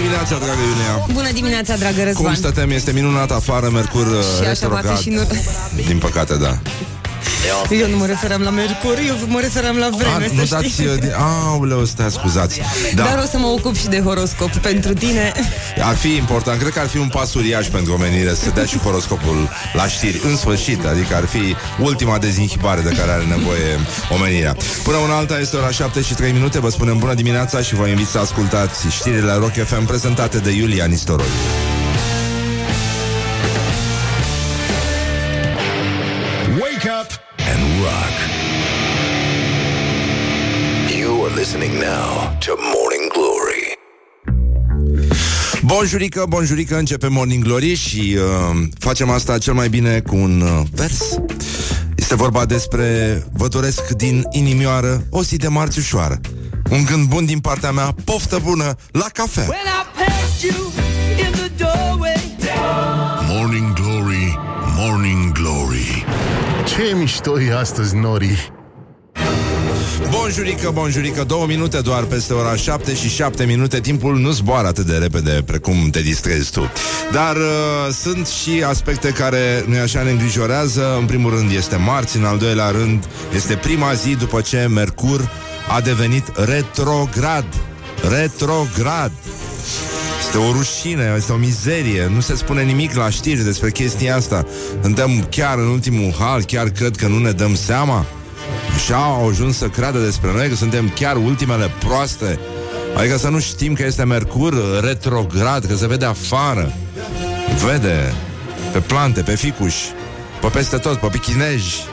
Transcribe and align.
dimineața, 0.00 0.34
dragă 0.44 0.60
Iulia! 0.70 0.94
Bună 1.12 1.30
dimineața, 1.32 1.76
dragă 1.76 2.02
Răzvan! 2.04 2.24
Cum 2.24 2.34
stătem? 2.34 2.70
Este 2.70 2.92
minunat 2.92 3.30
afară, 3.30 3.70
Mercur 3.70 4.06
Și 4.06 4.40
așa 4.40 4.48
retrograd. 4.48 4.84
va 4.84 4.94
fi 4.94 5.02
și 5.02 5.08
nu... 5.08 5.20
Din 5.86 5.98
păcate, 5.98 6.34
da. 6.36 6.58
Eu 7.70 7.88
nu 7.88 7.96
mă 7.96 8.06
referam 8.06 8.40
la 8.42 8.50
Mercur, 8.50 8.98
eu 9.06 9.14
mă 9.26 9.40
referam 9.40 9.76
la 9.76 9.88
vreme, 9.96 10.24
A, 10.24 10.28
să 10.28 10.34
nu 10.34 10.44
știți. 10.44 10.50
dați... 10.50 10.80
uh, 10.94 11.00
Din... 11.00 11.12
Aoleu, 11.18 11.84
stai, 11.84 12.10
scuzați. 12.10 12.60
Da, 12.94 13.02
Dar 13.02 13.18
o 13.24 13.26
să 13.26 13.38
mă 13.38 13.46
ocup 13.46 13.76
și 13.76 13.86
de 13.86 14.00
horoscop 14.00 14.50
pentru 14.56 14.92
tine. 14.92 15.32
ar 15.82 15.96
fi 15.96 16.14
important. 16.16 16.60
Cred 16.60 16.72
că 16.72 16.80
ar 16.80 16.86
fi 16.88 16.96
un 16.96 17.08
pas 17.08 17.34
uriaș 17.34 17.66
pentru 17.66 17.92
omenire 17.92 18.34
să 18.34 18.50
dea 18.54 18.64
și 18.64 18.78
horoscopul 18.78 19.48
la 19.72 19.86
știri. 19.88 20.20
În 20.24 20.36
sfârșit, 20.36 20.84
adică 20.86 21.14
ar 21.14 21.24
fi 21.24 21.56
ultima 21.80 22.18
dezinhibare 22.18 22.80
de 22.80 22.88
care 22.88 23.10
are 23.10 23.24
nevoie 23.24 23.78
omenirea. 24.10 24.56
Până 24.82 24.96
una 24.96 25.16
alta 25.16 25.38
este 25.38 25.56
ora 25.56 25.70
7 25.70 26.00
și 26.02 26.14
3 26.14 26.32
minute. 26.32 26.60
Vă 26.60 26.70
spunem 26.70 26.98
bună 26.98 27.14
dimineața 27.14 27.60
și 27.60 27.74
vă 27.74 27.86
invit 27.86 28.06
să 28.08 28.18
ascultați 28.18 28.86
știrile 28.90 29.32
Rock 29.32 29.52
FM 29.66 29.84
prezentate 29.84 30.38
de 30.38 30.50
Iulia 30.50 30.84
Nistoroi. 30.84 31.26
Now 41.86 42.36
to 42.38 42.52
Morning 42.74 43.12
Glory. 43.12 43.78
Bonjurică, 45.62 46.24
bonjurică, 46.28 46.76
începe 46.76 47.08
Morning 47.08 47.44
Glory 47.44 47.74
și 47.74 48.16
uh, 48.16 48.66
facem 48.78 49.10
asta 49.10 49.38
cel 49.38 49.54
mai 49.54 49.68
bine 49.68 50.00
cu 50.00 50.16
un 50.16 50.40
uh, 50.40 50.66
vers. 50.72 51.18
Este 51.96 52.14
vorba 52.14 52.44
despre 52.44 52.86
Vă 53.32 53.48
doresc 53.48 53.90
din 53.90 54.22
inimioară 54.30 55.06
o 55.10 55.22
zi 55.22 55.36
de 55.36 55.48
marți 55.48 55.78
ușoară. 55.78 56.20
Un 56.70 56.84
gând 56.84 57.08
bun 57.08 57.24
din 57.24 57.38
partea 57.38 57.70
mea, 57.70 57.94
poftă 58.04 58.40
bună 58.42 58.74
la 58.90 59.06
cafea. 59.12 59.46
Morning 63.28 63.72
Glory, 63.72 64.38
Morning 64.76 65.32
Glory. 65.32 66.04
Ce 66.64 66.94
mișto 66.96 67.40
e 67.40 67.56
astăzi, 67.56 67.96
Nori? 67.96 68.52
Bonjurică, 70.10 70.70
bonjurică, 70.70 71.24
două 71.24 71.46
minute 71.46 71.80
doar 71.80 72.04
peste 72.04 72.32
ora 72.32 72.56
7 72.56 72.94
și 72.94 73.08
7 73.08 73.44
minute. 73.44 73.80
Timpul 73.80 74.18
nu 74.18 74.30
zboară 74.30 74.66
atât 74.66 74.86
de 74.86 74.96
repede 74.96 75.42
precum 75.46 75.90
te 75.90 76.00
distrezi 76.00 76.50
tu. 76.50 76.70
Dar 77.12 77.36
uh, 77.36 77.94
sunt 78.02 78.26
și 78.26 78.62
aspecte 78.66 79.08
care, 79.08 79.64
nu 79.66 79.78
așa, 79.78 80.02
ne 80.02 80.10
îngrijorează. 80.10 80.96
În 80.98 81.04
primul 81.06 81.30
rând 81.30 81.50
este 81.50 81.76
marți, 81.76 82.16
în 82.16 82.24
al 82.24 82.38
doilea 82.38 82.70
rând 82.70 83.04
este 83.34 83.54
prima 83.54 83.92
zi 83.92 84.14
după 84.14 84.40
ce 84.40 84.66
Mercur 84.70 85.30
a 85.68 85.80
devenit 85.80 86.24
retrograd. 86.34 87.46
Retrograd. 88.08 89.12
Este 90.20 90.38
o 90.38 90.52
rușine, 90.52 91.14
este 91.16 91.32
o 91.32 91.36
mizerie. 91.36 92.10
Nu 92.14 92.20
se 92.20 92.34
spune 92.34 92.62
nimic 92.62 92.94
la 92.94 93.10
știri 93.10 93.44
despre 93.44 93.70
chestia 93.70 94.16
asta. 94.16 94.46
Suntem 94.82 95.26
chiar 95.30 95.58
în 95.58 95.66
ultimul 95.66 96.14
hal 96.18 96.44
Chiar 96.44 96.68
cred 96.68 96.96
că 96.96 97.06
nu 97.06 97.18
ne 97.18 97.30
dăm 97.30 97.54
seama 97.54 98.06
Așa 98.74 98.96
au 98.96 99.28
ajuns 99.28 99.56
să 99.56 99.68
creadă 99.68 99.98
despre 99.98 100.32
noi 100.32 100.48
Că 100.48 100.54
suntem 100.54 100.92
chiar 100.94 101.16
ultimele 101.16 101.70
proaste 101.78 102.38
Adică 102.96 103.16
să 103.16 103.28
nu 103.28 103.40
știm 103.40 103.74
că 103.74 103.84
este 103.84 104.04
Mercur 104.04 104.80
retrograd 104.84 105.66
Că 105.66 105.74
se 105.74 105.86
vede 105.86 106.04
afară 106.04 106.72
Vede 107.66 108.14
Pe 108.72 108.78
plante, 108.78 109.20
pe 109.20 109.34
ficuși 109.36 109.84
Pe 110.40 110.46
peste 110.46 110.76
tot, 110.76 110.96
pe 110.96 111.06
pichineji 111.06 111.84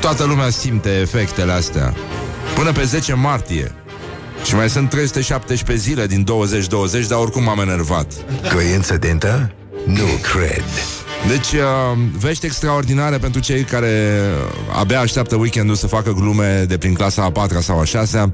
Toată 0.00 0.24
lumea 0.24 0.50
simte 0.50 0.90
efectele 0.90 1.52
astea 1.52 1.94
Până 2.54 2.72
pe 2.72 2.84
10 2.84 3.14
martie 3.14 3.74
și 4.44 4.54
mai 4.54 4.70
sunt 4.70 4.88
317 4.88 5.86
zile 5.88 6.06
din 6.06 6.24
2020, 6.24 7.06
dar 7.06 7.18
oricum 7.18 7.42
m-am 7.42 7.58
enervat. 7.58 8.12
Coincidentă? 8.52 9.52
Nu 9.86 10.06
cred. 10.32 10.64
Deci, 11.28 11.52
uh, 11.52 11.98
vești 12.18 12.46
extraordinare 12.46 13.18
pentru 13.18 13.40
cei 13.40 13.62
care 13.62 14.20
abia 14.72 15.00
așteaptă 15.00 15.36
weekendul 15.36 15.74
să 15.74 15.86
facă 15.86 16.12
glume 16.12 16.64
de 16.68 16.78
prin 16.78 16.94
clasa 16.94 17.22
a 17.22 17.30
patra 17.30 17.60
sau 17.60 17.80
a 17.80 17.84
șasea. 17.84 18.32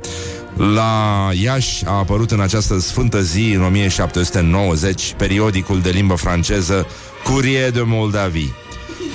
La 0.57 1.31
Iași 1.43 1.85
a 1.87 1.91
apărut 1.91 2.31
în 2.31 2.41
această 2.41 2.79
sfântă 2.79 3.23
zi, 3.23 3.53
în 3.55 3.63
1790, 3.63 5.15
periodicul 5.17 5.81
de 5.81 5.91
limbă 5.91 6.15
franceză 6.15 6.87
Courrier 7.25 7.71
de 7.71 7.83
Moldavie. 7.85 8.53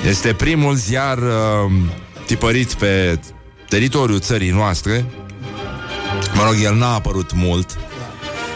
Este 0.07 0.33
primul 0.33 0.75
ziar 0.75 1.17
uh, 1.17 1.71
tipărit 2.25 2.73
pe 2.73 3.19
teritoriul 3.69 4.19
țării 4.19 4.51
noastre. 4.51 5.05
Mă 6.33 6.43
rog, 6.45 6.55
el 6.63 6.75
n-a 6.75 6.93
apărut 6.93 7.33
mult, 7.33 7.77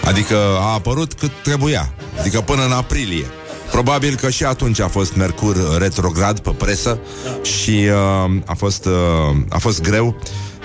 adică 0.03 0.37
a 0.59 0.73
apărut 0.73 1.13
cât 1.13 1.31
trebuia, 1.43 1.93
adică 2.19 2.41
până 2.41 2.65
în 2.65 2.71
aprilie. 2.71 3.25
Probabil 3.71 4.15
că 4.15 4.29
și 4.29 4.43
atunci 4.43 4.79
a 4.79 4.87
fost 4.87 5.15
Mercur 5.15 5.77
retrograd 5.77 6.39
pe 6.39 6.49
presă 6.49 6.99
și 7.41 7.87
uh, 7.89 8.41
a, 8.45 8.53
fost, 8.53 8.85
uh, 8.85 9.37
a 9.49 9.57
fost 9.57 9.81
greu, 9.81 10.19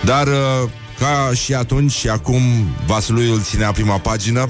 dar 0.05 0.27
uh, 0.27 0.69
ca 0.99 1.31
și 1.35 1.55
atunci 1.55 1.93
și 1.93 2.09
acum 2.09 2.43
Vasluiul 2.87 3.41
ținea 3.43 3.73
prima 3.73 3.99
pagină. 3.99 4.49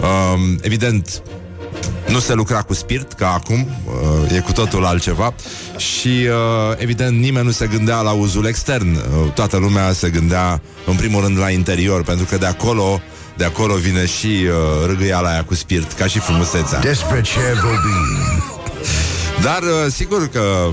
Uh, 0.00 0.56
evident, 0.60 1.22
nu 2.08 2.18
se 2.18 2.34
lucra 2.34 2.62
cu 2.62 2.74
spirit 2.74 3.12
ca 3.12 3.32
acum, 3.32 3.68
uh, 4.24 4.36
e 4.36 4.40
cu 4.40 4.52
totul 4.52 4.84
altceva 4.84 5.34
și 5.76 6.08
uh, 6.08 6.76
evident 6.76 7.18
nimeni 7.18 7.46
nu 7.46 7.50
se 7.50 7.66
gândea 7.66 8.00
la 8.00 8.10
uzul 8.10 8.46
extern. 8.46 8.94
Uh, 8.94 9.32
toată 9.34 9.56
lumea 9.56 9.92
se 9.92 10.10
gândea 10.10 10.60
în 10.86 10.96
primul 10.96 11.22
rând 11.22 11.38
la 11.38 11.50
interior, 11.50 12.02
pentru 12.02 12.24
că 12.24 12.36
de 12.36 12.46
acolo 12.46 13.00
de 13.36 13.44
acolo 13.44 13.74
vine 13.74 14.06
și 14.06 14.26
uh, 14.26 14.86
râgâiala 14.86 15.28
aia 15.28 15.44
cu 15.44 15.54
spirit, 15.54 15.92
ca 15.92 16.06
și 16.06 16.18
frumusețea. 16.18 16.78
Despre 16.78 17.20
ce 17.20 17.40
vorbim? 17.62 18.42
Dar 19.42 19.62
uh, 19.62 19.90
sigur 19.92 20.28
că 20.28 20.70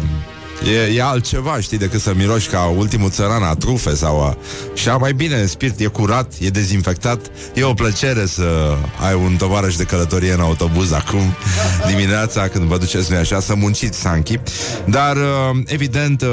e, 0.65 0.95
e 0.95 1.01
altceva, 1.01 1.59
știi, 1.59 1.77
decât 1.77 2.01
să 2.01 2.13
miroși 2.15 2.47
ca 2.47 2.59
ultimul 2.77 3.09
țăran 3.09 3.43
a 3.43 3.53
trufe 3.53 3.95
sau 3.95 4.21
a... 4.21 4.37
Și 4.73 4.89
a 4.89 4.97
mai 4.97 5.13
bine, 5.13 5.45
spirit 5.45 5.79
e 5.79 5.85
curat, 5.85 6.33
e 6.39 6.49
dezinfectat. 6.49 7.19
E 7.53 7.63
o 7.63 7.73
plăcere 7.73 8.25
să 8.25 8.75
ai 9.07 9.13
un 9.13 9.35
tovarăș 9.35 9.75
de 9.75 9.83
călătorie 9.83 10.33
în 10.33 10.39
autobuz 10.39 10.91
acum 10.91 11.35
Dimineața 11.89 12.47
când 12.47 12.63
vă 12.63 12.77
duceți, 12.77 13.11
nu 13.11 13.17
așa, 13.17 13.39
să 13.39 13.55
munciți 13.55 13.99
Sanchi. 13.99 14.39
Dar, 14.85 15.15
uh, 15.15 15.61
evident, 15.65 16.21
uh, 16.21 16.29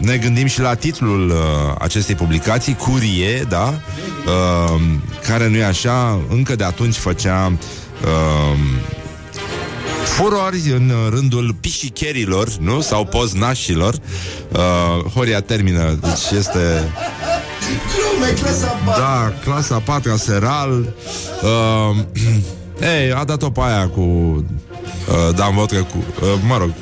ne 0.00 0.16
gândim 0.16 0.46
și 0.46 0.60
la 0.60 0.74
titlul 0.74 1.28
uh, 1.28 1.36
acestei 1.78 2.14
publicații 2.14 2.74
Curie, 2.74 3.44
da? 3.48 3.80
Uh, 4.26 4.80
care 5.26 5.48
nu 5.48 5.56
e 5.56 5.64
așa, 5.64 6.20
încă 6.28 6.56
de 6.56 6.64
atunci 6.64 6.94
făcea... 6.94 7.52
Uh, 10.04 10.10
furori 10.10 10.70
în 10.70 10.92
rândul 11.10 11.56
pișicherilor, 11.60 12.48
nu? 12.60 12.80
Sau 12.80 13.04
poznașilor. 13.04 13.94
Uh, 14.52 15.10
Horia 15.14 15.40
termină, 15.40 15.98
deci 16.02 16.38
este... 16.38 16.92
Da, 18.84 19.32
clasa 19.44 19.78
4 19.78 20.16
seral. 20.16 20.94
Uh, 21.42 21.96
ei, 23.00 23.12
a 23.12 23.24
dat-o 23.24 23.50
pe 23.50 23.60
aia 23.62 23.88
cu 23.88 24.00
uh, 24.00 25.34
Dan 25.34 25.54
Vodcă, 25.54 25.86
cu, 25.92 25.96
uh, 25.96 26.28
mă 26.46 26.56
rog, 26.56 26.72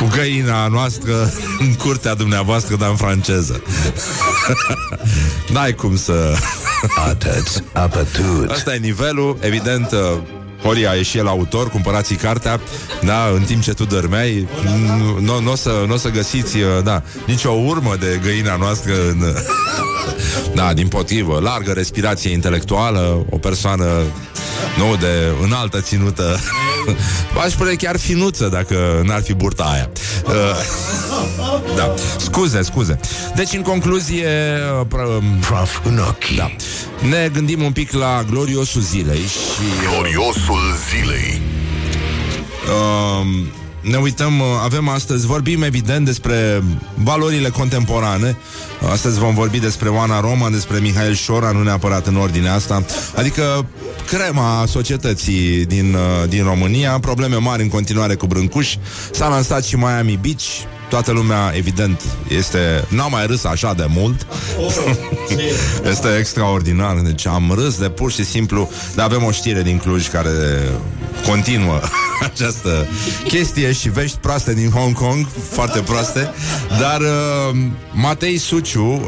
cu 0.00 0.08
găina 0.16 0.66
noastră 0.66 1.32
în 1.58 1.74
curtea 1.74 2.14
dumneavoastră, 2.14 2.76
dar 2.76 2.90
în 2.90 2.96
franceză. 2.96 3.62
N-ai 5.52 5.74
cum 5.74 5.96
să... 5.96 6.34
Atât, 7.08 7.64
apătut. 7.72 8.50
Asta 8.50 8.74
e 8.74 8.78
nivelul, 8.78 9.36
evident, 9.40 9.92
uh, 9.92 10.18
Horia 10.62 10.94
e 10.96 11.02
și 11.02 11.18
el 11.18 11.26
autor, 11.26 11.68
cumpărați 11.68 12.14
cartea. 12.14 12.60
Da, 13.02 13.30
în 13.34 13.42
timp 13.42 13.62
ce 13.62 13.72
tu 13.72 13.84
dormeai 13.84 14.48
Nu 14.64 15.18
n- 15.20 15.42
n- 15.42 15.46
o 15.50 15.54
să, 15.54 15.84
n-o 15.86 15.96
să 15.96 16.08
găsiți 16.08 16.56
uh, 16.56 16.64
Da, 16.84 17.02
nicio 17.26 17.50
urmă 17.50 17.96
de 18.00 18.20
găina 18.22 18.56
noastră 18.56 18.92
în, 19.08 19.24
Da, 20.54 20.72
din 20.72 20.88
potrivă. 20.88 21.40
Largă 21.40 21.72
respirație 21.72 22.30
intelectuală 22.32 23.26
O 23.30 23.36
persoană 23.38 23.84
Nu 24.78 24.96
de 24.96 25.32
înaltă 25.42 25.80
ținută 25.80 26.38
V-aș 27.34 27.50
spune 27.52 27.72
chiar 27.74 27.98
finuță 27.98 28.48
Dacă 28.48 29.02
n-ar 29.04 29.22
fi 29.22 29.32
burta 29.34 29.62
aia 29.64 29.90
uh, 30.26 30.32
Da, 31.76 31.94
scuze, 32.18 32.62
scuze 32.62 33.00
Deci, 33.34 33.52
în 33.52 33.62
concluzie 33.62 34.28
uh, 34.80 34.86
pr- 34.86 35.16
um, 35.18 35.38
Praf 35.48 35.78
în 35.86 35.98
ochi. 35.98 36.36
da. 36.36 36.50
Ne 37.08 37.30
gândim 37.32 37.62
un 37.62 37.72
pic 37.72 37.92
la 37.92 38.24
gloriosul 38.30 38.80
zilei 38.80 39.20
și 39.20 39.88
Gloriosul 39.90 40.60
zilei. 40.90 41.40
uh, 42.68 43.26
ne 43.82 43.96
uităm, 43.96 44.40
uh, 44.40 44.46
avem 44.62 44.88
astăzi, 44.88 45.26
vorbim 45.26 45.62
evident 45.62 46.04
despre 46.04 46.62
valorile 46.94 47.48
contemporane. 47.48 48.36
Astăzi 48.90 49.18
vom 49.18 49.34
vorbi 49.34 49.58
despre 49.58 49.88
Oana 49.88 50.20
Roma, 50.20 50.50
despre 50.50 50.78
Mihail 50.78 51.14
Șora, 51.14 51.50
nu 51.50 51.62
neapărat 51.62 52.06
în 52.06 52.16
ordinea 52.16 52.54
asta. 52.54 52.84
Adică 53.16 53.66
crema 54.06 54.64
societății 54.66 55.64
din, 55.64 55.94
uh, 55.94 56.28
din 56.28 56.44
România, 56.44 56.98
probleme 57.00 57.36
mari 57.36 57.62
în 57.62 57.68
continuare 57.68 58.14
cu 58.14 58.26
Brâncuș. 58.26 58.76
S-a 59.12 59.28
lansat 59.28 59.64
și 59.64 59.76
Miami 59.76 60.18
Beach, 60.22 60.44
Toată 60.92 61.12
lumea, 61.12 61.52
evident, 61.54 62.02
este... 62.28 62.84
N-au 62.88 63.10
mai 63.10 63.26
râs 63.26 63.44
așa 63.44 63.74
de 63.74 63.84
mult. 63.88 64.26
este 65.90 66.16
extraordinar. 66.18 66.96
Deci 66.96 67.26
am 67.26 67.52
râs 67.54 67.78
de 67.78 67.88
pur 67.88 68.12
și 68.12 68.24
simplu. 68.24 68.70
Dar 68.94 69.04
avem 69.04 69.24
o 69.24 69.30
știre 69.30 69.62
din 69.62 69.78
Cluj 69.78 70.08
care 70.08 70.30
continuă 71.26 71.80
această 72.32 72.86
chestie 73.28 73.72
și 73.72 73.88
vești 73.88 74.16
proaste 74.16 74.54
din 74.54 74.70
Hong 74.70 74.94
Kong, 74.94 75.26
foarte 75.50 75.80
proaste. 75.80 76.30
Dar 76.80 77.00
uh, 77.00 77.56
Matei 77.92 78.38
Suciu, 78.38 78.84
uh, 78.84 79.00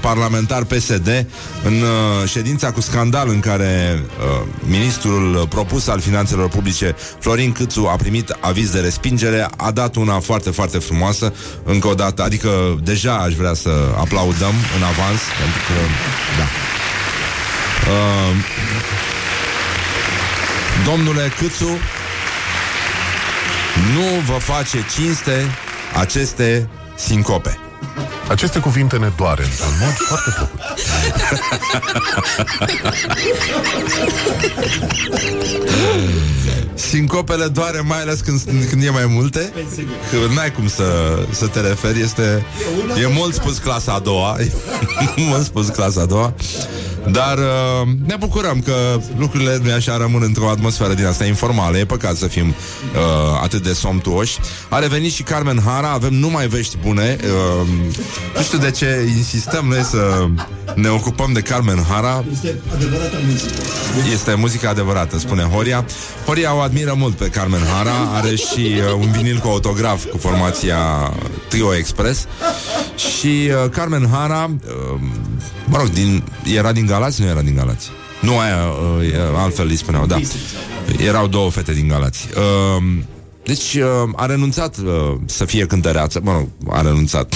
parlamentar 0.00 0.64
PSD, 0.64 1.26
în 1.64 1.72
uh, 1.72 2.28
ședința 2.28 2.70
cu 2.70 2.80
scandal 2.80 3.28
în 3.28 3.40
care 3.40 4.02
uh, 4.02 4.46
ministrul 4.68 5.46
propus 5.48 5.86
al 5.86 6.00
finanțelor 6.00 6.48
publice, 6.48 6.94
Florin 7.18 7.52
Câțu, 7.52 7.86
a 7.86 7.96
primit 7.96 8.36
aviz 8.40 8.70
de 8.70 8.80
respingere, 8.80 9.48
a 9.56 9.70
dat 9.70 9.96
una 9.96 10.20
foarte, 10.20 10.50
foarte 10.50 10.78
frumoasă, 10.78 11.27
încă 11.64 11.88
o 11.88 11.94
dată, 11.94 12.22
adică 12.22 12.78
deja 12.82 13.16
aș 13.16 13.34
vrea 13.34 13.54
să 13.54 13.70
aplaudăm 13.98 14.54
în 14.76 14.82
avans, 14.82 15.20
pentru 15.40 15.60
că, 15.68 15.74
da. 16.38 16.46
Uh, 17.90 18.34
domnule 20.84 21.32
Câțu, 21.38 21.78
nu 23.94 24.32
vă 24.32 24.38
face 24.38 24.84
cinste 24.94 25.56
aceste 25.94 26.68
sincope. 26.96 27.58
Aceste 28.28 28.58
cuvinte 28.58 28.96
ne 28.96 29.12
doare 29.16 29.42
într-un 29.42 29.72
mod 29.80 29.92
foarte 29.92 30.30
plăcut. 30.36 30.60
Sincopele 36.74 37.46
doare 37.46 37.80
mai 37.80 38.00
ales 38.00 38.20
când, 38.20 38.40
când 38.70 38.84
e 38.84 38.90
mai 38.90 39.06
multe 39.06 39.52
Că 40.10 40.34
n-ai 40.34 40.52
cum 40.52 40.68
să, 40.68 41.18
să 41.30 41.46
te 41.46 41.60
referi 41.60 42.00
Este, 42.00 42.44
e 43.02 43.06
mult 43.06 43.34
spus 43.34 43.58
clasa 43.58 43.92
a 43.92 43.98
doua 43.98 44.36
Mult 45.28 45.44
spus 45.44 45.68
clasa 45.68 46.00
a 46.00 46.06
doua 46.06 46.34
dar 47.10 47.38
uh, 47.38 47.88
ne 48.06 48.16
bucurăm 48.16 48.60
că 48.60 48.72
lucrurile 49.18 49.60
nu 49.62 49.72
așa 49.72 49.96
rămân 49.96 50.22
într-o 50.22 50.48
atmosferă 50.48 50.94
din 50.94 51.06
asta 51.06 51.24
informală. 51.24 51.78
E 51.78 51.84
păcat 51.84 52.16
să 52.16 52.26
fim 52.26 52.48
uh, 52.48 52.54
atât 53.42 53.62
de 53.62 53.72
somtuoși. 53.72 54.38
A 54.68 54.78
revenit 54.78 55.12
și 55.12 55.22
Carmen 55.22 55.60
Hara, 55.64 55.90
avem 55.90 56.14
numai 56.14 56.46
vești 56.46 56.76
bune. 56.76 57.16
Uh, 57.22 57.68
nu 58.36 58.42
știu 58.42 58.58
de 58.58 58.70
ce 58.70 59.12
insistăm 59.16 59.66
noi 59.66 59.82
să 59.82 60.26
ne 60.74 60.88
ocupăm 60.88 61.32
de 61.32 61.40
Carmen 61.40 61.84
Hara. 61.88 62.24
Este 62.32 62.58
adevărată 62.74 63.16
muzică. 63.26 63.54
Este 64.12 64.34
muzica 64.34 64.68
adevărată, 64.68 65.18
spune 65.18 65.42
Horia. 65.42 65.84
Horia 66.26 66.54
o 66.54 66.58
admiră 66.58 66.94
mult 66.96 67.14
pe 67.14 67.26
Carmen 67.26 67.60
Hara, 67.74 67.94
are 68.14 68.34
și 68.34 68.74
uh, 68.76 69.00
un 69.00 69.10
vinil 69.10 69.38
cu 69.38 69.48
autograf 69.48 70.04
cu 70.04 70.18
formația 70.18 71.12
Trio 71.48 71.74
Express. 71.74 72.26
Și 72.96 73.26
uh, 73.26 73.70
Carmen 73.70 74.08
Hara, 74.12 74.50
uh, 74.50 75.00
mă 75.66 75.76
rog, 75.76 75.88
din, 75.88 76.22
era 76.54 76.72
din 76.72 76.86
Galați? 76.86 77.20
Nu 77.20 77.26
era 77.26 77.40
din 77.40 77.54
Galați. 77.54 77.90
Nu 78.20 78.38
aia, 78.38 78.56
uh, 78.98 79.14
altfel 79.36 79.66
îi 79.68 79.76
spuneau, 79.76 80.06
da. 80.06 80.20
Erau 81.06 81.26
două 81.26 81.50
fete 81.50 81.72
din 81.72 81.88
Galați. 81.88 82.28
Uh, 82.36 82.82
deci 83.44 83.74
uh, 83.74 84.10
a 84.16 84.26
renunțat 84.26 84.76
uh, 84.76 85.14
să 85.26 85.44
fie 85.44 85.66
cântăreață. 85.66 86.20
Mă 86.22 86.32
rog, 86.32 86.48
a 86.70 86.82
renunțat. 86.82 87.34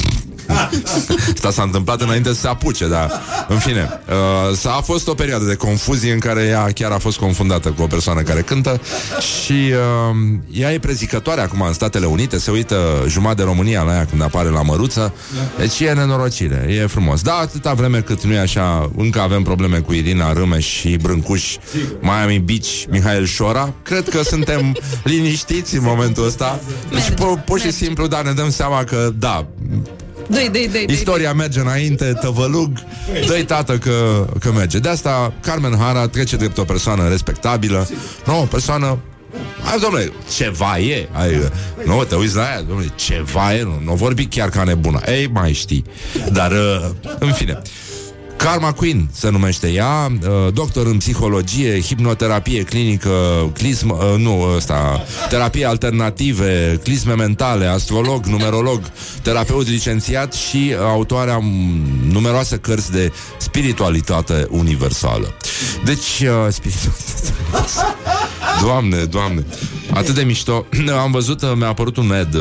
Asta 1.34 1.50
s-a 1.50 1.62
întâmplat 1.62 2.00
înainte 2.00 2.28
să 2.28 2.34
se 2.34 2.48
apuce, 2.48 2.88
dar 2.88 3.20
în 3.48 3.58
fine. 3.58 4.00
Uh, 4.08 4.56
s-a 4.56 4.72
a 4.72 4.80
fost 4.80 5.08
o 5.08 5.14
perioadă 5.14 5.44
de 5.44 5.54
confuzie 5.54 6.12
în 6.12 6.18
care 6.18 6.42
ea 6.42 6.70
chiar 6.74 6.90
a 6.90 6.98
fost 6.98 7.18
confundată 7.18 7.68
cu 7.68 7.82
o 7.82 7.86
persoană 7.86 8.20
care 8.20 8.40
cântă 8.40 8.80
și 9.20 9.52
uh, 9.52 10.16
ea 10.52 10.72
e 10.72 10.78
prezicătoare 10.78 11.40
acum 11.40 11.60
în 11.60 11.72
Statele 11.72 12.06
Unite, 12.06 12.38
se 12.38 12.50
uită 12.50 13.04
jumătate 13.08 13.40
de 13.42 13.42
România 13.42 13.82
la 13.82 13.94
ea 13.94 14.06
când 14.06 14.22
apare 14.22 14.48
la 14.48 14.62
măruță. 14.62 15.14
Deci 15.58 15.80
e 15.80 15.92
nenorocire, 15.92 16.66
e 16.68 16.86
frumos. 16.86 17.22
Da, 17.22 17.34
atâta 17.34 17.72
vreme 17.72 18.00
cât 18.00 18.22
nu 18.22 18.32
e 18.32 18.38
așa, 18.38 18.90
încă 18.96 19.20
avem 19.20 19.42
probleme 19.42 19.78
cu 19.78 19.92
Irina 19.92 20.32
Râmeș 20.32 20.66
și 20.66 20.96
Brâncuș, 20.96 21.56
Miami 22.00 22.38
Beach, 22.38 22.84
Mihail 22.88 23.24
Șora. 23.24 23.72
Cred 23.82 24.08
că 24.08 24.22
suntem 24.22 24.76
liniștiți 25.04 25.76
în 25.76 25.82
momentul 25.84 26.26
ăsta. 26.26 26.60
Deci, 26.90 27.12
pur 27.44 27.60
și 27.60 27.72
simplu, 27.72 28.06
da, 28.06 28.22
ne 28.22 28.32
dăm 28.32 28.50
seama 28.50 28.84
că, 28.84 29.10
da, 29.18 29.46
Dă-i, 30.26 30.48
dă-i, 30.48 30.68
dă-i, 30.68 30.86
Istoria 30.88 31.32
merge 31.32 31.60
înainte, 31.60 32.12
tăvălug 32.20 32.70
Dă-i 33.26 33.44
tată 33.44 33.78
că, 33.78 34.26
că 34.40 34.52
merge. 34.52 34.78
De 34.78 34.88
asta 34.88 35.32
Carmen 35.40 35.76
Hara 35.78 36.08
trece 36.08 36.36
drept 36.36 36.58
o 36.58 36.64
persoană 36.64 37.08
respectabilă. 37.08 37.88
Nu, 38.26 38.40
o 38.40 38.44
persoană 38.44 38.98
Hai, 39.64 39.78
domnule, 39.78 40.12
ceva 40.36 40.78
e. 40.78 41.08
Hai, 41.12 41.50
Nu, 41.84 42.04
te 42.04 42.14
uiți 42.14 42.36
la 42.36 42.42
ea, 42.42 42.62
domnule, 42.62 42.88
ceva 42.94 43.54
e 43.54 43.62
Nu, 43.62 43.80
nu 43.84 43.94
vorbi 43.94 44.26
chiar 44.26 44.48
ca 44.48 44.64
nebună 44.64 45.00
Ei, 45.06 45.26
mai 45.32 45.52
știi. 45.52 45.84
Dar, 46.32 46.50
uh, 46.50 46.90
în 47.18 47.32
fine 47.32 47.62
Karma 48.42 48.72
Queen 48.72 49.08
se 49.12 49.30
numește 49.30 49.68
ea, 49.68 50.12
uh, 50.12 50.52
doctor 50.52 50.86
în 50.86 50.96
psihologie, 50.96 51.80
hipnoterapie 51.80 52.62
clinică, 52.62 53.10
clism, 53.52 53.90
uh, 53.90 54.14
nu, 54.18 54.42
ăsta, 54.56 55.04
terapie 55.28 55.66
alternative, 55.66 56.80
clisme 56.82 57.14
mentale, 57.14 57.66
astrolog, 57.66 58.24
numerolog, 58.24 58.80
terapeut 59.22 59.68
licențiat 59.68 60.32
și 60.32 60.74
autoarea 60.80 61.40
numeroase 62.10 62.56
cărți 62.56 62.92
de 62.92 63.12
spiritualitate 63.38 64.46
universală. 64.50 65.34
Deci, 65.84 66.22
uh, 66.22 66.48
spiritualitate 66.48 67.32
Doamne, 68.62 69.04
doamne, 69.04 69.46
atât 69.94 70.14
de 70.14 70.22
mișto. 70.22 70.66
Am 71.02 71.10
văzut, 71.10 71.56
mi-a 71.56 71.68
apărut 71.68 71.96
un 71.96 72.10
ad 72.10 72.36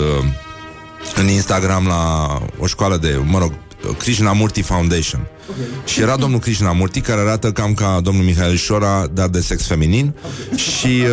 în 1.15 1.27
Instagram 1.27 1.87
la 1.87 2.27
o 2.59 2.65
școală 2.65 2.97
de, 2.97 3.19
mă 3.25 3.39
rog, 3.39 3.53
Krishnamurti 3.97 4.61
Foundation. 4.61 5.27
Okay. 5.49 5.65
Și 5.85 6.01
era 6.01 6.15
domnul 6.15 6.39
Krishnamurti 6.39 7.01
care 7.01 7.21
arată 7.21 7.51
cam 7.51 7.73
ca 7.73 7.99
domnul 8.03 8.23
Mihail 8.23 8.55
Șora, 8.55 9.07
dar 9.13 9.27
de 9.27 9.41
sex 9.41 9.67
feminin 9.67 10.13
și 10.55 11.03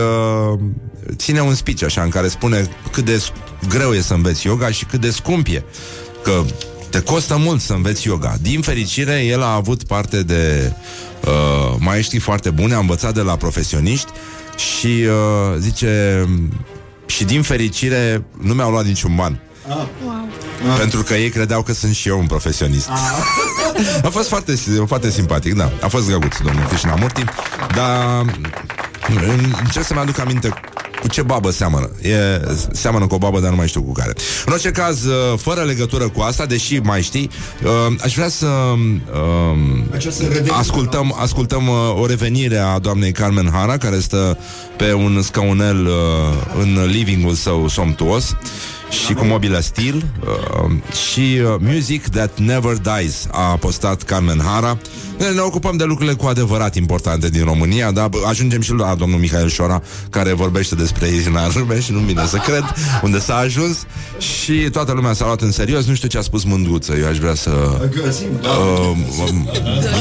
uh, 0.52 0.58
ține 1.16 1.40
un 1.40 1.54
speech 1.54 1.82
așa 1.84 2.02
în 2.02 2.08
care 2.08 2.28
spune 2.28 2.68
cât 2.92 3.04
de 3.04 3.22
greu 3.68 3.92
e 3.92 4.00
să 4.00 4.14
înveți 4.14 4.46
yoga 4.46 4.70
și 4.70 4.84
cât 4.84 5.00
de 5.00 5.10
scump 5.10 5.46
e. 5.46 5.62
Că 6.22 6.42
te 6.90 7.00
costă 7.00 7.36
mult 7.36 7.60
să 7.60 7.72
înveți 7.72 8.06
yoga. 8.06 8.36
Din 8.42 8.60
fericire, 8.60 9.24
el 9.24 9.42
a 9.42 9.54
avut 9.54 9.84
parte 9.84 10.22
de 10.22 10.72
uh, 11.24 11.76
maestri 11.78 12.18
foarte 12.18 12.50
bune, 12.50 12.74
a 12.74 12.78
învățat 12.78 13.14
de 13.14 13.20
la 13.20 13.36
profesioniști 13.36 14.10
și 14.56 14.86
uh, 14.86 15.56
zice 15.58 16.24
și 17.06 17.24
din 17.24 17.42
fericire 17.42 18.24
nu 18.40 18.54
mi-au 18.54 18.70
luat 18.70 18.84
niciun 18.84 19.14
ban. 19.14 19.40
Ah. 19.68 19.86
Wow. 20.04 20.28
Pentru 20.78 21.02
că 21.02 21.14
ei 21.14 21.30
credeau 21.30 21.62
că 21.62 21.72
sunt 21.72 21.94
și 21.94 22.08
eu 22.08 22.18
un 22.18 22.26
profesionist. 22.26 22.88
Ah. 22.88 22.96
a 24.06 24.08
fost 24.08 24.28
foarte, 24.28 24.54
foarte 24.86 25.10
simpatic, 25.10 25.54
da. 25.54 25.72
A 25.80 25.88
fost 25.88 26.06
drăguț, 26.06 26.36
domnul 26.36 26.66
Krishnamurti. 26.66 27.24
Dar 27.74 28.24
încerc 29.62 29.84
să-mi 29.84 30.00
aduc 30.00 30.18
aminte 30.18 30.54
cu 31.00 31.08
ce 31.08 31.22
babă 31.22 31.50
seamănă. 31.50 31.90
E, 32.02 32.16
seamănă 32.72 33.06
cu 33.06 33.14
o 33.14 33.18
babă, 33.18 33.40
dar 33.40 33.50
nu 33.50 33.56
mai 33.56 33.68
știu 33.68 33.82
cu 33.82 33.92
care. 33.92 34.12
În 34.46 34.52
orice 34.52 34.70
caz, 34.70 35.04
uh, 35.04 35.38
fără 35.38 35.60
legătură 35.60 36.08
cu 36.08 36.20
asta, 36.20 36.46
deși 36.46 36.78
mai 36.78 37.02
știi, 37.02 37.30
uh, 37.64 37.96
aș 38.00 38.14
vrea 38.14 38.28
să 38.28 38.46
uh, 38.46 40.50
ascultăm, 40.50 41.14
ascultăm 41.18 41.68
uh, 41.68 42.00
o 42.00 42.06
revenire 42.06 42.58
a 42.58 42.78
doamnei 42.78 43.12
Carmen 43.12 43.50
Hara, 43.52 43.76
care 43.76 43.98
stă 43.98 44.38
pe 44.76 44.92
un 44.92 45.22
scaunel 45.22 45.86
uh, 45.86 45.92
în 46.58 46.86
livingul 46.86 47.34
său 47.34 47.68
somtuos 47.68 48.36
și 48.90 49.14
cu 49.14 49.24
mobilă 49.24 49.60
stil 49.60 50.04
uh, 50.24 50.70
și 51.10 51.20
uh, 51.20 51.54
Music 51.60 52.08
That 52.08 52.38
Never 52.38 52.76
Dies 52.76 53.26
a 53.30 53.56
postat 53.56 54.02
Carmen 54.02 54.40
Hara. 54.44 54.78
Ne, 55.18 55.26
ne 55.26 55.40
ocupăm 55.40 55.76
de 55.76 55.84
lucrurile 55.84 56.14
cu 56.14 56.26
adevărat 56.26 56.74
importante 56.74 57.28
din 57.28 57.44
România, 57.44 57.90
dar 57.90 58.08
ajungem 58.28 58.60
și 58.60 58.72
la 58.72 58.94
domnul 58.94 59.18
Mihail 59.18 59.48
Șora, 59.48 59.82
care 60.10 60.32
vorbește 60.32 60.74
despre 60.74 61.06
Irina 61.06 61.46
Râme 61.46 61.80
și 61.80 61.92
nu 61.92 61.98
vine 61.98 62.26
să 62.26 62.36
cred 62.36 62.64
unde 63.02 63.18
s-a 63.18 63.36
ajuns 63.36 63.86
și 64.18 64.52
toată 64.52 64.92
lumea 64.92 65.12
s-a 65.12 65.24
luat 65.24 65.40
în 65.40 65.52
serios. 65.52 65.84
Nu 65.84 65.94
știu 65.94 66.08
ce 66.08 66.18
a 66.18 66.20
spus 66.20 66.44
Mândruță, 66.44 66.94
eu 67.00 67.06
aș 67.06 67.18
vrea 67.18 67.34
să... 67.34 67.50
Uh, 67.50 68.96
um, 69.28 69.48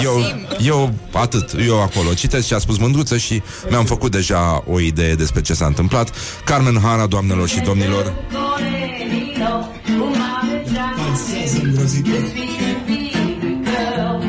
eu, 0.03 0.45
eu, 0.59 0.93
atât, 1.11 1.49
eu 1.67 1.81
acolo. 1.81 2.13
Citesc 2.13 2.47
ce 2.47 2.55
a 2.55 2.59
spus 2.59 2.77
Mândruță 2.77 3.17
și 3.17 3.41
mi-am 3.69 3.85
făcut 3.85 4.11
deja 4.11 4.63
o 4.67 4.79
idee 4.79 5.13
despre 5.15 5.41
ce 5.41 5.53
s-a 5.53 5.65
întâmplat. 5.65 6.11
Carmen 6.45 6.79
Hara, 6.83 7.05
doamnelor 7.05 7.47
și 7.47 7.59
domnilor. 7.59 8.13
cœur, 9.47 9.69
au 9.89 10.09
mariage 10.09 10.97
depuis 12.01 12.49
une 12.59 12.81
vie 12.85 13.11
de 13.41 13.51
cœur, 13.65 14.19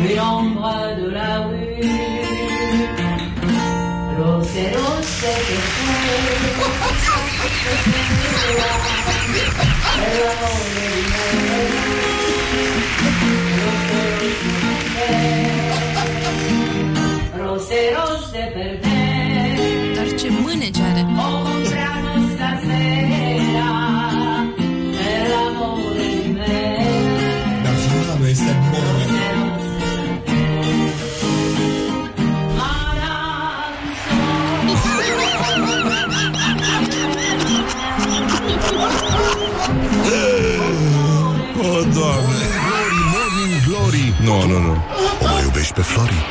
méandre 0.00 0.74
de 0.98 1.06
la 1.10 1.40
rue. 1.40 1.80
L'ose, 4.18 4.58
l'ose, 4.74 5.24
que 5.46 5.60
tu, 5.74 5.86
Rosero. 17.38 18.85
Nu, 44.26 44.46
nu, 44.46 44.58
nu. 44.58 44.76
O 45.22 45.26
mai 45.32 45.42
iubești 45.42 45.72
pe 45.72 45.80
Flori? 45.80 46.26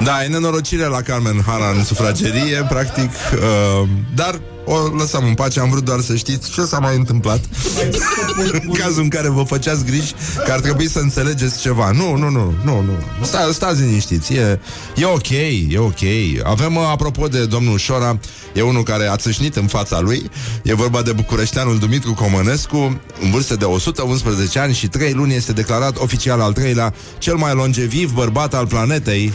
Da, 0.00 0.24
e 0.24 0.26
nenorocire 0.26 0.84
la 0.84 1.00
Carmen 1.00 1.42
Hara 1.46 1.70
în 1.76 1.84
sufragerie, 1.84 2.66
practic, 2.68 3.10
uh, 3.32 3.88
dar 4.14 4.40
o 4.64 4.96
lăsăm 4.96 5.24
în 5.24 5.34
pace, 5.34 5.60
am 5.60 5.70
vrut 5.70 5.84
doar 5.84 6.00
să 6.00 6.16
știți 6.16 6.50
ce 6.50 6.62
s-a 6.62 6.78
mai 6.78 6.96
întâmplat 6.96 7.40
în 8.66 8.72
cazul 8.72 9.02
în 9.02 9.08
care 9.08 9.28
vă 9.28 9.42
făceați 9.42 9.84
griji 9.84 10.14
că 10.44 10.52
ar 10.52 10.60
trebui 10.60 10.88
să 10.88 10.98
înțelegeți 10.98 11.60
ceva. 11.60 11.90
Nu, 11.90 12.16
nu, 12.16 12.28
nu, 12.28 12.54
nu, 12.64 12.80
nu. 12.80 13.24
Sta, 13.24 13.48
stați 13.52 13.80
liniștiți, 13.80 14.32
e, 14.32 14.60
e 14.96 15.04
ok, 15.04 15.28
e 15.68 15.78
ok. 15.78 16.00
Avem, 16.42 16.76
uh, 16.76 16.82
apropo 16.90 17.28
de 17.28 17.46
domnul 17.46 17.78
Șora, 17.78 18.18
e 18.52 18.62
unul 18.62 18.82
care 18.82 19.06
a 19.06 19.16
țâșnit 19.16 19.56
în 19.56 19.66
fața 19.66 20.00
lui, 20.00 20.30
e 20.62 20.74
vorba 20.74 21.02
de 21.02 21.12
bucureșteanul 21.12 21.78
Dumitru 21.78 22.14
Comănescu, 22.14 23.00
în 23.22 23.30
vârstă 23.30 23.56
de 23.56 23.64
111 23.64 24.58
ani 24.58 24.74
și 24.74 24.88
3 24.88 25.12
luni 25.12 25.34
este 25.34 25.52
declarat 25.52 25.96
oficial 25.98 26.40
al 26.40 26.52
treilea 26.52 26.94
cel 27.18 27.34
mai 27.34 27.54
longeviv 27.54 28.12
bărbat 28.12 28.54
al 28.54 28.66
planetei. 28.66 29.32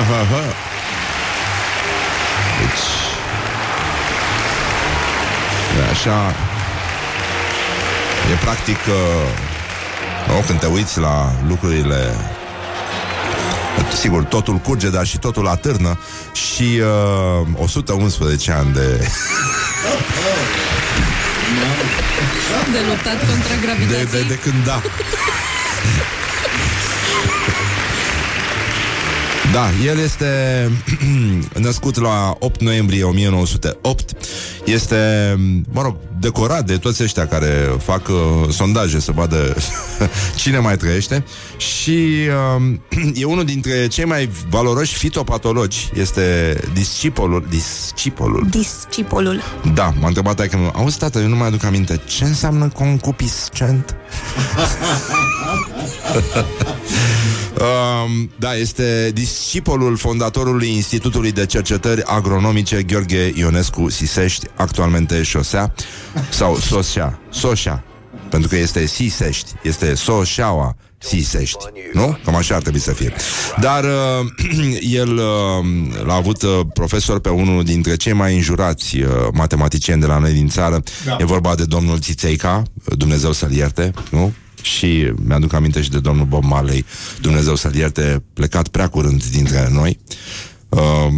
Aha, 0.00 0.20
aha. 0.20 0.67
Așa... 6.08 6.34
E 8.32 8.36
practic... 8.40 8.76
Uh, 8.76 10.36
oh, 10.36 10.44
când 10.46 10.60
te 10.60 10.66
uiți 10.66 10.98
la 10.98 11.32
lucrurile... 11.48 12.14
Sigur, 13.94 14.24
totul 14.24 14.56
curge, 14.56 14.90
dar 14.90 15.06
și 15.06 15.18
totul 15.18 15.48
atârnă 15.48 15.98
Și 16.32 16.80
uh, 17.52 17.62
111 17.62 18.52
ani 18.52 18.72
de... 18.72 19.08
De 22.72 22.78
luptat 22.88 23.18
contra 23.26 23.54
de, 23.54 23.66
gravitației. 23.66 24.22
de, 24.22 24.28
de 24.28 24.38
când 24.38 24.64
da 24.64 24.82
Da, 29.52 29.68
el 29.86 29.98
este 29.98 30.26
născut 31.66 32.00
la 32.00 32.36
8 32.38 32.60
noiembrie 32.62 33.04
1908 33.04 34.10
Este, 34.64 34.96
mă 35.72 35.82
rog, 35.82 35.96
decorat 36.20 36.66
de 36.66 36.76
toți 36.76 37.02
ăștia 37.02 37.26
care 37.26 37.74
fac 37.84 38.08
uh, 38.08 38.14
sondaje 38.50 39.00
să 39.00 39.12
vadă 39.12 39.56
cine 40.40 40.58
mai 40.58 40.76
trăiește 40.76 41.24
Și 41.56 41.98
uh, 42.58 42.72
e 43.20 43.24
unul 43.24 43.44
dintre 43.44 43.86
cei 43.86 44.04
mai 44.04 44.30
valoroși 44.50 44.94
fitopatologi 44.96 45.90
Este 45.94 46.56
discipolul, 46.72 47.46
discipolul 47.48 48.46
Discipolul. 48.50 49.42
da, 49.74 49.92
m-a 50.00 50.06
întrebat 50.06 50.36
dacă 50.36 50.56
nu. 50.56 50.70
Auzi, 50.74 50.98
tată, 50.98 51.18
eu 51.18 51.28
nu 51.28 51.36
mai 51.36 51.46
aduc 51.46 51.64
aminte. 51.64 52.00
Ce 52.06 52.24
înseamnă 52.24 52.68
concupiscent? 52.68 53.96
um, 57.60 58.30
da, 58.38 58.54
este 58.54 59.10
discipolul 59.14 59.96
fondatorului 59.96 60.68
Institutului 60.68 61.32
de 61.32 61.46
Cercetări 61.46 62.02
Agronomice 62.04 62.82
Gheorghe 62.82 63.32
Ionescu 63.34 63.88
Sisești, 63.88 64.46
actualmente 64.54 65.22
șosea, 65.22 65.74
sau 66.30 66.56
Sosea, 66.56 67.18
Soșa, 67.30 67.84
pentru 68.30 68.48
că 68.48 68.56
este 68.56 68.86
Sisești, 68.86 69.52
este 69.62 69.94
Soșeaua 69.94 70.76
Sisești, 70.98 71.64
nu? 71.92 72.18
Cam 72.24 72.34
așa 72.34 72.54
ar 72.54 72.60
trebui 72.62 72.80
să 72.80 72.92
fie. 72.92 73.12
Dar 73.60 73.84
uh, 73.84 74.90
el 75.00 75.16
uh, 75.16 76.04
l-a 76.04 76.14
avut 76.14 76.42
uh, 76.42 76.60
profesor 76.74 77.20
pe 77.20 77.28
unul 77.28 77.64
dintre 77.64 77.96
cei 77.96 78.12
mai 78.12 78.34
înjurați 78.34 78.98
uh, 78.98 79.08
matematicieni 79.32 80.00
de 80.00 80.06
la 80.06 80.18
noi 80.18 80.32
din 80.32 80.48
țară. 80.48 80.82
Da. 81.04 81.16
E 81.20 81.24
vorba 81.24 81.54
de 81.54 81.64
domnul 81.64 81.98
Țițeica, 81.98 82.62
Dumnezeu 82.84 83.32
să-l 83.32 83.52
ierte, 83.52 83.92
nu? 84.10 84.32
Și 84.62 85.12
mi-aduc 85.26 85.52
aminte 85.52 85.82
și 85.82 85.90
de 85.90 85.98
domnul 85.98 86.26
Bob 86.26 86.44
Marley, 86.44 86.84
Dumnezeu 87.20 87.54
să-l 87.54 87.74
ierte, 87.74 88.22
plecat 88.32 88.68
prea 88.68 88.88
curând 88.88 89.24
dintre 89.24 89.68
noi. 89.72 89.98
Uh, 90.68 91.08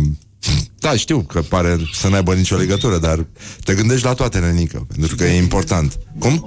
da, 0.78 0.96
știu 0.96 1.20
că 1.20 1.40
pare 1.40 1.76
să 1.92 2.08
n-aibă 2.08 2.34
nicio 2.34 2.56
legătură, 2.56 2.98
dar 2.98 3.26
te 3.64 3.74
gândești 3.74 4.04
la 4.04 4.12
toate, 4.12 4.38
nenică, 4.38 4.86
pentru 4.88 5.16
că 5.16 5.24
e 5.24 5.36
important. 5.36 5.98
Cum? 6.18 6.44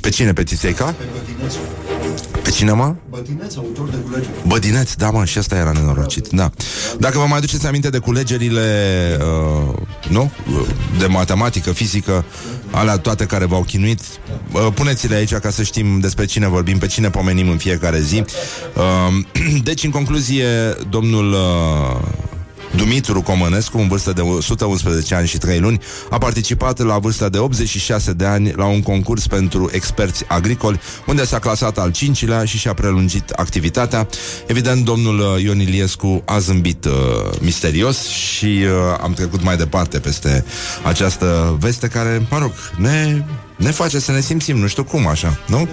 Pe 0.00 0.08
cine? 0.08 0.32
Pe 0.32 0.44
Țițeica? 0.44 0.94
Pe 2.42 2.50
cine, 2.50 2.72
mă? 2.72 2.94
Bătineț, 3.08 3.56
autor 3.56 3.88
de 3.88 3.96
culegeri. 3.96 4.32
Bădineț, 4.46 4.94
da, 4.94 5.10
mă, 5.10 5.24
și 5.24 5.38
asta 5.38 5.56
era 5.56 5.72
nenorocit, 5.72 6.28
da. 6.28 6.50
Dacă 6.98 7.18
vă 7.18 7.24
mai 7.28 7.40
duceți 7.40 7.66
aminte 7.66 7.90
de 7.90 7.98
culegerile, 7.98 8.68
uh, 9.68 9.74
nu? 10.08 10.30
De 10.98 11.06
matematică, 11.06 11.72
fizică, 11.72 12.24
alea 12.70 12.98
toate 12.98 13.26
care 13.26 13.44
v-au 13.44 13.62
chinuit, 13.62 14.00
uh, 14.52 14.68
puneți-le 14.74 15.14
aici 15.14 15.34
ca 15.34 15.50
să 15.50 15.62
știm 15.62 16.00
despre 16.00 16.24
cine 16.24 16.48
vorbim, 16.48 16.78
pe 16.78 16.86
cine 16.86 17.10
pomenim 17.10 17.48
în 17.48 17.56
fiecare 17.56 18.00
zi. 18.00 18.24
Uh, 18.76 19.62
deci, 19.68 19.84
în 19.84 19.90
concluzie, 19.90 20.46
domnul... 20.90 21.32
Uh, 21.32 22.30
Dumitru 22.76 23.22
Comănescu, 23.22 23.78
în 23.78 23.88
vârstă 23.88 24.12
de 24.12 24.20
111 24.20 25.14
ani 25.14 25.26
și 25.26 25.38
3 25.38 25.58
luni, 25.58 25.80
a 26.10 26.18
participat 26.18 26.78
la 26.78 26.98
vârsta 26.98 27.28
de 27.28 27.38
86 27.38 28.12
de 28.12 28.24
ani 28.24 28.52
la 28.56 28.64
un 28.64 28.82
concurs 28.82 29.26
pentru 29.26 29.68
experți 29.72 30.24
agricoli, 30.28 30.80
unde 31.06 31.24
s-a 31.24 31.38
clasat 31.38 31.78
al 31.78 31.90
cincilea 31.90 32.44
și 32.44 32.58
și-a 32.58 32.74
prelungit 32.74 33.30
activitatea. 33.30 34.08
Evident, 34.46 34.84
domnul 34.84 35.18
uh, 35.18 35.42
Ion 35.42 35.60
Iliescu 35.60 36.22
a 36.26 36.38
zâmbit 36.38 36.84
uh, 36.84 36.92
misterios 37.40 38.06
și 38.08 38.46
uh, 38.46 38.70
am 39.02 39.12
trecut 39.12 39.42
mai 39.42 39.56
departe 39.56 39.98
peste 39.98 40.44
această 40.82 41.56
veste 41.60 41.88
care, 41.88 42.26
mă 42.30 42.38
rog, 42.38 42.52
ne, 42.76 43.24
ne 43.56 43.70
face 43.70 43.98
să 43.98 44.12
ne 44.12 44.20
simțim, 44.20 44.56
nu 44.56 44.66
știu 44.66 44.84
cum, 44.84 45.06
așa, 45.06 45.38
nu? 45.46 45.68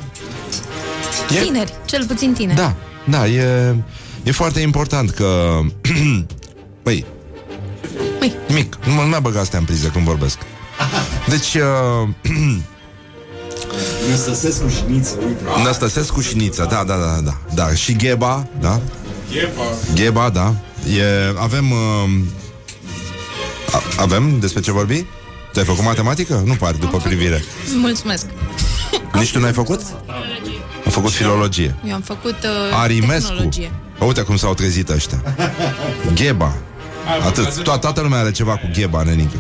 E- 1.36 1.42
Tineri, 1.44 1.74
cel 1.86 2.06
puțin 2.06 2.34
tineri. 2.34 2.58
da, 2.58 2.76
da, 3.06 3.28
e, 3.28 3.76
e 4.24 4.32
foarte 4.32 4.60
important 4.60 5.10
că... 5.10 5.60
Băi, 6.84 7.06
Ui. 8.22 8.34
nimic, 8.48 8.78
nu 8.86 8.94
mă 8.94 9.02
nu 9.02 9.08
mai 9.08 9.22
băga 9.22 9.40
astea 9.40 9.60
în 9.60 9.66
priză 9.66 9.88
când 9.88 10.06
vorbesc. 10.06 10.38
Deci, 11.28 11.54
uh, 11.54 12.10
Năstăsescu 14.10 14.68
și 14.68 14.84
Niță, 14.88 15.16
uite. 15.26 15.44
Năstăsescu 15.64 16.22
și 16.22 16.36
Nița, 16.38 16.66
da, 16.66 16.84
da, 16.84 16.96
da, 16.96 17.20
da, 17.24 17.38
da. 17.54 17.74
Și 17.74 17.94
Gheba, 17.96 18.48
da? 18.60 18.80
Gheba. 19.32 19.64
Gheba, 19.94 20.30
da. 20.30 20.54
E, 20.98 21.04
avem... 21.40 21.72
Uh, 21.72 21.78
a, 23.74 23.82
avem 24.02 24.40
despre 24.40 24.62
ce 24.62 24.72
vorbi? 24.72 25.06
Tu 25.54 25.60
ai 25.60 25.66
făcut 25.66 25.84
matematică? 25.84 26.42
Nu 26.46 26.54
pare, 26.54 26.78
după 26.80 26.98
privire. 26.98 27.44
Mulțumesc. 27.76 28.26
Nici 29.14 29.32
tu 29.32 29.40
n-ai 29.40 29.54
făcut? 29.54 29.82
Am 30.86 30.92
făcut 30.92 31.12
filologie. 31.12 31.76
Eu 31.88 31.94
am 31.94 32.02
făcut 32.02 32.36
uh, 32.44 32.78
Arimescu. 32.82 33.28
tehnologie. 33.30 33.72
Uite 34.00 34.22
cum 34.22 34.38
s-au 34.38 34.54
trezit 34.54 34.90
ăștia. 34.90 35.22
Gheba. 36.14 36.54
Atât. 37.28 37.62
To- 37.62 37.80
toată 37.80 38.02
lumea 38.02 38.20
are 38.20 38.32
ceva 38.32 38.52
cu 38.52 38.70
gheba, 38.74 39.04
nenică. 39.04 39.38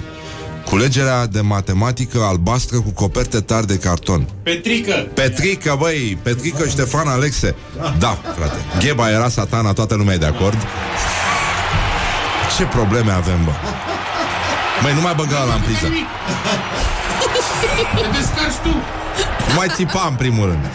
Culegerea 0.65 1.25
de 1.25 1.41
matematică 1.41 2.19
albastră 2.21 2.77
cu 2.79 2.89
coperte 2.89 3.39
tari 3.39 3.67
de 3.67 3.77
carton. 3.77 4.27
Petrică. 4.43 4.93
Petrică, 5.13 5.75
băi, 5.79 6.17
Petrică 6.21 6.67
Ștefan 6.67 7.07
Alexe. 7.07 7.55
Da, 7.97 8.17
frate. 8.37 8.57
Gheba 8.79 9.09
era 9.09 9.29
satana, 9.29 9.73
toată 9.73 9.95
lumea 9.95 10.13
e 10.13 10.17
de 10.17 10.25
acord. 10.25 10.57
Ce 12.57 12.63
probleme 12.63 13.11
avem, 13.11 13.43
bă? 13.45 13.51
Băi, 14.81 14.93
nu 14.93 15.01
mai 15.01 15.13
băga 15.15 15.43
la 15.47 15.53
în 15.53 15.61
priză. 15.61 15.87
Te 17.95 18.17
descarci 18.17 18.53
tu. 18.63 18.69
Nu 19.47 19.53
mai 19.55 19.67
țipa 19.75 20.05
în 20.09 20.15
primul 20.15 20.45
rând. 20.47 20.65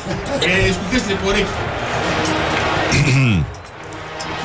Ești 0.67 0.77
cu 0.77 0.85
chestiile 0.91 1.19
corect. 1.25 1.49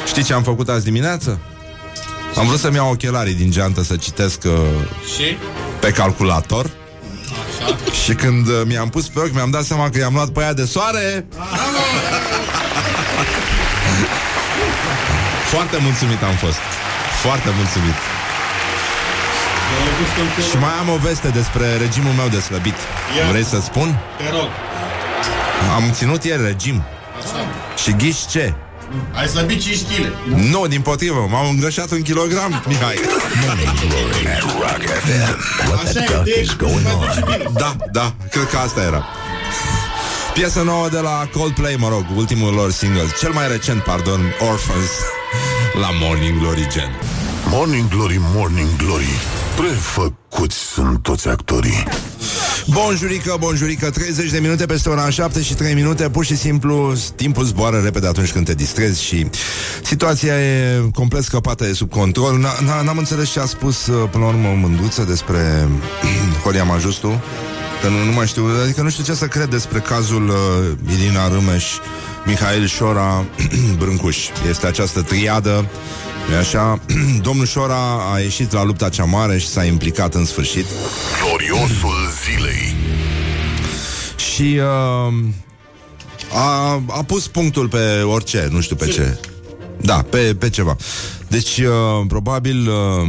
Știi 0.08 0.24
ce 0.24 0.34
am 0.34 0.44
făcut 0.44 0.70
azi 0.70 0.84
dimineață? 0.84 1.40
Am 2.36 2.48
vrut 2.48 2.60
să-mi 2.60 2.76
iau 2.76 2.90
ochelarii 2.92 3.34
din 3.34 3.52
geantă 3.52 3.84
să 3.84 3.96
citesc 3.96 4.44
uh, 4.46 4.52
Și? 5.16 5.38
pe 5.80 5.92
calculator 5.92 6.70
Și 8.04 8.14
când 8.14 8.48
uh, 8.48 8.62
mi-am 8.66 8.90
pus 8.90 9.08
pe 9.08 9.20
ochi 9.20 9.34
Mi-am 9.34 9.50
dat 9.50 9.64
seama 9.64 9.90
că 9.90 9.98
i-am 10.00 10.14
luat 10.14 10.30
pe 10.30 10.42
aia 10.42 10.54
de 10.54 10.66
soare 10.66 11.26
Foarte 15.50 15.78
mulțumit 15.82 16.24
am 16.24 16.36
fost 16.36 16.60
Foarte 17.22 17.50
mulțumit 17.56 17.94
Și 20.52 20.58
mai 20.58 20.72
am 20.80 20.90
o 20.90 20.98
veste 20.98 21.28
despre 21.28 21.78
regimul 21.78 22.12
meu 22.14 22.28
de 22.28 22.40
slăbit 22.40 22.76
Ia. 23.18 23.30
Vrei 23.30 23.44
să 23.44 23.60
spun? 23.62 24.00
Te 24.18 24.30
rog. 24.30 24.50
Am 25.76 25.92
ținut 25.92 26.24
ieri 26.24 26.44
regim 26.44 26.84
Așa. 27.18 27.46
Și 27.84 27.92
ghiși 27.92 28.28
ce? 28.28 28.54
Ai 29.14 29.28
slăbit 29.28 29.62
5 29.62 29.78
kg. 29.82 30.34
Nu, 30.52 30.68
din 30.68 30.82
potrivă, 30.82 31.28
m-am 31.30 31.50
îngrășat 31.50 31.92
un 31.92 32.02
kilogram, 32.02 32.64
Mihai 32.68 32.96
Rock 34.60 34.82
FM. 35.04 35.38
What 35.70 35.84
Așa 35.84 35.92
the 35.92 36.04
e, 36.04 36.08
duck 36.16 36.24
deci, 36.24 36.46
is 36.46 36.56
going 36.56 36.84
mai 36.84 36.94
on? 36.94 37.00
duce 37.00 37.24
bine. 37.26 37.50
Da, 37.54 37.76
da, 37.92 38.14
cred 38.32 38.48
că 38.50 38.58
asta 38.58 38.82
era 38.82 39.06
Piesă 40.34 40.62
nouă 40.62 40.90
de 40.90 41.00
la 41.00 41.28
Coldplay, 41.34 41.76
mă 41.80 41.88
rog, 41.90 42.06
ultimul 42.16 42.54
lor 42.54 42.72
single 42.72 43.06
Cel 43.20 43.32
mai 43.32 43.48
recent, 43.48 43.82
pardon, 43.82 44.22
Orphans 44.52 44.90
La 45.82 45.90
Morning 46.02 46.40
Glory 46.40 46.68
Gen 46.72 46.92
Morning 47.50 47.88
Glory, 47.90 48.18
Morning 48.20 48.70
Glory 48.78 49.10
Prefăcuți 49.56 50.58
sunt 50.58 51.04
toți 51.04 51.28
actorii 51.28 51.84
Bonjurică, 52.68 53.36
bonjurică 53.40 53.90
30 53.90 54.32
de 54.32 54.40
minute 54.40 54.66
peste 54.66 54.90
ora 54.90 55.10
7 55.10 55.42
și 55.42 55.54
3 55.54 55.74
minute 55.74 56.10
Pur 56.10 56.26
și 56.26 56.38
simplu 56.38 56.94
timpul 57.16 57.44
zboară 57.44 57.80
repede 57.84 58.08
atunci 58.08 58.32
când 58.32 58.46
te 58.46 58.54
distrezi 58.54 59.04
Și 59.04 59.28
situația 59.84 60.40
e 60.40 60.82
complet 60.94 61.24
scăpată 61.24 61.64
de 61.66 61.74
sub 61.74 61.90
control 61.90 62.40
N- 62.40 62.64
n- 62.64 62.84
N-am 62.84 62.98
înțeles 62.98 63.30
ce 63.30 63.40
a 63.40 63.46
spus 63.46 63.88
uh, 63.88 64.10
până 64.12 64.24
la 64.24 64.30
urmă 64.30 64.58
Mândruță 64.62 65.04
despre 65.04 65.68
Horia 66.44 66.64
Majustu 66.64 67.22
Că 67.82 67.88
nu, 67.88 68.04
nu 68.04 68.12
mai 68.12 68.28
știu, 68.28 68.46
adică 68.64 68.82
nu 68.82 68.90
știu 68.90 69.04
ce 69.04 69.14
să 69.14 69.26
cred 69.26 69.50
despre 69.50 69.80
cazul 69.80 70.28
uh, 70.30 70.94
Irina 70.98 71.28
Râmeș, 71.28 71.66
Mihail 72.26 72.68
Șora, 72.68 73.26
Brâncuș. 73.80 74.18
Este 74.50 74.68
această 74.68 75.02
triadă 75.02 75.66
nu 76.30 76.36
așa? 76.36 76.80
Domnul 77.28 77.46
Șora 77.46 78.12
a 78.14 78.20
ieșit 78.20 78.52
la 78.52 78.64
lupta 78.64 78.90
cea 78.90 79.04
mare 79.04 79.38
și 79.38 79.48
s-a 79.48 79.64
implicat 79.64 80.14
în 80.14 80.26
sfârșit 80.26 80.66
Gloriosul 81.24 82.10
zilei. 82.24 82.76
Și 84.16 84.60
uh, 84.60 85.14
a, 86.34 86.82
a 86.88 87.04
pus 87.08 87.28
punctul 87.28 87.68
pe 87.68 88.02
orice, 88.02 88.48
nu 88.52 88.62
știu 88.62 88.76
pe 88.76 88.88
ce. 88.88 89.20
Da, 89.82 90.06
pe, 90.10 90.36
pe 90.40 90.50
ceva. 90.50 90.76
Deci, 91.28 91.58
uh, 91.58 92.06
probabil... 92.08 92.68
Uh, 92.68 93.08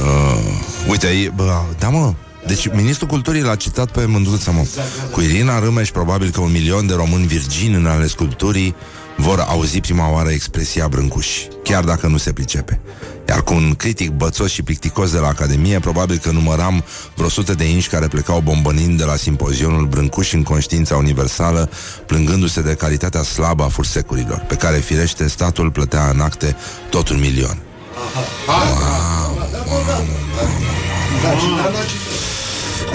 uh, 0.00 0.88
uite, 0.88 1.06
e, 1.06 1.32
bă, 1.34 1.62
da 1.78 1.88
mă, 1.88 2.14
deci 2.46 2.68
ministrul 2.72 3.08
culturii 3.08 3.42
l-a 3.42 3.54
citat 3.54 3.90
pe 3.90 4.04
Mândruța, 4.04 4.50
mă. 4.50 4.66
Cu 5.10 5.20
Irina 5.20 5.58
Râmeș, 5.58 5.90
probabil 5.90 6.30
că 6.30 6.40
un 6.40 6.50
milion 6.50 6.86
de 6.86 6.94
români 6.94 7.26
virgini 7.26 7.74
în 7.74 7.86
ale 7.86 8.06
sculpturii 8.06 8.74
vor 9.16 9.44
auzi 9.48 9.80
prima 9.80 10.12
oară 10.12 10.30
expresia 10.30 10.88
brâncuși, 10.88 11.48
chiar 11.62 11.84
dacă 11.84 12.06
nu 12.06 12.16
se 12.16 12.32
pricepe. 12.32 12.80
Iar 13.28 13.42
cu 13.42 13.54
un 13.54 13.74
critic 13.74 14.10
bățos 14.10 14.50
și 14.50 14.62
plicticos 14.62 15.10
de 15.10 15.18
la 15.18 15.26
Academie, 15.26 15.78
probabil 15.78 16.18
că 16.18 16.30
număram 16.30 16.84
vreo 17.14 17.28
sută 17.28 17.54
de 17.54 17.64
inși 17.64 17.88
care 17.88 18.08
plecau 18.08 18.40
bombănind 18.40 18.98
de 18.98 19.04
la 19.04 19.16
simpozionul 19.16 19.86
Brâncuși 19.86 20.34
în 20.34 20.42
conștiința 20.42 20.96
universală, 20.96 21.70
plângându-se 22.06 22.60
de 22.60 22.74
calitatea 22.74 23.22
slabă 23.22 23.62
a 23.62 23.68
fursecurilor, 23.68 24.44
pe 24.48 24.54
care, 24.54 24.76
firește, 24.76 25.28
statul 25.28 25.70
plătea 25.70 26.08
în 26.08 26.20
acte 26.20 26.56
tot 26.90 27.08
un 27.08 27.18
milion. 27.18 27.58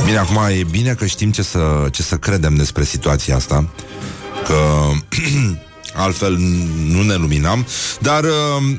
Bine, 0.06 0.18
acum 0.18 0.38
e 0.50 0.64
bine 0.70 0.94
că 0.94 1.06
știm 1.06 1.32
ce 1.32 1.42
să, 1.42 1.88
ce 1.92 2.02
să 2.02 2.16
credem 2.16 2.56
despre 2.56 2.84
situația 2.84 3.36
asta, 3.36 3.70
că 4.48 4.90
altfel 5.96 6.38
nu 6.88 7.02
ne 7.02 7.16
luminam, 7.16 7.66
dar 8.02 8.24
uh, 8.24 8.30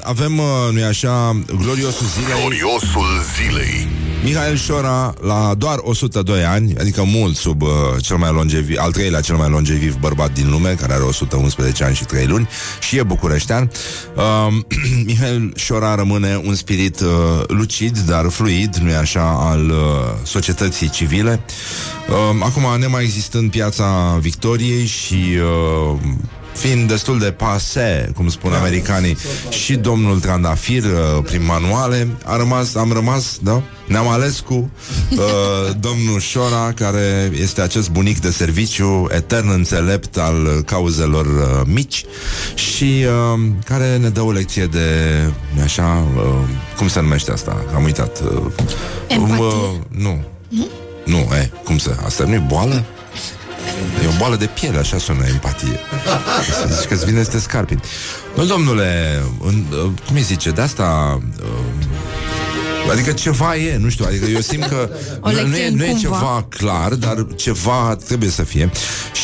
avem, 0.03 0.39
uh, 0.39 0.73
nu-i 0.73 0.85
așa, 0.85 1.37
gloriosul 1.47 2.07
zilei. 2.07 2.41
Gloriosul 2.41 3.09
zilei. 3.37 3.89
Mihail 4.25 4.57
Șora, 4.57 5.15
la 5.21 5.55
doar 5.59 5.79
102 5.81 6.45
ani, 6.45 6.75
adică 6.81 7.03
mult 7.05 7.37
sub 7.37 7.63
uh, 7.63 7.69
cel 8.01 8.17
mai 8.17 8.33
longeviv, 8.33 8.77
al 8.81 8.93
treilea 8.93 9.21
cel 9.21 9.37
mai 9.37 9.49
longeviv 9.49 9.97
bărbat 9.97 10.33
din 10.33 10.51
lume, 10.51 10.75
care 10.81 10.93
are 10.93 11.03
111 11.03 11.85
ani 11.85 11.95
și 11.95 12.05
3 12.05 12.27
luni, 12.27 12.49
și 12.81 12.97
e 12.97 13.03
bucureștean. 13.03 13.71
Uh, 14.17 14.55
Mihail 15.07 15.53
Șora 15.57 15.95
rămâne 15.95 16.41
un 16.45 16.55
spirit 16.55 17.01
uh, 17.01 17.09
lucid, 17.47 17.99
dar 17.99 18.29
fluid, 18.29 18.77
nu-i 18.77 18.95
așa, 18.95 19.37
al 19.51 19.71
uh, 19.71 19.77
societății 20.23 20.89
civile. 20.89 21.41
Uh, 22.09 22.41
acum, 22.41 22.81
nemai 22.81 23.03
existând 23.03 23.51
piața 23.51 24.19
Victoriei 24.21 24.87
și... 24.87 25.39
Uh, 25.93 25.99
fiind 26.55 26.89
destul 26.89 27.19
de 27.19 27.31
pase, 27.31 28.11
cum 28.15 28.29
spun 28.29 28.53
americanii, 28.53 29.17
și 29.49 29.75
domnul 29.75 30.21
Trandafir 30.21 30.85
uh, 30.85 31.25
prin 31.25 31.45
manuale, 31.45 32.09
a 32.25 32.37
rămas, 32.37 32.75
am 32.75 32.93
rămas, 32.93 33.39
da? 33.43 33.63
Ne-am 33.87 34.09
ales 34.09 34.41
cu 34.41 34.71
uh, 35.11 35.19
domnul 35.89 36.21
Șora, 36.21 36.73
care 36.75 37.31
este 37.41 37.61
acest 37.61 37.91
bunic 37.91 38.21
de 38.21 38.31
serviciu 38.31 39.07
etern 39.11 39.51
înțelept 39.51 40.17
al 40.19 40.63
cauzelor 40.67 41.27
uh, 41.27 41.61
mici 41.65 42.05
și 42.55 43.05
uh, 43.35 43.41
care 43.65 43.97
ne 43.97 44.09
dă 44.09 44.21
o 44.21 44.31
lecție 44.33 44.67
de, 44.67 44.87
așa, 45.63 46.07
uh, 46.17 46.23
cum 46.77 46.89
se 46.89 47.01
numește 47.01 47.31
asta? 47.31 47.65
Am 47.75 47.85
uitat. 47.85 48.21
Uh, 48.21 48.53
Empatie. 49.09 49.45
uh, 49.45 49.53
nu. 49.89 50.25
Nu, 51.05 51.17
e, 51.17 51.51
cum 51.65 51.79
să, 51.79 51.97
asta 52.05 52.25
nu 52.25 52.35
e 52.35 52.45
boală? 52.47 52.85
E 54.03 54.07
o 54.07 54.17
boală 54.19 54.37
de 54.37 54.47
piele, 54.47 54.79
așa 54.79 54.99
sună 54.99 55.25
empatie. 55.27 55.79
Să 56.61 56.75
zici 56.75 56.89
că-ți 56.89 57.05
vine 57.05 57.23
să 57.23 57.31
te 57.31 57.39
scarpin. 57.39 57.83
Nu, 58.37 58.45
domnule, 58.45 59.23
în, 59.45 59.65
uh, 59.71 59.91
cum 60.07 60.17
îi 60.17 60.23
zice, 60.23 60.51
de 60.51 60.61
asta... 60.61 61.21
Uh, 61.43 62.91
adică 62.91 63.13
ceva 63.13 63.57
e, 63.57 63.77
nu 63.77 63.89
știu, 63.89 64.05
adică 64.09 64.27
eu 64.27 64.41
simt 64.41 64.67
că 64.67 64.91
O 65.21 65.31
nu, 65.31 65.37
nu, 65.37 65.43
lecție 65.43 65.63
e, 65.63 65.67
în 65.69 65.75
nu 65.75 65.85
e 65.85 65.87
cumva. 65.87 66.01
ceva 66.01 66.47
clar, 66.49 66.95
dar 66.95 67.27
ceva 67.37 67.97
trebuie 68.07 68.31
să 68.31 68.43
fie. 68.43 68.71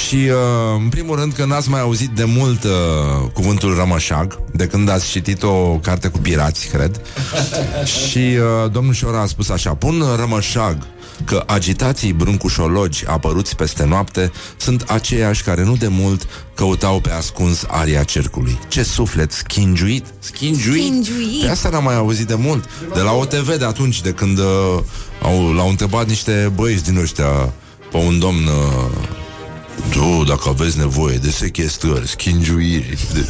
Și, 0.06 0.14
uh, 0.14 0.80
în 0.82 0.88
primul 0.88 1.16
rând, 1.16 1.32
că 1.32 1.44
n-ați 1.44 1.70
mai 1.70 1.80
auzit 1.80 2.08
de 2.08 2.24
mult 2.24 2.64
uh, 2.64 2.70
cuvântul 3.32 3.74
rămășag, 3.74 4.40
de 4.52 4.66
când 4.66 4.90
ați 4.90 5.08
citit 5.08 5.42
o 5.42 5.78
carte 5.82 6.08
cu 6.08 6.18
pirați, 6.18 6.68
cred. 6.68 7.00
Și 8.08 8.18
uh, 8.18 8.70
domnul 8.72 8.92
Șora 8.92 9.20
a 9.20 9.26
spus 9.26 9.48
așa, 9.48 9.74
pun 9.74 10.04
rămășag 10.16 10.76
că 11.24 11.42
agitații 11.46 12.12
brâncușologi 12.12 13.06
apăruți 13.06 13.56
peste 13.56 13.84
noapte 13.84 14.32
sunt 14.56 14.84
aceiași 14.88 15.42
care 15.42 15.64
nu 15.64 15.76
de 15.76 15.88
mult 15.88 16.26
căutau 16.54 17.00
pe 17.00 17.10
ascuns 17.10 17.64
aria 17.68 18.02
cercului. 18.02 18.58
Ce 18.68 18.82
suflet 18.82 19.32
schingiuit! 19.32 20.04
Schingiuit! 20.18 20.82
Schingiuit. 20.82 21.44
Pe 21.44 21.50
asta 21.50 21.68
n-am 21.68 21.84
mai 21.84 21.96
auzit 21.96 22.26
de 22.26 22.34
mult. 22.34 22.68
De 22.94 23.00
la 23.00 23.12
OTV 23.12 23.56
de 23.58 23.64
atunci, 23.64 24.00
de 24.00 24.10
când 24.10 24.38
uh, 24.38 24.44
au, 25.22 25.52
l-au 25.52 25.68
întrebat 25.68 26.06
niște 26.06 26.52
băieți 26.54 26.84
din 26.84 26.96
ăștia 26.96 27.52
pe 27.90 27.96
un 27.96 28.18
domn 28.18 28.46
uh, 28.46 29.06
tu, 29.90 30.24
dacă 30.24 30.48
aveți 30.48 30.78
nevoie 30.78 31.16
de 31.16 31.30
sechestrări, 31.30 32.08
schingiuiri 32.08 32.98
de... 33.12 33.26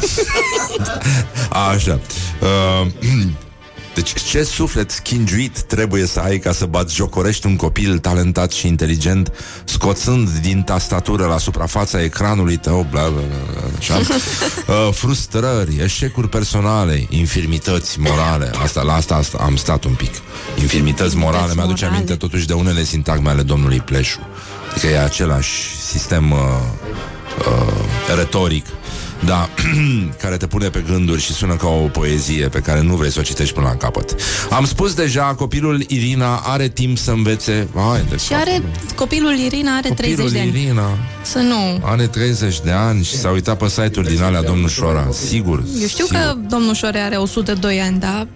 Așa 1.71 1.99
uh, 2.41 2.87
Deci 3.93 4.13
ce 4.13 4.43
suflet 4.43 4.91
schingiuit 4.91 5.61
trebuie 5.61 6.05
să 6.05 6.19
ai 6.19 6.39
ca 6.39 6.51
să 6.51 6.65
bați 6.65 6.95
jocorești 6.95 7.45
un 7.45 7.55
copil 7.55 7.97
talentat 7.97 8.51
și 8.51 8.67
inteligent 8.67 9.31
Scoțând 9.63 10.29
din 10.29 10.61
tastatură 10.61 11.25
la 11.25 11.37
suprafața 11.37 12.03
ecranului 12.03 12.57
tău 12.57 12.87
bla, 12.89 13.01
bla, 13.01 13.21
bla, 13.21 13.51
bla, 13.51 13.61
așa. 13.77 13.95
uh, 13.97 14.93
Frustrări, 14.93 15.75
eșecuri 15.83 16.29
personale, 16.29 17.05
infirmități 17.09 17.99
morale. 17.99 18.51
Asta, 18.63 18.81
la 18.81 18.93
asta, 18.93 19.15
asta 19.15 19.37
am 19.41 19.55
stat 19.55 19.83
un 19.83 19.93
pic. 19.93 20.13
Infirmități 20.59 21.15
morale, 21.15 21.53
mi-aduce 21.55 21.83
morale. 21.83 21.87
aminte 21.87 22.15
totuși 22.15 22.47
de 22.47 22.53
unele 22.53 22.83
sintagme 22.83 23.29
ale 23.29 23.41
domnului 23.41 23.79
Pleșu. 23.79 24.19
Adică 24.71 24.87
e 24.87 24.99
același 24.99 25.77
sistem 25.77 26.31
uh, 26.31 26.37
uh, 27.47 28.15
retoric 28.15 28.65
da, 29.25 29.49
care 30.21 30.37
te 30.37 30.47
pune 30.47 30.69
pe 30.69 30.83
gânduri 30.87 31.21
și 31.21 31.33
sună 31.33 31.55
ca 31.55 31.67
o 31.67 31.87
poezie 31.87 32.47
pe 32.47 32.59
care 32.59 32.81
nu 32.81 32.95
vrei 32.95 33.11
să 33.11 33.19
o 33.19 33.23
citești 33.23 33.53
până 33.53 33.67
la 33.67 33.75
capăt. 33.75 34.15
Am 34.49 34.65
spus 34.65 34.93
deja, 34.93 35.23
copilul 35.23 35.83
Irina 35.87 36.35
are 36.35 36.67
timp 36.67 36.97
să 36.97 37.11
învețe... 37.11 37.67
Hai, 37.75 38.05
de 38.09 38.17
Și 38.17 38.33
are, 38.33 38.63
copilul 38.95 39.37
Irina 39.37 39.75
are 39.75 39.87
copilul 39.87 40.15
30 40.15 40.31
de 40.31 40.39
ani. 40.39 40.49
Irina 40.49 40.97
Să 41.21 41.39
nu... 41.39 41.79
are 41.83 42.07
30 42.07 42.59
de 42.59 42.71
ani 42.71 43.03
și 43.03 43.17
s-a 43.17 43.29
uitat 43.29 43.57
pe 43.57 43.67
site-uri 43.67 44.13
din 44.13 44.21
alea 44.23 44.41
domnul 44.41 44.69
Șora. 44.69 45.07
Sigur. 45.11 45.63
Eu 45.81 45.87
știu 45.87 46.05
sigur. 46.05 46.21
că 46.21 46.35
domnul 46.49 46.73
Șore 46.73 46.99
are 46.99 47.15
102 47.15 47.81
ani, 47.81 47.99
dar 47.99 48.27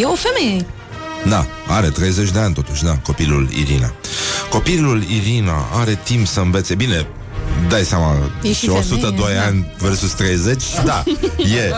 e 0.00 0.04
o 0.04 0.14
femeie. 0.14 0.66
Da, 1.28 1.46
are 1.68 1.88
30 1.88 2.30
de 2.30 2.38
ani 2.38 2.54
totuși, 2.54 2.84
da, 2.84 2.96
copilul 2.96 3.48
Irina. 3.60 3.92
Copilul 4.50 5.02
Irina 5.02 5.66
are 5.72 5.98
timp 6.04 6.26
să 6.26 6.40
învețe. 6.40 6.74
Bine, 6.74 7.06
dai 7.68 7.84
seama, 7.84 8.30
E 8.42 8.52
și 8.52 8.54
și 8.54 8.68
102 8.68 9.10
femeie, 9.10 9.38
da. 9.38 9.46
ani 9.46 9.74
versus 9.78 10.10
30, 10.10 10.62
da, 10.84 11.02
e, 11.36 11.72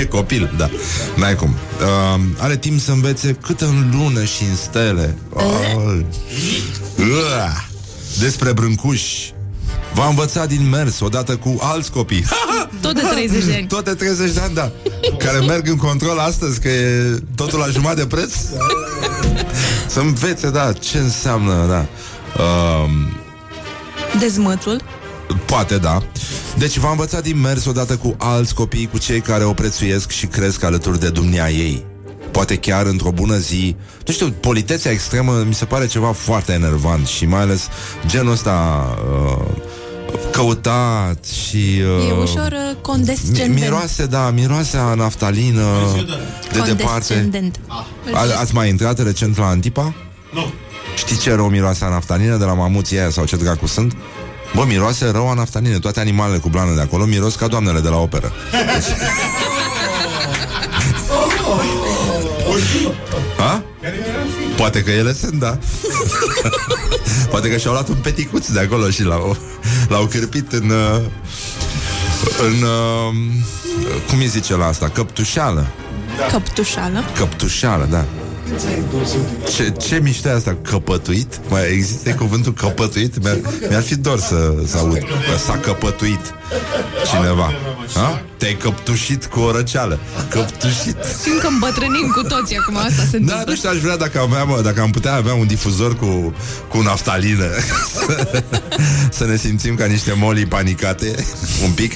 e 0.00 0.04
copil, 0.04 0.54
da, 0.56 0.70
n-ai 1.16 1.34
cum. 1.36 1.54
Uh, 1.80 2.20
are 2.38 2.56
timp 2.56 2.80
să 2.80 2.90
învețe 2.90 3.32
cât 3.32 3.60
în 3.60 3.92
lună 3.92 4.24
și 4.24 4.42
în 4.50 4.56
stele. 4.56 5.18
Uh. 5.30 5.42
Uh. 6.98 7.72
Despre 8.18 8.52
brâncuși. 8.52 9.32
Va 9.94 10.08
învăța 10.08 10.46
din 10.46 10.68
mers 10.68 11.00
odată 11.00 11.36
cu 11.36 11.58
alți 11.60 11.90
copii. 11.90 12.24
Tot 12.80 12.94
de 12.94 13.00
30 13.10 13.44
de 13.44 13.54
ani. 13.54 13.66
Tot 13.66 13.84
de 13.84 13.94
30 13.94 14.32
de 14.32 14.40
ani, 14.40 14.54
da. 14.54 14.72
Care 15.18 15.38
merg 15.38 15.68
în 15.68 15.76
control 15.76 16.18
astăzi, 16.18 16.60
că 16.60 16.68
e 16.68 17.18
totul 17.34 17.58
la 17.58 17.66
jumătate 17.66 18.00
de 18.00 18.06
preț. 18.06 18.34
Să 19.86 20.00
învețe, 20.00 20.50
da, 20.50 20.72
ce 20.72 20.98
înseamnă, 20.98 21.66
da. 21.68 21.86
Um, 22.42 22.90
Dezmățul. 24.18 24.82
Poate, 25.46 25.78
da. 25.78 26.02
Deci 26.58 26.76
va 26.78 26.90
învăța 26.90 27.20
din 27.20 27.40
mers 27.40 27.64
odată 27.64 27.96
cu 27.96 28.14
alți 28.18 28.54
copii, 28.54 28.86
cu 28.92 28.98
cei 28.98 29.20
care 29.20 29.44
o 29.44 29.52
prețuiesc 29.52 30.10
și 30.10 30.26
cresc 30.26 30.62
alături 30.62 31.00
de 31.00 31.08
dumnea 31.10 31.50
ei. 31.50 31.84
Poate 32.30 32.56
chiar 32.56 32.86
într-o 32.86 33.10
bună 33.10 33.36
zi 33.36 33.76
Nu 34.06 34.12
știu, 34.12 34.30
politețea 34.40 34.90
extremă 34.90 35.44
Mi 35.46 35.54
se 35.54 35.64
pare 35.64 35.86
ceva 35.86 36.12
foarte 36.12 36.52
enervant 36.52 37.06
Și 37.06 37.26
mai 37.26 37.40
ales 37.40 37.68
genul 38.06 38.32
ăsta 38.32 38.86
uh, 39.28 39.46
Căutat 40.32 41.24
Și 41.24 41.56
uh, 41.98 42.08
E 42.08 42.12
ușor 42.22 42.52
uh, 42.52 42.70
mi- 42.74 42.80
condescendent. 42.80 43.54
Miroase, 43.60 44.06
da, 44.06 44.30
miroase 44.30 44.76
a 44.76 44.94
naftalină 44.94 45.62
De 46.52 46.58
departe 46.58 46.74
Condescendent. 46.84 47.60
a, 48.12 48.20
Ați 48.40 48.54
mai 48.54 48.68
intrat 48.68 49.02
recent 49.02 49.36
la 49.38 49.46
Antipa? 49.46 49.94
Nu. 50.32 50.52
Știi 50.96 51.16
ce 51.16 51.34
rău 51.34 51.48
miroase 51.48 51.84
a 51.84 51.88
naftalină 51.88 52.36
de 52.36 52.44
la 52.44 52.54
mamuții 52.54 52.98
aia 52.98 53.10
sau 53.10 53.24
ce 53.24 53.36
dracu 53.36 53.66
sunt? 53.66 53.96
Bă, 54.54 54.64
miroase 54.64 55.10
rău 55.10 55.30
a 55.30 55.34
naftalină 55.34 55.78
Toate 55.78 56.00
animalele 56.00 56.38
cu 56.38 56.48
blană 56.48 56.74
de 56.74 56.80
acolo 56.80 57.04
miros 57.04 57.34
ca 57.34 57.46
doamnele 57.46 57.80
de 57.80 57.88
la 57.88 57.96
operă 57.96 58.32
deci... 58.50 58.84
Ha? 63.36 63.62
Poate 64.56 64.82
că 64.82 64.90
ele 64.90 65.12
sunt, 65.12 65.32
da 65.32 65.58
Poate 67.30 67.50
că 67.50 67.56
și-au 67.56 67.72
luat 67.72 67.88
un 67.88 67.96
peticuț 68.02 68.48
de 68.48 68.60
acolo 68.60 68.90
Și 68.90 69.02
l-au, 69.02 69.36
l-au 69.88 70.06
cârpit 70.06 70.52
în 70.52 70.70
uh, 70.70 71.00
În 72.38 72.62
uh, 72.62 73.14
Cum 74.08 74.18
îi 74.18 74.26
zice 74.26 74.56
la 74.56 74.66
asta? 74.66 74.88
Căptușeală 74.88 75.66
Căptușală. 76.30 77.04
Căptușeală, 77.16 77.86
da 77.90 78.04
ce, 79.56 79.70
ce 79.70 80.00
mișto 80.02 80.28
e 80.28 80.32
asta? 80.32 80.56
Căpătuit? 80.62 81.40
Mai 81.48 81.72
există 81.72 82.10
cuvântul 82.10 82.52
căpătuit? 82.52 83.22
Mi-ar, 83.22 83.38
mi-ar 83.68 83.82
fi 83.82 83.96
dor 83.96 84.18
să, 84.18 84.54
să 84.66 84.76
aud 84.78 84.98
că 84.98 85.36
s-a 85.44 85.56
căpătuit 85.58 86.20
cineva 87.10 87.52
ha? 87.94 88.22
Te-ai 88.36 88.54
căptușit 88.56 89.24
cu 89.24 89.40
o 89.40 89.50
răceală 89.52 89.98
Căptușit 90.28 90.96
Simt 91.22 91.40
că 91.40 91.46
îmbătrânim 91.46 92.12
cu 92.14 92.22
toții 92.22 92.56
acum 92.56 92.76
asta 92.76 93.02
se 93.10 93.18
Da, 93.18 93.18
întâmplă. 93.18 93.44
nu 93.46 93.54
știu, 93.54 93.68
aș 93.70 93.76
vrea 93.76 93.96
dacă, 93.96 94.18
aveam, 94.20 94.60
dacă 94.62 94.80
am 94.80 94.90
putea 94.90 95.14
avea 95.14 95.34
un 95.34 95.46
difuzor 95.46 95.96
cu, 95.96 96.34
cu 96.68 96.78
naftalină 96.80 97.46
Să 99.18 99.24
ne 99.24 99.36
simțim 99.36 99.74
ca 99.74 99.84
niște 99.84 100.12
moli 100.16 100.46
panicate 100.46 101.14
Un 101.64 101.70
pic 101.70 101.92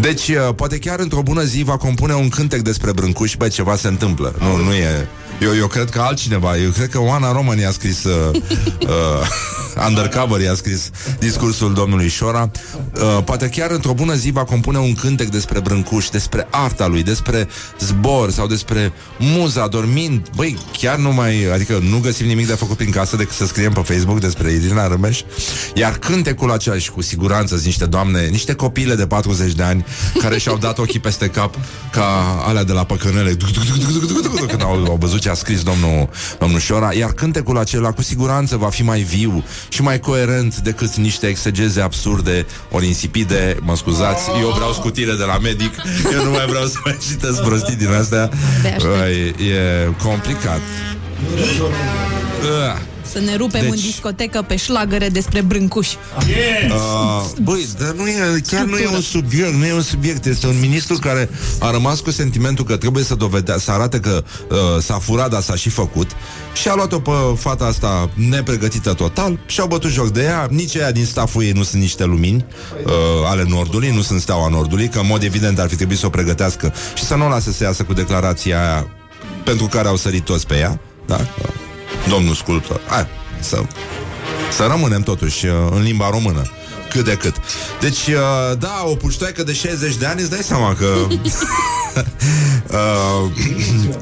Deci, 0.00 0.28
uh, 0.28 0.54
poate 0.56 0.78
chiar 0.78 0.98
într-o 0.98 1.22
bună 1.22 1.42
zi 1.42 1.62
va 1.62 1.76
compune 1.76 2.14
un 2.14 2.28
cântec 2.28 2.60
despre 2.60 2.92
brâncuși 2.92 3.36
Bă, 3.36 3.48
ceva 3.48 3.76
se 3.76 3.88
întâmplă 3.88 4.34
Nu, 4.38 4.56
nu 4.56 4.72
e... 4.72 5.08
Eu, 5.40 5.56
eu 5.56 5.66
cred 5.66 5.90
că 5.90 6.00
altcineva, 6.00 6.56
eu 6.56 6.70
cred 6.70 6.88
că 6.88 7.00
Oana 7.00 7.32
Roman 7.32 7.58
i-a 7.58 7.70
scris 7.70 8.04
uh, 8.04 8.30
uh, 8.80 9.28
Undercover 9.86 10.40
i-a 10.40 10.54
scris 10.54 10.90
discursul 11.18 11.74
domnului 11.74 12.08
Șora. 12.08 12.50
Uh, 12.94 13.22
Poate 13.24 13.48
chiar 13.48 13.70
într-o 13.70 13.92
bună 13.92 14.14
zi 14.14 14.30
va 14.30 14.44
compune 14.44 14.78
un 14.78 14.94
cântec 14.94 15.28
despre 15.28 15.60
brâncuși 15.60 16.10
Despre 16.10 16.46
arta 16.50 16.86
lui, 16.86 17.02
despre 17.02 17.48
zbor 17.80 18.30
Sau 18.30 18.46
despre 18.46 18.92
muza 19.18 19.66
dormind 19.66 20.28
Băi, 20.36 20.58
chiar 20.78 20.96
nu 20.96 21.12
mai, 21.12 21.44
adică 21.52 21.80
nu 21.90 21.98
găsim 21.98 22.26
nimic 22.26 22.46
de 22.46 22.52
făcut 22.52 22.76
prin 22.76 22.90
casă 22.90 23.16
Decât 23.16 23.34
să 23.34 23.46
scriem 23.46 23.72
pe 23.72 23.80
Facebook 23.80 24.20
despre 24.20 24.50
Irina 24.50 24.86
Rămeș. 24.86 25.20
Iar 25.74 25.92
cântecul 25.98 26.50
acela 26.50 26.78
și 26.78 26.90
cu 26.90 27.02
siguranță 27.02 27.54
sunt 27.54 27.66
niște 27.66 27.86
doamne, 27.86 28.26
niște 28.26 28.54
copile 28.54 28.94
de 28.94 29.06
40 29.06 29.52
de 29.52 29.62
ani 29.62 29.84
Care 30.18 30.38
și-au 30.38 30.56
dat 30.56 30.78
ochii 30.78 31.00
peste 31.00 31.28
cap 31.28 31.54
Ca 31.90 32.42
alea 32.46 32.64
de 32.64 32.72
la 32.72 32.84
păcănele. 32.84 33.36
Când 34.48 34.62
au, 34.62 34.84
au 34.88 34.96
văzut 35.00 35.20
ce 35.20 35.30
a 35.30 35.34
scris 35.34 35.62
domnul, 35.62 36.08
domnul 36.38 36.58
Șora. 36.58 36.92
Iar 36.92 37.12
cântecul 37.12 37.58
acela 37.58 37.92
cu 37.92 38.02
siguranță 38.02 38.56
va 38.56 38.68
fi 38.68 38.82
mai 38.82 39.00
viu 39.00 39.44
Și 39.68 39.82
mai 39.82 40.00
coerent 40.00 40.56
decât 40.56 40.94
niște 40.94 41.26
exegeze 41.26 41.80
absurde 41.80 42.46
Ori 42.70 42.86
insipide, 42.86 43.56
mă 43.60 43.76
scuzați 43.76 44.30
Eu 44.40 44.48
vreau 44.48 44.72
scutire 44.72 45.14
de 45.14 45.24
la 45.24 45.38
medic 45.38 45.74
Eu 46.12 46.24
nu 46.24 46.30
mai 46.30 46.46
vreau 46.46 46.64
să 46.64 46.76
mai 46.84 46.98
citesc 47.08 47.42
prostii 47.42 47.76
din 47.76 47.92
astea 47.92 48.30
De 48.62 48.68
aștept. 48.68 48.82
Băi, 48.82 49.34
E 49.48 49.88
complicat 50.02 50.60
Ah. 52.72 52.78
Să 53.12 53.20
ne 53.20 53.36
rupem 53.36 53.60
Deci- 53.60 53.70
în 53.70 53.76
discotecă 53.76 54.42
pe 54.42 54.56
șlagăre 54.56 55.08
despre 55.08 55.40
brâncuși. 55.40 55.96
Uh, 56.70 57.24
băi, 57.42 57.68
dar 57.78 57.92
nu 57.92 58.08
e, 58.08 58.40
chiar 58.50 58.64
nu 58.64 58.76
e 58.76 58.86
un 58.86 59.00
subiect, 59.00 59.52
nu 59.52 59.66
e 59.66 59.72
un 59.72 59.82
subiect, 59.82 60.26
este 60.26 60.46
un 60.46 60.60
ministru 60.60 60.94
care 60.94 61.28
a 61.58 61.70
rămas 61.70 62.00
cu 62.00 62.10
sentimentul 62.10 62.64
că 62.64 62.76
trebuie 62.76 63.04
să 63.04 63.14
dovedea, 63.14 63.58
să 63.58 63.70
arate 63.70 64.00
că 64.00 64.24
uh, 64.50 64.56
s-a 64.82 64.98
furat, 64.98 65.30
dar 65.30 65.40
s-a 65.40 65.54
și 65.54 65.68
făcut 65.68 66.10
și 66.52 66.68
a 66.68 66.74
luat-o 66.74 66.98
pe 67.00 67.10
fata 67.36 67.64
asta 67.64 68.10
nepregătită 68.14 68.92
total 68.92 69.38
și 69.46 69.60
au 69.60 69.66
bătut 69.66 69.90
joc 69.90 70.08
de 70.10 70.22
ea, 70.22 70.46
nici 70.50 70.74
ea 70.74 70.92
din 70.92 71.04
staful 71.04 71.42
ei 71.42 71.52
nu 71.52 71.62
sunt 71.62 71.80
niște 71.82 72.04
lumini 72.04 72.44
uh, 72.84 72.92
ale 73.26 73.44
Nordului, 73.48 73.90
nu 73.94 74.02
sunt 74.02 74.20
steaua 74.20 74.48
Nordului, 74.48 74.88
că 74.88 74.98
în 74.98 75.06
mod 75.06 75.22
evident 75.22 75.58
ar 75.58 75.68
fi 75.68 75.76
trebuit 75.76 75.98
să 75.98 76.06
o 76.06 76.10
pregătească 76.10 76.74
și 76.94 77.04
să 77.04 77.14
nu 77.14 77.24
o 77.24 77.28
lase 77.28 77.52
să 77.52 77.64
iasă 77.64 77.82
cu 77.82 77.92
declarația 77.92 78.60
aia 78.60 78.88
pentru 79.44 79.66
care 79.66 79.88
au 79.88 79.96
sărit 79.96 80.24
toți 80.24 80.46
pe 80.46 80.58
ea, 80.58 80.80
da? 81.06 81.20
Domnul 82.08 82.34
sculptor. 82.34 82.80
Hai, 82.86 83.06
să 83.40 83.62
să 84.50 84.66
rămânem 84.70 85.02
totuși 85.02 85.46
uh, 85.46 85.52
în 85.70 85.82
limba 85.82 86.10
română 86.10 86.42
cât 86.94 87.04
de 87.04 87.14
cât. 87.14 87.34
Deci, 87.80 88.06
uh, 88.06 88.58
da, 88.58 88.82
o 88.84 88.94
puștoaică 88.94 89.42
de 89.42 89.52
60 89.52 89.96
de 89.96 90.06
ani, 90.06 90.20
îți 90.20 90.30
dai 90.30 90.42
seama 90.42 90.74
că... 90.74 90.86
uh, 92.70 93.30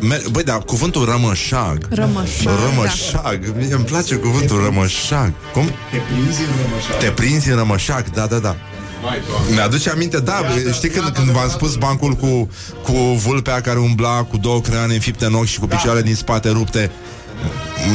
me- 0.00 0.22
băi, 0.30 0.42
da, 0.42 0.58
cuvântul 0.58 1.04
rămășag. 1.04 1.86
Rămășag, 1.90 2.44
da. 2.44 2.50
Rămășag. 2.64 3.54
Mie 3.56 3.74
îmi 3.74 3.84
place 3.84 4.14
cuvântul 4.14 4.62
rămășag. 4.62 5.32
Cum? 5.52 5.64
Te 5.90 5.96
prinzi 5.96 6.40
în 6.40 6.46
rămășa. 6.62 6.94
Te 6.98 7.10
prinzi 7.10 7.50
în 7.50 7.56
rămășag, 7.56 8.10
da, 8.10 8.26
da, 8.26 8.38
da. 8.38 8.56
Mi-aduce 9.54 9.90
aminte, 9.90 10.18
da, 10.18 10.40
știi 10.72 10.88
când, 10.88 11.08
când 11.08 11.28
v-am 11.28 11.48
spus 11.48 11.76
bancul 11.76 12.12
cu, 12.12 12.50
cu 12.82 12.92
vulpea 12.92 13.60
care 13.60 13.78
umbla 13.78 14.24
cu 14.24 14.36
două 14.36 14.60
creioane 14.60 14.94
înfipte 14.94 15.24
în 15.24 15.34
ochi 15.34 15.46
și 15.46 15.58
cu 15.58 15.66
picioarele 15.66 16.04
din 16.04 16.14
spate 16.14 16.48
rupte? 16.48 16.90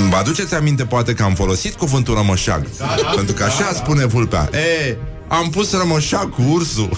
Vă 0.10 0.16
aduceți 0.16 0.56
aminte 0.56 0.84
poate 0.84 1.14
că 1.14 1.24
am 1.24 1.34
folosit 1.34 1.74
cuvântul 1.74 2.16
rămășag. 2.16 2.68
Pentru 3.16 3.34
că 3.34 3.44
așa 3.44 3.72
spune 3.74 4.06
vulpea. 4.06 4.50
E, 4.52 4.98
am 5.28 5.50
pus 5.50 5.72
rămășag 5.72 6.30
cu 6.30 6.42
ursul 6.42 6.90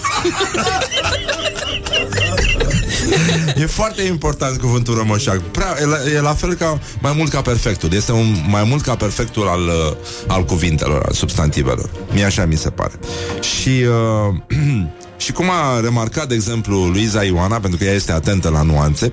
E 3.62 3.66
foarte 3.66 4.02
important 4.02 4.58
cuvântul 4.58 4.96
rămășag 4.96 5.40
Prea, 5.40 5.76
e, 5.80 5.84
la, 5.84 5.96
e 6.14 6.20
la 6.20 6.34
fel 6.34 6.54
ca 6.54 6.78
Mai 7.00 7.12
mult 7.16 7.30
ca 7.30 7.42
perfectul. 7.42 7.92
Este 7.92 8.12
un, 8.12 8.34
mai 8.48 8.64
mult 8.64 8.82
ca 8.82 8.96
perfectul 8.96 9.48
al, 9.48 9.60
uh, 9.60 9.96
al 10.26 10.44
cuvintelor 10.44 11.02
Al 11.06 11.12
substantivelor. 11.12 11.90
Mie 12.12 12.24
așa 12.24 12.44
mi 12.44 12.56
se 12.56 12.70
pare. 12.70 12.92
Și 13.40 13.68
uh, 13.68 14.56
Și 15.16 15.32
cum 15.32 15.50
a 15.50 15.80
remarcat, 15.80 16.28
de 16.28 16.34
exemplu, 16.34 16.86
Luiza 16.86 17.22
Ioana, 17.22 17.60
pentru 17.60 17.78
că 17.78 17.84
ea 17.84 17.94
este 17.94 18.12
atentă 18.12 18.48
la 18.48 18.62
nuanțe, 18.62 19.12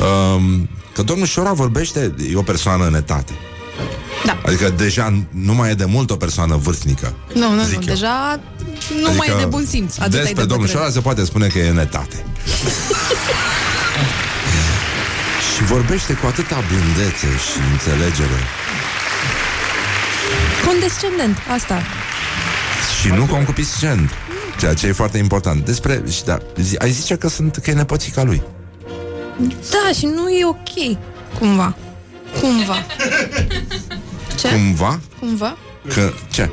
uh, 0.00 0.42
că 0.94 1.02
domnul 1.02 1.26
Șora 1.26 1.52
vorbește, 1.52 2.14
e 2.32 2.36
o 2.36 2.42
persoană 2.42 2.86
în 2.86 2.94
etate. 2.94 3.32
Da. 4.24 4.40
Adică 4.44 4.70
deja 4.76 5.22
nu 5.30 5.54
mai 5.54 5.70
e 5.70 5.74
de 5.74 5.84
mult 5.84 6.10
o 6.10 6.16
persoană 6.16 6.56
vârstnică. 6.56 7.14
Nu, 7.34 7.54
nu, 7.54 7.62
zic 7.62 7.76
nu, 7.76 7.82
eu. 7.86 7.94
deja 7.94 8.40
nu 9.02 9.12
mai 9.16 9.28
e 9.30 9.34
de 9.38 9.44
bun 9.44 9.66
simț. 9.68 9.98
Atât 9.98 10.14
ai 10.14 10.20
Despre 10.20 10.42
de 10.42 10.48
domnul 10.48 10.66
bătrân. 10.66 10.80
Șora 10.80 10.92
se 10.92 11.00
poate 11.00 11.24
spune 11.24 11.46
că 11.46 11.58
e 11.58 11.68
în 11.68 11.78
etate. 11.78 12.24
și 15.56 15.62
vorbește 15.66 16.12
cu 16.12 16.26
atâta 16.26 16.64
blândețe 16.68 17.26
și 17.26 17.58
înțelegere. 17.72 18.40
Condescendent, 20.66 21.36
asta. 21.54 21.82
Și 23.00 23.08
nu 23.08 23.24
concupiscent. 23.24 24.10
Ceea 24.58 24.74
ce 24.74 24.86
e 24.86 24.92
foarte 24.92 25.18
important. 25.18 25.64
Despre, 25.64 26.02
și 26.10 26.24
da, 26.24 26.38
zi, 26.56 26.76
ai 26.76 26.90
zice 26.90 27.16
că 27.16 27.28
sunt 27.28 27.56
că 27.56 27.70
e 27.70 27.74
nepoțica 27.74 28.22
lui. 28.22 28.42
Da, 29.70 29.92
și 29.98 30.06
nu 30.06 30.28
e 30.28 30.44
ok. 30.46 30.98
Cumva. 31.38 31.74
Cumva. 32.40 32.74
Ce? 34.40 34.48
Cumva? 34.48 35.00
Cumva? 35.20 35.56
Că, 35.94 36.12
ce? 36.32 36.50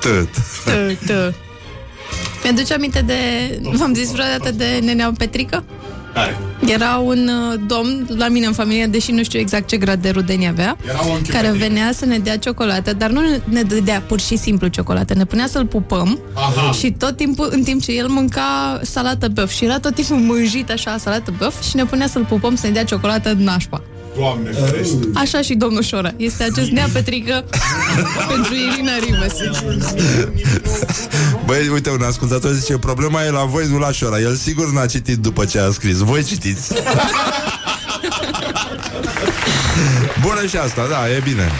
Tăt. 0.00 0.28
Tă, 0.64 0.96
tă. 1.06 1.34
Mi-aduce 2.42 2.74
aminte 2.74 3.00
de... 3.00 3.14
V-am 3.72 3.94
zis 3.94 4.10
vreodată 4.10 4.50
de 4.50 4.80
nenea 4.84 5.12
Petrică? 5.18 5.64
Care? 6.14 6.36
Era 6.66 6.96
un 6.96 7.28
uh, 7.52 7.60
domn 7.66 8.06
la 8.16 8.28
mine 8.28 8.46
în 8.46 8.52
familie, 8.52 8.86
deși 8.86 9.12
nu 9.12 9.22
știu 9.22 9.38
exact 9.38 9.66
ce 9.68 9.76
grad 9.76 10.02
de 10.02 10.10
rudenie 10.10 10.48
avea, 10.48 10.76
Era 10.88 11.00
un 11.00 11.10
unchi 11.10 11.30
care 11.30 11.46
Petrică. 11.48 11.66
venea 11.66 11.92
să 11.92 12.04
ne 12.04 12.18
dea 12.18 12.38
ciocolată, 12.38 12.92
dar 12.92 13.10
nu 13.10 13.20
ne 13.44 13.62
dădea 13.62 14.00
pur 14.06 14.20
și 14.20 14.36
simplu 14.36 14.66
ciocolată, 14.66 15.14
ne 15.14 15.24
punea 15.24 15.46
să-l 15.46 15.66
pupăm 15.66 16.18
Aha. 16.34 16.72
și 16.72 16.90
tot 16.92 17.16
timpul, 17.16 17.48
în 17.52 17.62
timp 17.62 17.82
ce 17.82 17.92
el 17.92 18.06
mânca 18.08 18.80
salată 18.82 19.28
băf 19.28 19.50
și 19.50 19.64
era 19.64 19.78
tot 19.78 19.94
timpul 19.94 20.16
mânjit 20.16 20.70
așa 20.70 20.96
salată 20.98 21.32
băf 21.38 21.62
și 21.62 21.76
ne 21.76 21.84
punea 21.84 22.06
să-l 22.06 22.24
pupăm 22.24 22.54
să 22.56 22.66
ne 22.66 22.72
dea 22.72 22.84
ciocolată 22.84 23.30
în 23.30 23.42
nașpa. 23.42 23.82
Doamne 24.16 24.50
ferește. 24.50 24.96
Așa 25.14 25.40
și 25.40 25.54
domnul 25.54 25.82
Șora. 25.82 26.10
Este 26.16 26.42
acest 26.42 26.70
nea 26.70 26.86
Petrică 26.92 27.44
pentru 28.32 28.54
Irina 28.54 28.92
Rimes. 29.04 29.32
Băi, 31.44 31.68
uite, 31.72 31.90
un 31.90 32.02
ascultător 32.02 32.52
zice 32.52 32.78
Problema 32.78 33.24
e 33.24 33.30
la 33.30 33.44
voi, 33.44 33.66
nu 33.70 33.78
la 33.78 33.92
Șora 33.92 34.18
El 34.20 34.34
sigur 34.34 34.72
n-a 34.72 34.86
citit 34.86 35.16
după 35.16 35.44
ce 35.44 35.58
a 35.58 35.70
scris 35.70 35.96
Voi 35.98 36.22
citiți 36.24 36.72
Bună 40.22 40.46
și 40.46 40.56
asta, 40.56 40.86
da, 40.90 41.10
e 41.10 41.20
bine 41.24 41.50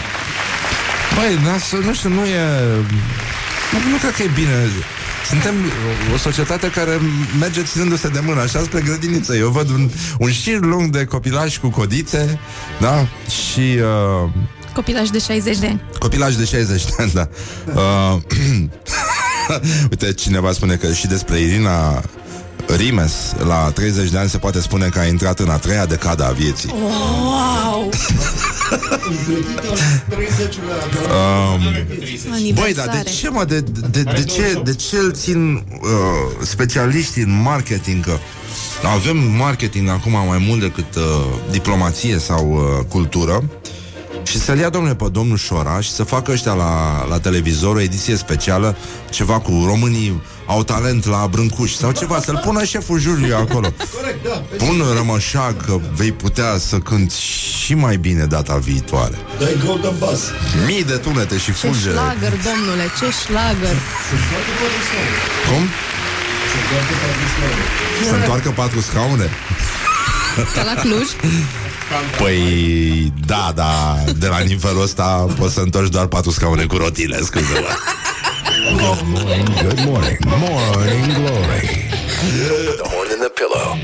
Băi, 1.15 1.39
nas- 1.51 1.85
nu 1.85 1.93
știu, 1.93 2.09
nu 2.09 2.25
e 2.25 2.41
Nu, 3.71 3.89
nu 3.91 3.97
cred 4.01 4.13
că 4.15 4.23
e 4.23 4.29
bine 4.35 4.69
suntem 5.29 5.53
o 6.13 6.17
societate 6.17 6.69
care 6.69 6.99
merge 7.39 7.63
ținându-se 7.63 8.07
de 8.07 8.19
mână 8.25 8.41
Așa 8.41 8.59
spre 8.59 8.81
grădiniță 8.81 9.35
Eu 9.35 9.49
văd 9.49 9.69
un, 9.69 9.89
un 10.19 10.31
șir 10.31 10.59
lung 10.59 10.89
de 10.89 11.05
copilași 11.05 11.59
cu 11.59 11.69
codițe 11.69 12.39
Da? 12.79 13.07
Și 13.29 13.77
uh, 14.23 14.29
Copilaj 14.73 15.09
de 15.09 15.19
60 15.19 15.57
de 15.57 15.67
ani. 15.67 15.81
Copilaj 15.99 16.35
de 16.35 16.45
60 16.45 16.85
de 16.85 16.91
ani, 16.97 17.11
da. 17.11 17.29
Uh, 17.73 18.21
Uite, 19.91 20.13
cineva 20.13 20.51
spune 20.51 20.75
că 20.75 20.93
și 20.93 21.07
despre 21.07 21.39
Irina 21.39 22.01
Rimes, 22.75 23.35
la 23.45 23.71
30 23.73 24.09
de 24.09 24.17
ani 24.17 24.29
se 24.29 24.37
poate 24.37 24.61
spune 24.61 24.87
că 24.87 24.99
a 24.99 25.05
intrat 25.05 25.39
în 25.39 25.49
a 25.49 25.57
treia 25.57 25.85
decadă 25.85 26.25
a 26.25 26.31
vieții. 26.31 26.73
Wow! 26.73 27.89
Împletită 29.09 29.73
30-lea 30.09 30.75
Um, 31.53 32.53
Băi, 32.53 32.73
dar 32.73 33.01
de 33.03 33.09
ce, 33.09 33.29
mă, 33.29 33.43
de, 33.43 33.59
de, 33.91 34.03
de, 34.03 34.23
ce, 34.23 34.61
de 34.63 34.75
ce 34.75 34.97
îl 34.97 35.11
țin 35.11 35.53
uh, 35.53 35.61
specialiștii 36.41 37.23
în 37.23 37.41
marketing? 37.41 38.05
Că 38.05 38.17
avem 38.95 39.17
marketing 39.17 39.89
acum 39.89 40.11
mai 40.11 40.43
mult 40.47 40.59
decât 40.59 40.95
uh, 40.95 41.03
diplomație 41.51 42.17
sau 42.17 42.51
uh, 42.51 42.85
cultură 42.89 43.43
și 44.29 44.39
să-l 44.39 44.57
ia, 44.57 44.69
domnule, 44.69 44.95
pe 44.95 45.05
domnul 45.11 45.37
Șora 45.37 45.79
și 45.79 45.91
să 45.91 46.03
facă 46.03 46.31
ăștia 46.31 46.53
la, 46.53 47.05
la 47.09 47.19
televizor 47.19 47.75
o 47.75 47.81
ediție 47.81 48.15
specială, 48.15 48.75
ceva 49.09 49.39
cu 49.39 49.63
românii 49.65 50.21
au 50.45 50.63
talent 50.63 51.05
la 51.05 51.27
brâncuș 51.31 51.71
sau 51.71 51.91
ceva, 51.91 52.19
să-l 52.19 52.41
pună 52.43 52.63
șeful 52.63 52.99
juriului 52.99 53.33
acolo. 53.33 53.67
Corect, 53.97 54.23
da. 54.23 54.65
Pun 54.65 54.83
rămășag 54.95 55.65
că 55.65 55.79
vei 55.95 56.11
putea 56.11 56.57
să 56.57 56.77
cânti 56.77 57.19
și 57.63 57.73
mai 57.73 57.97
bine 57.97 58.25
data 58.25 58.55
viitoare. 58.55 59.17
Dai 59.39 59.61
golden 59.65 59.95
bass. 59.99 60.21
Mii 60.65 60.83
de 60.83 60.97
tunete 60.97 61.37
și 61.37 61.45
Ce 61.45 61.51
fulgere. 61.51 61.93
șlagăr, 61.93 62.33
domnule, 62.49 62.85
ce 62.99 63.07
șlagăr. 63.21 63.75
Sunt 64.09 64.21
foarte 64.29 64.51
patru 64.59 64.81
scaune. 64.87 65.15
Cum? 65.49 65.63
Sunt 66.51 66.65
foarte 66.71 66.93
patru 67.03 67.25
scaune. 67.33 67.63
Să 68.09 68.15
întoarcă 68.15 68.49
patru 68.49 68.79
scaune? 68.89 69.29
Ca 70.55 70.63
la 70.63 70.81
Cluj. 70.81 71.07
Păi, 72.17 73.13
da, 73.25 73.51
da, 73.55 73.95
de 74.17 74.27
la 74.27 74.39
nivelul 74.39 74.81
ăsta 74.81 75.25
poți 75.39 75.53
să 75.53 75.59
întorci 75.59 75.89
doar 75.89 76.05
patru 76.05 76.31
scaune 76.31 76.63
cu 76.65 76.77
rotile, 76.77 77.19
scuze-mă. 77.21 77.67
Good 78.71 79.01
morning, 79.05 79.47
good 79.61 79.85
morning. 79.85 80.17
Morning 80.25 81.05
Glory. 81.13 81.85
With 82.65 82.75
the 82.81 82.89
horn 82.89 83.09
in 83.11 83.19
the 83.19 83.31
pillow. 83.39 83.77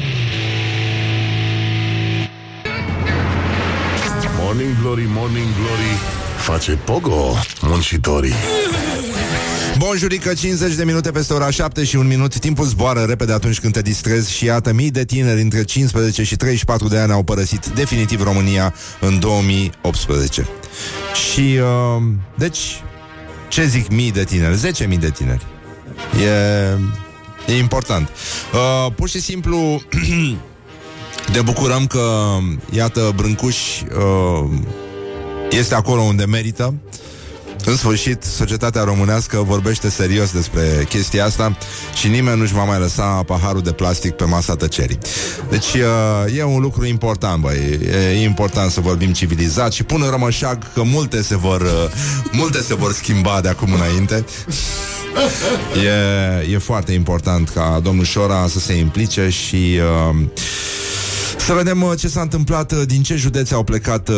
Morning 4.39 4.75
Glory, 4.81 5.05
Morning 5.07 5.47
Glory 5.55 5.93
Face 6.37 6.71
pogo 6.85 7.35
muncitorii 7.61 8.33
Bun 9.77 9.97
jurică, 9.97 10.33
50 10.33 10.73
de 10.73 10.83
minute 10.83 11.11
peste 11.11 11.33
ora 11.33 11.49
7 11.49 11.83
și 11.83 11.95
un 11.95 12.07
minut. 12.07 12.39
Timpul 12.39 12.65
zboară 12.65 13.01
repede 13.01 13.33
atunci 13.33 13.59
când 13.59 13.73
te 13.73 13.81
distrezi 13.81 14.31
Și 14.31 14.45
iată, 14.45 14.73
mii 14.73 14.91
de 14.91 15.05
tineri 15.05 15.41
între 15.41 15.63
15 15.63 16.23
și 16.23 16.35
34 16.35 16.87
de 16.87 16.97
ani 16.97 17.11
Au 17.11 17.23
părăsit 17.23 17.65
definitiv 17.65 18.23
România 18.23 18.73
în 18.99 19.19
2018 19.19 20.47
Și, 21.13 21.39
uh, 21.39 22.03
deci, 22.37 22.59
ce 23.49 23.65
zic 23.65 23.89
mii 23.89 24.11
de 24.11 24.23
tineri? 24.23 24.55
10 24.55 24.85
mii 24.85 24.97
de 24.97 25.09
tineri. 25.09 25.45
E, 27.47 27.53
e 27.53 27.57
important. 27.57 28.09
Uh, 28.53 28.93
Pur 28.95 29.09
și 29.09 29.21
simplu 29.21 29.81
Ne 31.33 31.41
bucurăm 31.43 31.87
că, 31.87 32.37
iată, 32.71 33.11
Brâncuș 33.15 33.57
uh, 33.81 34.49
Este 35.49 35.75
acolo 35.75 36.01
unde 36.01 36.25
merită 36.25 36.73
în 37.65 37.75
sfârșit, 37.75 38.23
societatea 38.23 38.83
românească 38.83 39.43
vorbește 39.47 39.89
serios 39.89 40.31
despre 40.31 40.85
chestia 40.89 41.25
asta 41.25 41.57
și 41.93 42.07
nimeni 42.07 42.39
nu-și 42.39 42.53
va 42.53 42.63
mai 42.63 42.79
lăsa 42.79 43.03
paharul 43.03 43.61
de 43.61 43.71
plastic 43.71 44.11
pe 44.11 44.23
masa 44.23 44.55
tăcerii. 44.55 44.97
Deci 45.49 45.73
uh, 45.73 46.37
e 46.37 46.43
un 46.43 46.61
lucru 46.61 46.85
important, 46.85 47.41
băi. 47.41 47.79
E 48.13 48.23
important 48.23 48.71
să 48.71 48.79
vorbim 48.79 49.13
civilizat 49.13 49.73
și 49.73 49.83
pun 49.83 50.01
în 50.01 50.09
rămășag 50.09 50.73
că 50.73 50.83
multe 50.83 51.21
se 51.21 51.37
vor, 51.37 51.61
uh, 51.61 51.69
multe 52.31 52.61
se 52.61 52.75
vor 52.75 52.93
schimba 52.93 53.41
de 53.41 53.49
acum 53.49 53.73
înainte. 53.73 54.25
E, 56.47 56.51
e 56.51 56.57
foarte 56.57 56.93
important 56.93 57.49
ca 57.49 57.79
domnul 57.83 58.05
Șora 58.05 58.47
să 58.47 58.59
se 58.59 58.73
implice 58.73 59.29
și 59.29 59.79
uh, 60.11 60.15
să 61.37 61.53
vedem 61.53 61.81
uh, 61.81 61.97
ce 61.99 62.07
s-a 62.07 62.21
întâmplat, 62.21 62.71
uh, 62.71 62.81
din 62.85 63.03
ce 63.03 63.15
județe 63.15 63.53
au 63.53 63.63
plecat 63.63 64.09
uh, 64.09 64.15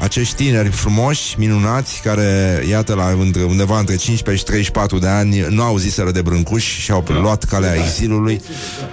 acești 0.00 0.34
tineri 0.34 0.68
frumoși, 0.68 1.38
minunați, 1.38 2.00
care, 2.00 2.62
iată, 2.68 2.94
la 2.94 3.08
între, 3.20 3.42
undeva 3.42 3.78
între 3.78 3.96
15 3.96 4.44
și 4.44 4.50
34 4.50 4.98
de 4.98 5.06
ani, 5.06 5.46
nu 5.50 5.62
au 5.62 5.76
ziseră 5.76 6.10
de 6.10 6.22
brâncuși 6.22 6.80
și 6.80 6.90
au 6.90 7.04
luat 7.08 7.44
calea 7.44 7.74
exilului. 7.74 8.40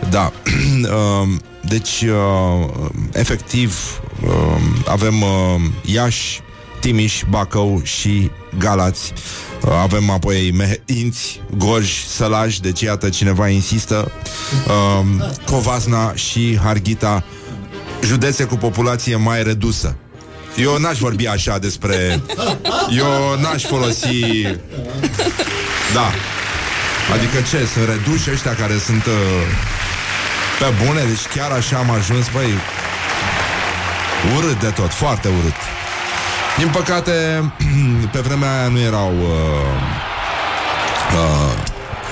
Da. 0.09 0.31
Um, 0.83 1.41
deci, 1.67 2.01
uh, 2.01 2.89
efectiv, 3.11 4.01
uh, 4.23 4.31
avem 4.85 5.21
uh, 5.21 5.61
Iași, 5.85 6.41
Timiș, 6.79 7.23
Bacău 7.29 7.81
și 7.83 8.31
Galați. 8.57 9.13
Uh, 9.65 9.71
Avem 9.81 10.09
apoi 10.09 10.51
Meheinți, 10.51 11.41
Gorj, 11.57 11.89
Sălaj, 12.07 12.57
deci 12.57 12.81
iată 12.81 13.09
cineva 13.09 13.47
insistă, 13.47 14.11
uh, 14.67 15.25
Covasna 15.45 16.15
și 16.15 16.59
Harghita, 16.63 17.23
județe 18.05 18.43
cu 18.43 18.55
populație 18.55 19.15
mai 19.15 19.43
redusă. 19.43 19.95
Eu 20.55 20.77
n-aș 20.77 20.97
vorbi 20.97 21.27
așa 21.27 21.57
despre... 21.57 22.21
Eu 22.89 23.39
n-aș 23.41 23.63
folosi... 23.63 24.41
Da. 25.93 26.11
Adică 27.13 27.37
ce? 27.49 27.65
Sunt 27.73 27.87
reduși 27.87 28.31
ăștia 28.31 28.55
care 28.55 28.77
sunt 28.85 29.05
uh, 29.05 29.13
pe 30.59 30.85
bune? 30.85 30.99
Deci 30.99 31.25
chiar 31.35 31.51
așa 31.51 31.77
am 31.77 31.89
ajuns, 31.89 32.29
băi... 32.33 32.53
Urât 34.37 34.59
de 34.59 34.67
tot, 34.67 34.93
foarte 34.93 35.27
urât. 35.27 35.55
Din 36.57 36.67
păcate, 36.67 37.11
pe 38.13 38.19
vremea 38.19 38.59
aia 38.59 38.67
nu 38.67 38.79
erau... 38.79 39.11
Uh, 39.19 40.03
uh, 41.13 41.53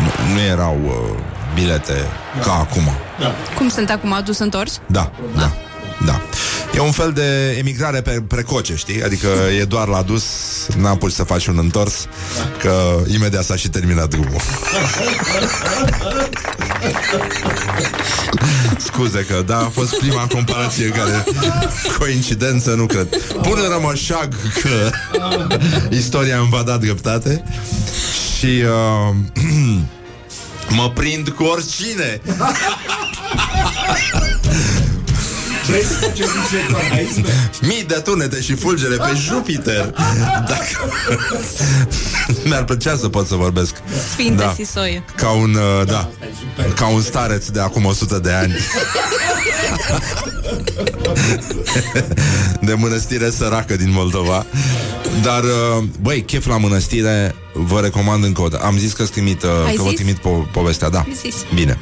nu, 0.04 0.34
nu 0.34 0.40
erau 0.40 0.80
uh, 0.86 1.20
bilete 1.54 2.08
ca 2.44 2.54
acum. 2.54 2.90
Cum 3.56 3.70
sunt 3.70 3.90
acum 3.90 4.14
adus 4.14 4.38
întors? 4.38 4.82
Da, 4.86 5.12
da, 5.36 5.40
da. 5.40 5.52
E 6.76 6.80
un 6.80 6.92
fel 6.92 7.12
de 7.12 7.56
emigrare 7.60 8.02
pe 8.02 8.24
precoce, 8.28 8.76
știi? 8.76 9.04
Adică 9.04 9.28
e 9.60 9.64
doar 9.64 9.88
la 9.88 10.02
dus, 10.02 10.24
n-am 10.78 10.98
pus 10.98 11.14
să 11.14 11.24
faci 11.24 11.46
un 11.46 11.58
întors, 11.58 12.08
că 12.60 13.04
imediat 13.08 13.44
s-a 13.44 13.56
și 13.56 13.70
terminat 13.70 14.10
drumul. 14.10 14.42
Scuze 18.78 19.26
că, 19.30 19.44
da, 19.46 19.58
a 19.58 19.70
fost 19.74 19.98
prima 19.98 20.28
comparație 20.28 20.88
care 20.88 21.24
coincidență, 21.98 22.74
nu 22.74 22.86
cred. 22.86 23.08
Pune 23.42 23.68
rămășag 23.68 24.36
că 24.62 24.92
istoria 26.02 26.38
îmi 26.38 26.50
va 26.52 26.64
da 26.64 26.78
dreptate 26.78 27.44
și 28.38 28.46
uh, 28.46 29.16
mă 30.78 30.90
prind 30.90 31.30
cu 31.30 31.44
oricine. 31.44 32.22
Vrei 35.68 35.84
să 35.84 35.94
facem 35.94 36.28
niște 36.42 36.72
parhaisme? 36.72 37.52
Mii 37.62 37.84
de 37.84 37.94
tunete 37.94 38.42
și 38.42 38.56
fulgere 38.56 38.96
pe 38.96 39.12
Jupiter 39.16 39.94
Dacă... 40.48 40.94
Mi-ar 42.44 42.64
plăcea 42.64 42.96
să 42.98 43.10
pot 43.10 43.28
să 43.28 43.36
vorbesc 43.36 43.76
Sfinte 44.12 44.44
Da. 44.44 44.54
Sisoie. 44.56 45.04
Ca 45.16 45.30
un, 45.30 45.54
uh, 45.54 45.88
da, 45.88 46.10
ca 46.76 46.88
un 46.88 47.02
stareț 47.02 47.46
de 47.48 47.60
acum 47.60 47.86
100 47.86 48.20
de 48.20 48.32
ani 48.32 48.56
De 52.62 52.74
mănăstire 52.74 53.30
săracă 53.30 53.76
din 53.76 53.92
Moldova 53.92 54.46
Dar, 55.24 55.44
uh, 55.44 55.84
băi, 56.02 56.22
chef 56.22 56.46
la 56.48 56.58
mănăstire 56.58 57.36
Vă 57.54 57.80
recomand 57.80 58.24
încă 58.24 58.42
o 58.42 58.48
dată 58.48 58.64
Am 58.66 58.78
zis 58.78 58.94
că, 58.94 59.04
trimit, 59.04 59.44
uh, 59.44 59.50
Ai 59.66 59.74
că 59.76 59.82
vă 59.82 59.88
zis? 59.90 59.98
trimit 59.98 60.18
po- 60.18 60.52
povestea 60.52 60.90
Da, 60.90 61.00
Ai 61.00 61.16
zis. 61.22 61.36
bine 61.54 61.80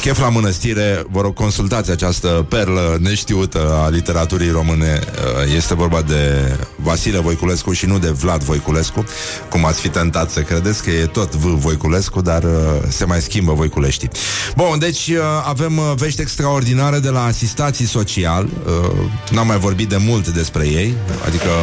Chef 0.00 0.18
la 0.20 0.28
mănăstire, 0.28 1.04
vă 1.10 1.20
rog, 1.20 1.34
consultați 1.34 1.90
această 1.90 2.46
perlă 2.48 2.96
neștiută 3.00 3.82
a 3.84 3.88
literaturii 3.88 4.50
române. 4.50 5.00
Uh, 5.46 5.54
Este 5.56 5.74
vorba 5.74 6.02
de 6.02 6.52
Vasile 6.76 7.18
Voiculescu 7.18 7.72
și 7.72 7.86
nu 7.86 7.98
de 7.98 8.08
Vlad 8.08 8.42
Voiculescu, 8.42 9.04
cum 9.48 9.64
ați 9.64 9.80
fi 9.80 9.88
tentat 9.88 10.30
să 10.30 10.40
credeți 10.40 10.82
că 10.82 10.90
e 10.90 11.06
tot 11.06 11.34
V. 11.34 11.44
Voiculescu, 11.60 12.20
dar 12.20 12.42
uh, 12.42 12.50
se 12.88 13.04
mai 13.04 13.20
schimbă 13.20 13.52
Voiculeștii. 13.52 14.08
Bun, 14.56 14.78
deci 14.78 15.06
uh, 15.08 15.18
avem 15.46 15.76
uh, 15.78 15.92
vești 15.96 16.20
extraordinare 16.20 16.98
de 16.98 17.08
la 17.08 17.24
asistații 17.24 17.86
social. 17.86 18.48
Uh, 18.66 18.90
N-am 19.30 19.46
mai 19.46 19.58
vorbit 19.58 19.88
de 19.88 19.96
mult 19.96 20.28
despre 20.28 20.66
ei, 20.66 20.94
adică 21.26 21.48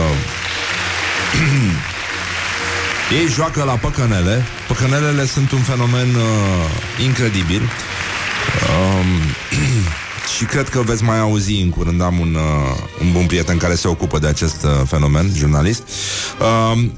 ei 3.12 3.28
joacă 3.28 3.64
la 3.64 3.74
păcănele. 3.74 4.44
Păcănelele 4.68 5.26
sunt 5.26 5.52
un 5.52 5.60
fenomen 5.60 6.16
uh, 6.16 7.04
incredibil. 7.04 7.62
Um, 7.62 9.06
și 10.38 10.46
cred 10.46 10.70
că 10.70 10.82
veți 10.82 11.04
mai 11.04 11.20
auzi 11.20 11.62
în 11.62 11.70
curând. 11.70 12.02
Am 12.02 12.20
un, 12.20 12.36
uh, 12.36 12.78
un 13.02 13.12
bun 13.12 13.26
prieten 13.26 13.58
care 13.58 13.76
se 13.76 13.88
ocupă 13.88 14.20
de 14.20 14.28
acest 14.28 14.64
uh, 14.64 14.70
fenomen, 14.86 15.32
jurnalist. 15.36 15.84
Um, 16.72 16.94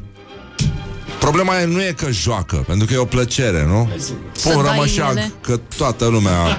Problema 1.20 1.60
e, 1.60 1.66
nu 1.66 1.82
e 1.82 1.94
că 1.98 2.12
joacă, 2.12 2.56
pentru 2.68 2.88
că 2.88 2.94
e 2.94 2.98
o 2.98 3.06
plăcere, 3.06 3.66
nu? 3.66 3.90
Să 4.32 4.50
Pun 4.50 4.64
dai 4.64 4.72
rămășag 4.74 5.12
inele. 5.12 5.32
că 5.42 5.60
toată 5.78 6.06
lumea 6.06 6.56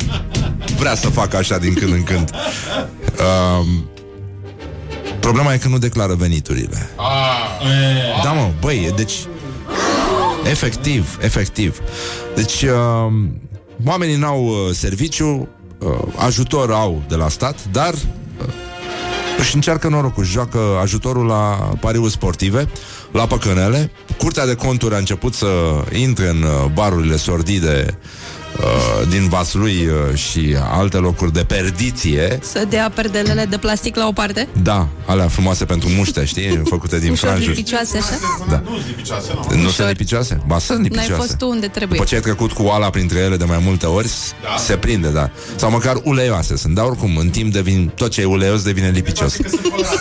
vrea 0.79 0.95
să 0.95 1.09
facă 1.09 1.37
așa 1.37 1.59
din 1.59 1.75
când 1.75 1.93
în 1.93 2.03
când. 2.03 2.31
Um, 3.61 3.91
problema 5.21 5.53
e 5.53 5.59
că 5.59 5.69
nu 5.69 5.79
declară 5.79 6.15
veniturile. 6.15 6.91
Da, 8.25 8.33
mă, 8.33 8.51
băi, 8.61 8.93
deci 8.97 9.13
Efectiv, 10.51 11.19
efectiv 11.21 11.79
Deci 12.35 12.63
uh, 12.63 13.13
Oamenii 13.87 14.17
n-au 14.17 14.47
uh, 14.47 14.55
serviciu 14.73 15.49
uh, 15.79 15.89
Ajutor 16.17 16.73
au 16.73 17.03
de 17.09 17.15
la 17.15 17.29
stat 17.29 17.65
Dar 17.73 17.93
uh, 17.93 18.01
își 19.39 19.55
încearcă 19.55 19.89
norocul, 19.89 20.23
își 20.23 20.33
joacă 20.33 20.59
ajutorul 20.81 21.27
la 21.27 21.73
pariuri 21.81 22.11
sportive, 22.11 22.69
la 23.13 23.27
păcănele. 23.27 23.91
Curtea 24.19 24.47
de 24.47 24.55
conturi 24.55 24.95
a 24.95 24.99
început 24.99 25.35
să 25.35 25.47
intre 25.93 26.29
în 26.29 26.43
uh, 26.43 26.71
barurile 26.75 27.17
sordide 27.17 27.99
uh, 28.59 29.09
din 29.09 29.29
Vaslui 29.29 29.87
uh, 29.87 30.15
și 30.19 30.57
alte 30.71 30.97
locuri 30.97 31.33
de 31.33 31.45
perdiție. 31.45 32.39
Să 32.43 32.65
dea 32.69 32.91
perdelele 32.95 33.45
de 33.45 33.57
plastic 33.57 33.97
la 33.97 34.07
o 34.07 34.13
parte. 34.13 34.49
Da, 34.63 34.89
alea 35.07 35.29
frumoase 35.29 35.65
pentru 35.65 35.89
muște, 35.89 36.25
știi, 36.25 36.61
făcute 36.75 36.99
din 36.99 37.11
Ușor 37.11 37.29
franjuri. 37.29 37.57
lipicioase, 37.57 37.97
așa. 37.99 38.45
Da. 38.51 38.63
Nu 38.65 38.77
lipicioase, 38.87 39.33
nu. 39.35 39.41
Nu 39.41 39.51
sunt 39.57 39.67
Ușor. 39.67 39.87
lipicioase? 39.89 40.43
Ba, 40.47 40.59
sunt 40.59 40.79
lipicioase. 40.83 41.09
N-ai 41.11 41.19
fost 41.19 41.37
tu 41.37 41.49
unde 41.49 41.67
trebuie. 41.67 41.99
După 41.99 42.09
ce 42.09 42.15
ai 42.15 42.21
trecut 42.21 42.53
cu 42.53 42.63
oala 42.63 42.91
printre 42.91 43.19
ele 43.19 43.37
de 43.37 43.45
mai 43.45 43.61
multe 43.65 43.87
ori, 43.87 44.09
da. 44.43 44.57
se 44.59 44.77
prinde, 44.77 45.09
da. 45.09 45.31
Sau 45.57 45.71
măcar 45.71 46.01
uleioase 46.05 46.57
sunt, 46.57 46.75
dar 46.75 46.85
oricum, 46.85 47.17
în 47.17 47.29
timp 47.29 47.53
devin, 47.53 47.93
tot 47.95 48.11
ce 48.11 48.21
e 48.21 48.25
uleios 48.25 48.63
devine 48.63 48.89
lipicios. 48.91 49.37
Că 49.37 49.49
sunt 49.49 49.67
colorate. 49.69 49.97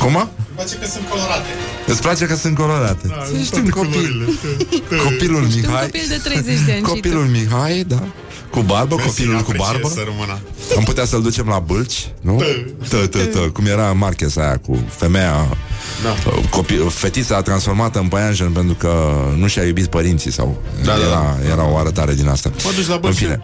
Cum? 0.02 0.28
Mă? 0.58 0.64
Îmi 0.64 0.66
place 0.66 0.76
că 0.78 0.86
sunt 0.86 1.08
colorate. 1.08 1.48
Îți 1.86 2.00
place 2.00 2.26
că 2.26 2.36
sunt 2.36 2.56
colorate? 2.56 3.06
Da, 3.06 3.38
Ești 3.40 3.58
un 3.58 3.68
copil. 3.68 4.38
Copilul 5.04 5.44
Ești 5.44 5.56
un 5.56 5.62
Mihai. 5.70 5.82
copil 5.82 6.04
de 6.08 6.20
30 6.24 6.60
de 6.66 6.72
ani 6.72 6.82
Copilul 6.82 7.24
Mihai, 7.24 7.84
da. 7.88 8.02
Cu 8.50 8.60
barbă, 8.60 8.94
copilul 8.94 9.40
cu 9.40 9.52
barbă. 9.56 9.88
Să 9.88 10.02
rămână. 10.04 10.38
Am 10.76 10.84
putea 10.84 11.04
să-l 11.04 11.22
ducem 11.22 11.46
la 11.46 11.58
bâlci, 11.58 12.08
nu? 12.20 12.42
Tă, 12.88 13.06
tă, 13.06 13.18
tă, 13.18 13.38
cum 13.38 13.66
era 13.66 13.92
Marquez 13.92 14.36
aia 14.36 14.58
cu 14.58 14.84
femeia 14.88 15.56
Da. 16.02 16.30
copil, 16.50 16.90
Fetița 16.90 17.42
transformată 17.42 17.98
în 17.98 18.08
păianjen 18.08 18.50
pentru 18.52 18.74
că 18.74 19.14
nu 19.36 19.46
și-a 19.46 19.64
iubit 19.64 19.86
părinții 19.86 20.32
sau 20.32 20.62
Da, 20.84 20.92
da, 20.92 20.98
era, 21.06 21.36
era 21.52 21.68
o 21.70 21.76
arătare 21.76 22.14
din 22.14 22.28
asta. 22.28 22.50
Mă 22.64 22.70
duci 22.76 22.86
la 22.86 22.94
În 22.94 23.00
bălci. 23.00 23.16
fine. 23.16 23.42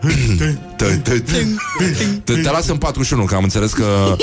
Tă, 0.77 0.85
tă, 0.97 1.19
tă. 1.21 1.33
Te, 2.25 2.35
te 2.35 2.51
las 2.51 2.69
în 2.69 2.77
41, 2.77 3.25
că 3.25 3.35
am 3.35 3.43
înțeles 3.43 3.73
că 3.73 4.17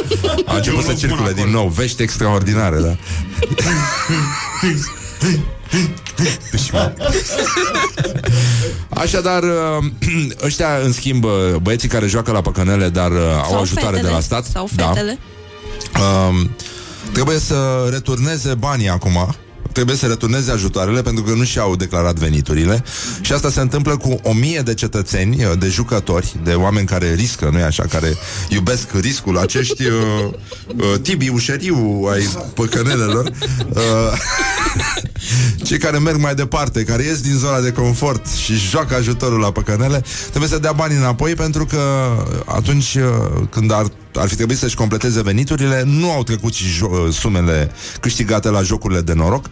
a 0.45 0.55
început 0.55 0.83
să 0.83 0.89
loc 0.89 0.99
bun 0.99 1.09
circule 1.09 1.29
acolo. 1.29 1.43
din 1.43 1.49
nou. 1.53 1.67
Vești 1.67 2.01
extraordinare, 2.01 2.79
da. 2.79 2.95
Așadar, 8.89 9.43
uh, 9.43 9.85
ăștia, 10.43 10.67
în 10.83 10.91
schimb, 10.91 11.23
uh, 11.23 11.31
băieții 11.61 11.87
care 11.87 12.07
joacă 12.07 12.31
la 12.31 12.41
păcănele, 12.41 12.89
dar 12.89 13.11
uh, 13.11 13.17
au 13.43 13.49
Sau 13.49 13.61
ajutoare 13.61 13.87
fetele, 13.95 14.07
de 14.07 14.13
la 14.13 14.19
stat, 14.19 14.45
Sau 14.45 14.69
da, 14.75 14.87
fetele. 14.87 15.17
um, 16.29 16.49
trebuie 17.11 17.39
să 17.39 17.87
returneze 17.91 18.53
banii 18.53 18.89
acum. 18.89 19.35
Trebuie 19.71 19.95
să 19.95 20.07
returneze 20.07 20.51
ajutoarele 20.51 21.01
pentru 21.01 21.23
că 21.23 21.33
nu 21.33 21.43
și-au 21.43 21.75
declarat 21.75 22.15
veniturile. 22.15 22.83
Și 23.21 23.33
asta 23.33 23.49
se 23.49 23.59
întâmplă 23.59 23.97
cu 23.97 24.19
o 24.23 24.33
mie 24.33 24.59
de 24.59 24.73
cetățeni, 24.73 25.45
uh, 25.45 25.51
de 25.59 25.67
jucători, 25.67 26.35
de 26.43 26.53
oameni 26.53 26.87
care 26.87 27.13
riscă, 27.13 27.49
nu-i 27.51 27.61
așa, 27.61 27.83
care 27.83 28.17
iubesc 28.49 28.87
riscul, 28.99 29.37
acești 29.37 29.85
uh, 29.85 29.93
uh, 30.75 30.99
Tibi 31.01 31.29
Ușeriu 31.29 32.07
ai 32.11 32.27
păcănelelor, 32.53 33.31
uh, 33.69 33.81
cei 35.67 35.77
care 35.77 35.97
merg 35.97 36.19
mai 36.19 36.35
departe, 36.35 36.83
care 36.83 37.03
ies 37.03 37.21
din 37.21 37.35
zona 37.35 37.59
de 37.59 37.71
confort 37.71 38.27
și 38.27 38.53
joacă 38.53 38.95
ajutorul 38.95 39.39
la 39.39 39.51
păcănele, 39.51 40.03
trebuie 40.29 40.49
să 40.49 40.59
dea 40.59 40.71
banii 40.71 40.97
înapoi 40.97 41.33
pentru 41.33 41.65
că 41.65 41.79
atunci 42.45 42.95
uh, 42.95 43.47
când 43.49 43.71
ar, 43.71 43.85
ar 44.15 44.27
fi 44.27 44.35
trebuit 44.35 44.57
să-și 44.57 44.75
completeze 44.75 45.21
veniturile, 45.21 45.83
nu 45.85 46.11
au 46.11 46.23
trecut 46.23 46.53
și 46.53 46.65
jo- 46.65 47.11
sumele 47.11 47.71
câștigate 47.99 48.49
la 48.49 48.61
jocurile 48.61 49.01
de 49.01 49.13
noroc. 49.13 49.45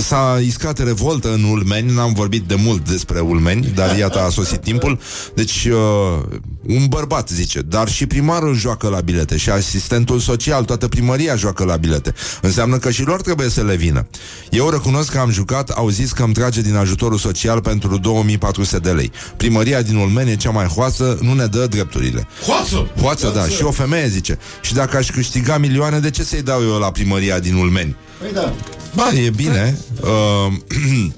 S-a 0.00 0.38
iscat 0.44 0.78
revoltă 0.78 1.32
în 1.32 1.42
Ulmeni, 1.42 1.94
n-am 1.94 2.12
vorbit 2.12 2.42
de 2.42 2.54
mult 2.54 2.88
despre 2.88 3.20
Ulmeni, 3.20 3.72
dar 3.74 3.96
iată 3.96 4.20
a 4.20 4.28
sosit 4.28 4.60
timpul. 4.60 4.98
Deci 5.34 5.68
uh, 5.70 6.38
un 6.66 6.86
bărbat 6.88 7.28
zice, 7.28 7.60
dar 7.60 7.88
și 7.88 8.06
primarul 8.06 8.54
joacă 8.54 8.88
la 8.88 9.00
bilete 9.00 9.36
și 9.36 9.50
asistentul 9.50 10.18
social, 10.18 10.64
toată 10.64 10.88
primăria 10.88 11.36
joacă 11.36 11.64
la 11.64 11.76
bilete. 11.76 12.14
Înseamnă 12.42 12.76
că 12.76 12.90
și 12.90 13.02
lor 13.02 13.20
trebuie 13.20 13.48
să 13.48 13.62
le 13.62 13.76
vină. 13.76 14.06
Eu 14.50 14.70
recunosc 14.70 15.10
că 15.10 15.18
am 15.18 15.30
jucat, 15.30 15.70
au 15.70 15.88
zis 15.88 16.12
că 16.12 16.22
îmi 16.22 16.34
trage 16.34 16.60
din 16.60 16.76
ajutorul 16.76 17.18
social 17.18 17.60
pentru 17.60 17.96
2400 17.96 18.78
de 18.78 18.90
lei. 18.90 19.10
Primăria 19.36 19.82
din 19.82 19.96
Ulmeni 19.96 20.30
e 20.30 20.36
cea 20.36 20.50
mai 20.50 20.66
hoață, 20.66 21.18
nu 21.22 21.32
ne 21.32 21.46
dă 21.46 21.66
drepturile. 21.66 22.26
Hoață! 22.46 22.90
Hoață, 23.00 23.32
da, 23.34 23.46
și 23.46 23.62
o 23.62 23.70
femeie 23.70 24.01
zice. 24.06 24.38
Și 24.60 24.74
dacă 24.74 24.96
aș 24.96 25.10
câștiga 25.10 25.58
milioane, 25.58 25.98
de 25.98 26.10
ce 26.10 26.22
să-i 26.22 26.42
dau 26.42 26.62
eu 26.62 26.78
la 26.78 26.90
primăria 26.90 27.38
din 27.38 27.54
Ulmeni? 27.54 27.96
Păi 28.18 28.32
da. 28.32 28.52
Ba, 28.94 29.08
e 29.08 29.30
bine. 29.30 29.78
Uh, 30.00 30.52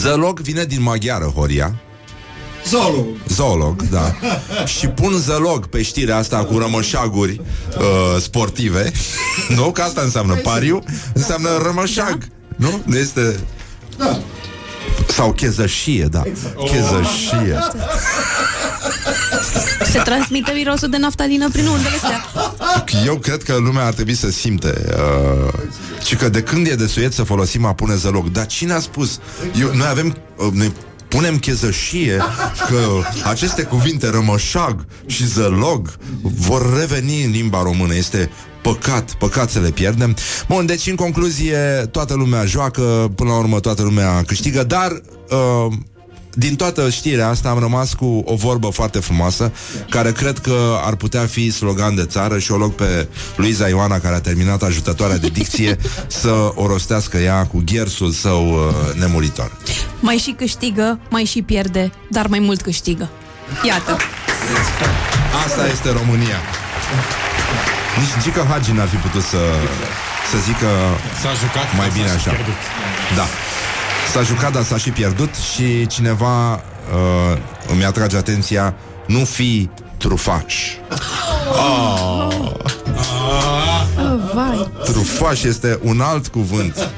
Zălog 0.00 0.40
vine 0.40 0.64
din 0.64 0.82
maghiară, 0.82 1.24
Horia. 1.24 1.74
Zolo. 2.68 3.06
Zoolog, 3.28 3.82
da. 3.82 4.14
Și 4.78 4.86
pun 4.86 5.12
zălog 5.12 5.66
pe 5.66 5.82
știrea 5.82 6.16
asta 6.16 6.44
cu 6.44 6.58
rămășaguri 6.58 7.40
uh, 7.78 8.20
sportive. 8.20 8.92
nu? 9.56 9.70
Că 9.70 9.82
asta 9.82 10.00
înseamnă 10.00 10.34
pariu. 10.34 10.82
Înseamnă 11.14 11.48
rămășag. 11.62 12.28
Nu? 12.56 12.82
Nu 12.84 12.96
este... 12.96 13.36
Da. 13.98 14.20
Sau 15.08 15.32
chezășie, 15.32 16.04
da. 16.04 16.22
Chezășie. 16.64 17.58
Se 19.84 19.98
transmite 19.98 20.52
mirosul 20.54 20.88
de 20.88 20.96
naftalină 20.96 21.48
prin 21.50 21.66
undele 21.66 21.94
astea. 21.94 22.24
Eu 23.06 23.16
cred 23.18 23.42
că 23.42 23.56
lumea 23.56 23.86
ar 23.86 23.92
trebui 23.92 24.14
să 24.14 24.30
simte 24.30 24.84
uh, 24.88 25.52
Și 26.06 26.16
că 26.16 26.28
de 26.28 26.42
când 26.42 26.66
e 26.66 26.74
de 26.74 26.86
suiet 26.86 27.12
să 27.12 27.22
folosim 27.22 27.64
a 27.64 27.74
pune 27.74 27.94
zălog 27.94 28.30
Dar 28.30 28.46
cine 28.46 28.72
a 28.72 28.80
spus? 28.80 29.18
Eu, 29.60 29.70
noi 29.74 29.86
avem 29.86 30.16
uh, 30.36 30.52
Noi 30.52 30.72
punem 31.08 31.38
chezășie 31.38 32.16
Că 32.68 32.78
aceste 33.28 33.62
cuvinte 33.62 34.10
rămășag 34.10 34.86
și 35.06 35.26
zălog 35.26 35.96
Vor 36.22 36.78
reveni 36.78 37.24
în 37.24 37.30
limba 37.30 37.62
română 37.62 37.94
Este 37.94 38.30
păcat, 38.62 39.10
păcat 39.10 39.50
să 39.50 39.60
le 39.60 39.70
pierdem 39.70 40.16
Bun, 40.48 40.66
deci 40.66 40.86
în 40.86 40.94
concluzie 40.94 41.58
Toată 41.90 42.14
lumea 42.14 42.44
joacă 42.44 43.12
Până 43.14 43.30
la 43.30 43.38
urmă 43.38 43.60
toată 43.60 43.82
lumea 43.82 44.22
câștigă 44.26 44.64
Dar 44.64 44.90
uh, 45.30 45.72
din 46.38 46.56
toată 46.56 46.90
știrea 46.90 47.28
asta 47.28 47.48
am 47.48 47.58
rămas 47.58 47.92
cu 47.94 48.22
o 48.24 48.34
vorbă 48.34 48.68
foarte 48.68 48.98
frumoasă 48.98 49.52
care 49.90 50.12
cred 50.12 50.38
că 50.38 50.78
ar 50.84 50.94
putea 50.94 51.26
fi 51.26 51.50
slogan 51.50 51.94
de 51.94 52.04
țară 52.04 52.38
și 52.38 52.52
o 52.52 52.56
loc 52.56 52.74
pe 52.74 53.08
Luiza 53.36 53.68
Ioana 53.68 53.98
care 53.98 54.14
a 54.14 54.20
terminat 54.20 54.62
ajutătoarea 54.62 55.16
de 55.16 55.28
dicție 55.28 55.76
să 56.22 56.52
o 56.54 56.66
rostească 56.66 57.16
ea 57.16 57.46
cu 57.46 57.62
ghersul 57.64 58.10
său 58.10 58.48
uh, 58.52 58.94
nemuritor. 59.00 59.52
Mai 60.00 60.16
și 60.16 60.30
câștigă, 60.30 60.98
mai 61.10 61.24
și 61.24 61.42
pierde, 61.42 61.92
dar 62.10 62.26
mai 62.26 62.38
mult 62.38 62.60
câștigă. 62.62 63.10
Iată. 63.66 63.96
Asta 65.46 65.66
este 65.66 65.90
România. 65.90 66.38
Nici 67.98 68.22
Gica 68.24 68.46
Hagi 68.50 68.72
n-ar 68.72 68.88
fi 68.88 68.96
putut 68.96 69.22
să, 69.22 69.42
să 70.30 70.36
zică 70.46 70.68
S-a 71.22 71.32
jucat. 71.42 71.66
mai 71.76 71.88
s-a 71.88 71.94
bine 71.94 72.06
și 72.06 72.14
așa. 72.14 72.30
pierdut. 72.30 72.60
Da. 73.16 73.26
S-a 74.16 74.22
jucat, 74.22 74.52
dar 74.52 74.62
s-a 74.62 74.76
și 74.76 74.90
pierdut 74.90 75.34
și 75.34 75.86
cineva 75.86 76.52
uh, 76.54 77.38
îmi 77.72 77.84
atrage 77.84 78.16
atenția 78.16 78.74
nu 79.06 79.24
fi 79.24 79.68
trufaș. 79.96 80.54
Vai. 84.34 84.70
Trufaș 84.84 85.42
este 85.42 85.78
un 85.82 86.00
alt 86.00 86.26
cuvânt 86.26 86.90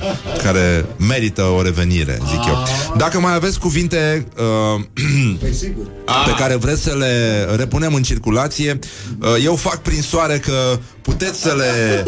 care 0.43 0.87
merită 0.97 1.43
o 1.43 1.63
revenire, 1.63 2.19
zic 2.31 2.47
eu. 2.47 2.67
Dacă 2.97 3.21
mai 3.21 3.35
aveți 3.35 3.59
cuvinte 3.59 4.27
uh, 4.37 4.85
Păi 5.41 5.55
sigur. 5.55 5.87
pe 6.25 6.35
care 6.39 6.57
vreți 6.57 6.83
să 6.83 6.95
le 6.97 7.45
repunem 7.57 7.95
în 7.95 8.03
circulație, 8.03 8.79
uh, 9.21 9.29
eu 9.45 9.57
fac 9.57 9.77
prin 9.77 10.03
soare 10.03 10.39
că 10.39 10.79
puteți 11.09 11.41
să 11.41 11.55
le 11.57 12.05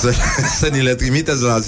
să, 0.00 0.14
să 0.58 0.68
ni 0.72 0.82
le 0.82 0.94
trimiteți 0.94 1.42
la 1.42 1.58
0729001122. 1.60 1.62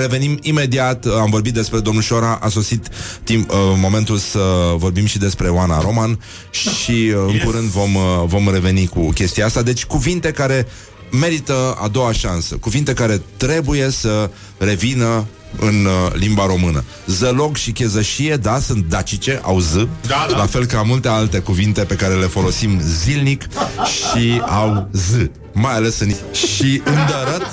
Revenim 0.00 0.38
imediat. 0.42 1.04
Am 1.06 1.30
vorbit 1.30 1.54
despre 1.54 1.78
domnișoara, 1.80 2.38
a 2.42 2.48
sosit 2.48 2.88
timp, 3.24 3.50
uh, 3.50 3.56
momentul 3.80 4.16
să 4.16 4.38
vorbim 4.76 5.06
și 5.06 5.18
despre 5.18 5.48
Oana 5.48 5.80
Roman 5.80 6.20
și 6.50 6.90
uh, 6.90 7.24
în 7.26 7.38
curând 7.44 7.68
vom, 7.68 7.94
uh, 7.94 8.22
vom 8.26 8.50
reveni 8.52 8.86
cu 8.86 9.08
chestia 9.08 9.46
asta. 9.46 9.62
Deci 9.62 9.84
cuvinte 9.84 10.30
care 10.30 10.66
merită 11.10 11.76
a 11.80 11.88
doua 11.88 12.12
șansă. 12.12 12.56
Cuvinte 12.56 12.92
care 12.92 13.22
trebuie 13.36 13.90
să 13.90 14.30
revină 14.58 15.26
în 15.56 15.84
uh, 15.84 16.12
limba 16.14 16.46
română. 16.46 16.84
Zălog 17.06 17.56
și 17.56 17.70
chezășie, 17.72 18.36
da, 18.36 18.58
sunt 18.58 18.84
dacice, 18.88 19.40
au 19.42 19.60
z, 19.60 19.74
Da, 20.06 20.26
da. 20.30 20.36
la 20.36 20.46
fel 20.46 20.64
ca 20.64 20.82
multe 20.82 21.08
alte 21.08 21.38
cuvinte 21.38 21.84
pe 21.84 21.94
care 21.94 22.14
le 22.14 22.26
folosim 22.26 22.80
zilnic 22.80 23.46
și 23.84 24.42
au 24.46 24.88
z, 24.92 25.12
mai 25.52 25.74
ales 25.74 26.00
în... 26.00 26.14
și 26.32 26.82
îndărăt, 26.84 27.46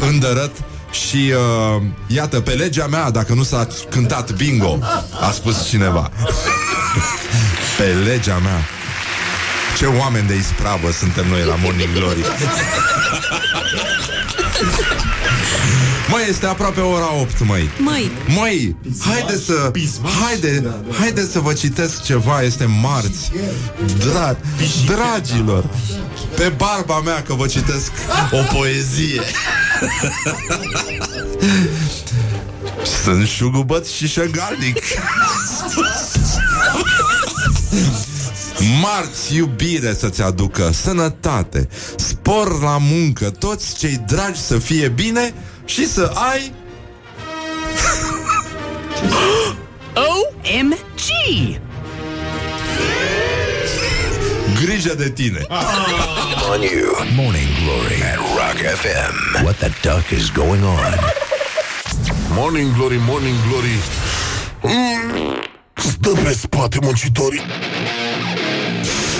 îndărăt 0.00 0.52
și 0.90 1.32
uh, 1.76 1.82
iată, 2.06 2.40
pe 2.40 2.50
legea 2.50 2.86
mea, 2.86 3.10
dacă 3.10 3.34
nu 3.34 3.42
s-a 3.42 3.66
cântat 3.90 4.32
bingo, 4.32 4.78
a 5.20 5.30
spus 5.30 5.68
cineva. 5.68 6.10
pe 7.78 7.84
legea 7.84 8.38
mea. 8.42 8.77
Ce 9.78 9.86
oameni 9.86 10.26
de 10.26 10.34
ispravă 10.34 10.90
suntem 10.90 11.26
noi 11.28 11.44
la 11.44 11.54
Morning 11.54 11.92
Glory. 11.94 12.24
Măi, 16.08 16.22
este 16.28 16.46
aproape 16.46 16.80
ora 16.80 17.12
8, 17.14 17.44
măi. 17.44 17.70
Măi, 17.78 18.10
Măi, 18.26 18.76
haide 19.06 19.36
să 19.46 19.70
haide, 20.24 20.66
haide 20.98 21.28
să 21.32 21.38
vă 21.40 21.52
citesc 21.52 22.02
ceva 22.02 22.42
Este 22.42 22.64
marți. 22.64 23.30
Dra- 23.98 24.38
Dragilor 24.86 25.64
Pe 26.36 26.52
barba 26.56 27.00
mea 27.00 27.22
că 27.22 27.34
vă 27.34 27.46
citesc 27.46 27.90
O 28.30 28.54
poezie. 28.56 29.22
Sunt 33.04 33.26
șugubăt 33.28 33.86
și 33.86 34.08
șăgarnic 34.08 34.78
Marți 38.82 39.34
iubire 39.34 39.94
să-ți 39.94 40.22
aducă 40.22 40.70
Sănătate 40.72 41.68
Spor 41.96 42.62
la 42.62 42.78
muncă 42.80 43.30
Toți 43.30 43.76
cei 43.78 44.02
dragi 44.06 44.40
să 44.40 44.58
fie 44.58 44.88
bine 44.88 45.34
Și 45.64 45.88
să 45.88 46.12
ai 46.32 46.52
OMG! 49.94 51.00
grijă 54.64 54.94
de 54.94 55.10
tine 55.10 55.46
On 56.50 56.60
you. 56.60 56.94
Morning 57.16 57.48
Glory 57.64 58.02
at 58.12 58.16
Rock 58.16 58.58
FM. 58.80 59.44
What 59.44 59.56
the 59.56 59.70
duck 59.82 60.10
is 60.10 60.30
going 60.32 60.64
on? 60.64 60.94
Morning 62.34 62.74
Glory, 62.76 62.96
Morning 63.06 63.34
Glory 63.48 63.78
mm, 64.62 65.42
Stă 65.74 66.08
pe 66.08 66.32
spate 66.32 66.78
muncitorii 66.82 67.42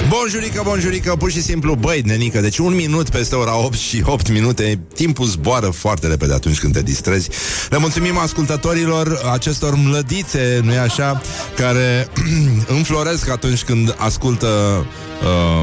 Bonjurică, 0.09 0.63
bonjurică, 0.65 1.17
pur 1.17 1.31
și 1.31 1.43
simplu 1.43 1.75
Băi, 1.75 2.03
nenică, 2.05 2.41
deci 2.41 2.59
un 2.59 2.75
minut 2.75 3.09
peste 3.11 3.35
ora 3.35 3.57
8 3.57 3.79
și 3.79 4.03
8 4.05 4.31
minute 4.31 4.81
Timpul 4.95 5.27
zboară 5.27 5.67
foarte 5.67 6.07
repede 6.07 6.33
atunci 6.33 6.59
când 6.59 6.73
te 6.73 6.83
distrezi 6.83 7.29
Le 7.71 7.79
mulțumim 7.79 8.19
ascultătorilor 8.19 9.21
Acestor 9.33 9.75
mlădițe, 9.75 10.61
nu-i 10.65 10.79
așa 10.79 11.21
Care 11.57 12.09
înfloresc 12.77 13.29
atunci 13.29 13.63
când 13.63 13.95
ascultă 13.99 14.87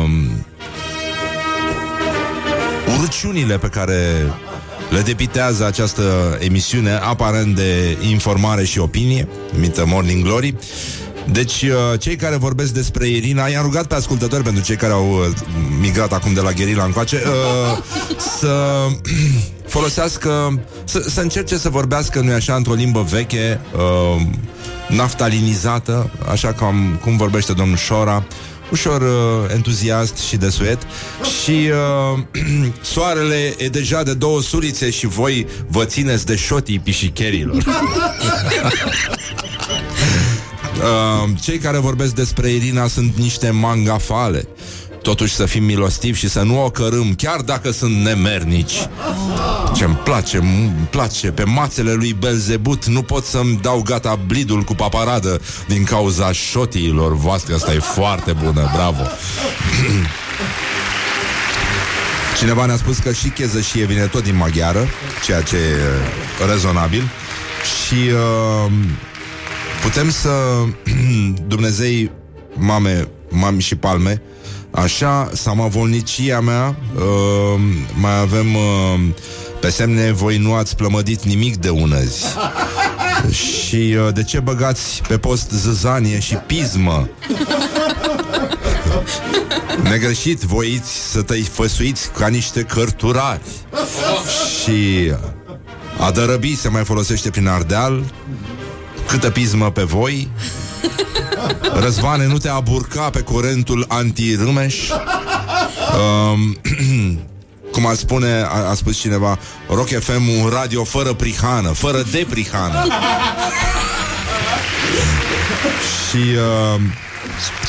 um, 0.03 0.45
Urciunile 3.01 3.57
pe 3.57 3.67
care 3.67 4.01
le 4.89 5.01
depitează 5.01 5.65
această 5.65 6.37
emisiune 6.39 6.91
aparent 6.91 7.55
de 7.55 7.97
informare 8.09 8.63
și 8.63 8.79
opinie, 8.79 9.27
numită 9.53 9.85
Morning 9.85 10.23
Glory. 10.23 10.55
Deci, 11.31 11.61
uh, 11.61 11.99
cei 11.99 12.15
care 12.15 12.35
vorbesc 12.35 12.73
despre 12.73 13.07
Irina, 13.07 13.47
i-am 13.47 13.63
rugat 13.63 13.85
pe 13.85 13.95
ascultători, 13.95 14.43
pentru 14.43 14.63
cei 14.63 14.75
care 14.75 14.93
au 14.93 15.09
uh, 15.09 15.25
migrat 15.79 16.13
acum 16.13 16.33
de 16.33 16.41
la 16.41 16.51
Gherila 16.51 16.83
încoace, 16.83 17.21
uh, 17.25 17.77
să 18.39 18.85
folosească, 19.75 20.61
să, 20.83 21.05
să 21.09 21.21
încerce 21.21 21.57
să 21.57 21.69
vorbească, 21.69 22.19
nu 22.19 22.33
așa, 22.33 22.55
într-o 22.55 22.73
limbă 22.73 23.05
veche, 23.09 23.61
uh, 23.75 24.21
naftalinizată, 24.87 26.11
așa 26.31 26.53
cum, 26.53 26.99
cum 27.01 27.17
vorbește 27.17 27.53
domnul 27.53 27.77
Șora, 27.77 28.25
ușor 28.71 29.01
uh, 29.01 29.53
entuziast 29.53 30.17
și 30.17 30.37
de 30.37 30.49
suet 30.49 30.77
și 31.43 31.69
uh, 32.13 32.19
soarele 32.93 33.53
e 33.57 33.67
deja 33.67 34.03
de 34.03 34.13
două 34.13 34.41
surițe 34.41 34.89
și 34.89 35.07
voi 35.07 35.47
vă 35.67 35.85
țineți 35.85 36.25
de 36.25 36.35
șotii 36.35 36.79
pișicherilor. 36.79 37.63
Uh, 40.77 41.29
cei 41.41 41.57
care 41.57 41.77
vorbesc 41.77 42.13
despre 42.13 42.49
Irina 42.49 42.87
sunt 42.87 43.17
niște 43.17 43.49
mangafale. 43.49 44.47
Totuși 45.01 45.33
să 45.33 45.45
fim 45.45 45.63
milostivi 45.63 46.19
și 46.19 46.29
să 46.29 46.41
nu 46.41 46.63
o 46.63 46.69
cărâm, 46.69 47.13
chiar 47.15 47.41
dacă 47.41 47.71
sunt 47.71 47.95
nemernici. 47.95 48.87
Ce-mi 49.75 49.95
place, 49.95 50.37
îmi 50.37 50.87
place 50.89 51.31
Pe 51.31 51.43
mațele 51.43 51.93
lui 51.93 52.13
Belzebut 52.13 52.85
Nu 52.85 53.01
pot 53.01 53.25
să-mi 53.25 53.59
dau 53.61 53.81
gata 53.81 54.19
blidul 54.27 54.61
cu 54.61 54.75
paparadă 54.75 55.41
Din 55.67 55.83
cauza 55.83 56.31
șotiilor 56.31 57.15
voastre 57.15 57.53
Asta 57.53 57.73
e 57.73 57.79
foarte 57.79 58.33
bună, 58.43 58.71
bravo 58.73 59.01
Cineva 62.39 62.65
ne-a 62.65 62.77
spus 62.77 62.97
că 62.97 63.11
și 63.11 63.29
chezășie 63.29 63.85
vine 63.85 64.05
tot 64.05 64.23
din 64.23 64.35
maghiară 64.35 64.87
Ceea 65.25 65.41
ce 65.41 65.55
e 65.55 66.45
rezonabil 66.51 67.09
Și 67.63 68.11
uh, 68.65 68.71
putem 69.85 70.09
să 70.09 70.29
Dumnezei 71.47 72.11
mame, 72.53 73.07
mami 73.29 73.61
și 73.61 73.75
palme 73.75 74.21
Așa, 74.71 75.29
samavolnicia 75.33 76.39
mea 76.39 76.75
uh, 76.95 77.59
Mai 77.93 78.19
avem 78.19 78.55
uh, 78.55 78.99
Pe 79.59 79.69
semne, 79.69 80.11
voi 80.11 80.37
nu 80.37 80.53
ați 80.53 80.75
plămădit 80.75 81.23
nimic 81.23 81.57
de 81.57 81.69
unăzi 81.69 82.25
Și 83.65 83.95
uh, 83.97 84.13
de 84.13 84.23
ce 84.23 84.39
băgați 84.39 85.01
pe 85.07 85.17
post 85.17 85.49
zăzanie 85.49 86.19
și 86.19 86.35
pismă? 86.35 87.09
Negreșit 89.89 90.41
voiți 90.41 91.11
să 91.11 91.21
te 91.21 91.41
făsuiți 91.41 92.11
ca 92.11 92.27
niște 92.27 92.61
cărturari 92.61 93.41
Și 94.61 95.11
a 95.99 96.11
dărăbi 96.11 96.55
se 96.55 96.69
mai 96.69 96.83
folosește 96.83 97.29
prin 97.29 97.47
Ardeal 97.47 98.03
Câtă 99.07 99.29
pismă 99.29 99.71
pe 99.71 99.83
voi 99.83 100.29
Răzvane, 101.73 102.25
nu 102.25 102.37
te 102.37 102.49
aburca 102.49 103.09
pe 103.09 103.19
curentul 103.19 103.85
anti-râmeș? 103.87 104.89
Um, 104.89 106.57
cum 107.73 107.87
ar 107.87 107.95
spune, 107.95 108.41
a, 108.41 108.69
a 108.69 108.73
spus 108.73 108.99
cineva, 108.99 109.39
Rock 109.67 109.87
FM 109.87 110.27
un 110.43 110.49
radio 110.49 110.83
fără 110.83 111.13
prihană, 111.13 111.69
fără 111.69 112.03
de 112.11 112.25
prihană. 112.29 112.85
și 116.09 116.17
uh, 116.17 116.81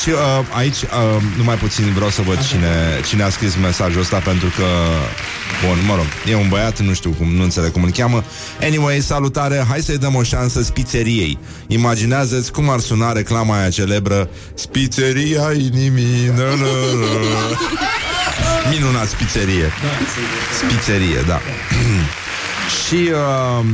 și 0.02 0.08
uh, 0.08 0.18
aici, 0.56 0.82
uh, 0.82 1.22
numai 1.36 1.56
puțin 1.56 1.92
vreau 1.94 2.10
să 2.10 2.22
văd 2.22 2.46
cine, 2.46 3.00
cine 3.08 3.22
a 3.22 3.28
scris 3.28 3.56
mesajul 3.56 4.00
ăsta 4.00 4.18
Pentru 4.18 4.48
că, 4.56 4.64
bun, 5.66 5.78
mă 5.86 5.94
rog 5.94 6.06
E 6.30 6.34
un 6.34 6.48
băiat, 6.48 6.80
nu 6.80 6.94
știu 6.94 7.10
cum, 7.10 7.34
nu 7.34 7.42
înțeleg 7.42 7.72
cum 7.72 7.82
îl 7.82 7.90
cheamă. 7.90 8.24
Anyway, 8.62 9.00
salutare, 9.00 9.64
hai 9.68 9.80
să-i 9.80 9.98
dăm 9.98 10.14
o 10.14 10.22
șansă 10.22 10.62
spițeriei. 10.62 11.38
Imaginează-ți 11.66 12.52
cum 12.52 12.68
ar 12.70 12.78
suna 12.78 13.12
reclama 13.12 13.58
aia 13.58 13.68
celebră 13.68 14.28
Spițeria 14.54 15.52
inimii 15.52 16.32
na, 16.36 16.44
na, 16.44 16.54
na. 16.54 17.56
Minunat, 18.70 19.08
spițerie. 19.08 19.72
Spițerie, 20.58 21.20
da. 21.26 21.40
Și 22.84 23.10
uh, 23.10 23.64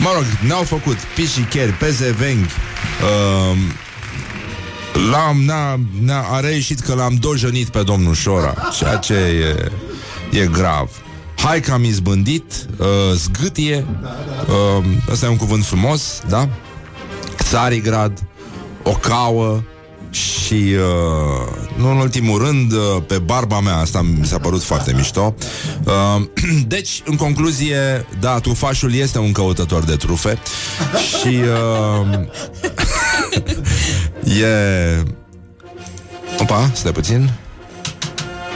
Mă 0.00 0.10
rog, 0.14 0.24
ne-au 0.46 0.62
făcut 0.62 0.96
pișicheri, 1.14 1.72
pezevenghi 1.72 2.54
uh, 3.02 3.56
L-am, 5.08 5.42
n-a, 5.44 5.80
n-a, 6.00 6.22
a 6.30 6.40
reieșit 6.40 6.80
că 6.80 6.94
l-am 6.94 7.14
dojenit 7.14 7.68
pe 7.68 7.82
domnul 7.82 8.14
Șora 8.14 8.54
Ceea 8.78 8.96
ce 8.96 9.14
e, 9.14 9.70
e 10.40 10.46
grav 10.46 10.90
Hai 11.36 11.60
că 11.60 11.72
am 11.72 11.84
izbândit, 11.84 12.52
uh, 12.76 12.86
zgâtie 13.14 13.86
uh, 14.78 14.84
Ăsta 15.10 15.26
e 15.26 15.28
un 15.28 15.36
cuvânt 15.36 15.64
frumos, 15.64 16.22
da? 16.28 16.48
Țarigrad, 17.42 18.22
o 18.82 18.90
cauă 18.90 19.62
și, 20.10 20.54
uh, 20.54 21.48
nu 21.76 21.90
în 21.90 21.96
ultimul 21.96 22.44
rând, 22.44 22.72
uh, 22.72 23.02
pe 23.06 23.18
barba 23.18 23.60
mea, 23.60 23.76
asta 23.76 24.02
mi 24.18 24.26
s-a 24.26 24.38
părut 24.38 24.62
foarte 24.62 24.92
mișto. 24.96 25.34
Uh, 25.84 26.22
deci, 26.74 27.02
în 27.04 27.16
concluzie, 27.16 28.06
da, 28.20 28.38
trufașul 28.38 28.94
este 28.94 29.18
un 29.18 29.32
căutător 29.32 29.84
de 29.84 29.96
trufe 29.96 30.38
și 31.20 31.38
uh, 31.38 32.18
e... 34.34 35.02
Opa, 36.38 36.70
stai 36.72 36.92
puțin. 36.92 37.30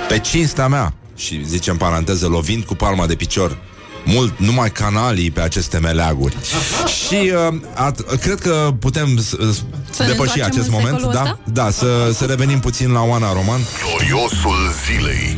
Pe 0.08 0.18
cinstea 0.18 0.68
mea, 0.68 0.92
și 1.16 1.44
zice 1.46 1.70
în 1.70 1.76
paranteză, 1.76 2.26
lovind 2.26 2.64
cu 2.64 2.74
palma 2.74 3.06
de 3.06 3.14
picior 3.14 3.58
mult, 4.04 4.38
numai 4.38 4.70
canalii 4.72 5.30
pe 5.30 5.40
aceste 5.40 5.78
meleaguri. 5.78 6.36
și 7.06 7.32
uh, 7.50 7.54
at, 7.74 8.00
cred 8.20 8.40
că 8.40 8.74
putem 8.78 9.16
s- 9.18 9.28
s- 9.28 9.64
Să 9.90 10.02
ne 10.02 10.08
depăși 10.08 10.10
întoarcem 10.10 10.44
acest 10.44 10.66
în 10.66 10.72
moment, 10.72 10.88
secolul 10.98 11.12
da? 11.12 11.20
ăsta? 11.22 11.38
Da, 11.44 11.70
să, 11.70 12.10
să 12.14 12.24
revenim 12.24 12.60
puțin 12.60 12.92
la 12.92 13.02
Oana 13.02 13.32
Roman. 13.32 13.60
Gloriosul 13.84 14.56
zilei 14.86 15.36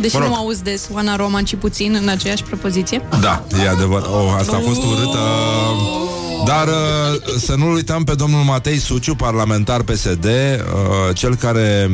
Deși 0.00 0.14
Mă 0.16 0.20
rog. 0.20 0.28
nu 0.30 0.34
auzi 0.36 0.62
des 0.62 0.88
Oana 0.92 1.16
Roman, 1.16 1.44
ci 1.44 1.54
puțin 1.56 1.98
în 2.02 2.08
aceeași 2.08 2.42
propoziție. 2.42 3.02
Da, 3.20 3.42
e 3.64 3.68
adevărat. 3.68 4.06
Oh, 4.06 4.34
asta 4.38 4.56
a 4.56 4.60
fost 4.60 4.82
urâtă. 4.82 5.18
Dar 6.44 6.68
uh, 6.68 6.74
să 7.38 7.54
nu 7.54 7.72
uităm 7.72 8.04
pe 8.04 8.14
domnul 8.14 8.42
Matei 8.42 8.78
Suciu, 8.78 9.14
parlamentar 9.14 9.82
PSD, 9.82 10.24
uh, 10.24 11.14
cel 11.14 11.34
care 11.34 11.90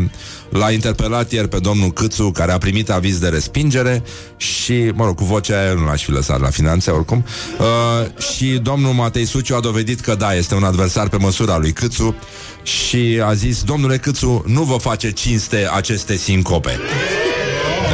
l-a 0.48 0.70
interpelat 0.70 1.32
ieri 1.32 1.48
pe 1.48 1.58
domnul 1.58 1.92
Câțu, 1.92 2.30
care 2.30 2.52
a 2.52 2.58
primit 2.58 2.90
aviz 2.90 3.18
de 3.18 3.28
respingere 3.28 4.02
și, 4.36 4.90
mă 4.94 5.04
rog, 5.04 5.16
cu 5.16 5.24
vocea 5.24 5.60
aia 5.60 5.72
nu 5.72 5.84
l-aș 5.84 6.04
fi 6.04 6.10
lăsat 6.10 6.40
la 6.40 6.48
finanțe 6.48 6.90
oricum. 6.90 7.24
Uh, 7.58 8.22
și 8.22 8.46
domnul 8.46 8.92
Matei 8.92 9.24
Suciu 9.24 9.54
a 9.54 9.60
dovedit 9.60 10.00
că 10.00 10.14
da, 10.14 10.34
este 10.34 10.54
un 10.54 10.64
adversar 10.64 11.08
pe 11.08 11.16
măsura 11.16 11.58
lui 11.58 11.72
Câțu 11.72 12.14
și 12.62 13.20
a 13.24 13.34
zis, 13.34 13.62
domnule 13.62 13.96
Câțu, 13.96 14.44
nu 14.46 14.62
vă 14.62 14.76
face 14.76 15.10
cinste 15.10 15.68
aceste 15.74 16.16
sincope. 16.16 16.78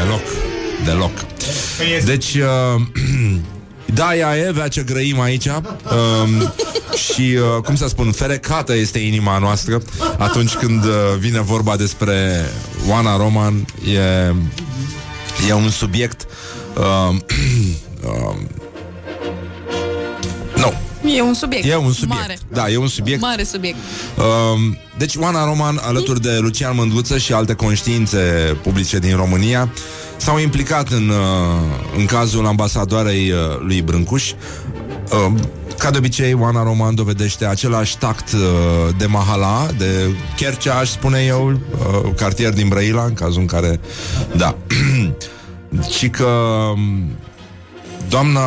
Deloc, 0.03 0.22
deloc. 0.84 1.12
Deci, 2.05 2.34
uh, 2.34 2.82
da, 3.95 4.16
ea 4.16 4.36
Evea 4.49 4.68
ce 4.68 4.82
grăim 4.82 5.20
aici. 5.20 5.47
Um, 5.47 6.53
Și, 6.97 7.36
uh, 7.57 7.62
cum 7.64 7.76
să 7.76 7.88
spun, 7.88 8.12
ferecată 8.12 8.74
este 8.76 8.99
inima 8.99 9.38
noastră 9.38 9.82
Atunci 10.18 10.55
când 10.55 10.84
uh, 10.84 10.91
vine 11.18 11.41
vorba 11.41 11.76
despre 11.76 12.45
Oana 12.88 13.16
Roman. 13.16 13.66
E, 13.95 14.34
e 15.49 15.53
un 15.53 15.70
subiect 15.70 16.26
uh, 16.76 17.16
uh, 18.03 18.36
Nu, 18.38 18.38
E 21.16 21.20
un 21.20 21.34
subiect. 21.34 21.66
e 21.66 21.74
un 21.74 21.92
subiect 21.92 22.20
Mare. 22.20 22.38
Da, 22.52 22.68
e 22.68 22.76
un 22.76 22.88
subiect 22.88 23.20
Mare 23.20 23.44
subiect. 23.44 23.76
Um, 24.16 24.76
deci 24.98 25.16
Oana 25.16 25.44
Roman, 25.44 25.80
alături 25.82 26.20
de 26.20 26.38
Lucian 26.40 26.74
Mândruță 26.74 27.18
și 27.18 27.32
alte 27.32 27.54
conștiințe 27.54 28.18
publice 28.62 28.98
din 28.98 29.16
România, 29.16 29.72
s-au 30.16 30.38
implicat 30.38 30.88
în, 30.88 31.08
uh, 31.08 31.16
în 31.98 32.04
cazul 32.04 32.46
ambasadoarei 32.46 33.30
uh, 33.30 33.38
lui 33.61 33.82
Brâncuș. 33.82 34.30
Uh, 34.30 35.32
ca 35.78 35.90
de 35.90 35.98
obicei, 35.98 36.34
Oana 36.34 36.62
Roman 36.62 36.94
dovedește 36.94 37.46
același 37.46 37.98
tact 37.98 38.32
uh, 38.32 38.40
de 38.98 39.06
Mahala, 39.06 39.66
de 39.78 40.14
Chercea, 40.36 40.74
aș 40.74 40.88
spune 40.88 41.24
eu, 41.26 41.50
uh, 41.50 42.11
cartier 42.16 42.52
din 42.52 42.68
Brăila, 42.68 43.04
în 43.04 43.14
cazul 43.14 43.40
în 43.40 43.46
care... 43.46 43.80
Da. 44.36 44.56
și 45.98 46.08
că 46.08 46.24
um, 46.74 47.11
doamna 48.08 48.40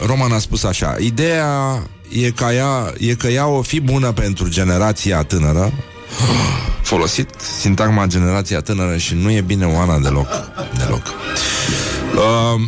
Roman 0.00 0.32
a 0.32 0.38
spus 0.38 0.64
așa, 0.64 0.96
ideea 1.00 1.82
e, 2.08 2.30
ca 2.30 2.54
ea, 2.54 2.92
e 2.98 3.14
că 3.14 3.26
ea 3.26 3.46
o 3.46 3.62
fi 3.62 3.80
bună 3.80 4.12
pentru 4.12 4.48
generația 4.48 5.22
tânără, 5.22 5.72
folosit 6.82 7.30
sintagma 7.60 8.06
generația 8.06 8.60
tânără 8.60 8.96
și 8.96 9.14
nu 9.14 9.30
e 9.30 9.40
bine 9.40 9.64
Oana 9.64 9.98
deloc. 9.98 10.28
Deloc. 10.78 11.02
Uh, 12.14 12.62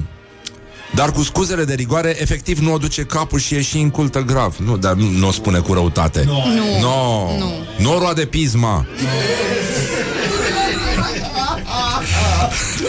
dar 0.98 1.12
cu 1.12 1.22
scuzele 1.22 1.64
de 1.64 1.74
rigoare, 1.74 2.16
efectiv 2.20 2.58
nu 2.58 2.72
o 2.72 2.78
duce 2.78 3.02
capul 3.02 3.38
și 3.38 3.54
e 3.54 3.62
și 3.62 3.78
incultă 3.78 4.20
grav. 4.20 4.56
Nu, 4.56 4.76
dar 4.76 4.94
nu, 4.94 5.08
nu 5.08 5.28
o 5.28 5.30
spune 5.30 5.58
cu 5.58 5.72
răutate. 5.72 6.22
Nu. 6.26 6.42
No. 6.80 7.36
Nu. 7.38 7.52
Nu 7.78 7.94
o 7.94 7.98
roade 7.98 8.24
pisma. 8.24 8.86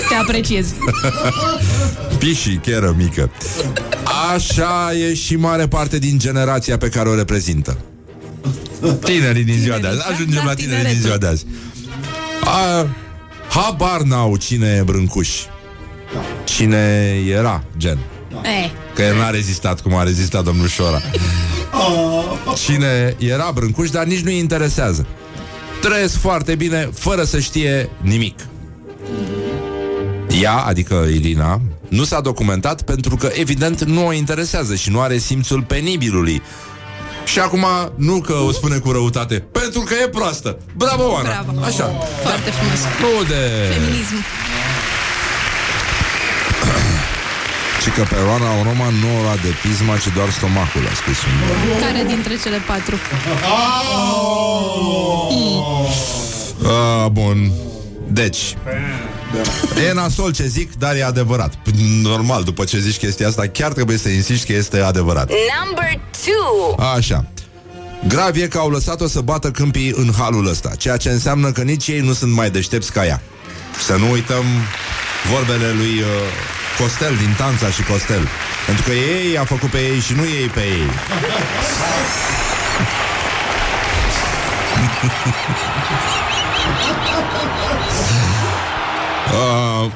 Te 0.09 0.15
apreciez. 0.15 0.73
Pișii, 2.17 2.57
cheră 2.63 2.93
mică. 2.97 3.31
Așa 4.33 4.93
e 5.09 5.13
și 5.13 5.35
mare 5.35 5.67
parte 5.67 5.97
din 5.99 6.19
generația 6.19 6.77
pe 6.77 6.89
care 6.89 7.09
o 7.09 7.15
reprezintă. 7.15 7.77
Tinerii 9.03 9.43
din 9.43 9.57
ziua 9.59 9.77
de 9.77 9.87
azi. 9.87 9.97
Tinerii, 9.97 10.13
Ajungem 10.15 10.41
da, 10.43 10.49
la 10.49 10.53
tinerii 10.53 10.83
din 10.85 10.93
tineretul. 10.95 11.01
ziua 11.01 11.17
de 11.17 11.27
azi. 11.27 11.45
A, 12.43 12.87
habar 13.49 14.01
n-au 14.01 14.35
cine 14.37 14.67
e 14.79 14.81
Brâncuș. 14.83 15.29
Cine 16.43 17.13
era, 17.29 17.63
gen. 17.77 17.97
Eh, 18.43 18.71
Că 18.95 19.01
el 19.01 19.15
n-a 19.17 19.29
rezistat 19.29 19.81
cum 19.81 19.95
a 19.95 20.03
rezistat 20.03 20.43
domnul 20.43 20.67
Șora. 20.67 21.01
Cine 22.65 23.15
era 23.19 23.51
Brâncuș, 23.53 23.89
dar 23.89 24.05
nici 24.05 24.19
nu-i 24.19 24.37
interesează. 24.37 25.05
Trăiesc 25.81 26.17
foarte 26.17 26.55
bine, 26.55 26.89
fără 26.93 27.23
să 27.23 27.39
știe 27.39 27.89
nimic. 28.01 28.39
Ea, 30.41 30.53
adică 30.53 31.05
Irina, 31.13 31.61
nu 31.89 32.03
s-a 32.03 32.21
documentat 32.21 32.81
pentru 32.81 33.15
că, 33.15 33.29
evident, 33.33 33.83
nu 33.83 34.05
o 34.05 34.13
interesează 34.13 34.75
și 34.75 34.89
nu 34.89 35.01
are 35.01 35.17
simțul 35.17 35.61
penibilului. 35.61 36.41
Și 37.25 37.39
acum, 37.39 37.65
nu 37.95 38.21
că 38.21 38.33
o 38.33 38.51
spune 38.51 38.77
cu 38.77 38.91
răutate, 38.91 39.35
pentru 39.51 39.79
că 39.79 39.93
e 40.03 40.07
proastă. 40.07 40.57
Bravo, 40.75 41.11
Oana! 41.11 41.43
bravo. 41.43 41.65
Așa. 41.65 41.85
Foarte 42.23 42.49
frumos. 42.51 42.79
Nu 43.01 43.23
de... 43.27 43.73
Feminism. 43.73 44.15
Și 47.81 47.89
că 47.89 48.01
pe 48.01 48.15
Oana 48.29 48.63
Roman 48.63 48.93
nu 48.93 49.17
o 49.17 49.21
lua 49.21 49.35
de 49.41 49.53
pisma, 49.61 49.97
ci 49.97 50.13
doar 50.15 50.29
stomacul, 50.29 50.81
a 50.91 50.95
spus 50.95 51.17
un... 51.23 51.33
Care 51.79 52.03
dintre 52.07 52.33
cele 52.43 52.57
patru? 52.67 52.95
A, 57.03 57.07
bun. 57.07 57.51
Deci, 58.07 58.55
e 59.89 59.93
nasol 59.93 60.31
ce 60.31 60.45
zic, 60.47 60.75
dar 60.77 60.95
e 60.95 61.03
adevărat. 61.03 61.53
Normal, 62.01 62.43
după 62.43 62.63
ce 62.63 62.79
zici 62.79 62.97
chestia 62.97 63.27
asta, 63.27 63.47
chiar 63.47 63.73
trebuie 63.73 63.97
să 63.97 64.09
insiști 64.09 64.45
că 64.45 64.53
este 64.53 64.79
adevărat. 64.79 65.31
Number 65.63 65.99
two. 66.25 66.85
Așa. 66.95 67.25
Grav 68.07 68.35
e 68.35 68.47
că 68.47 68.57
au 68.57 68.69
lăsat-o 68.69 69.07
să 69.07 69.21
bată 69.21 69.51
câmpii 69.51 69.93
în 69.95 70.11
halul 70.17 70.47
ăsta, 70.47 70.71
ceea 70.77 70.97
ce 70.97 71.09
înseamnă 71.09 71.51
că 71.51 71.61
nici 71.61 71.87
ei 71.87 71.99
nu 71.99 72.13
sunt 72.13 72.33
mai 72.33 72.49
deștepți 72.49 72.91
ca 72.91 73.05
ea. 73.05 73.21
Să 73.85 73.95
nu 73.95 74.11
uităm 74.11 74.43
vorbele 75.31 75.71
lui 75.71 75.99
uh, 75.99 76.07
Costel 76.79 77.15
din 77.15 77.33
Tanța 77.37 77.69
și 77.69 77.83
Costel. 77.83 78.27
Pentru 78.65 78.83
că 78.83 78.91
ei 78.91 79.37
a 79.37 79.43
făcut 79.43 79.69
pe 79.69 79.77
ei 79.77 79.99
și 79.99 80.13
nu 80.13 80.23
ei 80.23 80.47
pe 80.47 80.59
ei. 80.59 80.89
Uh, 89.31 89.91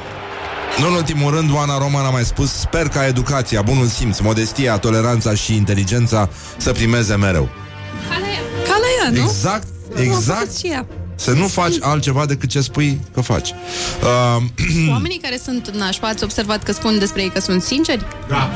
nu 0.80 0.86
în 0.86 0.94
ultimul 0.94 1.34
rând, 1.34 1.54
Oana 1.54 1.78
Roman 1.78 2.04
a 2.04 2.10
mai 2.10 2.24
spus 2.24 2.52
Sper 2.52 2.88
ca 2.88 3.06
educația, 3.06 3.62
bunul 3.62 3.86
simț, 3.86 4.18
modestia, 4.18 4.78
toleranța 4.78 5.34
și 5.34 5.54
inteligența 5.54 6.28
să 6.56 6.72
primeze 6.72 7.14
mereu. 7.16 7.48
Ca 8.66 8.76
la 8.80 8.86
ea, 9.04 9.10
nu? 9.10 9.20
Exact, 9.28 9.66
Cum 9.88 9.98
a 9.98 10.02
exact. 10.02 10.38
făcut 10.38 10.56
și 10.56 10.66
ea. 10.66 10.86
Să 11.14 11.30
nu 11.30 11.46
faci 11.46 11.74
altceva 11.80 12.26
decât 12.26 12.48
ce 12.48 12.60
spui 12.60 13.00
că 13.14 13.20
faci. 13.20 13.54
Uh, 14.02 14.42
Oamenii 14.94 15.18
care 15.18 15.40
sunt 15.44 15.70
nașpa, 15.70 16.08
ați 16.08 16.24
observat 16.24 16.62
că 16.62 16.72
spun 16.72 16.98
despre 16.98 17.22
ei 17.22 17.30
că 17.30 17.40
sunt 17.40 17.62
sinceri? 17.62 18.04
Da. 18.28 18.50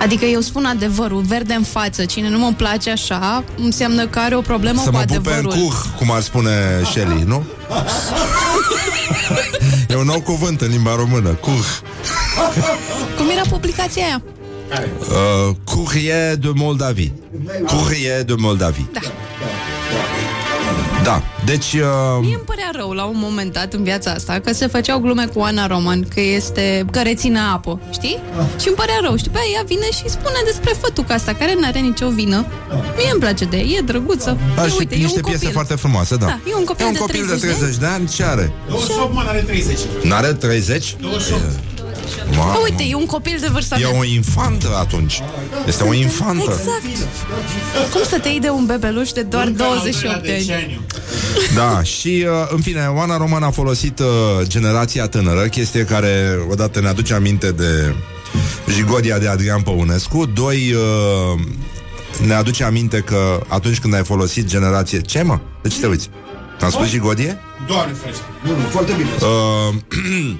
Adică 0.00 0.24
eu 0.24 0.40
spun 0.40 0.64
adevărul, 0.64 1.20
verde 1.22 1.54
în 1.54 1.62
față. 1.62 2.04
Cine 2.04 2.28
nu 2.28 2.38
mă 2.38 2.52
place 2.56 2.90
așa, 2.90 3.44
înseamnă 3.56 4.06
că 4.06 4.18
are 4.18 4.36
o 4.36 4.40
problemă 4.40 4.80
să 4.84 4.90
cu 4.90 4.96
mă 4.96 5.02
pupe 5.02 5.14
în 5.14 5.34
adevărul. 5.34 5.50
cuh, 5.50 5.74
cum 5.98 6.10
ar 6.10 6.20
spune 6.20 6.50
Shelley, 6.84 7.22
nu? 7.26 7.44
e 9.88 9.94
un 9.96 10.04
nou 10.04 10.20
cuvânt 10.20 10.60
în 10.60 10.68
limba 10.68 10.94
română, 10.94 11.28
cuh. 11.28 11.66
Cum 13.16 13.28
era 13.28 13.42
publicația 13.50 14.04
aia? 14.04 14.22
Uh, 14.98 15.56
Courrier 15.64 16.36
de 16.36 16.50
Moldavie. 16.54 17.12
Courrier 17.66 18.22
de 18.24 18.34
Moldavie. 18.38 18.86
Da. 18.92 19.00
Da, 21.06 21.22
deci... 21.44 21.72
Uh, 21.72 22.18
Mie 22.20 22.34
îmi 22.34 22.44
părea 22.44 22.70
rău 22.74 22.90
la 22.90 23.04
un 23.04 23.16
moment 23.18 23.52
dat 23.52 23.72
în 23.72 23.82
viața 23.82 24.10
asta 24.10 24.40
că 24.44 24.52
se 24.52 24.66
făceau 24.66 24.98
glume 24.98 25.26
cu 25.34 25.40
Ana 25.40 25.66
Roman, 25.66 26.08
că 26.14 26.20
este 26.20 26.84
că 26.90 27.00
reține 27.02 27.38
apă, 27.52 27.80
știi? 27.92 28.18
Și 28.60 28.66
îmi 28.66 28.76
părea 28.76 28.98
rău. 29.02 29.16
Și 29.16 29.28
pe 29.32 29.38
aia 29.38 29.48
ea 29.54 29.62
vine 29.66 29.86
și 29.90 30.08
spune 30.08 30.40
despre 30.44 30.72
fătuca 30.80 31.14
asta, 31.14 31.32
care 31.32 31.54
nu 31.54 31.66
are 31.66 31.78
nicio 31.78 32.08
vină. 32.08 32.46
Mie 32.96 33.10
îmi 33.12 33.20
place 33.20 33.44
de 33.44 33.56
ea, 33.56 33.62
e 33.64 33.80
drăguță. 33.80 34.38
Da, 34.56 34.64
E, 34.64 34.68
și 34.68 34.74
uite, 34.78 34.94
e 34.94 34.98
niște 34.98 35.16
un 35.16 35.22
piese 35.22 35.38
copil. 35.38 35.52
foarte 35.52 35.74
frumoase, 35.74 36.16
da. 36.16 36.26
Da, 36.26 36.40
e 36.50 36.54
un 36.54 36.64
copil 36.64 36.84
e 36.84 36.88
un 36.88 36.92
de 36.92 36.98
copil 36.98 37.24
30 37.24 37.40
de 37.40 37.46
30 37.46 37.76
de 37.76 37.86
ani, 37.86 38.08
ce 38.08 38.24
are? 38.24 38.52
28, 38.68 39.12
mă, 39.14 39.24
are 39.26 39.40
30. 39.40 39.78
N-are 40.02 40.32
30? 40.32 40.96
28. 41.00 41.42
Wow. 42.36 42.52
Bă, 42.52 42.58
uite, 42.62 42.82
e 42.88 42.94
un 42.94 43.06
copil 43.06 43.36
de 43.40 43.48
vârsta 43.52 43.76
E 43.80 43.86
mea. 43.90 43.98
o 43.98 44.04
infantă 44.04 44.76
atunci. 44.78 45.20
Este 45.66 45.84
o 45.84 45.92
infantă. 45.94 46.42
Exact. 46.50 46.82
Cum 47.92 48.00
să 48.08 48.18
te 48.18 48.28
iei 48.28 48.40
de 48.40 48.48
un 48.48 48.66
bebeluș 48.66 49.10
de 49.10 49.22
doar 49.22 49.48
28 49.48 50.22
de 50.22 50.46
ani? 50.52 50.80
Da, 51.54 51.82
și 51.82 52.26
uh, 52.28 52.48
în 52.48 52.60
fine, 52.60 52.86
Oana 52.86 53.16
Roman 53.16 53.42
a 53.42 53.50
folosit 53.50 53.98
uh, 53.98 54.06
generația 54.42 55.06
tânără, 55.08 55.40
chestie 55.40 55.84
care 55.84 56.38
odată 56.50 56.80
ne 56.80 56.88
aduce 56.88 57.14
aminte 57.14 57.52
de 57.52 57.94
Jigodia 58.70 59.18
de 59.18 59.28
Adrian 59.28 59.60
Păunescu, 59.62 60.26
doi 60.26 60.72
uh, 60.74 61.40
ne 62.26 62.34
aduce 62.34 62.64
aminte 62.64 62.98
că 63.00 63.40
atunci 63.48 63.78
când 63.78 63.94
ai 63.94 64.04
folosit 64.04 64.46
generație... 64.46 65.00
Ce 65.00 65.22
mă? 65.22 65.38
De 65.62 65.68
ce 65.68 65.80
te 65.80 65.86
uiți? 65.86 66.10
Am 66.60 66.70
spus 66.70 66.86
Jigodie? 66.86 67.38
Doamne 67.66 67.92
ferește. 68.00 68.22
Nu, 68.44 68.50
nu, 68.50 68.66
foarte 68.70 68.92
bine. 68.96 69.08
Uh, 69.20 69.74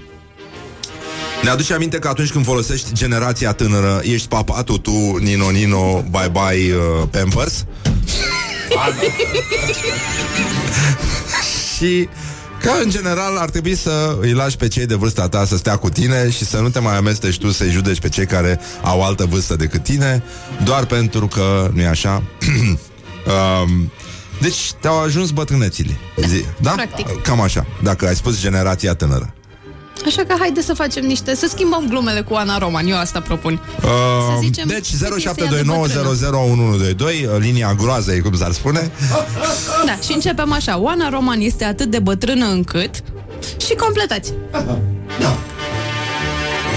ne 1.42 1.48
aduce 1.50 1.74
aminte 1.74 1.98
că 1.98 2.08
atunci 2.08 2.30
când 2.30 2.44
folosești 2.44 2.92
generația 2.92 3.52
tânără, 3.52 4.00
ești 4.02 4.28
papatul 4.28 4.78
tu, 4.78 5.16
Nino 5.16 5.50
Nino, 5.50 6.04
bye 6.10 6.30
bye 6.32 6.74
uh, 6.74 7.08
Pampers. 7.10 7.64
și 11.76 12.08
Că, 12.62 12.72
în 12.82 12.90
general, 12.90 13.36
ar 13.36 13.50
trebui 13.50 13.74
să 13.74 14.16
îi 14.20 14.32
lași 14.32 14.56
pe 14.56 14.68
cei 14.68 14.86
de 14.86 14.94
vârsta 14.94 15.28
ta 15.28 15.44
să 15.44 15.56
stea 15.56 15.76
cu 15.76 15.88
tine 15.88 16.30
și 16.30 16.44
să 16.44 16.58
nu 16.58 16.68
te 16.68 16.78
mai 16.78 16.96
amesteci 16.96 17.38
tu 17.38 17.50
să-i 17.50 17.70
judeci 17.70 18.00
pe 18.00 18.08
cei 18.08 18.26
care 18.26 18.60
au 18.82 19.02
altă 19.02 19.24
vârstă 19.24 19.56
decât 19.56 19.82
tine, 19.82 20.22
doar 20.64 20.84
pentru 20.84 21.26
că, 21.26 21.70
nu-i 21.72 21.86
așa? 21.86 22.22
um, 23.62 23.92
deci, 24.40 24.72
te-au 24.80 25.02
ajuns 25.02 25.30
bătrânețile. 25.30 25.96
Zi, 26.28 26.44
da? 26.60 26.70
Practic. 26.70 27.22
Cam 27.22 27.40
așa, 27.40 27.66
dacă 27.82 28.06
ai 28.06 28.16
spus 28.16 28.40
generația 28.40 28.94
tânără. 28.94 29.35
Așa 30.04 30.22
că 30.24 30.34
haide 30.38 30.62
să 30.62 30.74
facem 30.74 31.04
niște, 31.04 31.34
să 31.34 31.46
schimbăm 31.48 31.86
glumele 31.88 32.20
cu 32.20 32.34
Ana 32.34 32.58
Roman, 32.58 32.86
eu 32.86 32.98
asta 32.98 33.20
propun. 33.20 33.60
Uh, 33.82 33.90
zicem 34.40 34.66
deci 34.66 34.90
cât 34.98 35.16
este 35.16 35.42
ea 35.42 35.50
de 35.50 35.62
0729001122 37.36 37.38
Linia 37.38 37.74
groazei, 37.74 38.20
cum 38.20 38.36
s-ar 38.36 38.52
spune 38.52 38.90
Da, 39.86 39.98
și 40.06 40.12
începem 40.12 40.52
așa. 40.52 40.78
Oana 40.78 41.08
Roman 41.08 41.40
este 41.40 41.64
atât 41.64 41.86
de 41.90 41.98
bătrână 41.98 42.46
încât... 42.46 42.90
Și 43.66 43.74
completați. 43.74 44.32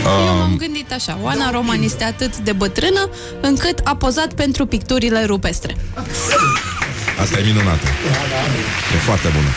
Eu 0.05 0.35
m-am 0.37 0.55
gândit 0.57 0.93
așa. 0.93 1.19
Oana 1.23 1.51
Roman 1.51 1.81
este 1.81 2.03
atât 2.03 2.37
de 2.37 2.51
bătrână 2.51 3.09
încât 3.41 3.79
a 3.83 3.95
pozat 3.95 4.33
pentru 4.33 4.65
picturile 4.65 5.25
rupestre. 5.25 5.77
Asta 7.21 7.39
e 7.39 7.43
minunată 7.43 7.85
E 8.95 8.97
foarte 8.97 9.27
bună 9.27 9.49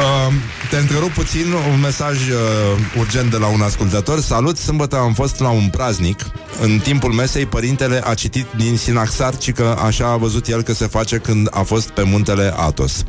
Uh, 0.00 0.34
te 0.70 0.76
întrerup 0.76 1.10
puțin 1.10 1.52
un 1.72 1.80
mesaj 1.80 2.28
uh, 2.28 2.36
urgent 2.98 3.30
de 3.30 3.36
la 3.36 3.46
un 3.46 3.60
ascultător. 3.60 4.20
Salut, 4.20 4.56
sâmbătă 4.56 4.96
am 4.96 5.12
fost 5.12 5.40
la 5.40 5.48
un 5.48 5.68
praznic. 5.68 6.20
În 6.60 6.78
timpul 6.78 7.12
mesei, 7.12 7.46
părintele 7.46 8.02
a 8.04 8.14
citit 8.14 8.46
din 8.56 8.76
Sinaxar, 8.76 9.36
ci 9.36 9.52
că 9.52 9.78
așa 9.86 10.06
a 10.06 10.16
văzut 10.16 10.46
el 10.46 10.62
că 10.62 10.72
se 10.72 10.86
face 10.86 11.16
când 11.16 11.48
a 11.50 11.62
fost 11.62 11.88
pe 11.88 12.02
muntele 12.02 12.52
Atos. 12.56 13.04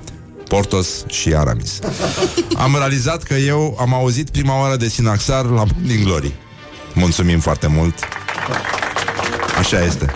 Portos 0.47 0.87
și 1.07 1.33
Aramis. 1.35 1.79
Am 2.57 2.75
realizat 2.77 3.23
că 3.23 3.33
eu 3.33 3.77
am 3.79 3.93
auzit 3.93 4.29
prima 4.29 4.59
oară 4.59 4.75
de 4.75 4.87
Sinaxar 4.87 5.45
la 5.45 5.63
din 5.81 6.03
Glory. 6.03 6.33
Mulțumim 6.93 7.39
foarte 7.39 7.67
mult. 7.67 7.99
Așa 9.57 9.83
este. 9.83 10.15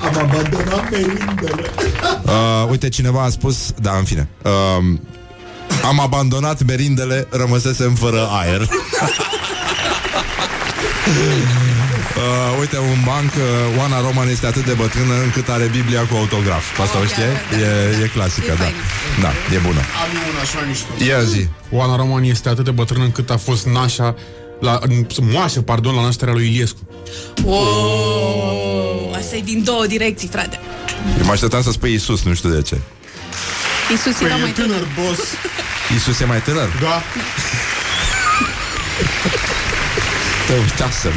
Am 0.00 0.18
abandonat 0.18 0.90
merindele. 0.90 1.70
Uh, 2.24 2.66
uite, 2.70 2.88
cineva 2.88 3.22
a 3.22 3.28
spus, 3.28 3.72
da, 3.80 3.92
în 3.96 4.04
fine. 4.04 4.28
Uh, 4.42 4.98
am 5.84 6.00
abandonat 6.00 6.64
merindele, 6.64 7.26
rămăsesem 7.30 7.94
fără 7.94 8.28
aer. 8.30 8.60
uh, 12.20 12.58
uite, 12.60 12.78
un 12.78 13.02
banc, 13.04 13.30
uh, 13.34 13.78
Oana 13.78 14.00
Roman 14.00 14.28
este 14.28 14.46
atât 14.46 14.64
de 14.64 14.72
bătrână 14.72 15.14
încât 15.22 15.48
are 15.48 15.70
Biblia 15.72 16.00
cu 16.00 16.16
autograf. 16.16 16.80
Asta 16.80 16.98
o 16.98 17.04
știe? 17.04 17.30
E, 17.60 18.02
e 18.04 18.06
clasică, 18.06 18.46
E 18.46 18.54
da. 18.54 18.62
faină. 18.62 18.76
Da, 19.20 19.28
e 19.54 19.58
bună. 19.58 19.80
Am 20.02 20.10
eu 20.14 20.30
una 20.30 20.40
așa 20.40 20.58
mișto. 20.68 21.04
Ia 21.08 21.22
zi. 21.22 21.48
Oana 21.70 21.96
Roman 21.96 22.22
este 22.22 22.48
atât 22.48 22.64
de 22.64 22.70
bătrână 22.70 23.04
încât 23.04 23.30
a 23.30 23.36
fost 23.36 23.66
nașa 23.66 24.14
la, 24.60 24.78
moașă, 25.20 25.60
pardon, 25.60 25.94
la 25.94 26.02
nașterea 26.02 26.34
lui 26.34 26.46
Iliescu. 26.46 26.78
Oh, 27.46 29.16
asta 29.16 29.36
e 29.36 29.40
din 29.44 29.62
două 29.64 29.86
direcții, 29.86 30.28
frate. 30.28 30.60
Eu 31.18 31.24
mă 31.24 31.32
așteptam 31.32 31.62
să 31.62 31.70
spui 31.70 31.92
Isus, 31.92 32.22
nu 32.22 32.34
știu 32.34 32.48
de 32.48 32.62
ce. 32.62 32.76
Iisus 33.92 34.20
era 34.20 34.36
mai 34.36 34.50
tânăr. 34.50 34.86
boss. 35.00 35.20
Isus 35.96 36.20
e 36.20 36.24
mai 36.24 36.42
tânăr? 36.42 36.68
Da. 36.80 37.02
Te 40.46 40.52
uitasem. 40.60 41.12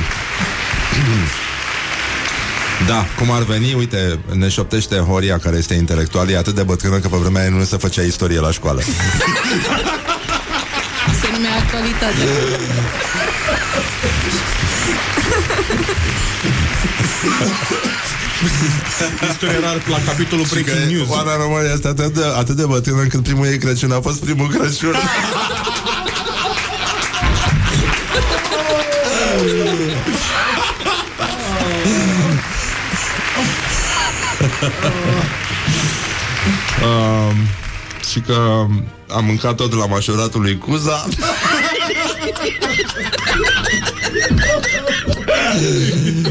Da, 2.88 3.06
cum 3.18 3.32
ar 3.32 3.44
veni, 3.44 3.74
uite, 3.74 4.20
ne 4.32 4.50
șoptește 4.50 4.96
Horia, 4.96 5.38
care 5.40 5.58
este 5.58 5.74
intelectual, 5.74 6.30
e 6.30 6.38
atât 6.38 6.56
de 6.56 6.64
bătrână 6.64 6.98
că 7.00 7.08
pe 7.08 7.18
vremea 7.18 7.42
aia 7.42 7.50
nu 7.50 7.64
se 7.64 7.78
făcea 7.78 8.02
istorie 8.02 8.40
la 8.40 8.52
școală. 8.52 8.82
Se 11.36 11.42
numea 11.42 11.58
actualitate. 11.58 12.16
Istoria 19.30 19.56
era 19.56 19.74
la 19.88 20.02
capitolul 20.06 20.46
Breaking 20.50 20.92
News. 20.92 21.10
Oana 21.10 21.36
România 21.36 21.72
este 21.74 21.88
atât 21.88 22.14
de, 22.14 22.24
atât 22.38 22.56
de 22.56 22.66
bătrână 22.66 23.02
încât 23.02 23.24
primul 23.24 23.46
ei 23.46 23.58
Crăciun 23.58 23.92
a 23.92 24.02
fost 24.02 24.20
primul 24.20 24.48
Crăciun. 24.48 24.96
um, 36.84 37.65
și 38.12 38.20
că 38.20 38.66
am 39.16 39.26
mâncat 39.26 39.56
tot 39.56 39.70
de 39.70 39.76
la 39.76 39.86
mașoratul 39.86 40.42
lui 40.42 40.58
Cuza 40.58 41.06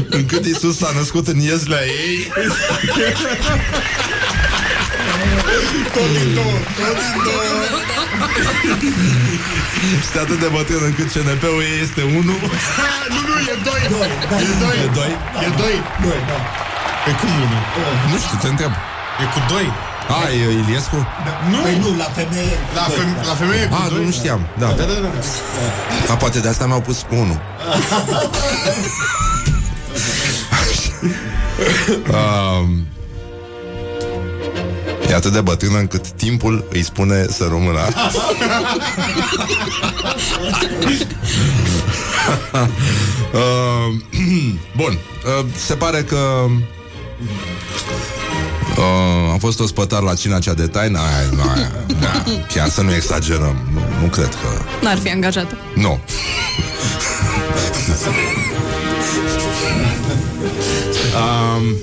Încât 0.09 0.45
Isus 0.45 0.77
s-a 0.77 0.91
născut 0.95 1.27
în 1.27 1.39
ieslea 1.39 1.85
ei 1.85 2.31
Este 10.01 10.19
atât 10.19 10.39
de 10.39 10.47
bătrân 10.47 10.83
încât 10.83 11.11
CNP-ul 11.11 11.61
ei 11.61 11.81
este 11.81 12.01
1 12.01 12.11
nu, 12.21 12.35
nu, 13.27 13.35
e 13.39 13.57
2. 13.63 13.73
E 13.83 13.89
2. 14.59 14.77
E 14.83 14.87
2 14.95 15.17
E 15.45 15.49
2. 15.57 15.83
Doi, 16.01 16.19
da. 16.29 16.37
E 17.09 17.11
cum 17.19 17.29
unul? 17.45 17.63
Nu 18.11 18.17
știu, 18.17 18.37
te 18.41 18.47
întreb 18.47 18.71
E 19.21 19.25
cu 19.33 19.39
2. 19.49 19.94
A, 20.09 20.29
e 20.29 20.51
Iliescu? 20.51 20.95
Nu. 21.49 21.57
Păi 21.61 21.77
nu, 21.79 21.97
la 21.97 22.03
femeie. 22.03 22.57
La, 22.75 22.81
feme- 22.81 23.15
la 23.25 23.33
femeie 23.33 23.61
e 23.61 23.65
cu 23.65 23.75
A, 23.85 23.89
2. 23.89 23.97
nu, 23.97 24.03
nu 24.05 24.11
știam 24.11 24.47
da. 24.57 24.65
Da, 24.67 24.73
da, 24.73 24.83
da. 24.83 25.09
A, 26.13 26.15
poate 26.15 26.39
de 26.39 26.47
asta 26.47 26.65
mi-au 26.65 26.81
pus 26.81 27.05
cu 27.09 27.15
1 27.15 27.39
um, 32.11 32.85
E 35.09 35.13
atât 35.15 35.31
de 35.31 35.41
bătrână 35.41 35.77
încât 35.77 36.07
timpul 36.09 36.65
îi 36.69 36.83
spune 36.83 37.25
să 37.29 37.43
rămână 37.49 37.79
uh, 43.33 43.95
Bun 44.75 44.99
uh, 45.39 45.45
Se 45.55 45.75
pare 45.75 46.03
că 46.03 46.45
uh, 48.77 49.33
A 49.33 49.37
fost 49.39 49.59
o 49.59 49.65
spătar 49.67 50.01
la 50.01 50.13
cina 50.13 50.39
cea 50.39 50.53
de 50.53 50.67
taină 50.67 50.99
Aia, 50.99 51.53
aia, 51.55 51.71
da, 51.99 52.23
Chiar 52.53 52.69
să 52.69 52.81
nu 52.81 52.93
exagerăm 52.93 53.55
Nu, 53.73 53.81
nu 54.01 54.07
cred 54.07 54.29
că 54.29 54.61
N-ar 54.81 54.97
fi 54.97 55.09
angajată. 55.09 55.57
Nu 55.75 55.99
um, 61.15 61.75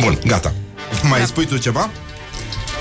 Bun, 0.00 0.18
gata 0.26 0.52
Mai 1.08 1.18
Da. 1.18 1.24
spui 1.26 1.46
tu 1.46 1.56
ceva? 1.56 1.90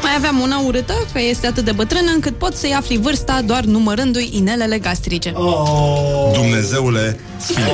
Mai 0.01 0.11
aveam 0.17 0.39
una 0.39 0.59
urâtă, 0.65 0.93
că 1.13 1.19
este 1.21 1.47
atât 1.47 1.65
de 1.65 1.71
bătrână 1.71 2.11
încât 2.13 2.37
poți 2.37 2.59
să-i 2.59 2.73
afli 2.73 2.97
vârsta 2.97 3.41
doar 3.45 3.63
numărându-i 3.63 4.29
inelele 4.33 4.77
gastrice. 4.79 5.31
Oh, 5.35 6.31
Dumnezeule 6.33 7.19
Sfinte 7.37 7.69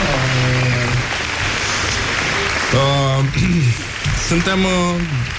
Uh, 0.00 0.59
suntem 4.28 4.64
uh, 4.64 4.70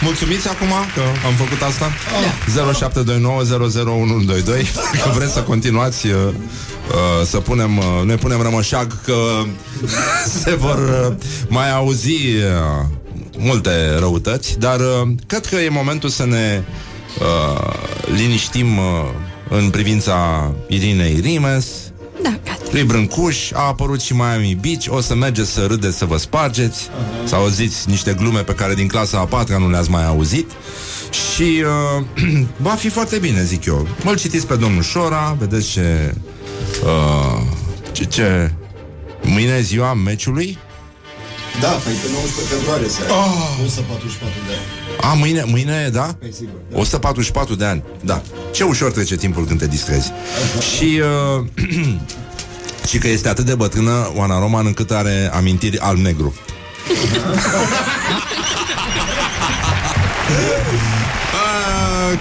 mulțumiți 0.02 0.48
acum 0.48 0.68
că 0.68 1.02
am 1.26 1.34
făcut 1.34 1.62
asta? 1.62 1.92
Da. 2.22 2.90
0729001122 2.90 4.72
Că 5.04 5.10
vreți 5.16 5.34
să 5.34 5.42
continuați 5.42 6.08
uh, 6.08 6.14
uh, 6.14 7.26
Să 7.26 7.38
punem 7.38 7.78
uh, 7.78 8.02
Ne 8.06 8.16
punem 8.16 8.42
rămășag 8.42 9.02
că 9.02 9.16
Se 10.44 10.56
vor 10.56 10.78
uh, 10.78 11.16
mai 11.48 11.72
auzi 11.72 12.12
uh, 12.12 12.86
Multe 13.38 13.96
răutăți 14.00 14.60
Dar 14.60 14.80
uh, 14.80 15.08
cred 15.28 15.46
că 15.46 15.56
e 15.56 15.70
momentul 15.70 16.10
să 16.10 16.26
ne 16.26 16.64
uh, 17.20 17.74
Liniștim 18.16 18.78
uh, 18.78 18.84
În 19.50 19.70
privința 19.70 20.52
Irinei 20.68 21.20
Rimes 21.22 21.66
Da, 22.22 22.30
gata. 22.46 22.62
lui 22.72 22.84
Brâncuș, 22.84 23.52
a 23.52 23.68
apărut 23.68 24.02
și 24.02 24.14
Miami 24.14 24.58
Beach, 24.62 24.86
o 24.88 25.02
să 25.02 25.16
mergeți 25.16 25.52
să 25.52 25.66
râdeți, 25.66 25.98
să 25.98 26.06
vă 26.06 26.18
spargeți, 26.18 26.88
uh-huh. 26.88 27.28
să 27.28 27.36
auziți 27.36 27.90
niște 27.90 28.14
glume 28.14 28.40
pe 28.40 28.54
care 28.54 28.74
din 28.74 28.88
clasa 28.88 29.20
a 29.20 29.26
patra 29.26 29.58
nu 29.58 29.70
le-ați 29.70 29.90
mai 29.90 30.06
auzit 30.06 30.52
și 31.12 31.64
uh, 31.98 32.04
va 32.68 32.72
fi 32.72 32.90
foarte 32.90 33.18
bine, 33.18 33.44
zic 33.44 33.66
eu. 33.66 33.88
Mă-l 34.04 34.18
citiți 34.18 34.48
pe 34.48 34.56
domnul 34.56 34.82
Șora, 34.82 35.36
vedeți 35.40 35.70
ce, 35.70 36.16
uh, 36.84 37.42
ce, 37.92 38.04
ce... 38.04 38.52
Mâine 39.22 39.52
e 39.52 39.62
ziua 39.62 39.94
meciului? 39.94 40.58
da, 41.60 41.72
păi 41.84 41.94
pe 42.02 42.08
19 42.12 42.54
februarie 42.54 42.90
se 42.90 43.02
oh. 43.10 43.66
144 43.66 44.40
de 44.48 44.54
ani. 44.60 44.81
A, 45.02 45.14
mâine, 45.14 45.44
mâine, 45.48 45.90
da? 45.94 46.16
Păi 46.20 46.34
sigur, 46.34 46.54
da. 46.72 46.78
144 46.80 47.56
de 47.56 47.66
ani, 47.66 47.84
da. 48.04 48.22
Ce 48.52 48.64
ușor 48.64 48.92
trece 48.92 49.16
timpul 49.16 49.46
când 49.46 49.60
te 49.60 49.68
distrezi. 49.68 50.12
și, 50.76 51.02
uh, 51.38 51.46
și 52.90 52.98
că 52.98 53.08
este 53.08 53.30
atât 53.30 53.46
de 53.46 53.56
bătrână 53.56 54.12
Oana 54.16 54.40
Roman 54.40 54.66
încât 54.66 54.92
are 54.92 55.32
amintiri 55.34 55.78
alb-negru. 55.78 56.34
Uh, 56.90 56.96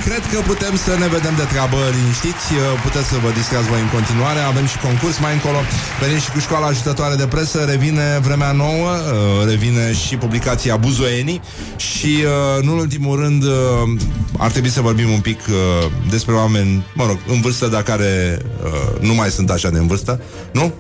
cred 0.05 0.22
că 0.33 0.39
putem 0.47 0.74
să 0.76 0.93
ne 0.99 1.09
vedem 1.16 1.35
de 1.37 1.43
treabă 1.53 1.76
liniștiți 1.97 2.49
Uh, 2.53 2.81
Puteți 2.83 3.09
să 3.09 3.16
vă 3.24 3.31
distrați 3.31 3.68
voi 3.72 3.81
în 3.81 3.91
continuare 3.97 4.41
Avem 4.41 4.66
și 4.66 4.78
concurs 4.78 5.18
mai 5.18 5.33
încolo 5.33 5.59
Venim 6.01 6.18
și 6.18 6.31
cu 6.31 6.39
școala 6.39 6.66
ajutătoare 6.66 7.14
de 7.14 7.26
presă 7.26 7.59
Revine 7.72 8.18
vremea 8.22 8.53
nouă 8.53 8.91
uh, 8.91 9.49
Revine 9.51 9.93
și 9.93 10.16
publicația 10.16 10.76
Buzoienii 10.76 11.41
Și 11.76 12.12
uh, 12.24 12.62
nu 12.64 12.72
în 12.72 12.78
ultimul 12.78 13.14
rând 13.20 13.43
uh, 13.43 13.51
Ar 14.39 14.51
trebui 14.51 14.70
să 14.70 14.81
vorbim 14.81 15.11
un 15.11 15.20
pic 15.20 15.41
uh, 15.49 15.91
Despre 16.11 16.35
oameni, 16.35 16.87
mă 16.95 17.05
rog, 17.07 17.18
în 17.28 17.41
vârstă 17.41 17.66
Dar 17.66 17.83
care 17.83 18.39
uh, 18.64 19.01
nu 19.01 19.14
mai 19.14 19.31
sunt 19.31 19.51
așa 19.51 19.70
de 19.70 19.78
în 19.78 19.87
vârstă 19.87 20.20
Nu? 20.53 20.72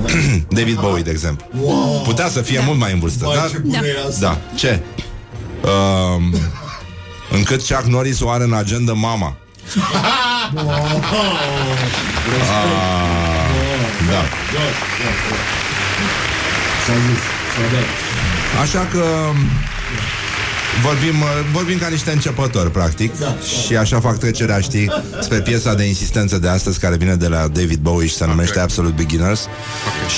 David 0.58 0.78
Bowie, 0.80 1.02
de 1.02 1.10
exemplu 1.10 1.46
Wow. 1.62 2.02
Putea 2.04 2.28
să 2.28 2.40
fie 2.40 2.60
mult 2.66 2.78
mai 2.78 2.92
în 2.92 2.98
vârstă 2.98 3.24
Vai, 3.24 3.36
dar... 3.36 3.50
ce 3.50 3.58
bună 3.58 3.80
Da. 3.80 3.86
e 3.86 3.96
asta. 4.08 4.20
Da, 4.20 4.38
ce? 4.56 4.80
Um, 5.62 6.34
încât 7.30 7.66
Chuck 7.66 7.84
Norris 7.84 8.20
o 8.20 8.30
are 8.30 8.44
în 8.44 8.52
agenda 8.52 8.92
mama. 8.92 9.36
Ah, 9.92 10.50
da. 14.10 14.22
S-a 16.86 16.94
zis, 17.06 17.20
s-a 17.54 17.64
dat. 17.72 17.86
Așa 18.62 18.86
că 18.92 19.04
vorbim, 20.82 21.20
uh, 21.20 21.28
vorbim 21.52 21.78
ca 21.78 21.88
niște 21.88 22.10
începători, 22.12 22.70
practic, 22.70 23.18
Da. 23.18 23.36
și 23.66 23.76
așa 23.76 24.00
fac 24.00 24.18
trecerea, 24.18 24.60
știi, 24.60 24.90
spre 25.20 25.40
piesa 25.40 25.74
de 25.74 25.84
insistență 25.84 26.38
de 26.38 26.48
astăzi, 26.48 26.78
care 26.78 26.96
vine 26.96 27.14
de 27.14 27.26
la 27.28 27.36
David 27.48 27.78
Bowie 27.78 28.08
și 28.08 28.14
se 28.14 28.26
numește 28.26 28.58
Absolute 28.60 28.94
Beginners. 29.02 29.40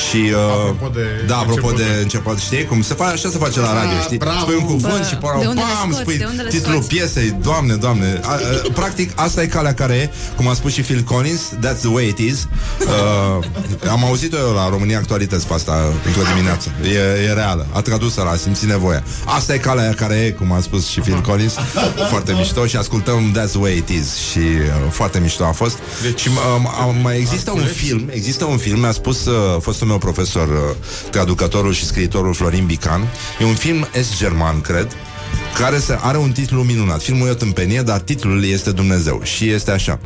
Și, 0.09 0.17
uh, 0.17 0.61
Apropo 0.71 0.89
de 0.95 1.01
da, 1.27 1.37
apropo 1.37 1.71
de 1.71 1.83
începători. 1.83 2.03
început, 2.03 2.39
știi, 2.39 2.65
cum 2.65 2.83
se 2.83 2.95
face, 2.95 3.13
așa 3.13 3.29
se 3.31 3.39
face 3.39 3.61
la 3.61 3.73
radio, 3.75 3.99
știi? 4.03 4.17
bravo. 4.19 4.39
Spui 4.41 4.55
un 4.55 4.65
cuvânt 4.65 4.99
Bă, 4.99 5.05
și 5.05 5.11
de 5.11 5.17
părau, 5.21 5.39
unde 5.39 5.61
le 5.61 5.67
bam, 5.81 5.91
scoți? 5.91 6.01
spui 6.01 6.17
De 6.19 6.25
unde 6.31 6.43
le 6.43 6.49
titlul 6.49 6.73
scoți? 6.75 6.89
piesei, 6.89 7.37
doamne, 7.43 7.75
doamne. 7.75 8.21
A, 8.25 8.31
a, 8.33 8.39
practic, 8.73 9.11
asta 9.15 9.43
e 9.43 9.47
calea 9.47 9.75
care 9.75 9.95
e, 9.95 10.11
cum 10.37 10.49
a 10.49 10.55
spus 10.55 10.73
și 10.73 10.81
Phil 10.81 11.03
Collins, 11.03 11.41
that's 11.65 11.79
the 11.81 11.89
way 11.89 12.07
it 12.09 12.19
is. 12.19 12.49
Uh, 12.81 13.89
am 13.91 14.05
auzit-o 14.05 14.37
eu 14.37 14.53
la 14.53 14.69
România 14.69 14.99
Actualități 14.99 15.47
pe 15.47 15.55
asta 15.55 15.93
într-o 16.07 16.23
dimineață. 16.35 16.69
E, 16.85 17.29
e 17.29 17.33
reală. 17.33 17.67
A 17.73 17.81
tradus-o 17.81 18.23
la, 18.25 18.31
a 18.31 18.37
simțit 18.37 18.69
nevoia. 18.69 19.03
Asta 19.25 19.55
e 19.55 19.59
calea 19.59 19.95
care 19.95 20.15
e, 20.15 20.31
cum 20.31 20.49
a 20.53 20.61
spus 20.61 20.88
și 20.88 21.01
Phil 21.01 21.20
Collins. 21.20 21.55
Foarte 22.09 22.32
mișto 22.32 22.66
și 22.66 22.76
ascultăm 22.76 23.34
That's 23.38 23.51
the 23.51 23.59
way 23.59 23.76
it 23.76 23.88
is. 23.88 24.16
Și 24.16 24.38
uh, 24.38 24.90
foarte 24.90 25.18
mișto 25.18 25.44
a 25.44 25.53
fost. 25.53 25.78
Deci, 26.03 26.20
și 26.20 26.28
uh, 26.28 26.94
mai 27.03 27.18
există 27.18 27.51
un 27.51 27.64
film, 27.64 28.09
există 28.12 28.44
un 28.44 28.57
film, 28.57 28.80
mi-a 28.80 28.92
spus 28.92 29.26
uh, 29.26 29.61
fostul 29.61 29.86
meu 29.86 29.98
profesor, 29.98 30.48
uh, 30.48 30.76
traducătorul 31.11 31.72
și 31.72 31.84
scriitorul 31.84 32.34
Florin 32.34 32.66
Bican. 32.66 33.09
E 33.40 33.44
un 33.44 33.55
film 33.55 33.88
est-german, 33.92 34.61
cred, 34.61 34.96
care 35.59 35.78
se, 35.78 35.98
are 36.01 36.18
un 36.18 36.30
titlu 36.32 36.62
minunat. 36.62 37.03
Filmul 37.03 37.26
e 37.28 37.30
o 37.30 37.34
tâmpenie, 37.34 37.82
dar 37.82 38.01
titlul 38.01 38.44
este 38.44 38.70
Dumnezeu. 38.70 39.20
Și 39.22 39.48
este 39.48 39.70
așa. 39.70 39.98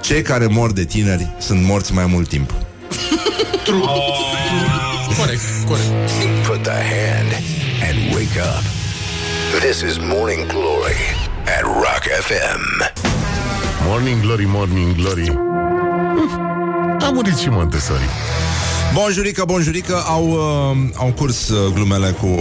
Cei 0.00 0.22
care 0.22 0.46
mor 0.46 0.72
de 0.72 0.84
tineri 0.84 1.36
sunt 1.38 1.62
morți 1.62 1.92
mai 1.92 2.06
mult 2.06 2.28
timp. 2.28 2.54
Corect, 5.16 5.42
corect. 5.66 5.90
Put 6.46 6.62
the 6.62 6.70
hand 6.70 7.32
and 7.82 8.14
wake 8.14 8.38
up. 8.38 8.79
This 9.58 9.82
is 9.82 9.98
Morning 9.98 10.46
Glory 10.46 11.02
at 11.46 11.64
Rock 11.64 12.04
FM. 12.28 12.62
Morning 13.84 14.20
Glory, 14.20 14.44
Morning 14.46 14.94
Glory 14.94 15.28
Uf, 16.24 16.32
A 17.06 17.10
murit 17.12 17.36
și 17.36 17.48
Montessori 17.48 18.08
Bonjurică, 18.94 19.44
bonjurică, 19.46 20.02
au, 20.06 20.28
uh, 20.30 20.76
au 20.96 21.12
curs 21.16 21.48
uh, 21.48 21.72
glumele 21.72 22.10
cu 22.10 22.38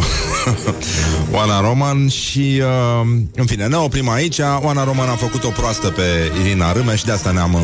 Oana 1.35 1.61
Roman 1.61 2.07
și, 2.07 2.61
uh, 2.61 3.07
în 3.35 3.45
fine, 3.45 3.67
ne 3.67 3.75
oprim 3.75 4.09
aici. 4.09 4.39
Oana 4.61 4.83
Roman 4.83 5.09
a 5.09 5.15
făcut 5.15 5.43
o 5.43 5.49
proastă 5.49 5.87
pe 5.87 6.31
Irina 6.43 6.71
Râmeș 6.71 6.99
și 6.99 7.05
de 7.05 7.11
asta 7.11 7.31
ne-am... 7.31 7.53
Uh, 7.53 7.61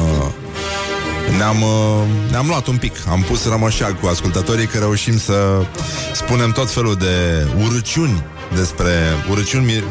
ne-am, 1.38 1.62
uh, 1.62 2.04
ne-am 2.30 2.48
luat 2.48 2.68
un 2.68 2.78
pic 2.78 2.94
Am 3.10 3.22
pus 3.22 3.50
rămășag 3.50 4.00
cu 4.00 4.08
ascultătorii 4.08 4.66
Că 4.66 4.78
reușim 4.78 5.18
să 5.18 5.66
spunem 6.14 6.52
tot 6.52 6.72
felul 6.72 6.96
de 6.96 7.48
urăciuni 7.66 8.24
Despre 8.56 8.92
urăciuni 9.30 9.74
uh, 9.78 9.84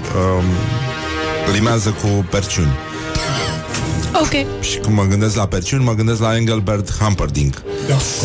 Rimează 1.53 1.91
cu 1.91 2.07
perciuni 2.31 2.73
Ok. 4.23 4.63
și 4.63 4.79
când 4.79 4.97
mă 4.97 5.03
gândesc 5.05 5.37
la 5.37 5.47
perciuni, 5.47 5.85
mă 5.85 5.93
gândesc 5.95 6.21
la 6.21 6.37
Engelbert 6.37 6.97
Humperdinck. 6.99 7.63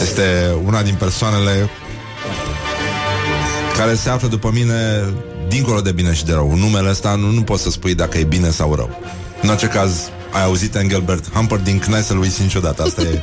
Este 0.02 0.56
una 0.66 0.82
din 0.82 0.96
persoanele 1.00 1.70
care 3.78 3.96
se 3.96 4.10
află 4.10 4.28
după 4.28 4.50
mine 4.54 5.04
dincolo 5.48 5.82
de 5.82 5.92
bine 5.92 6.14
și 6.14 6.26
de 6.26 6.32
rău. 6.34 6.56
Numele 6.56 6.90
ăsta 6.90 7.16
nu, 7.16 7.30
nu 7.32 7.42
poți 7.42 7.64
să 7.64 7.70
spui 7.70 7.96
dacă 7.96 8.18
e 8.18 8.24
bine 8.24 8.50
sau 8.50 8.76
rău. 8.76 8.90
În 9.42 9.50
orice 9.50 9.68
caz, 9.68 9.92
ai 10.32 10.44
auzit 10.44 10.76
Engelbert 10.76 11.32
Humperdinck, 11.34 11.86
n-ai 11.86 12.02
să-l 12.02 12.20
uiți 12.20 12.42
niciodată. 12.42 12.84
Asta 12.84 13.02
e... 13.02 13.06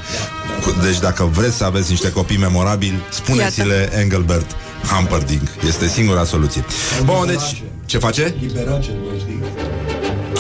Cu- 0.65 0.75
Deci 0.83 0.99
dacă 0.99 1.25
vreți 1.25 1.57
să 1.57 1.65
aveți 1.65 1.91
niște 1.91 2.13
copii 2.13 2.39
memorabili, 2.39 3.03
spuneți-le 3.11 3.91
Engelbert 4.01 4.47
Humperdinck. 4.91 5.49
Este 5.67 5.89
singura 5.89 6.25
soluție. 6.25 6.65
Bun, 7.05 7.27
deci... 7.27 7.63
Ce 7.87 7.99
face? 7.99 8.35
Liberace, 8.41 8.91
nu 8.91 9.19
știi. 9.19 9.43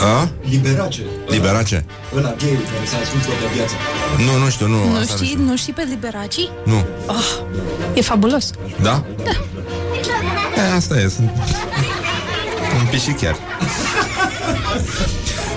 A? 0.03 0.29
Liberace. 0.51 1.03
Liberace? 1.29 1.85
Ăla 2.17 2.35
gay 2.39 2.59
care 2.73 2.87
s-a 2.87 2.97
ascuns 3.03 3.25
toată 3.25 3.41
viața. 3.55 3.75
Nu, 4.19 4.45
nu 4.45 4.51
știu, 4.51 4.67
nu. 4.67 4.89
Nu 4.89 4.97
asta 4.97 5.15
știi, 5.15 5.27
știu. 5.27 5.43
nu 5.43 5.57
știi 5.57 5.73
pe 5.73 5.83
Liberaci? 5.89 6.49
Nu. 6.65 6.85
E 7.95 8.01
fabulos. 8.01 8.51
Da? 8.83 9.05
Da. 9.25 9.31
E, 10.63 10.75
asta 10.77 11.01
e, 11.01 11.09
sunt 11.09 11.31
un 12.81 12.87
pișic 12.91 13.21
chiar. 13.21 13.37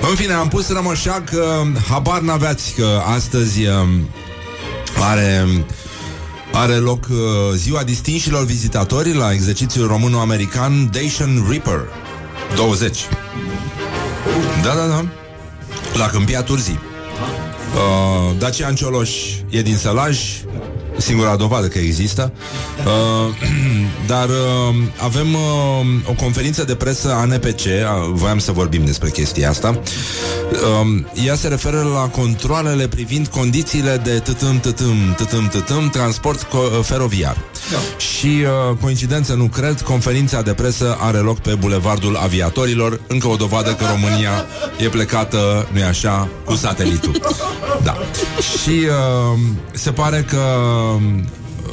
În 0.10 0.16
fine, 0.16 0.34
am 0.34 0.48
pus 0.48 0.70
rămășac 0.70 1.24
că 1.30 1.62
habar 1.90 2.20
n-aveați 2.20 2.74
că 2.74 3.02
astăzi 3.16 3.68
um, 3.68 4.10
are, 5.00 5.48
are 6.60 6.76
loc 6.76 7.08
uh, 7.10 7.18
ziua 7.56 7.84
distinșilor 7.84 8.46
vizitatori 8.46 9.14
la 9.14 9.32
exercițiul 9.32 9.88
româno-american 9.88 10.90
Dacian 10.92 11.46
Reaper 11.50 11.80
20. 12.56 13.00
Da, 14.64 14.74
da, 14.74 14.88
da. 14.88 15.06
La 15.94 16.06
Câmpia 16.06 16.44
Turzii. 16.44 16.80
Uh, 17.76 18.38
Dacian 18.38 18.76
Cioloș 18.76 19.12
e 19.50 19.62
din 19.62 19.78
Sălaj 19.78 20.20
Singura 21.00 21.36
dovadă 21.36 21.68
că 21.68 21.78
există. 21.78 22.32
Uh, 22.86 23.36
Dar 24.12 24.30
uh, 24.30 24.76
avem 24.98 25.34
uh, 25.34 25.40
o 26.10 26.14
conferință 26.14 26.64
de 26.64 26.76
presă 26.76 27.14
ANPC 27.14 27.60
uh, 27.66 28.10
Voiam 28.12 28.40
să 28.40 28.52
vorbim 28.52 28.86
despre 28.86 29.10
chestia 29.10 29.50
asta. 29.50 29.80
Uh, 30.52 31.04
Ea 31.26 31.36
se 31.36 31.48
referă 31.48 31.90
la 31.94 32.08
controlele 32.08 32.88
privind 32.88 33.28
condițiile 33.28 34.02
de 34.04 34.20
tătâm, 34.20 34.60
tătâm, 34.60 35.14
tătâm, 35.18 35.48
tătâm 35.48 35.90
Transport 35.90 36.48
co- 36.48 36.84
feroviar. 36.84 37.38
Și 37.98 38.26
uh, 38.26 38.78
coincidență 38.82 39.34
nu 39.34 39.46
cred 39.46 39.82
Conferința 39.82 40.42
de 40.42 40.54
presă 40.54 40.98
are 41.00 41.18
loc 41.18 41.40
pe 41.40 41.56
Bulevardul 41.56 42.16
Aviatorilor. 42.16 43.00
Încă 43.08 43.28
o 43.28 43.36
dovadă 43.36 43.74
că 43.74 43.86
România 43.90 44.46
e 44.78 44.88
plecată, 44.90 45.68
nu-i 45.72 45.84
așa, 45.84 46.28
cu 46.46 46.56
satelitul. 46.56 47.22
Da. 47.84 47.98
Și 48.62 48.70
uh, 48.70 49.40
se 49.72 49.92
pare 49.92 50.26
că 50.30 50.42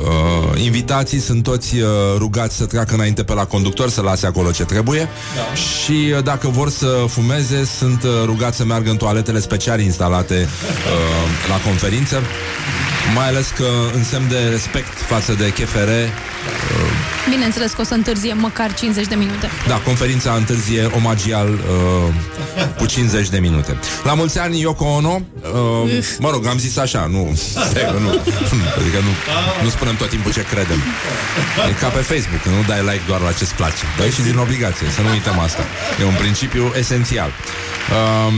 Uh, 0.04 0.62
invitații 0.62 1.18
sunt 1.18 1.42
toți 1.42 1.76
uh, 1.76 1.88
rugați 2.18 2.56
să 2.56 2.64
treacă 2.64 2.94
înainte 2.94 3.22
pe 3.22 3.32
la 3.32 3.44
conductor 3.44 3.88
Să 3.88 4.00
lase 4.00 4.26
acolo 4.26 4.50
ce 4.50 4.64
trebuie 4.64 5.08
da. 5.36 5.54
Și 5.54 6.12
uh, 6.16 6.22
dacă 6.22 6.48
vor 6.48 6.70
să 6.70 7.04
fumeze 7.08 7.64
Sunt 7.64 8.02
uh, 8.02 8.10
rugați 8.24 8.56
să 8.56 8.64
meargă 8.64 8.90
în 8.90 8.96
toaletele 8.96 9.40
speciale 9.40 9.82
instalate 9.82 10.34
uh, 10.34 11.48
La 11.48 11.56
conferință 11.56 12.22
Mai 13.14 13.26
ales 13.28 13.48
că 13.57 13.68
în 13.94 14.04
semn 14.04 14.28
de 14.28 14.38
respect 14.50 14.98
față 14.98 15.32
de 15.32 15.48
KFR 15.48 15.90
Bineînțeles 17.30 17.72
că 17.72 17.80
o 17.80 17.84
să 17.84 17.94
întârzie 17.94 18.32
măcar 18.32 18.74
50 18.74 19.07
de 19.07 19.14
minute. 19.14 19.50
Da, 19.68 19.74
conferința 19.74 20.32
întârzie 20.32 20.90
omagial 20.96 21.48
uh, 21.48 22.68
cu 22.78 22.86
50 22.86 23.28
de 23.28 23.38
minute. 23.38 23.78
La 24.04 24.14
mulți 24.14 24.38
ani 24.38 24.61
Yoko 24.61 24.84
Ono, 24.84 25.20
uh, 25.84 26.16
mă 26.18 26.30
rog, 26.30 26.46
am 26.46 26.59
zis 26.59 26.76
așa, 26.76 27.07
nu, 27.11 27.38
stai 27.70 27.84
că 27.92 27.98
nu, 27.98 28.09
adică 28.78 28.98
nu, 29.07 29.12
nu 29.62 29.68
spunem 29.68 29.96
tot 29.96 30.09
timpul 30.09 30.32
ce 30.32 30.44
credem. 30.44 30.78
E 31.68 31.72
ca 31.80 31.88
pe 31.88 31.98
Facebook, 31.98 32.42
nu 32.44 32.64
dai 32.66 32.80
like 32.80 33.02
doar 33.07 33.20
la 33.20 33.32
ce-ți 33.32 33.54
place. 33.54 33.84
Dai 33.98 34.11
și 34.11 34.22
din 34.22 34.36
obligație, 34.36 34.86
să 34.90 35.00
nu 35.02 35.11
uităm 35.11 35.38
asta. 35.38 35.62
E 36.00 36.04
un 36.04 36.14
principiu 36.18 36.72
esențial. 36.78 37.30
Um, 37.30 38.34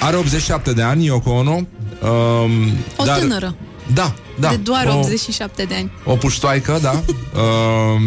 are 0.00 0.16
87 0.16 0.72
de 0.72 0.82
ani 0.82 1.06
Yoko 1.06 1.30
Ono. 1.30 1.52
Um, 1.52 2.78
O 2.96 3.04
dar, 3.04 3.18
tânără. 3.18 3.54
Da, 3.94 4.14
da. 4.38 4.48
de 4.48 4.56
doar 4.56 4.86
o, 4.86 4.98
87 4.98 5.64
de 5.64 5.74
ani. 5.74 5.92
o 6.04 6.14
puștoaică, 6.16 6.78
da 6.82 6.90
um, 7.40 8.02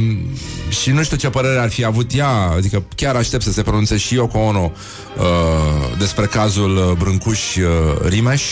Și 0.70 0.92
nu 0.92 1.04
știu 1.04 1.18
ce 1.18 1.30
părere 1.30 1.60
ar 1.60 1.70
fi 1.70 1.86
avut 1.86 2.14
ea 2.16 2.30
Adică 2.30 2.84
chiar 2.96 3.16
aștept 3.16 3.44
să 3.44 3.52
se 3.52 3.62
pronunțe 3.62 3.98
și 3.98 4.14
Yoko 4.14 4.38
Ono 4.40 4.72
uh, 5.18 5.98
Despre 5.98 6.26
cazul 6.26 6.78
uh, 6.78 6.98
Brâncuș 6.98 7.56
uh, 7.56 7.64
Rimeș 8.08 8.44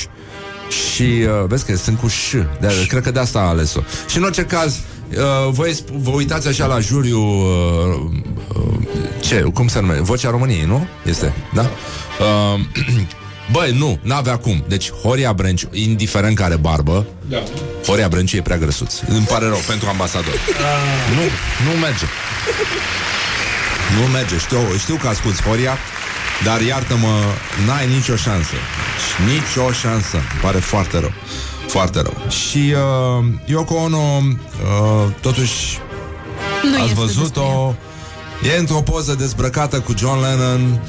Și 0.69 1.01
uh, 1.03 1.45
vezi 1.47 1.65
că 1.65 1.75
sunt 1.75 1.99
cu 1.99 2.07
ș 2.07 2.31
de, 2.59 2.85
Cred 2.87 3.03
că 3.03 3.11
de 3.11 3.19
asta 3.19 3.39
a 3.39 3.47
ales-o 3.47 3.79
Și 4.07 4.17
în 4.17 4.23
orice 4.23 4.45
caz 4.45 4.79
uh, 5.11 5.51
voi 5.51 5.71
sp- 5.73 5.93
vă 5.97 6.09
uitați 6.09 6.47
așa 6.47 6.65
la 6.65 6.79
juriu 6.79 7.19
uh, 7.19 7.99
uh, 8.55 8.73
ce, 9.21 9.41
cum 9.53 9.67
se 9.67 9.79
numește? 9.79 10.01
Vocea 10.01 10.29
României, 10.29 10.65
nu? 10.65 10.87
Este, 11.05 11.33
da? 11.53 11.61
Uh, 11.61 12.59
Băi, 13.51 13.71
nu, 13.77 13.99
n-avea 14.01 14.37
cum. 14.37 14.63
Deci, 14.67 14.91
Horia 14.91 15.33
Brenciu, 15.33 15.69
indiferent 15.71 16.35
care 16.35 16.55
barbă, 16.55 17.05
da. 17.29 17.43
Horia 17.85 18.07
Brenciu 18.07 18.37
e 18.37 18.41
prea 18.41 18.57
grăsuț. 18.57 18.93
Îmi 19.07 19.25
pare 19.25 19.45
rău 19.45 19.59
pentru 19.67 19.89
ambasador. 19.89 20.33
Nu, 21.15 21.21
nu 21.71 21.79
merge. 21.79 22.05
Nu 23.99 24.07
merge. 24.11 24.37
Știu, 24.37 24.57
știu 24.77 24.95
că 24.95 25.07
asculti 25.07 25.43
Horia, 25.43 25.77
dar 26.43 26.61
iartă-mă, 26.61 27.19
n-ai 27.65 27.87
nicio 27.87 28.15
șansă. 28.15 28.53
Nicio 29.25 29.71
șansă. 29.71 30.15
Îmi 30.15 30.39
pare 30.41 30.57
foarte 30.57 30.99
rău. 30.99 31.11
Foarte 31.67 32.01
rău. 32.01 32.29
Și 32.29 32.73
uh, 32.73 33.25
Yoko 33.45 33.73
Ono, 33.75 33.97
uh, 33.97 35.13
totuși, 35.21 35.79
Nu 36.63 36.73
ați 36.73 36.83
este 36.83 36.93
văzut-o, 36.93 37.75
e 38.55 38.59
într-o 38.59 38.81
poză 38.81 39.13
dezbrăcată 39.13 39.79
cu 39.79 39.93
John 39.97 40.19
Lennon 40.21 40.81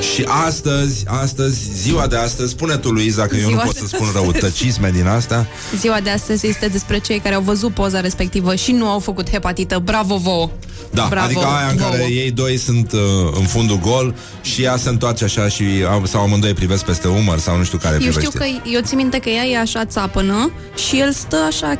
și 0.00 0.24
astăzi, 0.46 1.04
astăzi, 1.06 1.58
ziua 1.74 2.06
de 2.06 2.16
astăzi, 2.16 2.50
spune 2.50 2.76
tu, 2.76 2.90
Luiza, 2.90 3.26
că 3.26 3.36
eu 3.36 3.42
nu 3.42 3.48
Ziua 3.48 3.62
pot 3.62 3.72
de 3.72 3.78
să 3.80 3.86
spun 3.86 4.06
astăzi. 4.06 4.24
răutăcisme 4.24 4.90
din 4.94 5.06
asta. 5.06 5.46
Ziua 5.76 6.00
de 6.00 6.10
astăzi 6.10 6.46
este 6.46 6.66
despre 6.68 6.98
cei 6.98 7.18
care 7.18 7.34
au 7.34 7.40
văzut 7.42 7.74
poza 7.74 8.00
respectivă 8.00 8.54
și 8.54 8.72
nu 8.72 8.88
au 8.88 8.98
făcut 8.98 9.30
hepatită. 9.30 9.78
Bravo 9.84 10.16
vouă! 10.16 10.50
Da, 10.92 11.06
Bravo 11.10 11.24
adică 11.24 11.40
aia 11.44 11.68
în 11.70 11.76
care 11.76 11.96
vouă. 11.96 12.08
ei 12.08 12.30
doi 12.30 12.56
sunt 12.56 12.92
uh, 12.92 13.00
în 13.34 13.42
fundul 13.46 13.78
gol 13.78 14.14
și 14.42 14.62
ea 14.62 14.76
se 14.76 14.88
întoarce 14.88 15.24
așa 15.24 15.48
și 15.48 15.64
au- 15.90 16.04
sau 16.06 16.22
amândoi 16.22 16.52
privesc 16.54 16.84
peste 16.84 17.08
umăr 17.08 17.38
sau 17.38 17.56
nu 17.56 17.64
știu 17.64 17.78
care 17.78 17.92
Eu 17.94 17.98
privește. 18.00 18.20
știu 18.24 18.38
că 18.40 18.46
eu 18.72 18.80
țin 18.80 18.96
minte 18.96 19.18
că 19.18 19.28
ea 19.28 19.44
e 19.44 19.58
așa 19.58 19.84
țapănă 19.84 20.50
și 20.88 20.98
el 21.00 21.12
stă 21.12 21.36
așa 21.48 21.78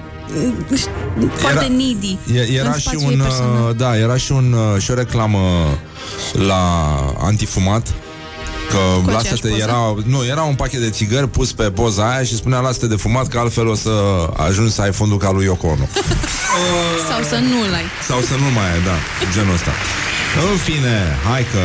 mm, 1.17 1.31
foarte 1.35 1.65
needy 1.67 2.19
E- 2.35 2.53
Era 2.59 2.69
în 2.69 2.75
și 2.75 2.81
spațiul 2.81 3.03
ei 3.11 3.17
un, 3.17 3.23
personal. 3.23 3.69
uh, 3.71 3.77
da, 3.77 3.97
era 3.97 4.17
și, 4.17 4.33
un, 4.33 4.53
uh, 4.75 4.83
și 4.83 4.91
o 4.91 4.95
reclamă 4.95 5.39
la 6.33 6.63
antifumat 7.19 7.87
Că 8.71 8.77
Cu 8.77 9.11
lasă-te, 9.11 9.17
aceeași 9.17 9.43
poză? 9.43 9.57
era, 9.63 9.95
nu, 10.05 10.25
era 10.25 10.43
un 10.43 10.55
pachet 10.55 10.81
de 10.81 10.91
țigări 10.91 11.29
pus 11.29 11.53
pe 11.53 11.71
poza 11.71 12.11
aia 12.11 12.23
și 12.25 12.35
spunea 12.37 12.61
lasă-te 12.61 12.87
de 12.87 12.97
fumat 12.97 13.29
că 13.29 13.39
altfel 13.39 13.67
o 13.67 13.75
să 13.75 13.91
ajungi 14.37 14.73
să 14.73 14.83
ai 14.83 14.93
fondul 14.93 15.19
ca 15.19 15.31
lui 15.31 15.45
Yoko 15.45 15.67
Ono. 15.67 15.87
Sau 17.11 17.23
să 17.23 17.37
nu-l 17.37 17.75
ai. 17.75 17.85
Sau 18.09 18.21
să 18.21 18.35
nu 18.35 18.51
mai 18.55 18.73
ai, 18.73 18.83
da, 18.85 18.97
genul 19.35 19.55
ăsta. 19.55 19.71
În 20.51 20.57
fine, 20.57 21.19
hai 21.31 21.43
că 21.53 21.63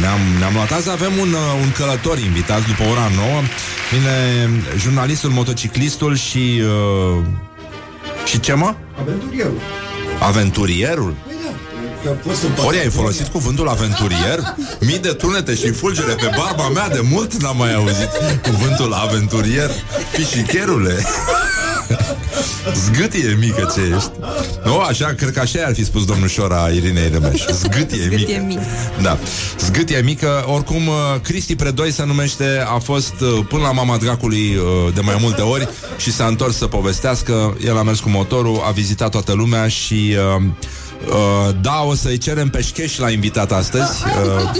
ne-am, 0.00 0.20
ne-am 0.38 0.52
luat. 0.54 0.72
Azi 0.72 0.90
avem 0.90 1.12
un, 1.20 1.32
uh, 1.32 1.60
un 1.62 1.72
călător 1.72 2.18
invitat 2.18 2.66
după 2.66 2.82
ora 2.90 3.10
9. 3.16 3.28
Vine 3.92 4.50
jurnalistul, 4.78 5.30
motociclistul 5.30 6.16
și... 6.16 6.62
Uh, 7.16 7.24
și 8.24 8.40
ce 8.40 8.52
mă? 8.54 8.74
Aventurierul. 9.00 9.60
Aventurierul? 10.20 11.14
Ori 12.66 12.78
ai 12.78 12.88
folosit 12.90 13.26
cuvântul 13.26 13.68
aventurier? 13.68 14.54
Mii 14.80 14.98
de 14.98 15.08
tunete 15.08 15.54
și 15.54 15.70
fulgere 15.70 16.12
pe 16.12 16.30
barba 16.36 16.68
mea 16.68 16.88
De 16.88 17.00
mult? 17.10 17.42
N-am 17.42 17.56
mai 17.56 17.74
auzit 17.74 18.10
cuvântul 18.42 18.92
aventurier. 18.92 19.70
Pișicherule. 20.16 21.04
Zgâtie 22.74 23.36
mică 23.40 23.72
ce 23.74 23.80
ești. 23.96 24.10
Nu, 24.64 24.78
așa, 24.78 25.14
cred 25.16 25.30
că 25.32 25.40
așa 25.40 25.58
ar 25.66 25.74
fi 25.74 25.84
spus 25.84 26.04
domnul 26.04 26.28
Șora 26.28 26.68
Irinei 26.68 27.08
Remeș 27.12 27.44
Zgâtie, 27.62 28.02
Zgâtie 28.02 28.26
mică. 28.26 28.44
mică. 28.46 28.62
Da, 29.02 29.18
zgâtie 29.58 30.00
mică. 30.04 30.44
Oricum, 30.46 30.86
uh, 30.86 30.94
Cristi 31.22 31.56
Predoi 31.56 31.90
se 31.92 32.04
numește 32.04 32.64
A 32.74 32.78
fost 32.78 33.14
uh, 33.20 33.44
până 33.48 33.62
la 33.62 33.72
mama 33.72 33.96
dracului 33.96 34.56
uh, 34.56 34.94
De 34.94 35.00
mai 35.00 35.16
multe 35.20 35.40
ori 35.40 35.68
Și 35.96 36.12
s-a 36.12 36.26
întors 36.26 36.56
să 36.56 36.66
povestească. 36.66 37.56
El 37.64 37.76
a 37.78 37.82
mers 37.82 38.00
cu 38.00 38.08
motorul, 38.08 38.62
a 38.66 38.70
vizitat 38.70 39.10
toată 39.10 39.32
lumea 39.32 39.68
Și... 39.68 40.16
Uh, 40.36 40.42
Uh, 41.08 41.54
da, 41.60 41.82
o 41.82 41.94
să-i 41.94 42.18
cerem 42.18 42.48
peșcheș 42.48 42.96
la 42.98 43.10
invitat 43.10 43.52
astăzi 43.52 44.02
uh, 44.24 44.50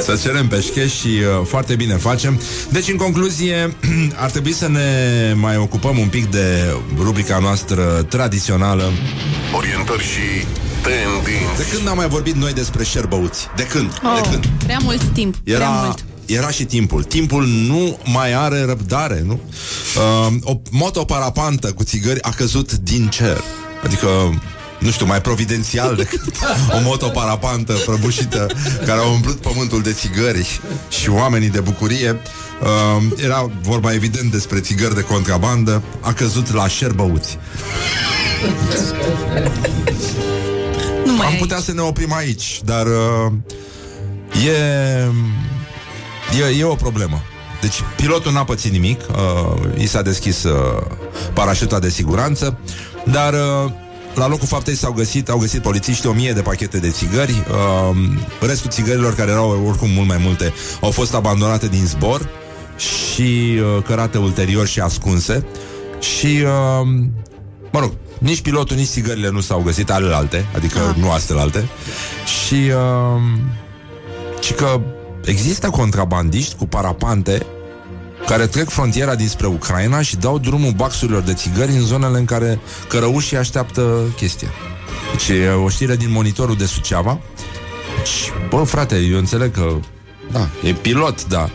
Să 0.00 0.18
cerem 0.22 0.48
peșcheș 0.48 0.92
și 0.98 1.06
uh, 1.06 1.46
foarte 1.46 1.74
bine 1.74 1.94
facem 1.94 2.40
Deci, 2.70 2.88
în 2.88 2.96
concluzie, 2.96 3.76
ar 4.24 4.30
trebui 4.30 4.52
să 4.52 4.68
ne 4.68 4.88
mai 5.36 5.56
ocupăm 5.56 5.98
un 5.98 6.08
pic 6.08 6.30
de 6.30 6.74
rubrica 6.98 7.38
noastră 7.38 7.82
tradițională 8.08 8.90
Orientări 9.56 10.02
și 10.02 10.46
tendinți. 10.82 11.56
De 11.56 11.76
când 11.76 11.88
am 11.88 11.96
mai 11.96 12.08
vorbit 12.08 12.34
noi 12.34 12.52
despre 12.52 12.84
șerbăuți? 12.84 13.46
De 13.56 13.62
când? 13.62 13.92
De 13.92 13.98
Oh, 14.06 14.28
când? 14.30 14.46
prea 14.64 14.78
mult 14.82 15.02
timp. 15.12 15.36
Prea 15.36 15.56
Era, 15.56 15.68
mult. 15.68 16.04
era 16.26 16.50
și 16.50 16.64
timpul. 16.64 17.02
Timpul 17.02 17.46
nu 17.46 17.98
mai 18.04 18.32
are 18.34 18.64
răbdare, 18.64 19.22
nu? 19.26 19.40
Uh, 19.96 20.34
o 20.42 20.60
motoparapantă 20.70 21.72
cu 21.72 21.84
țigări 21.84 22.22
a 22.22 22.30
căzut 22.30 22.72
din 22.72 23.08
cer. 23.08 23.40
Adică 23.84 24.08
nu 24.80 24.90
știu, 24.90 25.06
mai 25.06 25.20
providențial 25.20 25.94
decât 25.94 26.20
o 26.76 26.80
motoparapantă 26.82 27.72
prăbușită 27.72 28.46
care 28.86 29.00
a 29.00 29.06
umplut 29.06 29.40
pământul 29.40 29.82
de 29.82 29.92
țigări 29.92 30.60
și 30.88 31.10
oamenii 31.10 31.48
de 31.48 31.60
bucurie. 31.60 32.20
Uh, 32.62 33.02
era 33.24 33.50
vorba 33.62 33.92
evident 33.92 34.30
despre 34.30 34.60
țigări 34.60 34.94
de 34.94 35.00
contrabandă, 35.00 35.82
a 36.00 36.12
căzut 36.12 36.52
la 36.52 36.68
șerbăuți. 36.68 37.38
Nu 41.04 41.12
mai 41.12 41.26
Am 41.26 41.32
ai. 41.32 41.38
putea 41.38 41.58
să 41.58 41.72
ne 41.72 41.80
oprim 41.80 42.12
aici, 42.12 42.60
dar 42.64 42.86
uh, 42.86 43.32
e, 44.46 44.50
e, 46.48 46.58
e 46.58 46.64
o 46.64 46.74
problemă. 46.74 47.22
Deci 47.60 47.82
pilotul 47.96 48.32
n-a 48.32 48.44
pățit 48.44 48.72
nimic, 48.72 49.00
uh, 49.10 49.82
i 49.82 49.86
s-a 49.86 50.02
deschis 50.02 50.42
uh, 50.42 50.82
parașuta 51.32 51.78
de 51.78 51.88
siguranță, 51.88 52.58
dar 53.04 53.32
uh, 53.32 53.70
la 54.14 54.28
locul 54.28 54.46
faptei 54.46 54.74
s-au 54.74 54.92
găsit, 54.92 55.28
au 55.28 55.38
găsit 55.38 55.62
polițiști 55.62 56.06
o 56.06 56.12
mie 56.12 56.32
de 56.32 56.40
pachete 56.40 56.78
de 56.78 56.90
țigări. 56.90 57.44
Uh, 57.50 57.96
restul 58.40 58.70
țigărilor, 58.70 59.14
care 59.14 59.30
erau 59.30 59.64
oricum 59.66 59.90
mult 59.90 60.08
mai 60.08 60.20
multe, 60.22 60.52
au 60.80 60.90
fost 60.90 61.14
abandonate 61.14 61.68
din 61.68 61.86
zbor 61.86 62.28
și 62.76 63.58
uh, 63.76 63.82
cărate 63.84 64.18
ulterior 64.18 64.66
și 64.66 64.80
ascunse. 64.80 65.44
Și, 65.98 66.26
uh, 66.26 66.86
mă 67.72 67.80
rog, 67.80 67.92
nici 68.18 68.40
pilotul, 68.40 68.76
nici 68.76 68.86
țigările 68.88 69.30
nu 69.30 69.40
s-au 69.40 69.60
găsit 69.60 69.90
alelalte, 69.90 70.46
adică 70.54 70.78
Ah. 70.88 70.96
nu 70.96 71.10
astelalte. 71.10 71.68
Și, 72.46 72.54
uh, 72.54 73.22
și 74.40 74.52
că 74.52 74.80
există 75.24 75.70
contrabandiști 75.70 76.54
cu 76.54 76.66
parapante 76.66 77.46
care 78.30 78.46
trec 78.46 78.68
frontiera 78.68 79.14
dinspre 79.14 79.46
Ucraina 79.46 80.02
și 80.02 80.16
dau 80.16 80.38
drumul 80.38 80.72
baxurilor 80.72 81.22
de 81.22 81.34
țigări 81.34 81.72
în 81.72 81.80
zonele 81.80 82.18
în 82.18 82.24
care 82.24 82.60
cărăușii 82.88 83.36
așteaptă 83.36 84.00
chestia. 84.16 84.48
Deci 85.10 85.28
e 85.28 85.48
o 85.48 85.68
știre 85.68 85.96
din 85.96 86.10
monitorul 86.10 86.56
de 86.56 86.64
Suceava. 86.64 87.18
Și, 88.04 88.30
bă, 88.48 88.62
frate, 88.62 88.96
eu 88.96 89.18
înțeleg 89.18 89.52
că 89.52 89.76
da, 90.32 90.48
e 90.62 90.72
pilot, 90.72 91.24
da. 91.26 91.50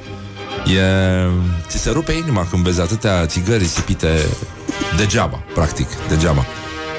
E... 0.65 0.82
Ți 1.67 1.78
se 1.78 1.89
rupe 1.89 2.11
inima 2.11 2.47
când 2.49 2.63
vezi 2.63 2.82
atâtea 2.82 3.26
țigări 3.26 3.57
risipite 3.57 4.26
degeaba, 4.97 5.43
practic, 5.53 5.88
degeaba. 6.09 6.45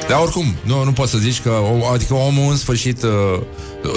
Dar 0.09 0.21
oricum, 0.21 0.55
nu, 0.63 0.85
nu 0.85 0.93
poți 0.93 1.11
să 1.11 1.19
zici 1.19 1.43
că 1.43 1.51
o- 1.51 1.93
Adică 1.93 2.15
omul 2.15 2.51
în 2.51 2.57
sfârșit 2.57 3.03
uh, 3.03 3.41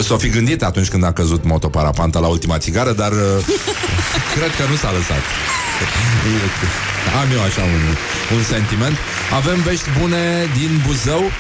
S-o 0.02 0.18
fi 0.18 0.30
gândit 0.30 0.64
atunci 0.64 0.90
când 0.90 1.04
a 1.04 1.12
căzut 1.12 1.44
motoparapanta 1.44 2.20
La 2.20 2.28
ultima 2.28 2.58
țigară, 2.58 2.92
dar 2.92 3.12
uh, 3.12 3.18
Cred 4.36 4.52
că 4.56 4.64
nu 4.70 4.76
s-a 4.76 4.92
lăsat 4.98 5.24
Am 7.22 7.28
eu 7.36 7.42
așa 7.50 7.64
un, 7.76 7.84
un 8.36 8.44
sentiment 8.44 8.98
Avem 9.40 9.60
vești 9.70 9.90
bune 10.00 10.24
din 10.60 10.72
Buzău 10.86 11.24
uh, 11.24 11.32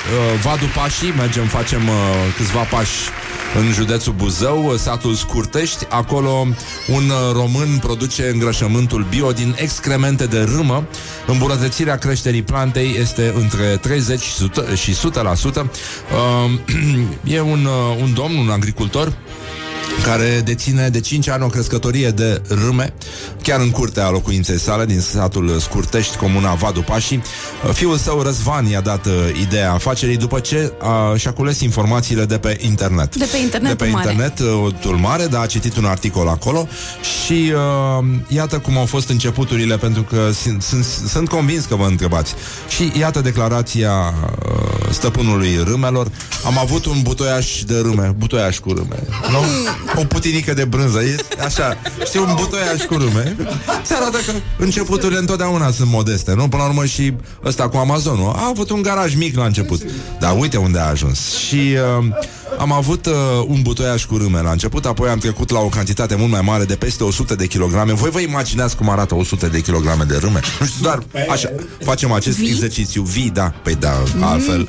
Vadu 0.43 0.65
Pașii 0.75 1.13
Mergem, 1.17 1.45
facem 1.45 1.87
uh, 1.87 1.95
câțiva 2.37 2.63
pași 2.73 2.97
în 3.55 3.71
județul 3.71 4.13
Buzău, 4.13 4.75
satul 4.77 5.13
Scurtești. 5.13 5.85
Acolo 5.89 6.47
un 6.87 7.09
uh, 7.09 7.33
român 7.33 7.77
produce 7.81 8.29
îngrășământul 8.33 9.05
bio 9.09 9.31
din 9.31 9.55
excremente 9.57 10.25
de 10.25 10.39
râmă. 10.39 10.87
Îmbunătățirea 11.27 11.97
creșterii 11.97 12.41
plantei 12.41 12.95
este 12.99 13.33
între 13.35 13.77
30 13.81 14.21
și 14.21 14.31
100%. 14.73 14.77
Și 14.77 14.93
100%. 14.93 14.95
Uh, 15.55 15.69
e 17.35 17.41
un, 17.41 17.65
uh, 17.65 17.97
un 18.01 18.13
domn, 18.13 18.37
un 18.37 18.49
agricultor, 18.49 19.13
care 20.03 20.41
deține 20.45 20.89
de 20.89 20.99
5 20.99 21.29
ani 21.29 21.43
o 21.43 21.47
crescătorie 21.47 22.09
de 22.09 22.41
râme, 22.47 22.93
chiar 23.43 23.59
în 23.59 23.69
curtea 23.69 24.09
locuinței 24.09 24.59
sale, 24.59 24.85
din 24.85 24.99
satul 24.99 25.59
Scurtești, 25.59 26.17
comuna 26.17 26.53
Vadu 26.53 26.81
Pașii. 26.81 27.21
Fiul 27.73 27.97
său, 27.97 28.21
Răzvan, 28.21 28.65
i-a 28.65 28.81
dat 28.81 29.05
uh, 29.05 29.13
ideea 29.41 29.71
afacerii 29.73 30.17
după 30.17 30.39
ce 30.39 30.73
uh, 30.81 31.19
și-a 31.19 31.31
cules 31.33 31.59
informațiile 31.59 32.25
de 32.25 32.37
pe 32.37 32.57
internet. 32.61 33.15
De 33.15 33.27
pe 33.31 33.37
internetul 33.37 33.77
De 33.77 33.83
pe 33.83 33.89
mare. 33.89 34.09
internet, 34.11 34.39
uh, 34.39 34.73
tul 34.81 34.95
mare, 34.95 35.25
dar 35.25 35.41
a 35.41 35.45
citit 35.45 35.77
un 35.77 35.85
articol 35.85 36.27
acolo 36.27 36.67
și 37.25 37.53
uh, 37.53 38.05
iată 38.27 38.57
cum 38.59 38.77
au 38.77 38.85
fost 38.85 39.09
începuturile, 39.09 39.77
pentru 39.77 40.01
că 40.01 40.29
sunt, 40.41 40.61
sunt, 40.61 40.83
sunt 40.85 41.27
convins 41.29 41.65
că 41.65 41.75
vă 41.75 41.85
întrebați. 41.85 42.33
Și 42.67 42.91
iată 42.99 43.21
declarația 43.21 43.91
uh, 44.45 44.89
stăpânului 44.91 45.59
râmelor. 45.63 46.07
Am 46.45 46.57
avut 46.57 46.85
un 46.85 47.01
butoiaș 47.01 47.63
de 47.63 47.77
râme, 47.79 48.13
butoiaș 48.17 48.59
cu 48.59 48.73
râme. 48.73 49.03
Nu? 49.31 49.39
O 49.95 50.03
putinică 50.03 50.53
de 50.53 50.65
brânză. 50.65 51.01
E 51.01 51.15
așa, 51.45 51.77
știi, 52.05 52.19
un 52.19 52.33
butoiaș 52.35 52.81
cu 52.81 52.93
râme. 52.93 53.35
Se 53.83 53.93
arată 53.93 54.17
că 54.25 54.31
începuturile 54.57 55.19
întotdeauna 55.19 55.71
sunt 55.71 55.89
modeste, 55.89 56.33
nu? 56.33 56.47
Până 56.47 56.61
la 56.63 56.69
urmă 56.69 56.85
și 56.85 57.13
ăsta 57.45 57.69
cu 57.69 57.77
Amazonul. 57.77 58.33
A 58.35 58.47
avut 58.49 58.69
un 58.69 58.81
garaj 58.81 59.15
mic 59.15 59.37
la 59.37 59.45
început. 59.45 59.81
Dar 60.19 60.35
uite 60.39 60.57
unde 60.57 60.79
a 60.79 60.87
ajuns. 60.87 61.35
Și 61.35 61.75
uh, 61.99 62.05
am 62.59 62.71
avut 62.71 63.05
uh, 63.05 63.13
un 63.47 63.61
butoiaș 63.61 64.05
cu 64.05 64.17
râme 64.17 64.41
la 64.41 64.51
început, 64.51 64.85
apoi 64.85 65.09
am 65.09 65.17
trecut 65.17 65.49
la 65.51 65.59
o 65.59 65.67
cantitate 65.67 66.15
mult 66.15 66.31
mai 66.31 66.41
mare 66.43 66.63
de 66.63 66.75
peste 66.75 67.03
100 67.03 67.35
de 67.35 67.45
kilograme. 67.47 67.93
Voi 67.93 68.09
vă 68.09 68.19
imaginați 68.19 68.75
cum 68.75 68.89
arată 68.89 69.15
100 69.15 69.47
de 69.47 69.61
kilograme 69.61 70.03
de 70.03 70.17
râme? 70.17 70.39
Nu 70.59 70.65
știu, 70.65 70.81
doar 70.81 71.03
așa, 71.29 71.49
facem 71.83 72.11
acest 72.11 72.37
Vii? 72.37 72.49
exercițiu. 72.49 73.01
Vii, 73.01 73.29
da, 73.29 73.53
păi 73.63 73.75
da, 73.75 74.03
altfel. 74.19 74.67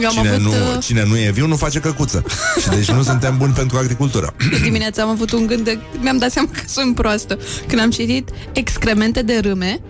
Eu 0.00 0.08
am 0.08 0.14
Cine, 0.14 0.28
avut, 0.28 0.40
nu, 0.40 0.50
uh, 0.50 0.78
cine 0.82 1.04
nu 1.04 1.18
e 1.18 1.30
viu 1.30 1.46
nu 1.46 1.56
face 1.56 1.80
căcuță 1.80 2.24
Și 2.62 2.68
deci 2.68 2.90
nu 2.90 3.02
suntem 3.02 3.38
buni 3.38 3.52
pentru 3.52 3.76
agricultură 3.78 4.34
De 4.50 4.58
dimineața 4.62 5.02
am 5.02 5.08
avut 5.08 5.32
un 5.32 5.46
gând 5.46 5.64
de... 5.64 5.78
Mi-am 6.00 6.18
dat 6.18 6.30
seama 6.30 6.48
că 6.52 6.60
sunt 6.66 6.94
proastă. 6.94 7.38
Când 7.66 7.80
am 7.80 7.90
citit 7.90 8.30
excremente 8.52 9.22
de 9.22 9.38
râme, 9.38 9.80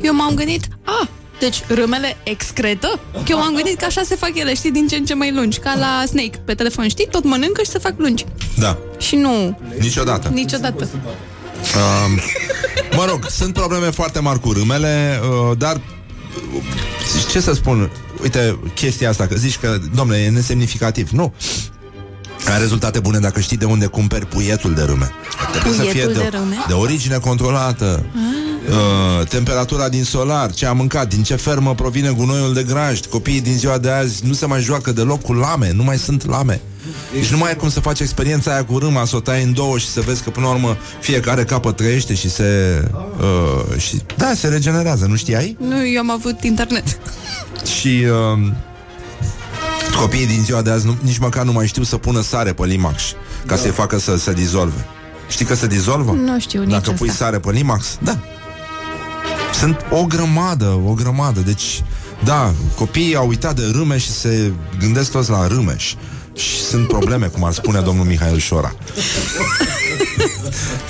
eu 0.00 0.14
m-am 0.14 0.34
gândit, 0.34 0.68
a, 0.84 1.08
deci 1.38 1.62
râmele 1.66 2.16
excretă? 2.22 3.00
Că 3.12 3.24
eu 3.28 3.38
m-am 3.38 3.54
gândit 3.54 3.78
că 3.78 3.84
așa 3.84 4.02
se 4.02 4.14
fac 4.14 4.30
ele, 4.34 4.54
știi, 4.54 4.70
din 4.70 4.86
ce 4.88 4.96
în 4.96 5.04
ce 5.04 5.14
mai 5.14 5.32
lungi, 5.32 5.58
ca 5.58 5.74
la 5.78 6.04
Snake 6.06 6.38
pe 6.44 6.54
telefon, 6.54 6.88
știi? 6.88 7.08
Tot 7.10 7.24
mănâncă 7.24 7.62
și 7.62 7.70
se 7.70 7.78
fac 7.78 7.94
lungi. 7.96 8.24
Da, 8.56 8.78
Și 8.98 9.16
nu, 9.16 9.58
niciodată 9.78 10.28
niciodată. 10.28 10.88
Um, 10.94 12.20
mă 12.96 13.04
rog, 13.08 13.26
sunt 13.28 13.52
probleme 13.52 13.90
foarte 13.90 14.20
mari 14.20 14.40
cu 14.40 14.52
râmele, 14.52 15.20
uh, 15.22 15.56
dar 15.58 15.76
uh, 16.54 16.62
ce 17.30 17.40
să 17.40 17.52
spun, 17.52 17.90
uite, 18.22 18.58
chestia 18.74 19.08
asta, 19.08 19.26
că 19.26 19.34
zici 19.34 19.58
că, 19.58 19.78
domnule, 19.94 20.18
e 20.18 20.28
nesemnificativ. 20.30 21.10
Nu. 21.10 21.34
Ai 22.52 22.58
rezultate 22.58 23.00
bune 23.00 23.18
dacă 23.18 23.40
știi 23.40 23.56
de 23.56 23.64
unde 23.64 23.86
cumperi 23.86 24.26
puietul 24.26 24.74
de 24.74 24.82
râme. 24.82 25.10
Trebuie 25.52 25.72
să 25.72 25.80
fie 25.80 25.90
Puietul 25.90 26.12
de, 26.12 26.28
de 26.30 26.36
râme? 26.36 26.54
de 26.66 26.72
origine 26.72 27.16
controlată. 27.16 28.04
Uh, 28.70 29.26
temperatura 29.26 29.88
din 29.88 30.04
solar, 30.04 30.52
ce 30.52 30.66
am 30.66 30.76
mâncat, 30.76 31.08
din 31.08 31.22
ce 31.22 31.34
fermă 31.34 31.74
provine 31.74 32.10
gunoiul 32.10 32.54
de 32.54 32.62
grajd. 32.62 33.06
Copiii 33.06 33.40
din 33.40 33.56
ziua 33.56 33.78
de 33.78 33.90
azi 33.90 34.26
nu 34.26 34.32
se 34.32 34.46
mai 34.46 34.60
joacă 34.60 34.92
deloc 34.92 35.22
cu 35.22 35.32
lame, 35.32 35.72
nu 35.72 35.82
mai 35.82 35.98
sunt 35.98 36.26
lame. 36.26 36.60
Deci 37.12 37.26
nu 37.30 37.38
mai 37.38 37.50
e 37.50 37.54
cum 37.54 37.70
să 37.70 37.80
faci 37.80 38.00
experiența 38.00 38.52
aia 38.52 38.64
cu 38.64 38.78
râma, 38.78 39.04
să 39.04 39.16
o 39.16 39.20
tai 39.20 39.42
în 39.42 39.52
două 39.52 39.78
și 39.78 39.86
să 39.86 40.00
vezi 40.00 40.22
că 40.22 40.30
până 40.30 40.46
la 40.46 40.52
urmă 40.52 40.76
fiecare 41.00 41.44
capăt 41.44 41.76
trăiește 41.76 42.14
și 42.14 42.30
se... 42.30 42.82
Uh, 43.20 43.78
și, 43.80 44.00
da, 44.16 44.32
se 44.34 44.48
regenerează, 44.48 45.06
nu 45.06 45.16
știai? 45.16 45.56
Nu, 45.58 45.86
eu 45.86 46.00
am 46.00 46.10
avut 46.10 46.42
internet. 46.42 46.84
Și 47.78 48.06
uh, 48.32 48.52
copiii 50.00 50.26
din 50.26 50.42
ziua 50.44 50.62
de 50.62 50.70
azi 50.70 50.86
nu, 50.86 50.96
nici 51.02 51.18
măcar 51.18 51.44
nu 51.44 51.52
mai 51.52 51.66
știu 51.66 51.82
să 51.82 51.96
pună 51.96 52.20
sare 52.20 52.52
pe 52.52 52.66
limax 52.66 53.02
ca 53.46 53.56
să-i 53.56 53.70
facă 53.70 53.98
să 53.98 54.16
se 54.16 54.32
dizolve. 54.32 54.86
Știi 55.28 55.44
că 55.44 55.54
se 55.54 55.66
dizolvă? 55.66 56.12
Nu 56.12 56.40
știu 56.40 56.60
nici 56.62 56.70
Dacă 56.70 56.90
pui 56.90 57.08
asta. 57.08 57.24
sare 57.24 57.38
pe 57.38 57.50
limax? 57.50 57.98
Da. 58.02 58.18
Sunt 59.60 59.86
o 59.90 60.04
grămadă, 60.04 60.80
o 60.86 60.92
grămadă. 60.92 61.40
Deci, 61.40 61.82
da, 62.24 62.52
copiii 62.76 63.14
au 63.14 63.28
uitat 63.28 63.56
de 63.56 63.62
râmeș 63.72 64.02
și 64.02 64.10
se 64.10 64.52
gândesc 64.78 65.10
toți 65.10 65.30
la 65.30 65.46
râmeș. 65.46 65.94
Și 66.34 66.60
sunt 66.62 66.88
probleme, 66.88 67.26
cum 67.26 67.44
ar 67.44 67.52
spune 67.52 67.80
domnul 67.80 68.04
Mihail 68.04 68.38
Șora. 68.38 68.74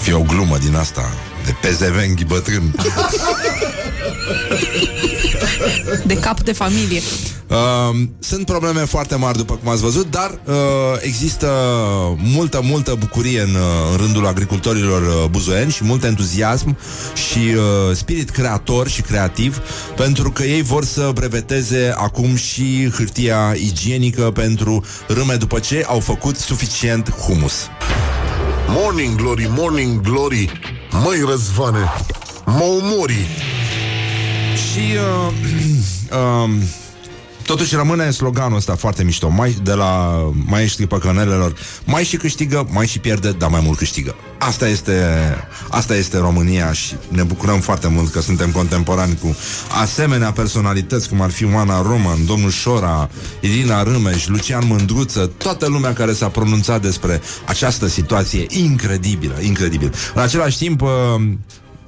Fie 0.01 0.13
o 0.13 0.23
glumă 0.23 0.59
din 0.59 0.75
asta 0.75 1.13
de 1.45 1.55
pezevenghi 1.61 2.25
bătrân. 2.25 2.75
De 6.05 6.15
cap 6.15 6.41
de 6.41 6.53
familie. 6.53 7.01
Uh, 7.47 7.57
sunt 8.19 8.45
probleme 8.47 8.81
foarte 8.81 9.15
mari, 9.15 9.37
după 9.37 9.55
cum 9.55 9.73
ați 9.73 9.83
văzut, 9.83 10.11
dar 10.11 10.41
uh, 10.45 10.55
există 11.01 11.49
multă, 12.17 12.61
multă 12.63 12.97
bucurie 12.99 13.41
în, 13.41 13.55
uh, 13.55 13.91
în 13.91 13.97
rândul 13.97 14.27
agricultorilor 14.27 15.03
uh, 15.03 15.31
buzoieni 15.31 15.71
și 15.71 15.85
mult 15.85 16.05
entuziasm 16.05 16.77
și 17.31 17.39
uh, 17.39 17.97
spirit 17.97 18.31
creator 18.31 18.89
și 18.89 19.03
creativ, 19.03 19.61
pentru 19.97 20.31
că 20.31 20.43
ei 20.43 20.63
vor 20.63 20.85
să 20.85 21.11
breveteze 21.15 21.95
acum 21.97 22.37
și 22.37 22.91
hârtia 22.97 23.55
igienică 23.57 24.23
pentru 24.23 24.85
râme 25.09 25.35
după 25.35 25.59
ce 25.59 25.85
au 25.87 26.01
făcut 26.01 26.37
suficient 26.37 27.11
humus. 27.11 27.55
Morning 28.69 29.17
Glory, 29.17 29.49
Morning 29.57 30.01
Glory 30.01 30.53
Măi 30.91 31.25
Răzvane 31.29 31.93
Mă 32.45 32.65
omori 32.81 33.27
Și 34.55 34.95
uh, 34.95 35.33
uh, 36.45 36.51
Totuși 37.43 37.75
rămâne 37.75 38.11
sloganul 38.11 38.57
ăsta 38.57 38.75
foarte 38.75 39.05
mișto 39.05 39.29
mai, 39.29 39.57
De 39.63 39.73
la 39.73 40.23
maestrii 40.47 40.87
păcănelelor 40.87 41.55
Mai 41.85 42.05
și 42.05 42.17
câștigă, 42.17 42.67
mai 42.71 42.87
și 42.87 42.99
pierde 42.99 43.31
Dar 43.31 43.51
mai 43.51 43.61
mult 43.65 43.79
câștigă 43.79 44.15
Asta 44.39 44.69
este, 44.69 44.95
asta 45.71 45.95
este 45.95 46.19
România 46.19 46.73
și 46.73 46.95
ne 47.09 47.23
bucurăm 47.23 47.61
foarte 47.61 47.89
mult 47.89 48.11
că 48.11 48.21
suntem 48.21 48.51
contemporani 48.51 49.19
cu 49.23 49.37
asemenea 49.81 50.33
personalități 50.33 51.09
cum 51.09 51.21
ar 51.21 51.31
fi 51.31 51.45
Oana 51.45 51.83
Roman, 51.83 52.27
domnul 52.27 52.51
Șora, 52.51 53.11
Irina 53.41 53.83
Râmeș, 53.83 54.27
Lucian 54.27 54.67
Mândruță, 54.67 55.31
toată 55.37 55.69
lumea 55.69 55.93
care 55.93 56.13
s-a 56.13 56.29
pronunțat 56.29 56.83
despre 56.83 57.21
această 57.45 57.87
situație 57.87 58.47
incredibilă, 58.49 59.35
incredibil. 59.41 59.93
În 60.15 60.23
același 60.23 60.59
timp, 60.59 60.81
uh, 60.81 60.89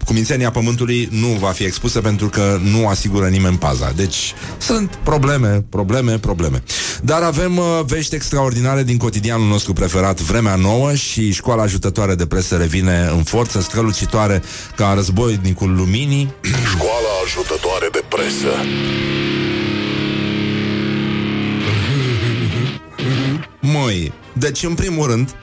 cumințenia 0.05 0.51
pământului 0.51 1.09
nu 1.11 1.27
va 1.27 1.49
fi 1.49 1.65
expusă 1.65 2.01
pentru 2.01 2.29
că 2.29 2.59
nu 2.63 2.89
asigură 2.89 3.27
nimeni 3.29 3.59
paza. 3.59 3.93
Deci 3.97 4.35
sunt 4.59 4.99
probleme, 5.03 5.65
probleme, 5.69 6.19
probleme. 6.19 6.63
Dar 7.03 7.23
avem 7.23 7.57
uh, 7.57 7.65
vești 7.87 8.15
extraordinare 8.15 8.83
din 8.83 8.97
cotidianul 8.97 9.49
nostru 9.49 9.73
preferat, 9.73 10.21
Vremea 10.21 10.55
Nouă 10.55 10.95
și 10.95 11.33
școala 11.33 11.63
ajutătoare 11.63 12.15
de 12.15 12.27
presă 12.27 12.57
revine 12.57 13.11
în 13.17 13.23
forță, 13.23 13.61
strălucitoare 13.61 14.43
ca 14.77 14.93
războinicul 14.95 15.75
luminii. 15.75 16.35
Școala 16.75 17.13
ajutătoare 17.25 17.89
de 17.93 18.05
presă. 18.09 18.55
Măi, 23.61 24.13
deci 24.33 24.63
în 24.63 24.75
primul 24.75 25.07
rând 25.07 25.35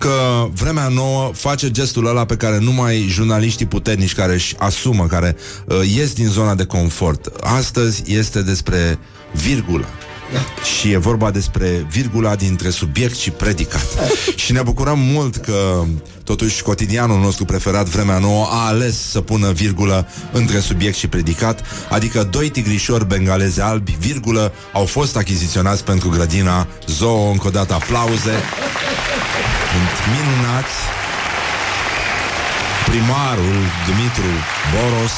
că 0.00 0.48
vremea 0.52 0.88
nouă 0.88 1.30
face 1.34 1.70
gestul 1.70 2.06
ăla 2.06 2.24
pe 2.24 2.36
care 2.36 2.58
numai 2.58 3.06
jurnaliștii 3.08 3.66
puternici 3.66 4.14
care 4.14 4.32
își 4.32 4.54
asumă, 4.58 5.06
care 5.06 5.36
uh, 5.66 5.76
ies 5.94 6.12
din 6.12 6.28
zona 6.28 6.54
de 6.54 6.64
confort. 6.64 7.26
Astăzi 7.40 8.02
este 8.06 8.42
despre 8.42 8.98
virgulă. 9.32 9.86
Și 10.78 10.90
e 10.90 10.96
vorba 10.96 11.30
despre 11.30 11.86
virgula 11.90 12.34
dintre 12.34 12.70
subiect 12.70 13.16
și 13.16 13.30
predicat. 13.30 13.86
și 14.42 14.52
ne 14.52 14.62
bucurăm 14.62 14.98
mult 14.98 15.36
că 15.36 15.84
totuși 16.24 16.62
cotidianul 16.62 17.20
nostru 17.20 17.44
preferat, 17.44 17.86
Vremea 17.86 18.18
Nouă, 18.18 18.46
a 18.50 18.66
ales 18.66 19.10
să 19.10 19.20
pună 19.20 19.50
virgulă 19.52 20.08
între 20.32 20.58
subiect 20.60 20.96
și 20.96 21.08
predicat, 21.08 21.62
adică 21.90 22.28
doi 22.30 22.48
tigrișori 22.48 23.06
bengaleze 23.06 23.62
albi, 23.62 23.96
virgulă, 24.00 24.52
au 24.72 24.84
fost 24.84 25.16
achiziționați 25.16 25.84
pentru 25.84 26.08
grădina 26.08 26.66
Zoo. 26.86 27.30
Încă 27.30 27.46
o 27.46 27.50
dată 27.50 27.74
aplauze. 27.74 28.32
Sunt 29.70 29.96
minunați. 30.14 30.76
Primarul 32.88 33.58
Dumitru 33.86 34.30
Boros, 34.72 35.14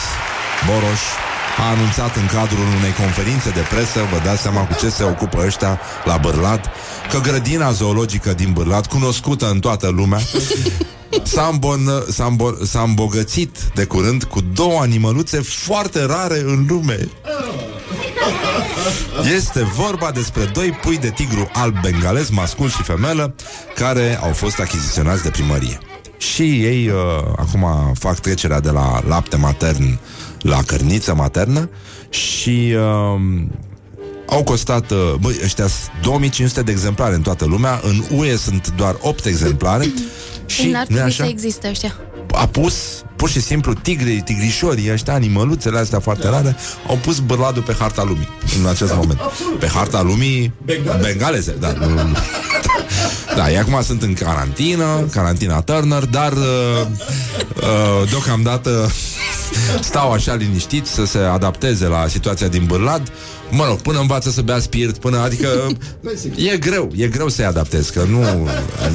Boros 0.66 1.02
a 1.58 1.64
anunțat 1.74 2.16
în 2.16 2.26
cadrul 2.26 2.66
unei 2.78 2.92
conferințe 3.02 3.50
de 3.50 3.64
presă, 3.70 4.00
vă 4.12 4.18
dați 4.24 4.42
seama 4.42 4.66
cu 4.66 4.74
ce 4.80 4.88
se 4.88 5.04
ocupă 5.04 5.42
ăștia 5.46 5.80
la 6.04 6.16
Bârlad, 6.16 6.70
că 7.10 7.18
grădina 7.18 7.70
zoologică 7.70 8.32
din 8.32 8.52
Bârlad, 8.52 8.86
cunoscută 8.86 9.50
în 9.50 9.60
toată 9.60 9.88
lumea, 9.88 10.20
s-a, 11.32 11.50
îmbon- 11.52 12.06
s-a, 12.08 12.34
îmbo- 12.34 12.64
s-a 12.64 12.80
îmbogățit 12.80 13.56
de 13.74 13.84
curând 13.84 14.24
cu 14.24 14.40
două 14.40 14.80
animăluțe 14.80 15.40
foarte 15.40 16.04
rare 16.04 16.38
în 16.38 16.66
lume. 16.68 17.08
Este 19.34 19.62
vorba 19.76 20.10
despre 20.10 20.44
doi 20.44 20.70
pui 20.82 20.98
de 20.98 21.10
tigru 21.10 21.50
alb 21.52 21.74
bengalez, 21.82 22.28
mascul 22.28 22.68
și 22.68 22.82
femelă, 22.82 23.34
care 23.74 24.18
au 24.22 24.32
fost 24.32 24.60
achiziționați 24.60 25.22
de 25.22 25.28
primărie. 25.28 25.78
Și 26.16 26.42
ei 26.42 26.88
uh, 26.88 26.94
acum 27.36 27.92
fac 27.98 28.18
trecerea 28.18 28.60
de 28.60 28.70
la 28.70 29.00
lapte 29.08 29.36
matern 29.36 29.98
la 30.40 30.62
cărniță 30.66 31.14
maternă 31.14 31.70
și 32.08 32.74
uh, 32.76 33.20
au 34.26 34.42
costat, 34.42 34.90
uh, 34.90 35.14
băi, 35.20 35.34
ăștia 35.44 35.66
sunt 35.66 35.90
2500 36.02 36.62
de 36.62 36.70
exemplare 36.70 37.14
în 37.14 37.22
toată 37.22 37.44
lumea, 37.44 37.80
în 37.82 38.02
UE 38.18 38.36
sunt 38.36 38.72
doar 38.76 38.96
8 39.00 39.24
exemplare 39.24 39.92
și, 40.46 40.66
N-ar 40.66 40.80
nu 40.80 40.94
trebui 40.94 41.02
așa? 41.12 41.24
să 41.24 41.28
existe 41.30 41.68
ăștia. 41.68 41.96
a 42.32 42.46
pus 42.46 43.02
pur 43.22 43.30
și 43.30 43.40
simplu 43.40 43.72
tigrii, 43.74 44.20
tigrișorii 44.20 44.92
ăștia, 44.92 45.14
animăluțele 45.14 45.78
astea 45.78 46.00
foarte 46.00 46.28
rare, 46.28 46.56
au 46.88 46.96
pus 46.96 47.18
bărladul 47.18 47.62
pe 47.62 47.74
harta 47.78 48.02
lumii 48.04 48.28
în 48.60 48.66
acest 48.68 48.94
moment. 48.94 49.20
Pe 49.58 49.66
harta 49.66 50.02
lumii 50.02 50.52
bengaleze, 51.00 51.56
da. 51.60 51.72
nu- 53.02 53.32
nu- 53.32 53.36
Da, 53.36 53.50
ei 53.50 53.58
acum 53.58 53.82
sunt 53.82 54.02
în 54.02 54.12
carantină, 54.14 55.08
carantina 55.12 55.60
Turner, 55.60 56.04
dar 56.04 56.32
uh, 56.32 56.86
uh, 57.56 58.08
deocamdată 58.10 58.90
stau 59.80 60.12
așa 60.12 60.34
liniștiți 60.34 60.90
să 60.92 61.04
se 61.04 61.18
adapteze 61.18 61.86
la 61.86 62.06
situația 62.08 62.48
din 62.48 62.64
Bârlad. 62.66 63.12
Mă 63.50 63.64
rog, 63.66 63.80
până 63.80 63.98
învață 64.00 64.30
să 64.30 64.40
bea 64.42 64.58
spirit, 64.58 64.98
până, 64.98 65.18
adică 65.18 65.48
e 66.52 66.56
greu, 66.56 66.90
e 66.96 67.06
greu 67.08 67.28
să-i 67.28 67.44
adaptezi, 67.44 67.92
că 67.92 68.02
nu, 68.10 68.48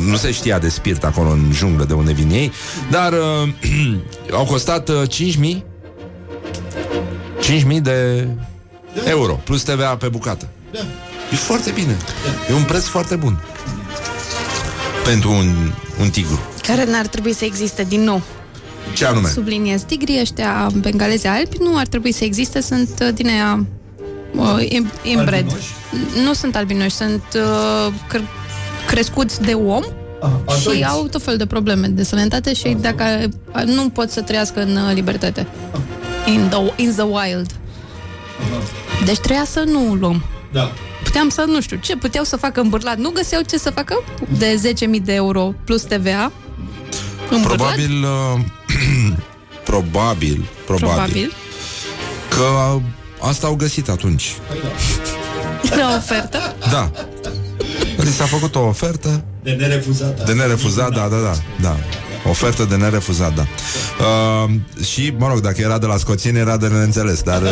nu 0.10 0.16
se 0.16 0.32
știa 0.32 0.60
de 0.60 0.70
spirit 0.70 1.04
acolo 1.04 1.30
în 1.30 1.52
junglă 1.54 1.84
de 1.86 1.94
unde 1.94 2.12
vin 2.12 2.30
ei, 2.30 2.52
dar 2.92 3.14
uh, 3.14 3.50
au 4.38 4.46
costat 4.46 4.90
uh, 4.90 5.02
5.000 5.56 5.62
5.000 7.72 7.82
de 7.82 8.28
euro, 9.06 9.34
plus 9.44 9.64
TVA 9.64 9.96
pe 9.96 10.08
bucată. 10.08 10.48
Da. 10.72 10.80
E 11.32 11.36
foarte 11.36 11.72
bine. 11.72 11.98
E 12.50 12.54
un 12.54 12.64
preț 12.64 12.84
foarte 12.84 13.16
bun. 13.16 13.44
Pentru 15.08 15.32
un, 15.32 15.72
un 16.02 16.10
tigru. 16.10 16.40
Care 16.62 16.86
n-ar 16.86 17.08
trebui 17.08 17.34
să 17.34 17.46
existe 17.46 17.84
din 17.84 18.02
nou. 18.04 18.22
Ce 18.94 19.06
anume? 19.06 19.28
Subliniez, 19.30 19.82
tigrii 19.82 20.20
ăștia 20.22 20.70
bengalezi 20.82 21.28
albi 21.28 21.58
nu 21.60 21.78
ar 21.78 21.88
trebui 21.88 22.12
să 22.12 22.24
existe, 22.24 22.62
sunt 22.62 22.90
uh, 23.02 23.10
din 23.14 23.28
aia 23.28 23.66
uh, 24.36 24.66
im- 24.70 24.94
inbred. 25.04 25.34
Albinoși? 25.44 25.68
Nu 26.24 26.34
sunt 26.34 26.56
albinoși, 26.56 26.96
sunt 26.96 27.24
uh, 27.36 27.94
cr- 28.16 28.28
crescuți 28.88 29.42
de 29.42 29.54
om 29.54 29.84
Ah, 30.22 30.30
și 30.60 30.68
adulți. 30.68 30.84
au 30.84 31.08
tot 31.08 31.24
felul 31.24 31.38
de 31.38 31.46
probleme 31.46 31.88
de 31.88 32.04
sănătate 32.04 32.54
și 32.54 32.78
dacă 32.82 33.04
uh, 33.56 33.64
nu 33.64 33.90
pot 33.90 34.10
să 34.12 34.22
trăiască 34.22 34.62
în 34.62 34.76
uh, 34.76 34.92
libertate. 34.94 35.48
In 36.26 36.48
the, 36.50 36.84
in 36.84 36.92
the 36.92 37.02
wild. 37.04 37.52
Deci 39.06 39.18
trebuia 39.18 39.46
să 39.46 39.64
nu 39.68 39.94
luăm. 39.94 40.24
Da. 40.52 40.72
Puteam 41.18 41.46
să, 41.48 41.52
nu 41.52 41.62
știu, 41.62 41.78
ce 41.78 41.96
puteau 41.96 42.24
să 42.24 42.36
facă 42.36 42.62
în 42.62 42.70
Bârlad? 42.70 42.98
Nu 42.98 43.10
găseau 43.10 43.42
ce 43.42 43.58
să 43.58 43.70
facă 43.70 44.04
de 44.38 44.62
10.000 44.98 45.02
de 45.04 45.14
euro 45.14 45.54
plus 45.66 45.82
TVA 45.82 46.32
în 47.30 47.42
Bârlad? 47.42 47.58
Probabil, 47.58 48.04
uh, 48.04 48.40
probabil, 49.72 50.48
probabil, 50.66 50.88
Probabil. 50.88 51.34
că 52.30 52.80
asta 53.20 53.48
au 53.48 53.56
găsit 53.56 53.90
atunci. 53.90 54.36
Era 55.72 55.96
ofertă. 55.96 56.56
Da. 56.72 56.92
Li 57.98 58.10
s-a 58.10 58.26
făcut 58.26 58.56
o 58.56 58.60
ofertă 58.60 59.24
De 59.44 59.52
nerefuzat. 59.52 60.26
de 60.26 60.34
nerefuzat, 60.34 60.94
da, 60.94 61.08
da, 61.08 61.18
da, 61.18 61.34
da. 61.62 61.78
Ofertă 62.26 62.64
de 62.64 62.76
nerefuzat, 62.76 63.34
da. 63.36 63.46
Uh, 64.00 64.50
și, 64.86 65.14
mă 65.18 65.28
rog, 65.28 65.40
dacă 65.40 65.62
era 65.62 65.78
de 65.78 65.86
la 65.86 65.98
scoțieni, 65.98 66.38
era 66.38 66.58
de 66.58 66.68
neînțeles, 66.68 67.22
dar, 67.22 67.42
uh, 67.42 67.48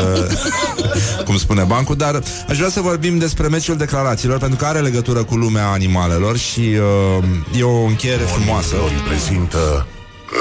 cum 1.25 1.37
spune 1.37 1.63
bancul, 1.63 1.95
dar 1.95 2.21
aș 2.49 2.57
vrea 2.57 2.69
să 2.69 2.81
vorbim 2.81 3.17
despre 3.17 3.47
meciul 3.47 3.77
declarațiilor, 3.77 4.37
pentru 4.37 4.57
că 4.57 4.65
are 4.65 4.79
legătură 4.79 5.23
cu 5.23 5.35
lumea 5.35 5.67
animalelor 5.67 6.37
și 6.37 6.59
uh, 6.59 7.59
e 7.59 7.63
o 7.63 7.83
încheiere 7.83 8.23
frumoasă. 8.23 8.75
Glory 8.75 8.93
prezintă 9.07 9.85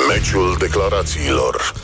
meciul 0.08 0.56
declarațiilor. 0.58 1.74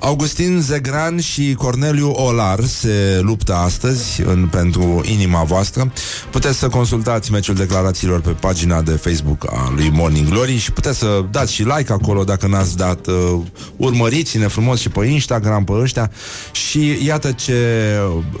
Augustin 0.00 0.60
Zegran 0.60 1.20
și 1.20 1.54
Corneliu 1.54 2.10
Olar 2.10 2.64
se 2.64 3.20
luptă 3.22 3.54
astăzi 3.54 4.22
în, 4.22 4.46
pentru 4.46 5.00
inima 5.04 5.42
voastră. 5.42 5.92
Puteți 6.30 6.58
să 6.58 6.68
consultați 6.68 7.32
meciul 7.32 7.54
declarațiilor 7.54 8.20
pe 8.20 8.30
pagina 8.30 8.82
de 8.82 8.90
Facebook 8.90 9.52
a 9.52 9.72
lui 9.74 9.90
Morning 9.90 10.28
Glory 10.28 10.56
și 10.56 10.72
puteți 10.72 10.98
să 10.98 11.24
dați 11.30 11.52
și 11.52 11.62
like 11.62 11.92
acolo 11.92 12.24
dacă 12.24 12.46
n-ați 12.46 12.76
dat. 12.76 13.06
Uh, 13.06 13.40
urmăriți-ne 13.76 14.46
frumos 14.46 14.80
și 14.80 14.88
pe 14.88 15.06
Instagram 15.06 15.64
pe 15.64 15.72
ăștia 15.72 16.10
și 16.52 16.98
iată 17.04 17.32
ce, 17.32 17.88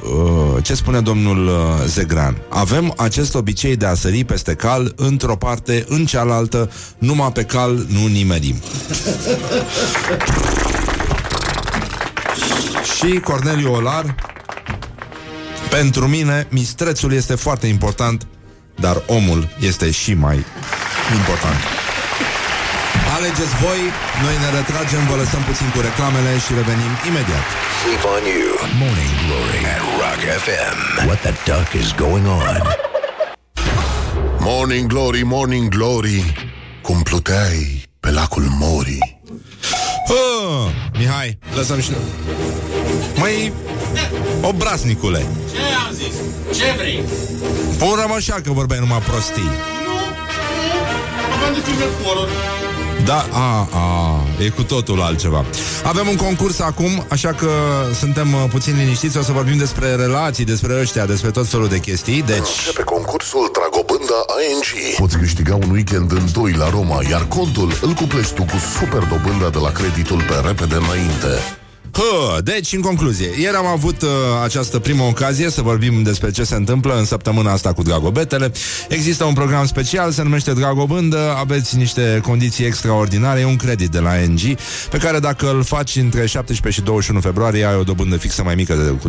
uh, 0.02 0.62
ce 0.62 0.74
spune 0.74 1.00
domnul 1.00 1.46
uh, 1.46 1.52
Zegran. 1.86 2.36
Avem 2.48 2.94
acest 2.96 3.34
obicei 3.34 3.76
de 3.76 3.86
a 3.86 3.94
sări 3.94 4.24
peste 4.24 4.54
cal 4.54 4.92
într-o 4.96 5.36
parte, 5.36 5.84
în 5.88 6.06
cealaltă, 6.06 6.70
numai 6.98 7.32
pe 7.32 7.42
cal 7.42 7.86
nu 7.88 8.06
nimerim. 8.06 8.54
Și 12.96 13.20
Corneliu 13.20 13.74
Olar 13.74 14.14
Pentru 15.70 16.06
mine 16.06 16.46
Mistrețul 16.50 17.12
este 17.12 17.34
foarte 17.34 17.66
important 17.66 18.26
Dar 18.74 19.02
omul 19.06 19.48
este 19.60 19.90
și 19.90 20.14
mai 20.14 20.44
important 21.16 21.60
Alegeți 23.16 23.54
voi 23.64 23.80
Noi 24.24 24.34
ne 24.42 24.58
retragem, 24.58 25.06
vă 25.10 25.16
lăsăm 25.16 25.42
puțin 25.50 25.68
cu 25.74 25.80
reclamele 25.80 26.38
Și 26.44 26.52
revenim 26.60 26.92
imediat 27.08 27.44
Sleep 27.82 28.04
on 28.14 28.24
you. 28.36 28.50
Morning 28.82 29.14
Glory 29.24 29.60
at 29.74 29.82
Rock 30.02 30.20
FM. 30.44 30.76
What 31.06 31.20
the 31.26 31.34
duck 31.50 31.68
is 31.82 31.88
going 32.06 32.26
on? 32.26 32.62
Morning 34.40 34.86
Glory, 34.88 35.22
Morning 35.22 35.68
Glory, 35.68 36.32
cum 36.82 37.02
pluteai 37.02 37.82
pe 38.00 38.10
lacul 38.10 38.46
Mori. 38.58 39.17
Oh, 40.08 40.70
Mihai, 40.98 41.38
lăsăm 41.54 41.80
și 41.80 41.90
Măi, 43.16 43.52
obraznicule 44.42 45.26
Ce 45.52 45.58
am 45.86 45.92
zis? 45.92 46.14
Ce 46.58 46.74
vrei? 46.76 47.02
Pun 47.78 47.98
rămășa 48.00 48.34
că 48.34 48.52
vorbeai 48.52 48.80
numai 48.80 48.98
prostii 48.98 49.50
Aveam 51.34 51.52
de 51.54 51.60
filme 51.60 51.84
horror. 52.04 52.57
Da, 53.04 53.26
a, 53.32 53.68
a, 53.72 54.24
e 54.44 54.48
cu 54.48 54.62
totul 54.62 55.00
altceva. 55.00 55.44
Avem 55.84 56.08
un 56.08 56.16
concurs 56.16 56.60
acum, 56.60 57.06
așa 57.08 57.32
că 57.32 57.50
suntem 57.98 58.32
uh, 58.32 58.44
puțin 58.50 58.76
liniștiți, 58.76 59.16
o 59.16 59.22
să 59.22 59.32
vorbim 59.32 59.56
despre 59.56 59.94
relații, 59.94 60.44
despre 60.44 60.80
ăștia, 60.80 61.06
despre 61.06 61.30
tot 61.30 61.46
felul 61.48 61.68
de 61.68 61.78
chestii. 61.78 62.22
Deci, 62.22 62.38
Începe 62.38 62.82
concursul 62.82 63.50
Dragobânda 63.52 64.24
ING. 64.50 64.96
Poți 64.98 65.18
câștiga 65.18 65.54
un 65.54 65.70
weekend 65.70 66.12
în 66.12 66.24
doi 66.32 66.52
la 66.52 66.70
Roma, 66.70 66.98
iar 67.10 67.26
contul 67.28 67.72
îl 67.80 67.92
cuplești 67.92 68.34
tu 68.34 68.42
cu 68.42 68.56
super 68.78 69.02
dobânda 69.02 69.48
de 69.48 69.58
la 69.58 69.72
creditul 69.72 70.22
pe 70.28 70.48
repede 70.48 70.74
înainte. 70.74 71.58
Hă, 71.98 72.40
deci, 72.40 72.72
în 72.72 72.80
concluzie, 72.80 73.30
ieri 73.40 73.56
am 73.56 73.66
avut 73.66 74.02
uh, 74.02 74.08
această 74.44 74.78
primă 74.78 75.02
ocazie 75.02 75.50
să 75.50 75.62
vorbim 75.62 76.02
despre 76.02 76.30
ce 76.30 76.44
se 76.44 76.54
întâmplă 76.54 76.98
în 76.98 77.04
săptămâna 77.04 77.52
asta 77.52 77.72
cu 77.72 77.82
Dragobetele. 77.82 78.52
Există 78.88 79.24
un 79.24 79.32
program 79.32 79.66
special, 79.66 80.10
se 80.10 80.22
numește 80.22 80.52
Dragobândă, 80.52 81.34
aveți 81.38 81.76
niște 81.76 82.20
condiții 82.22 82.64
extraordinare, 82.64 83.40
e 83.40 83.44
un 83.44 83.56
credit 83.56 83.88
de 83.88 83.98
la 83.98 84.12
NG, 84.14 84.40
pe 84.90 84.98
care 84.98 85.18
dacă 85.18 85.50
îl 85.50 85.62
faci 85.62 85.96
între 85.96 86.26
17 86.26 86.80
și 86.80 86.86
21 86.86 87.20
februarie, 87.20 87.64
ai 87.64 87.76
o 87.76 87.82
dobândă 87.82 88.16
fixă 88.16 88.42
mai 88.42 88.54
mică 88.54 88.74
de, 88.74 89.08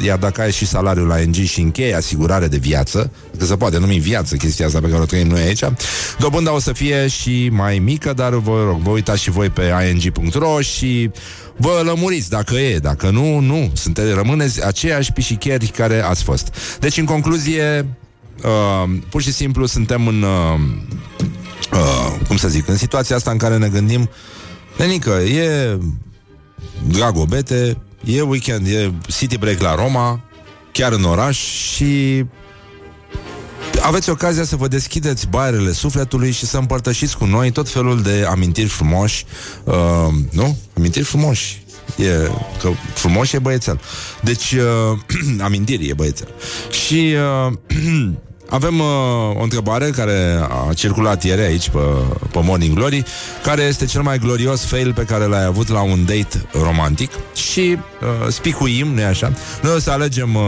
2%, 0.00 0.04
iar 0.04 0.18
dacă 0.18 0.40
ai 0.40 0.52
și 0.52 0.66
salariul 0.66 1.06
la 1.06 1.16
NG 1.16 1.34
și 1.34 1.60
închei 1.60 1.94
asigurare 1.94 2.46
de 2.46 2.56
viață, 2.56 3.10
că 3.38 3.44
se 3.44 3.56
poate 3.56 3.78
numi 3.78 3.98
viață 3.98 4.36
chestia 4.36 4.66
asta 4.66 4.80
pe 4.80 4.88
care 4.88 5.02
o 5.02 5.06
trăim 5.06 5.26
noi 5.26 5.40
aici, 5.40 5.64
dobânda 6.18 6.54
o 6.54 6.60
să 6.60 6.72
fie 6.72 7.08
și 7.08 7.48
mai 7.52 7.78
mică, 7.78 8.12
dar 8.12 8.34
vă 8.34 8.64
rog, 8.66 8.80
vă 8.80 8.90
uitați 8.90 9.22
și 9.22 9.30
voi 9.30 9.48
pe 9.48 9.72
ing.ro 9.92 10.60
și 10.60 11.10
Vă 11.56 11.82
lămuriți 11.84 12.30
dacă 12.30 12.54
e, 12.54 12.78
dacă 12.78 13.10
nu, 13.10 13.38
nu. 13.38 13.70
Sunteți, 13.74 14.14
rămâneți 14.14 14.64
aceiași 14.64 15.12
pișicheri 15.12 15.66
care 15.66 16.02
ați 16.02 16.22
fost. 16.22 16.76
Deci, 16.80 16.96
în 16.96 17.04
concluzie, 17.04 17.86
uh, 18.44 18.98
pur 19.08 19.22
și 19.22 19.32
simplu 19.32 19.66
suntem 19.66 20.06
în, 20.06 20.22
uh, 20.22 20.60
uh, 21.72 22.26
cum 22.26 22.36
să 22.36 22.48
zic, 22.48 22.68
în 22.68 22.76
situația 22.76 23.16
asta 23.16 23.30
în 23.30 23.38
care 23.38 23.56
ne 23.56 23.68
gândim, 23.68 24.10
Nenică, 24.78 25.10
e 25.10 25.78
Dragobete, 26.88 27.76
e 28.04 28.20
weekend, 28.20 28.66
e 28.66 28.92
city 29.06 29.38
break 29.38 29.60
la 29.60 29.74
Roma, 29.74 30.20
chiar 30.72 30.92
în 30.92 31.04
oraș 31.04 31.38
și 31.74 32.24
aveți 33.82 34.10
ocazia 34.10 34.44
să 34.44 34.56
vă 34.56 34.68
deschideți 34.68 35.28
baierele 35.28 35.72
sufletului 35.72 36.30
și 36.30 36.46
să 36.46 36.58
împărtășiți 36.58 37.16
cu 37.16 37.24
noi 37.24 37.50
tot 37.50 37.68
felul 37.68 38.02
de 38.02 38.26
amintiri 38.28 38.68
frumoși, 38.68 39.24
uh, 39.64 39.74
nu? 40.30 40.56
Amintiri 40.76 41.04
frumoși. 41.04 41.64
E, 41.96 42.30
că 42.60 42.70
frumos 42.94 43.32
e 43.32 43.38
băiețel. 43.38 43.80
Deci, 44.20 44.52
uh, 44.52 44.98
amintiri 45.46 45.88
e 45.88 45.94
băiețel. 45.94 46.28
Și 46.70 47.14
uh, 47.48 47.52
avem 48.52 48.78
uh, 48.78 48.86
o 49.34 49.42
întrebare 49.42 49.90
care 49.90 50.46
a 50.48 50.72
circulat 50.74 51.24
ieri 51.24 51.40
aici 51.40 51.68
pe, 51.68 51.78
pe 52.30 52.38
Morning 52.42 52.74
Glory, 52.74 53.04
care 53.42 53.62
este 53.62 53.84
cel 53.84 54.02
mai 54.02 54.18
glorios 54.18 54.64
fail 54.64 54.92
pe 54.92 55.02
care 55.02 55.24
l-ai 55.24 55.44
avut 55.44 55.68
la 55.68 55.82
un 55.82 56.04
date 56.04 56.46
romantic? 56.62 57.10
Și 57.34 57.78
uh, 58.00 58.28
spicuim, 58.28 58.86
nu 58.86 59.04
așa? 59.04 59.32
Noi 59.62 59.74
o 59.74 59.78
să 59.78 59.90
alegem 59.90 60.34
uh, 60.34 60.42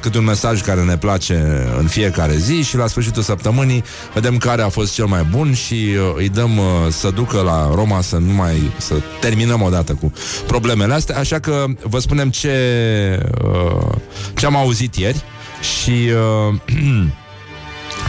câte 0.00 0.18
un 0.18 0.24
mesaj 0.24 0.62
care 0.62 0.82
ne 0.82 0.96
place 0.96 1.66
în 1.78 1.86
fiecare 1.86 2.36
zi 2.36 2.62
și 2.62 2.76
la 2.76 2.86
sfârșitul 2.86 3.22
săptămânii 3.22 3.84
vedem 4.14 4.38
care 4.38 4.62
a 4.62 4.68
fost 4.68 4.94
cel 4.94 5.06
mai 5.06 5.26
bun 5.30 5.52
și 5.52 5.74
uh, 5.74 6.12
îi 6.16 6.28
dăm 6.28 6.58
uh, 6.58 6.64
să 6.88 7.10
ducă 7.10 7.40
la 7.40 7.70
Roma 7.74 8.00
să 8.00 8.16
nu 8.16 8.32
mai 8.32 8.72
să 8.76 8.94
terminăm 9.20 9.62
odată 9.62 9.94
cu 9.94 10.12
problemele 10.46 10.94
astea, 10.94 11.18
așa 11.18 11.38
că 11.38 11.64
vă 11.82 11.98
spunem 11.98 12.30
ce 12.30 12.52
uh, 13.44 13.94
ce 14.36 14.46
am 14.46 14.56
auzit 14.56 14.94
ieri 14.94 15.22
și 15.60 16.10
uh, 16.50 16.54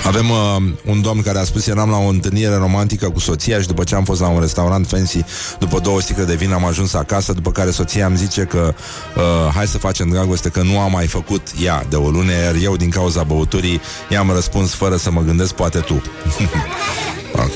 Avem 0.05 0.29
uh, 0.29 0.37
un 0.85 1.01
domn 1.01 1.21
care 1.21 1.39
a 1.39 1.43
spus 1.43 1.67
Eram 1.67 1.89
la 1.89 1.97
o 1.97 2.07
întâlnire 2.07 2.55
romantică 2.55 3.09
cu 3.09 3.19
soția 3.19 3.59
Și 3.61 3.67
după 3.67 3.83
ce 3.83 3.95
am 3.95 4.03
fost 4.03 4.21
la 4.21 4.27
un 4.27 4.39
restaurant 4.39 4.87
fancy 4.87 5.23
După 5.59 5.79
două 5.79 6.01
sticle 6.01 6.23
de 6.23 6.35
vin 6.35 6.51
am 6.51 6.65
ajuns 6.65 6.93
acasă 6.93 7.33
După 7.33 7.51
care 7.51 7.71
soția 7.71 8.05
îmi 8.05 8.17
zice 8.17 8.41
că 8.41 8.73
uh, 9.15 9.53
Hai 9.53 9.67
să 9.67 9.77
facem 9.77 10.09
dragoste 10.09 10.49
că 10.49 10.61
nu 10.61 10.79
am 10.79 10.91
mai 10.91 11.07
făcut 11.07 11.47
ea 11.63 11.85
de 11.89 11.95
o 11.95 12.09
lună 12.09 12.31
Iar 12.31 12.55
eu 12.61 12.75
din 12.75 12.89
cauza 12.89 13.23
băuturii 13.23 13.81
I-am 14.09 14.31
răspuns 14.31 14.73
fără 14.73 14.95
să 14.95 15.11
mă 15.11 15.21
gândesc 15.21 15.53
Poate 15.53 15.79
tu. 15.79 16.01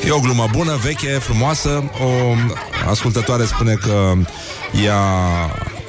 E 0.06 0.11
o 0.11 0.19
glumă 0.19 0.47
bună, 0.51 0.80
veche, 0.84 1.07
frumoasă. 1.07 1.84
O 2.03 2.35
ascultătoare 2.89 3.45
spune 3.45 3.73
că 3.73 4.14
Ea 4.85 5.01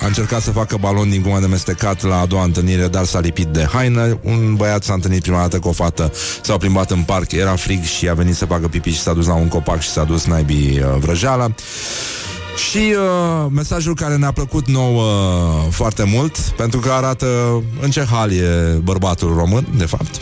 a 0.01 0.07
încercat 0.07 0.43
să 0.43 0.51
facă 0.51 0.77
balon 0.81 1.11
din 1.11 1.23
gumă 1.23 1.39
de 1.39 1.47
mestecat 1.47 2.03
la 2.03 2.21
a 2.21 2.27
doua 2.27 2.43
întâlnire, 2.43 2.89
dar 2.89 3.05
s-a 3.05 3.21
lipit 3.21 3.47
de 3.47 3.69
haină. 3.73 4.19
Un 4.23 4.55
băiat 4.55 4.83
s-a 4.83 4.93
întâlnit 4.93 5.23
prima 5.23 5.39
dată 5.39 5.59
cu 5.59 5.69
o 5.69 5.73
fată, 5.73 6.13
s-au 6.43 6.59
plimbat 6.59 6.91
în 6.91 7.03
parc, 7.03 7.33
era 7.33 7.57
frig 7.57 7.83
și 7.83 8.09
a 8.09 8.15
venit 8.15 8.35
să 8.35 8.47
facă 8.47 8.69
pipi 8.69 8.91
și 8.91 9.01
s-a 9.01 9.13
dus 9.13 9.27
la 9.27 9.35
un 9.35 9.49
copac 9.49 9.81
și 9.81 9.89
s-a 9.89 10.05
dus 10.05 10.25
naibii 10.25 10.81
uh, 10.81 10.97
vrăjeala. 10.99 11.49
Și 12.71 12.95
uh, 12.95 13.47
mesajul 13.51 13.95
care 13.95 14.17
ne-a 14.17 14.33
plăcut 14.33 14.69
nou 14.69 14.97
uh, 14.97 15.03
foarte 15.71 16.05
mult, 16.05 16.39
pentru 16.39 16.81
că 16.81 16.91
arată 16.91 17.27
în 17.81 17.91
ce 17.91 18.05
hal 18.11 18.33
e 18.33 18.81
bărbatul 18.83 19.35
român, 19.35 19.67
de 19.77 19.87
fapt. 19.87 20.21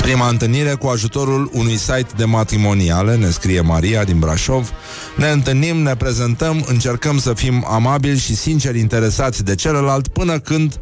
Prima 0.00 0.28
întâlnire 0.28 0.74
cu 0.74 0.86
ajutorul 0.86 1.50
unui 1.52 1.76
site 1.76 2.06
de 2.16 2.24
matrimoniale, 2.24 3.16
ne 3.16 3.30
scrie 3.30 3.60
Maria 3.60 4.04
din 4.04 4.18
Brașov. 4.18 4.70
Ne 5.16 5.28
întâlnim, 5.28 5.76
ne 5.76 5.96
prezentăm, 5.96 6.64
încercăm 6.68 7.18
să 7.18 7.34
fim 7.34 7.66
amabili 7.68 8.18
și 8.18 8.36
sincer 8.36 8.74
interesați 8.74 9.44
de 9.44 9.54
celălalt 9.54 10.08
până 10.08 10.38
când 10.38 10.80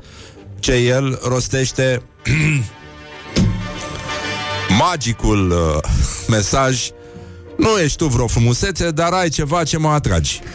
ce 0.59 0.73
el 0.73 1.21
rostește 1.29 2.03
magicul 4.83 5.51
uh, 5.51 5.79
mesaj 6.29 6.89
Nu 7.57 7.79
ești 7.79 7.97
tu 7.97 8.07
vreo 8.07 8.27
frumusețe, 8.27 8.91
dar 8.91 9.13
ai 9.13 9.29
ceva 9.29 9.63
ce 9.63 9.79
mă 9.79 9.89
atragi. 9.89 10.41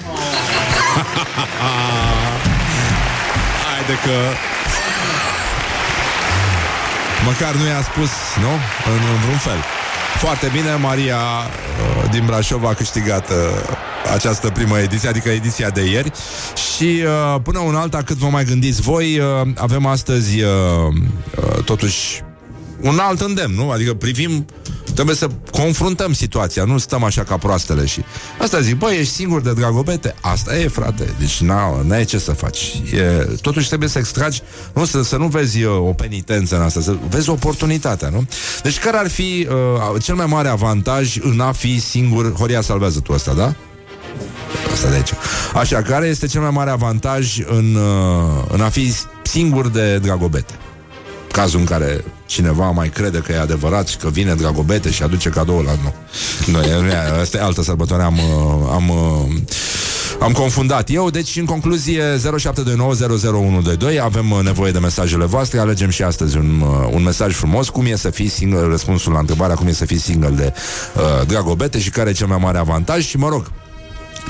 Haide 3.63 3.93
că 4.03 4.11
Măcar 7.25 7.55
nu 7.55 7.65
i-a 7.65 7.81
spus, 7.81 8.09
nu? 8.41 8.51
În, 8.91 8.99
în 9.13 9.19
vreun 9.21 9.37
fel. 9.37 9.59
Foarte 10.17 10.49
bine, 10.53 10.75
Maria 10.75 11.17
uh, 11.17 12.09
din 12.11 12.25
Brașov 12.25 12.65
a 12.65 12.73
câștigat 12.73 13.29
uh, 13.29 13.35
această 14.13 14.49
primă 14.49 14.79
ediție, 14.79 15.09
adică 15.09 15.29
ediția 15.29 15.69
de 15.69 15.83
ieri. 15.89 16.11
Și 16.75 17.03
uh, 17.03 17.41
până 17.43 17.59
un 17.59 17.75
alta, 17.75 18.01
cât 18.01 18.17
vă 18.17 18.27
mai 18.27 18.43
gândiți 18.45 18.81
voi, 18.81 19.19
uh, 19.19 19.47
avem 19.55 19.85
astăzi 19.85 20.41
uh, 20.41 20.49
uh, 21.35 21.63
totuși 21.63 22.23
un 22.81 22.99
alt 22.99 23.21
îndemn, 23.21 23.55
nu? 23.55 23.69
Adică 23.69 23.93
privim 23.93 24.45
Trebuie 24.95 25.15
să 25.15 25.27
confruntăm 25.51 26.13
situația, 26.13 26.63
nu 26.63 26.77
stăm 26.77 27.03
așa 27.03 27.23
ca 27.23 27.37
proastele 27.37 27.85
și... 27.85 28.01
Asta 28.41 28.59
zic, 28.59 28.77
băi, 28.77 28.97
ești 28.99 29.13
singur 29.13 29.41
de 29.41 29.53
dragobete? 29.53 30.15
Asta 30.21 30.57
e, 30.57 30.67
frate, 30.67 31.13
deci 31.19 31.41
n-ai 31.83 32.05
ce 32.05 32.17
să 32.17 32.31
faci. 32.31 32.81
E, 32.93 33.01
totuși 33.41 33.67
trebuie 33.67 33.89
să 33.89 33.99
extragi, 33.99 34.41
nu, 34.73 34.85
să, 34.85 35.03
să 35.03 35.17
nu 35.17 35.27
vezi 35.27 35.63
uh, 35.63 35.77
o 35.77 35.93
penitență 35.93 36.55
în 36.55 36.61
asta, 36.61 36.81
să 36.81 36.95
vezi 37.09 37.29
oportunitatea, 37.29 38.09
nu? 38.09 38.27
Deci 38.63 38.79
care 38.79 38.97
ar 38.97 39.09
fi 39.09 39.47
uh, 39.93 40.01
cel 40.01 40.15
mai 40.15 40.25
mare 40.25 40.47
avantaj 40.47 41.17
în 41.21 41.39
a 41.39 41.51
fi 41.51 41.79
singur? 41.79 42.33
Horia, 42.33 42.61
salvează 42.61 42.99
tu 42.99 43.13
asta, 43.13 43.33
da? 43.33 43.53
Asta 44.71 44.89
de 44.89 44.95
aici. 44.95 45.11
Așa, 45.53 45.81
care 45.81 46.07
este 46.07 46.27
cel 46.27 46.41
mai 46.41 46.51
mare 46.51 46.69
avantaj 46.69 47.39
în, 47.45 47.75
uh, 47.75 48.43
în 48.51 48.61
a 48.61 48.69
fi 48.69 48.93
singur 49.23 49.67
de 49.67 49.97
dragobete? 49.97 50.53
Cazul 51.35 51.59
în 51.59 51.65
care 51.65 52.03
cineva 52.25 52.69
mai 52.69 52.89
crede 52.89 53.17
că 53.17 53.31
e 53.31 53.39
adevărat 53.39 53.87
și 53.87 53.97
că 53.97 54.09
vine 54.09 54.35
Dragobete 54.35 54.91
și 54.91 55.03
aduce 55.03 55.29
cadoul 55.29 55.63
la 55.63 55.71
nu. 55.83 55.93
Nu, 56.51 56.61
e, 56.63 56.79
nu 56.81 56.87
e, 56.87 57.19
asta 57.21 57.37
e 57.37 57.41
altă 57.41 57.63
sărbătoare, 57.63 58.03
am, 58.03 58.17
uh, 58.17 58.69
am, 58.71 58.89
uh, 58.89 59.35
am 60.19 60.31
confundat 60.31 60.89
eu, 60.89 61.09
deci 61.09 61.35
în 61.35 61.45
concluzie 61.45 62.03
0729001122 62.15 63.99
avem 64.01 64.31
uh, 64.31 64.39
nevoie 64.43 64.71
de 64.71 64.79
mesajele 64.79 65.25
voastre, 65.25 65.59
alegem 65.59 65.89
și 65.89 66.03
astăzi 66.03 66.37
un, 66.37 66.63
un 66.91 67.03
mesaj 67.03 67.33
frumos, 67.33 67.69
cum 67.69 67.85
e 67.85 67.95
să 67.95 68.09
fii 68.09 68.29
single, 68.29 68.61
răspunsul 68.61 69.13
la 69.13 69.19
întrebarea 69.19 69.55
cum 69.55 69.67
e 69.67 69.71
să 69.71 69.85
fii 69.85 69.99
single 69.99 70.29
de 70.29 70.53
uh, 70.95 71.27
Dragobete 71.27 71.79
și 71.79 71.89
care 71.89 72.09
e 72.09 72.13
cel 72.13 72.27
mai 72.27 72.39
mare 72.41 72.57
avantaj? 72.57 73.05
Și 73.05 73.17
mă 73.17 73.27
rog, 73.29 73.51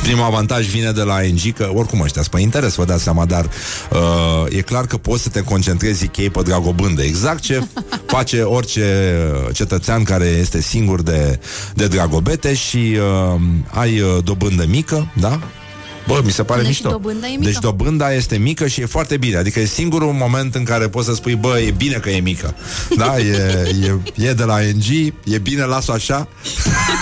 Primul 0.01 0.23
avantaj 0.23 0.67
vine 0.67 0.91
de 0.91 1.01
la 1.01 1.23
ING, 1.23 1.53
că 1.53 1.69
oricum 1.73 2.01
ăștia 2.01 2.21
pe 2.31 2.39
interes, 2.39 2.75
vă 2.75 2.85
dați 2.85 3.03
seama, 3.03 3.25
dar 3.25 3.49
uh, 3.91 4.57
e 4.57 4.61
clar 4.61 4.85
că 4.85 4.97
poți 4.97 5.23
să 5.23 5.29
te 5.29 5.41
concentrezi 5.41 6.07
chei 6.07 6.29
pe 6.29 6.41
dragobândă. 6.41 7.01
Exact 7.01 7.39
ce 7.39 7.67
face 8.15 8.41
orice 8.41 9.17
cetățean 9.53 10.03
care 10.03 10.25
este 10.25 10.61
singur 10.61 11.01
de, 11.01 11.39
de 11.73 11.87
dragobete 11.87 12.53
și 12.53 12.77
uh, 12.77 13.41
ai 13.71 13.99
uh, 13.99 14.23
dobândă 14.23 14.65
mică, 14.67 15.11
da? 15.19 15.39
Bă, 16.07 16.21
mi 16.23 16.31
se 16.31 16.43
pare 16.43 16.59
Până 16.59 16.69
mișto. 16.69 16.87
și 16.87 16.93
dobânda 16.93 17.27
e 17.27 17.29
mică. 17.29 17.43
Deci 17.43 17.59
dobânda 17.59 18.13
este 18.13 18.37
mică 18.37 18.67
și 18.67 18.81
e 18.81 18.85
foarte 18.85 19.17
bine. 19.17 19.37
Adică 19.37 19.59
e 19.59 19.65
singurul 19.65 20.11
moment 20.11 20.55
în 20.55 20.63
care 20.63 20.87
poți 20.89 21.05
să 21.07 21.13
spui, 21.13 21.35
bă, 21.35 21.59
e 21.59 21.71
bine 21.71 21.95
că 21.95 22.09
e 22.09 22.19
mică. 22.19 22.55
Da? 22.97 23.19
E, 23.19 23.67
e, 24.15 24.27
e 24.27 24.33
de 24.33 24.43
la 24.43 24.59
NG, 24.59 25.13
e 25.23 25.37
bine, 25.37 25.63
las-o 25.63 25.91
așa. 25.91 26.27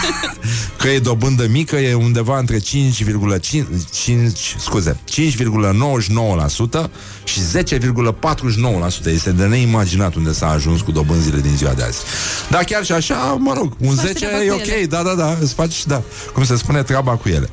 că 0.77 0.87
e 0.87 0.99
dobândă 0.99 1.47
mică, 1.47 1.75
e 1.75 1.93
undeva 1.93 2.37
între 2.37 2.59
5,5 2.59 2.63
scuze, 4.59 4.97
5,99% 5.11 6.89
și 7.23 7.39
10,49%. 7.39 9.05
Este 9.05 9.31
de 9.31 9.45
neimaginat 9.45 10.15
unde 10.15 10.33
s-a 10.33 10.49
ajuns 10.49 10.81
cu 10.81 10.91
dobânzile 10.91 11.39
din 11.39 11.55
ziua 11.55 11.73
de 11.73 11.83
azi. 11.83 11.97
Dar 12.49 12.63
chiar 12.63 12.85
și 12.85 12.91
așa, 12.91 13.37
mă 13.39 13.53
rog, 13.53 13.75
un 13.79 13.95
faci 13.95 14.05
10 14.05 14.25
treaba 14.25 14.43
e 14.43 14.47
cu 14.47 14.53
ok, 14.53 14.67
ele. 14.67 14.85
da, 14.85 15.03
da, 15.03 15.13
da, 15.13 15.37
îți 15.41 15.53
faci, 15.53 15.85
da, 15.85 16.01
cum 16.33 16.45
se 16.45 16.55
spune, 16.55 16.83
treaba 16.83 17.11
cu 17.11 17.29
ele. 17.29 17.49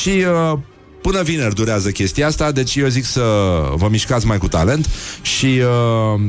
Și 0.00 0.24
uh, 0.52 0.58
până 1.04 1.22
vineri 1.22 1.54
durează 1.54 1.90
chestia 1.90 2.26
asta, 2.26 2.52
deci 2.52 2.76
eu 2.76 2.88
zic 2.88 3.04
să 3.04 3.22
vă 3.74 3.88
mișcați 3.90 4.26
mai 4.26 4.38
cu 4.38 4.48
talent 4.48 4.88
și 5.22 5.46
uh, 5.46 6.20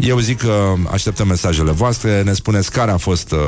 eu 0.00 0.18
zic 0.18 0.38
că 0.38 0.72
așteptăm 0.90 1.26
mesajele 1.26 1.70
voastre, 1.70 2.22
ne 2.22 2.32
spuneți 2.32 2.70
care 2.70 2.90
a 2.90 2.96
fost 2.96 3.32
uh, 3.32 3.38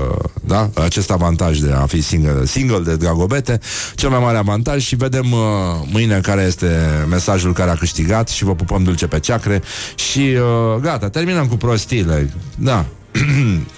da, 0.44 0.70
acest 0.74 1.10
avantaj 1.10 1.58
de 1.58 1.72
a 1.72 1.86
fi 1.86 2.02
single, 2.02 2.44
single 2.44 2.78
de 2.78 2.96
dragobete, 2.96 3.60
cel 3.94 4.08
mai 4.08 4.18
mare 4.18 4.36
avantaj 4.36 4.82
și 4.82 4.96
vedem 4.96 5.32
uh, 5.32 5.38
mâine 5.92 6.20
care 6.20 6.42
este 6.42 7.04
mesajul 7.08 7.52
care 7.52 7.70
a 7.70 7.74
câștigat 7.74 8.28
și 8.28 8.44
vă 8.44 8.54
pupăm 8.54 8.82
dulce 8.82 9.06
pe 9.06 9.20
ceacre 9.20 9.62
și 9.94 10.20
uh, 10.20 10.80
gata, 10.80 11.08
terminăm 11.08 11.46
cu 11.46 11.56
prostiile. 11.56 12.34
Da. 12.58 12.84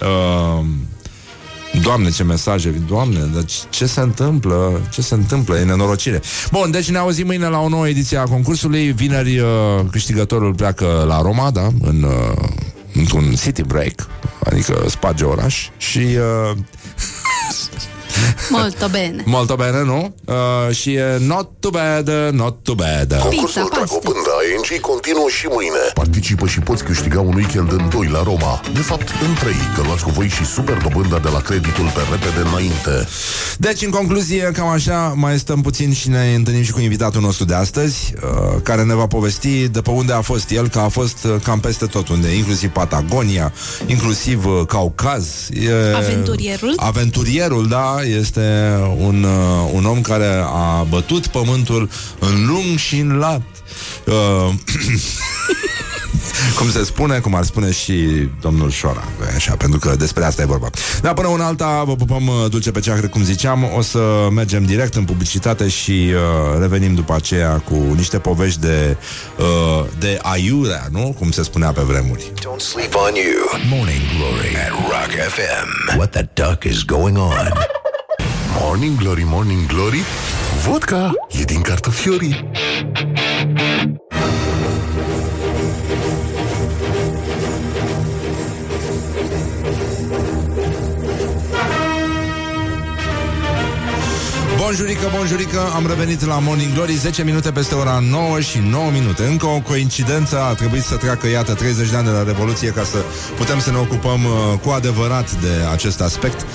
uh, 0.01 0.65
Doamne, 1.81 2.09
ce 2.09 2.23
mesaje, 2.23 2.69
Doamne, 2.69 3.19
dar 3.33 3.45
ce- 3.45 3.55
ce 3.69 3.85
se 3.85 3.99
întâmplă? 3.99 4.81
Ce 4.91 5.01
se 5.01 5.13
întâmplă? 5.13 5.57
E 5.57 5.63
nenorocire. 5.63 6.21
Bun, 6.51 6.71
deci 6.71 6.89
ne 6.89 6.97
auzim 6.97 7.25
mâine 7.25 7.47
la 7.47 7.59
o 7.59 7.67
nouă 7.69 7.87
ediție 7.87 8.17
a 8.17 8.23
concursului. 8.23 8.91
Vineri 8.91 9.39
uh, 9.39 9.47
câștigătorul 9.91 10.53
pleacă 10.53 11.03
la 11.07 11.21
Roma, 11.21 11.51
da? 11.51 11.67
În, 11.81 12.03
uh, 12.03 12.43
într-un 12.93 13.33
city 13.41 13.61
break, 13.61 14.07
adică 14.43 14.83
sparge 14.87 15.23
oraș 15.23 15.69
și 15.77 15.97
uh, 15.99 16.57
Molto 18.49 18.87
bene. 18.87 19.23
molto 19.25 19.55
bene, 19.55 19.83
nu? 19.83 20.15
Uh, 20.25 20.75
și 20.75 20.93
e 20.93 21.17
not 21.19 21.49
too 21.59 21.71
bad, 21.71 22.09
not 22.31 22.63
too 22.63 22.75
bad. 22.75 23.13
Concursul 23.21 23.61
Pizza, 23.63 23.79
paste. 23.79 23.99
Dragobânda 24.49 24.73
ING 24.73 24.81
continuă 24.81 25.27
și 25.29 25.47
mâine. 25.49 25.83
Participă 25.93 26.47
și 26.47 26.59
poți 26.59 26.83
câștiga 26.83 27.19
un 27.19 27.35
weekend 27.35 27.71
în 27.71 27.89
doi 27.89 28.07
la 28.07 28.23
Roma. 28.23 28.61
De 28.73 28.79
fapt, 28.79 29.09
în 29.09 29.33
trei, 29.39 29.61
că 29.75 29.81
luați 29.85 30.03
cu 30.03 30.09
voi 30.09 30.27
și 30.27 30.45
super 30.45 30.77
dobânda 30.77 31.19
de 31.19 31.29
la 31.29 31.39
creditul 31.39 31.91
pe 31.93 31.99
repede 32.11 32.47
înainte. 32.47 33.07
Deci, 33.57 33.81
în 33.81 33.89
concluzie, 33.89 34.51
cam 34.53 34.67
așa, 34.67 35.13
mai 35.15 35.39
stăm 35.39 35.61
puțin 35.61 35.93
și 35.93 36.09
ne 36.09 36.33
întâlnim 36.35 36.63
și 36.63 36.71
cu 36.71 36.79
invitatul 36.79 37.21
nostru 37.21 37.45
de 37.45 37.53
astăzi, 37.53 38.13
uh, 38.15 38.61
care 38.63 38.83
ne 38.83 38.93
va 38.93 39.07
povesti 39.07 39.67
de 39.67 39.81
pe 39.81 39.89
unde 39.89 40.13
a 40.13 40.21
fost 40.21 40.49
el, 40.49 40.67
că 40.67 40.79
a 40.79 40.87
fost 40.87 41.23
uh, 41.23 41.35
cam 41.43 41.59
peste 41.59 41.85
tot 41.85 42.07
unde, 42.07 42.35
inclusiv 42.35 42.69
Patagonia, 42.69 43.53
inclusiv 43.85 44.45
uh, 44.45 44.61
Caucaz. 44.67 45.49
E, 45.51 45.95
Aventurierul. 45.95 46.73
Aventurierul, 46.75 47.67
da, 47.67 47.95
este 48.19 48.77
un, 48.97 49.23
uh, 49.23 49.71
un 49.73 49.85
om 49.85 50.01
care 50.01 50.43
a 50.45 50.85
bătut 50.89 51.27
pământul 51.27 51.89
în 52.19 52.45
lung 52.45 52.77
și 52.77 52.99
în 52.99 53.17
lat. 53.17 53.41
Uh, 54.05 54.38
cum 56.57 56.71
se 56.71 56.83
spune, 56.83 57.19
cum 57.19 57.35
ar 57.35 57.43
spune 57.43 57.71
și 57.71 58.27
domnul 58.41 58.71
Șora, 58.71 59.03
așa, 59.35 59.55
pentru 59.55 59.79
că 59.79 59.95
despre 59.95 60.25
asta 60.25 60.41
e 60.41 60.45
vorba. 60.45 60.69
Dar 61.01 61.13
până 61.13 61.27
una 61.27 61.45
alta, 61.45 61.83
vă 61.85 61.95
pupăm 61.95 62.27
uh, 62.27 62.49
dulce 62.49 62.71
pe 62.71 62.79
ceacră, 62.79 63.07
cum 63.07 63.23
ziceam, 63.23 63.71
o 63.77 63.81
să 63.81 64.27
mergem 64.31 64.63
direct 64.63 64.95
în 64.95 65.03
publicitate 65.03 65.67
și 65.67 66.11
uh, 66.13 66.59
revenim 66.59 66.93
după 66.93 67.13
aceea 67.13 67.63
cu 67.69 67.75
niște 67.95 68.19
povești 68.19 68.59
de, 68.59 68.97
uh, 69.37 69.85
de 69.99 70.19
aiurea, 70.21 70.87
nu? 70.91 71.15
Cum 71.19 71.31
se 71.31 71.43
spunea 71.43 71.71
pe 71.71 71.81
vremuri. 71.81 72.31
Don't 72.39 72.61
sleep 72.61 72.95
on 72.95 73.13
you. 73.15 73.61
Morning 73.69 74.01
Glory 74.17 74.55
at 74.55 74.69
Rock 74.71 75.27
FM. 75.29 75.97
What 75.97 76.11
the 76.11 76.27
duck 76.33 76.63
is 76.63 76.83
going 76.83 77.17
on? 77.17 77.51
Morning 78.61 78.97
Glory, 78.97 79.23
Morning 79.25 79.65
Glory, 79.65 79.99
vodka 80.65 81.11
e 81.39 81.43
din 81.43 81.61
cartofiorii. 81.61 82.49
Bonjurică, 94.69 95.11
bonjurică, 95.15 95.59
am 95.75 95.87
revenit 95.87 96.25
la 96.25 96.39
Morning 96.39 96.73
Glory 96.73 96.93
10 96.93 97.23
minute 97.23 97.51
peste 97.51 97.75
ora 97.75 98.03
9 98.09 98.39
și 98.39 98.57
9 98.69 98.91
minute 98.91 99.23
Încă 99.23 99.45
o 99.45 99.59
coincidență, 99.59 100.39
a 100.39 100.53
trebuit 100.53 100.83
să 100.83 100.95
treacă, 100.95 101.27
iată, 101.27 101.53
30 101.53 101.89
de 101.89 101.95
ani 101.95 102.05
de 102.05 102.11
la 102.11 102.23
Revoluție 102.23 102.69
Ca 102.69 102.83
să 102.83 102.97
putem 103.37 103.59
să 103.59 103.71
ne 103.71 103.77
ocupăm 103.77 104.23
uh, 104.23 104.59
cu 104.61 104.69
adevărat 104.69 105.31
de 105.31 105.47
acest 105.71 106.01
aspect 106.01 106.45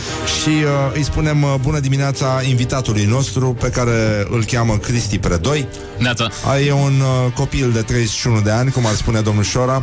Și 0.40 0.48
uh, 0.48 0.66
îi 0.94 1.04
spunem 1.04 1.42
uh, 1.42 1.54
bună 1.60 1.78
dimineața 1.78 2.42
invitatului 2.48 3.04
nostru 3.04 3.56
Pe 3.60 3.68
care 3.68 4.26
îl 4.30 4.44
cheamă 4.44 4.76
Cristi 4.76 5.18
Predoi 5.18 5.68
Neața. 5.98 6.28
A, 6.46 6.58
E 6.58 6.72
un 6.72 7.00
uh, 7.00 7.32
copil 7.32 7.70
de 7.72 7.80
31 7.80 8.40
de 8.40 8.50
ani, 8.50 8.70
cum 8.70 8.86
ar 8.86 8.94
spune 8.94 9.20
domnul 9.20 9.44
Șora 9.44 9.82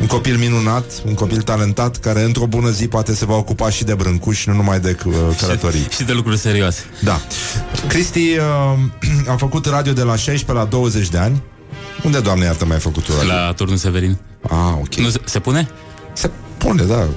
Un 0.00 0.06
copil 0.06 0.36
minunat, 0.36 0.84
un 1.06 1.14
copil 1.14 1.42
talentat 1.42 1.96
Care 1.96 2.22
într-o 2.22 2.46
bună 2.46 2.70
zi 2.70 2.88
poate 2.88 3.14
se 3.14 3.24
va 3.24 3.34
ocupa 3.36 3.70
și 3.70 3.84
de 3.84 3.94
brâncuși 3.94 4.48
Nu 4.48 4.54
numai 4.54 4.80
de 4.80 4.96
uh, 5.06 5.14
călătorii 5.40 5.86
Și 5.96 6.02
de 6.02 6.12
lucruri 6.12 6.38
serioase. 6.38 6.84
Da. 7.00 7.20
Cristi 7.88 8.36
uh, 8.36 9.28
a 9.32 9.36
făcut 9.36 9.66
radio 9.66 9.92
de 9.92 10.02
la 10.02 10.16
16 10.16 10.52
la 10.52 10.64
20 10.64 11.08
de 11.08 11.18
ani. 11.18 11.42
Unde, 12.02 12.20
doamne, 12.20 12.44
iartă, 12.44 12.64
mai 12.64 12.74
ai 12.74 12.80
făcut 12.80 13.04
tu 13.04 13.12
radio? 13.12 13.32
La 13.32 13.52
turnul 13.56 13.76
Severin. 13.76 14.18
Ah, 14.42 14.74
ok. 14.80 14.94
Nu 14.94 15.08
se, 15.08 15.20
se 15.24 15.38
pune? 15.38 15.68
Se 16.12 16.30
pune, 16.58 16.82
da. 16.82 17.08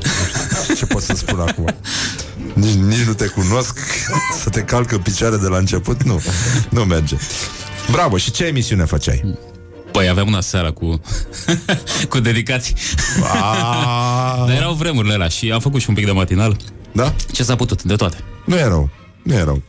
Ce 0.76 0.86
pot 0.86 1.02
să 1.02 1.14
spun 1.16 1.40
acum? 1.40 1.76
Nici, 2.54 2.74
nici 2.74 3.06
nu 3.06 3.14
te 3.14 3.28
cunosc 3.28 3.80
Să 4.44 4.50
te 4.50 4.62
calc 4.62 4.92
în 4.92 5.00
picioare 5.00 5.38
de 5.38 5.48
la 5.48 5.58
început 5.58 6.04
Nu, 6.04 6.22
nu 6.70 6.84
merge 6.84 7.16
Bravo, 7.92 8.18
și 8.18 8.32
ce 8.32 8.46
emisiune 8.46 8.86
făceai? 8.86 9.38
Păi 9.92 10.10
aveam 10.10 10.28
una 10.28 10.42
seara 10.42 10.72
cu 10.72 11.02
cu 12.10 12.20
dedicații. 12.20 12.76
A... 13.24 14.46
Dar 14.48 14.56
erau 14.56 14.74
vremurile 14.74 15.14
alea 15.14 15.28
și 15.28 15.52
am 15.52 15.60
făcut 15.60 15.82
și 15.82 15.90
un 15.90 15.96
pic 15.96 16.06
de 16.06 16.12
matinal. 16.12 16.58
Da? 16.92 17.14
Ce 17.32 17.44
s-a 17.44 17.56
putut, 17.56 17.84
de 17.84 17.96
toate. 17.96 18.18
Nu 18.46 18.56
e 18.56 18.64
rău 18.64 18.90
nu 19.26 19.34
e 19.34 19.44
rău. 19.44 19.62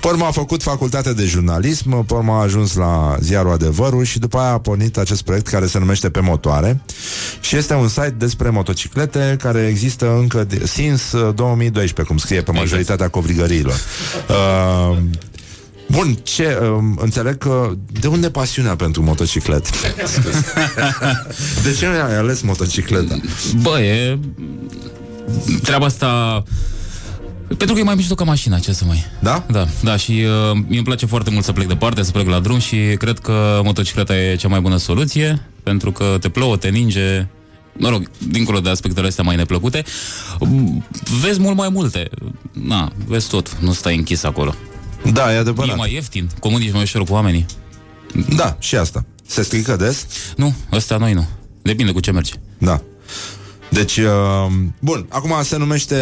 Porma 0.00 0.26
a 0.26 0.30
făcut 0.30 0.62
facultate 0.62 1.12
de 1.12 1.24
jurnalism, 1.24 2.04
Porma 2.04 2.38
a 2.38 2.42
ajuns 2.42 2.74
la 2.74 3.16
ziarul 3.20 3.52
Adevărul 3.52 4.04
și 4.04 4.18
după 4.18 4.38
aia 4.38 4.52
a 4.52 4.58
pornit 4.58 4.96
acest 4.96 5.22
proiect 5.22 5.46
care 5.46 5.66
se 5.66 5.78
numește 5.78 6.10
Pe 6.10 6.20
Motoare 6.20 6.80
și 7.40 7.56
este 7.56 7.74
un 7.74 7.88
site 7.88 8.14
despre 8.18 8.50
motociclete 8.50 9.36
care 9.38 9.66
există 9.66 10.16
încă 10.18 10.44
de, 10.44 10.66
since 10.66 11.02
uh, 11.16 11.34
2012, 11.34 12.02
cum 12.02 12.16
scrie 12.16 12.42
pe 12.42 12.52
majoritatea 12.52 13.08
covrigăriilor. 13.08 13.80
Uh, 14.28 14.96
Bun, 15.90 16.18
ce, 16.22 16.58
um, 16.62 16.98
înțeleg 17.00 17.38
că 17.38 17.72
De 18.00 18.06
unde 18.06 18.30
pasiunea 18.30 18.76
pentru 18.76 19.02
motociclete? 19.02 19.70
Scuze. 20.04 20.44
de 21.64 21.72
ce 21.78 21.86
ai 21.86 22.16
ales 22.16 22.40
motocicleta? 22.40 23.20
Bă, 23.62 23.80
e... 23.80 24.18
Treaba 25.62 25.86
asta... 25.86 26.42
Pentru 27.56 27.74
că 27.74 27.78
e 27.80 27.82
mai 27.82 27.94
mișto 27.94 28.14
ca 28.14 28.24
mașina, 28.24 28.58
ce 28.58 28.72
să 28.72 28.84
mai... 28.84 29.04
Da? 29.20 29.44
Da, 29.50 29.66
da, 29.82 29.96
și 29.96 30.10
uh, 30.10 30.60
mie 30.68 30.76
îmi 30.76 30.82
place 30.84 31.06
foarte 31.06 31.30
mult 31.30 31.44
să 31.44 31.52
plec 31.52 31.68
departe, 31.68 32.02
să 32.02 32.10
plec 32.10 32.28
la 32.28 32.40
drum 32.40 32.58
și 32.58 32.76
cred 32.76 33.18
că 33.18 33.60
motocicleta 33.64 34.16
e 34.16 34.36
cea 34.36 34.48
mai 34.48 34.60
bună 34.60 34.76
soluție, 34.76 35.42
pentru 35.62 35.92
că 35.92 36.16
te 36.20 36.28
plouă, 36.28 36.56
te 36.56 36.68
ninge, 36.68 37.26
mă 37.76 37.88
rog, 37.88 38.10
dincolo 38.28 38.60
de 38.60 38.68
aspectele 38.70 39.06
astea 39.06 39.24
mai 39.24 39.36
neplăcute, 39.36 39.84
vezi 41.20 41.40
mult 41.40 41.56
mai 41.56 41.68
multe. 41.68 42.08
Na, 42.52 42.92
vezi 43.06 43.28
tot, 43.28 43.56
nu 43.60 43.72
stai 43.72 43.96
închis 43.96 44.22
acolo. 44.22 44.54
Da, 45.12 45.34
e 45.34 45.36
adevărat. 45.36 45.74
E 45.74 45.76
mai 45.76 45.92
ieftin, 45.92 46.30
comunici 46.40 46.72
mai 46.72 46.82
ușor 46.82 47.04
cu 47.04 47.12
oamenii. 47.12 47.46
Da, 48.36 48.56
și 48.58 48.76
asta. 48.76 49.04
Se 49.26 49.42
strică 49.42 49.76
des? 49.76 50.06
Nu, 50.36 50.54
ăsta 50.72 50.96
noi 50.96 51.12
nu. 51.12 51.28
Depinde 51.62 51.92
cu 51.92 52.00
ce 52.00 52.10
mergi. 52.12 52.32
Da. 52.58 52.82
Deci, 53.70 53.96
uh, 53.96 54.46
bun, 54.78 55.06
acum 55.08 55.34
se 55.42 55.56
numește, 55.56 55.96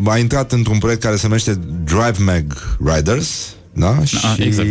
uh, 0.00 0.10
a 0.12 0.18
intrat 0.18 0.52
într-un 0.52 0.78
proiect 0.78 1.02
care 1.02 1.16
se 1.16 1.26
numește 1.26 1.58
Drive 1.84 2.16
Mag 2.18 2.76
Riders, 2.94 3.54
da? 3.72 4.04
și 4.04 4.16
exact. 4.38 4.68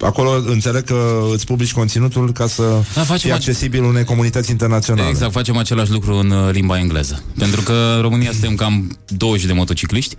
acolo 0.00 0.42
înțeleg 0.46 0.84
că 0.84 1.22
îți 1.32 1.46
publici 1.46 1.72
conținutul 1.72 2.32
ca 2.32 2.46
să 2.46 2.62
Da, 2.94 3.00
facem 3.00 3.16
fie 3.16 3.32
ace- 3.32 3.32
accesibil 3.32 3.84
unei 3.84 4.04
comunități 4.04 4.50
internaționale. 4.50 5.08
Exact, 5.08 5.32
facem 5.32 5.56
același 5.56 5.90
lucru 5.90 6.14
în 6.14 6.30
uh, 6.30 6.52
limba 6.52 6.78
engleză. 6.78 7.22
Pentru 7.38 7.60
că 7.60 7.92
în 7.96 8.02
România 8.02 8.30
suntem 8.40 8.54
cam 8.54 8.98
20 9.06 9.46
de 9.46 9.52
motocicliști 9.52 10.14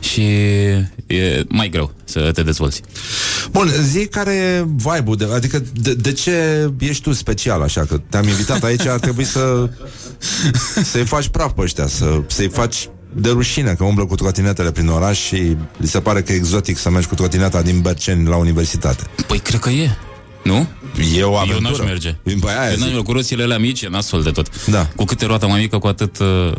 și 0.00 0.20
e 1.06 1.44
mai 1.48 1.68
greu 1.68 1.92
să 2.04 2.30
te 2.34 2.42
dezvolți. 2.42 2.82
Bun, 3.50 3.68
zi 3.82 4.06
care 4.06 4.32
e 4.34 4.64
vibe-ul, 4.76 5.16
de, 5.16 5.28
adică 5.34 5.62
de, 5.74 5.94
de 5.94 6.12
ce 6.12 6.32
ești 6.78 7.02
tu 7.02 7.12
special 7.12 7.62
așa, 7.62 7.84
că 7.84 8.00
te-am 8.08 8.28
invitat 8.28 8.62
aici, 8.62 8.86
ar 8.86 8.98
trebui 8.98 9.24
să 9.24 9.70
să-i 10.92 11.04
faci 11.04 11.28
praf 11.28 11.52
pe 11.52 11.60
ăștia, 11.62 11.86
să, 11.86 12.20
să-i 12.26 12.48
faci 12.48 12.88
de 13.12 13.30
rușine 13.30 13.74
că 13.74 13.84
umblă 13.84 14.06
cu 14.06 14.14
trotinetele 14.14 14.70
prin 14.70 14.88
oraș 14.88 15.18
și 15.18 15.56
li 15.76 15.86
se 15.86 16.00
pare 16.00 16.22
că 16.22 16.32
e 16.32 16.34
exotic 16.34 16.78
să 16.78 16.90
mergi 16.90 17.08
cu 17.08 17.14
trotineta 17.14 17.62
din 17.62 17.80
Berceni 17.80 18.28
la 18.28 18.36
universitate. 18.36 19.02
Păi 19.26 19.38
cred 19.38 19.60
că 19.60 19.70
e. 19.70 19.96
Nu? 20.44 20.66
E 21.14 21.22
o 21.22 21.30
Eu 21.30 21.36
aventură. 21.38 21.68
n-aș 21.68 21.78
merge. 21.78 22.16
Păi 22.22 22.52
aia 22.58 22.70
Eu 22.70 22.76
zic. 22.76 22.92
n-aș, 22.92 23.02
cu 23.02 23.12
roțile 23.12 23.42
alea 23.42 23.58
mici 23.58 23.82
e 23.82 23.88
nasol 23.88 24.22
de 24.22 24.30
tot. 24.30 24.66
Da. 24.66 24.88
Cu 24.96 25.04
câte 25.04 25.26
roata 25.26 25.46
mai 25.46 25.60
mică, 25.60 25.78
cu 25.78 25.86
atât 25.86 26.18
uh, 26.18 26.52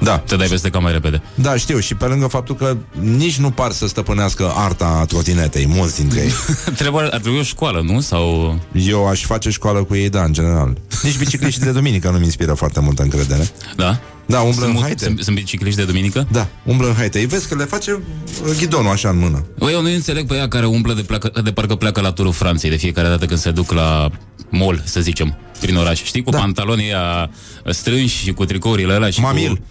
Da. 0.00 0.18
te 0.18 0.36
dai 0.36 0.46
peste 0.46 0.70
cam 0.70 0.82
mai 0.82 0.92
repede. 0.92 1.22
Da, 1.34 1.56
știu, 1.56 1.78
și 1.78 1.94
pe 1.94 2.04
lângă 2.04 2.26
faptul 2.26 2.54
că 2.54 2.76
nici 3.00 3.36
nu 3.38 3.50
par 3.50 3.72
să 3.72 3.86
stăpânească 3.88 4.52
arta 4.56 5.04
trotinetei, 5.08 5.66
mulți 5.66 5.96
dintre 5.96 6.20
ei. 6.20 6.30
Trebuie, 6.78 7.04
ar 7.10 7.20
trebui 7.20 7.38
o 7.38 7.42
școală, 7.42 7.80
nu? 7.80 8.00
Sau... 8.00 8.58
Eu 8.72 9.08
aș 9.08 9.24
face 9.24 9.50
școală 9.50 9.84
cu 9.84 9.94
ei, 9.94 10.08
da, 10.08 10.22
în 10.22 10.32
general. 10.32 10.76
Nici 11.02 11.18
bicicliștii 11.18 11.64
de 11.64 11.70
duminică 11.72 12.10
nu-mi 12.10 12.24
inspiră 12.24 12.54
foarte 12.54 12.80
multă 12.80 13.02
încredere. 13.02 13.48
Da? 13.76 14.00
Da, 14.26 14.40
umblă 14.40 14.54
Sunt, 14.54 14.66
în 14.66 14.72
mult- 14.72 14.84
haite. 14.84 15.04
sunt, 15.04 15.20
sunt 15.22 15.36
bicicliști 15.36 15.78
de 15.78 15.84
duminică? 15.84 16.26
Da, 16.30 16.48
umblă 16.64 16.86
în 16.88 16.94
haite. 16.94 17.18
Îi 17.18 17.26
vezi 17.26 17.48
că 17.48 17.54
le 17.54 17.64
face 17.64 17.92
uh, 17.92 18.56
ghidonul 18.58 18.90
așa 18.90 19.08
în 19.08 19.18
mână. 19.18 19.44
Băi, 19.58 19.72
eu 19.72 19.82
nu 19.82 19.88
înțeleg 19.88 20.26
pe 20.26 20.34
ea 20.34 20.48
care 20.48 20.66
umblă 20.66 20.92
de, 20.94 21.02
pleacă, 21.02 21.40
de 21.44 21.52
parcă 21.52 21.74
pleacă 21.74 22.00
la 22.00 22.12
turul 22.12 22.32
Franței 22.32 22.70
de 22.70 22.76
fiecare 22.76 23.08
dată 23.08 23.26
când 23.26 23.40
se 23.40 23.50
duc 23.50 23.72
la 23.72 24.10
mall, 24.48 24.82
să 24.84 25.00
zicem, 25.00 25.36
prin 25.60 25.76
oraș. 25.76 26.02
Știi, 26.02 26.22
cu 26.22 26.30
da. 26.30 26.38
pantalonii 26.38 26.84
ăia 26.86 27.30
strânși 27.70 28.16
și 28.24 28.32
cu 28.32 28.44
tricourile 28.44 28.92
alea 28.92 29.10
și 29.10 29.20
Mamil. 29.20 29.48
cu... 29.56 29.62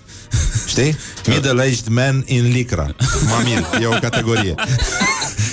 Știi? 0.67 0.97
Middle-aged 1.27 1.87
man 1.89 2.23
in 2.25 2.51
licra. 2.51 2.95
Mamil, 3.29 3.67
e 3.81 3.85
o 3.85 3.99
categorie. 3.99 4.55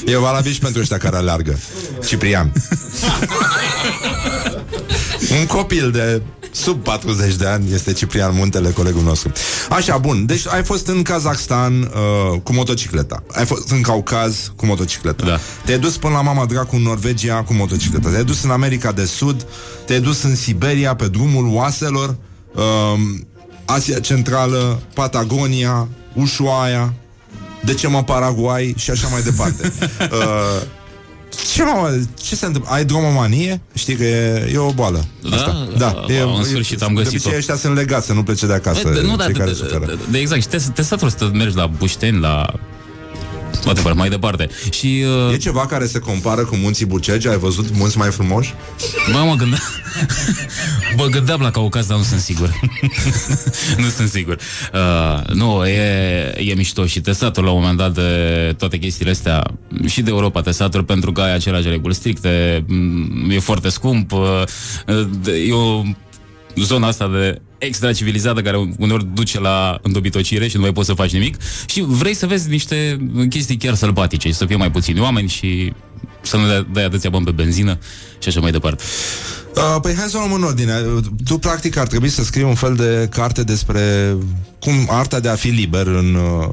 E 0.06 0.16
valabil 0.16 0.52
și 0.52 0.58
pentru 0.58 0.80
ăștia 0.80 0.98
care 0.98 1.16
aleargă. 1.16 1.58
Ciprian. 2.06 2.52
Un 5.40 5.46
copil 5.46 5.90
de 5.90 6.22
sub 6.50 6.82
40 6.82 7.34
de 7.34 7.46
ani 7.46 7.72
este 7.72 7.92
Ciprian 7.92 8.34
Muntele, 8.34 8.70
colegul 8.70 9.02
nostru. 9.02 9.32
Așa, 9.70 9.98
bun. 9.98 10.26
Deci 10.26 10.46
ai 10.48 10.64
fost 10.64 10.86
în 10.86 11.02
Kazakhstan 11.02 11.82
uh, 11.82 12.40
cu 12.42 12.52
motocicleta. 12.52 13.22
Ai 13.32 13.46
fost 13.46 13.70
în 13.70 13.80
Caucaz 13.80 14.52
cu 14.56 14.66
motocicleta. 14.66 15.24
Da. 15.24 15.38
Te-ai 15.64 15.78
dus 15.78 15.96
până 15.96 16.14
la 16.14 16.22
mama 16.22 16.46
dracu 16.46 16.76
în 16.76 16.82
Norvegia 16.82 17.42
cu 17.42 17.52
motocicleta. 17.52 18.08
Te-ai 18.08 18.24
dus 18.24 18.42
în 18.42 18.50
America 18.50 18.92
de 18.92 19.04
Sud, 19.04 19.46
te-ai 19.86 20.00
dus 20.00 20.22
în 20.22 20.36
Siberia 20.36 20.94
pe 20.94 21.08
drumul 21.08 21.46
oaselor, 21.46 22.16
um, 22.54 23.26
Asia 23.66 23.98
Centrală, 24.00 24.80
Patagonia, 24.94 25.88
Ushuaia, 26.12 26.92
de 27.64 27.74
ce 27.74 27.88
mă 27.88 28.04
Paraguay 28.04 28.74
și 28.76 28.90
așa 28.90 29.08
mai 29.08 29.22
departe. 29.22 29.72
uh, 30.00 30.62
ce, 31.54 31.62
mă, 31.62 32.00
ce 32.14 32.34
se 32.36 32.46
întâmplă? 32.46 32.70
Ai 32.72 32.84
dromomanie? 32.84 33.60
Știi 33.74 33.94
că 33.94 34.02
e, 34.04 34.50
e 34.52 34.58
o 34.58 34.72
boală. 34.72 35.04
Da? 35.30 35.36
Asta. 35.36 35.68
Da. 35.76 36.02
Uh, 36.08 36.14
E, 36.14 36.20
în 36.20 36.44
sfârșit 36.44 36.82
am 36.82 36.94
De 36.94 37.02
găsit-o. 37.02 37.20
obicei 37.22 37.38
ăștia 37.38 37.56
sunt 37.56 37.74
legați 37.76 38.06
să 38.06 38.12
nu 38.12 38.22
plece 38.22 38.46
de 38.46 38.52
acasă. 38.52 38.88
de, 38.88 39.00
nu, 39.00 39.16
dar 39.16 39.24
cei 39.26 39.34
de, 39.34 39.38
care 39.38 39.50
de, 39.50 39.56
suferă. 39.56 39.86
de, 39.86 39.98
de, 40.10 40.18
exact. 40.18 40.40
Și 40.42 40.48
te, 40.48 40.58
te 40.74 40.82
satur 40.82 41.08
să 41.08 41.30
mergi 41.32 41.56
la 41.56 41.66
Bușteni, 41.66 42.20
la... 42.20 42.52
Poate 43.64 43.92
mai 43.94 44.08
departe. 44.08 44.48
Și... 44.70 45.04
Uh, 45.26 45.32
E 45.32 45.36
ceva 45.36 45.66
care 45.66 45.86
se 45.86 45.98
compară 45.98 46.44
cu 46.44 46.56
munții 46.56 46.86
Bucegi? 46.86 47.28
Ai 47.28 47.38
văzut 47.38 47.76
munți 47.76 47.98
mai 47.98 48.10
frumoși? 48.10 48.54
Bă, 49.12 49.18
mă 49.18 49.34
gândeam 49.34 49.60
Mă 50.96 51.04
gândeam 51.06 51.40
la 51.40 51.50
Caucaz, 51.50 51.86
dar 51.86 51.96
nu 51.96 52.02
sunt 52.02 52.20
sigur 52.20 52.60
Nu 53.82 53.88
sunt 53.96 54.08
sigur 54.08 54.38
uh, 54.72 55.26
Nu, 55.34 55.66
e, 55.66 56.34
e 56.38 56.54
mișto 56.54 56.86
Și 56.86 57.00
te 57.00 57.12
satur 57.12 57.44
la 57.44 57.50
un 57.50 57.60
moment 57.60 57.76
dat 57.78 57.94
de 57.94 58.54
toate 58.58 58.78
chestiile 58.78 59.10
astea 59.10 59.42
Și 59.88 60.02
de 60.02 60.10
Europa 60.10 60.40
te 60.40 60.50
satur 60.50 60.82
Pentru 60.84 61.12
că 61.12 61.20
ai 61.20 61.34
aceleași 61.34 61.68
reguli 61.68 61.94
stricte 61.94 62.64
m, 62.68 63.30
E 63.30 63.38
foarte 63.38 63.68
scump 63.68 64.12
uh, 64.12 64.42
de- 65.22 65.32
E 65.48 65.52
o 65.52 65.82
zona 66.56 66.86
asta 66.86 67.08
de 67.08 67.40
extra 67.58 67.92
civilizată 67.92 68.42
care 68.42 68.74
uneori 68.78 69.06
duce 69.14 69.40
la 69.40 69.78
îndobitocire 69.82 70.48
și 70.48 70.56
nu 70.56 70.62
mai 70.62 70.72
poți 70.72 70.86
să 70.86 70.94
faci 70.94 71.12
nimic 71.12 71.36
și 71.66 71.84
vrei 71.86 72.14
să 72.14 72.26
vezi 72.26 72.48
niște 72.48 73.08
chestii 73.28 73.56
chiar 73.56 73.74
sălbatice 73.74 74.28
și 74.28 74.34
să 74.34 74.46
fie 74.46 74.56
mai 74.56 74.70
puțini 74.70 75.00
oameni 75.00 75.28
și 75.28 75.72
să 76.22 76.36
nu 76.36 76.46
dai- 76.46 76.66
dai 76.72 76.84
atâția 76.84 77.10
bani 77.10 77.24
pe 77.24 77.30
benzină 77.30 77.78
și 78.18 78.28
așa 78.28 78.40
mai 78.40 78.50
departe. 78.50 78.82
Uh, 79.56 79.80
păi 79.82 79.94
hai 79.94 80.08
să 80.08 80.16
o 80.16 80.20
luăm 80.20 80.32
în 80.32 80.42
ordine. 80.42 80.72
Tu, 81.24 81.38
practic, 81.38 81.76
ar 81.76 81.86
trebui 81.86 82.08
să 82.08 82.24
scrii 82.24 82.44
un 82.44 82.54
fel 82.54 82.74
de 82.74 83.08
carte 83.10 83.42
despre 83.42 84.16
cum 84.60 84.86
arta 84.88 85.20
de 85.20 85.28
a 85.28 85.34
fi 85.34 85.48
liber 85.48 85.86
în, 85.86 86.14
uh, 86.14 86.48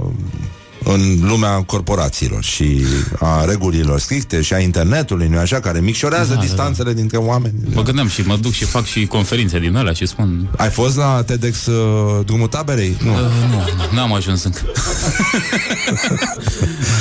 în 0.84 1.18
lumea 1.22 1.64
corporațiilor 1.64 2.44
și 2.44 2.86
a 3.20 3.46
regulilor 3.46 4.00
stricte 4.00 4.42
și 4.42 4.54
a 4.54 4.60
internetului, 4.60 5.28
nu 5.28 5.38
așa, 5.38 5.60
care 5.60 5.80
micșorează 5.80 6.30
Da, 6.30 6.36
da, 6.36 6.42
distanțele 6.42 6.94
dintre 6.94 7.18
oameni. 7.18 7.54
Mă 7.74 7.82
gândeam 7.82 8.08
și 8.08 8.22
mă 8.22 8.38
duc 8.38 8.52
și 8.52 8.66
fac 8.66 8.86
și 8.86 9.06
conferințe 9.06 9.60
din 9.60 9.76
alea 9.76 9.94
și 9.94 10.06
spun... 10.06 10.48
Ai 10.58 10.70
fost 10.70 10.98
la 10.98 11.24
TEDx 11.26 11.66
uh, 11.66 12.26
drumul 12.26 12.48
taberei? 12.48 12.98
Nu. 13.04 13.12
Uh, 13.12 13.18
nu, 13.18 13.56
nu, 13.56 13.96
n-am 13.96 14.14
ajuns 14.14 14.44
încă. 14.44 14.60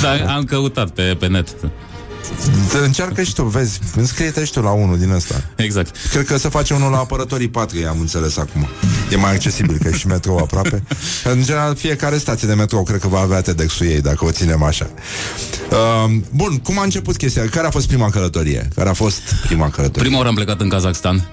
Dar 0.01 0.25
am 0.35 0.43
căutat 0.43 0.89
pe, 0.89 1.15
pe 1.19 1.27
net. 1.27 1.55
Te 2.71 2.77
încearcă 2.77 3.23
și 3.23 3.33
tu, 3.33 3.43
vezi, 3.43 3.79
înscrie-te 3.95 4.45
și 4.45 4.51
tu 4.51 4.61
la 4.61 4.71
unul 4.71 4.97
din 4.97 5.11
ăsta. 5.11 5.43
Exact. 5.55 5.95
Cred 6.11 6.25
că 6.25 6.37
să 6.37 6.49
face 6.49 6.73
unul 6.73 6.91
la 6.91 6.97
apărătorii 6.97 7.49
patriei, 7.49 7.85
am 7.85 7.99
înțeles 7.99 8.37
acum. 8.37 8.67
E 9.11 9.15
mai 9.15 9.33
accesibil, 9.33 9.77
că 9.81 9.87
e 9.87 9.97
și 9.97 10.07
metrou 10.07 10.37
aproape. 10.37 10.83
În 11.23 11.43
general, 11.43 11.75
fiecare 11.75 12.17
stație 12.17 12.47
de 12.47 12.53
metrou 12.53 12.83
cred 12.83 12.99
că 12.99 13.07
va 13.07 13.19
avea 13.19 13.41
TEDx-ul 13.41 13.87
ei, 13.87 14.01
dacă 14.01 14.25
o 14.25 14.31
ținem 14.31 14.63
așa. 14.63 14.89
Uh, 15.71 16.15
bun, 16.31 16.57
cum 16.57 16.79
a 16.79 16.83
început 16.83 17.17
chestia? 17.17 17.49
Care 17.49 17.67
a 17.67 17.69
fost 17.69 17.87
prima 17.87 18.09
călătorie? 18.09 18.67
Care 18.75 18.89
a 18.89 18.93
fost 18.93 19.21
prima 19.45 19.69
călătorie? 19.69 20.01
Prima 20.01 20.17
oară 20.17 20.29
am 20.29 20.35
plecat 20.35 20.61
în 20.61 20.69
Kazakhstan 20.69 21.27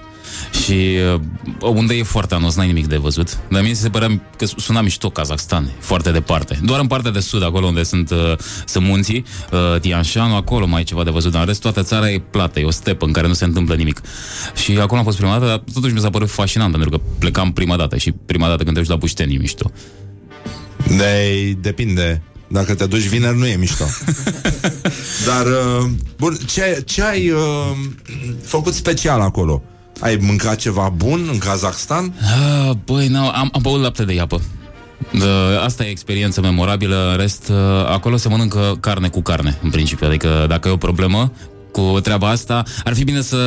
și 0.63 0.97
uh, 1.13 1.21
unde 1.61 1.93
e 1.93 2.03
foarte 2.03 2.35
anos, 2.35 2.55
n-ai 2.55 2.67
nimic 2.67 2.87
de 2.87 2.97
văzut. 2.97 3.37
Dar 3.49 3.61
mie 3.61 3.73
se 3.73 3.89
părea 3.89 4.21
că 4.37 4.45
suna 4.45 4.81
mișto 4.81 5.09
Kazakhstan, 5.09 5.71
foarte 5.79 6.11
departe. 6.11 6.59
Doar 6.63 6.79
în 6.79 6.87
partea 6.87 7.11
de 7.11 7.19
sud, 7.19 7.43
acolo 7.43 7.65
unde 7.65 7.83
sunt, 7.83 8.09
uh, 8.09 8.37
sunt 8.65 8.85
munții, 8.85 9.25
uh, 9.51 9.79
Tian 9.79 10.03
Shan, 10.03 10.31
acolo 10.31 10.65
mai 10.65 10.81
e 10.81 10.83
ceva 10.83 11.03
de 11.03 11.09
văzut, 11.09 11.31
dar 11.31 11.41
în 11.41 11.47
rest 11.47 11.61
toată 11.61 11.83
țara 11.83 12.11
e 12.11 12.21
plată, 12.31 12.59
e 12.59 12.63
o 12.63 12.71
stepă 12.71 13.05
în 13.05 13.11
care 13.11 13.27
nu 13.27 13.33
se 13.33 13.43
întâmplă 13.43 13.75
nimic. 13.75 14.01
Și 14.55 14.71
acolo 14.71 14.99
am 14.99 15.05
fost 15.05 15.17
prima 15.17 15.31
dată, 15.31 15.45
dar 15.45 15.63
totuși 15.73 15.93
mi 15.93 15.99
s-a 15.99 16.09
părut 16.09 16.29
fascinant, 16.29 16.71
pentru 16.71 16.89
că 16.89 16.99
plecam 17.19 17.53
prima 17.53 17.75
dată 17.75 17.97
și 17.97 18.11
prima 18.25 18.47
dată 18.47 18.63
când 18.63 18.75
te 18.75 18.81
duci 18.81 18.89
la 18.89 18.95
Bușteni 18.95 19.35
e 19.35 19.37
mișto. 19.37 19.71
De, 20.97 21.57
depinde. 21.61 22.21
Dacă 22.47 22.75
te 22.75 22.85
duci 22.85 23.07
vineri, 23.07 23.37
nu 23.37 23.47
e 23.47 23.55
mișto. 23.55 23.85
Dar, 25.27 25.45
uh, 25.45 25.89
bun, 26.17 26.37
ce, 26.45 26.83
ce 26.85 27.03
ai 27.03 27.29
uh, 27.29 27.71
făcut 28.43 28.73
special 28.73 29.21
acolo? 29.21 29.63
Ai 30.01 30.17
mâncat 30.21 30.55
ceva 30.55 30.93
bun 30.95 31.27
în 31.31 31.37
Kazakhstan? 31.37 32.13
Ah, 32.21 32.71
băi, 32.85 33.07
n 33.07 33.15
am, 33.15 33.49
am 33.53 33.61
băut 33.61 33.81
lapte 33.81 34.03
de 34.03 34.13
iapă. 34.13 34.41
Da, 35.11 35.63
asta 35.63 35.83
e 35.83 35.89
experiență 35.89 36.41
memorabilă, 36.41 37.09
în 37.11 37.17
rest, 37.17 37.49
uh, 37.49 37.55
acolo 37.87 38.17
se 38.17 38.29
mănâncă 38.29 38.77
carne 38.79 39.09
cu 39.09 39.21
carne, 39.21 39.57
în 39.63 39.69
principiu. 39.69 40.07
Adică 40.07 40.45
dacă 40.47 40.67
e 40.67 40.71
o 40.71 40.77
problemă 40.77 41.31
cu 41.71 41.99
treaba 42.03 42.29
asta, 42.29 42.63
ar 42.83 42.93
fi 42.93 43.03
bine 43.03 43.21
să, 43.21 43.37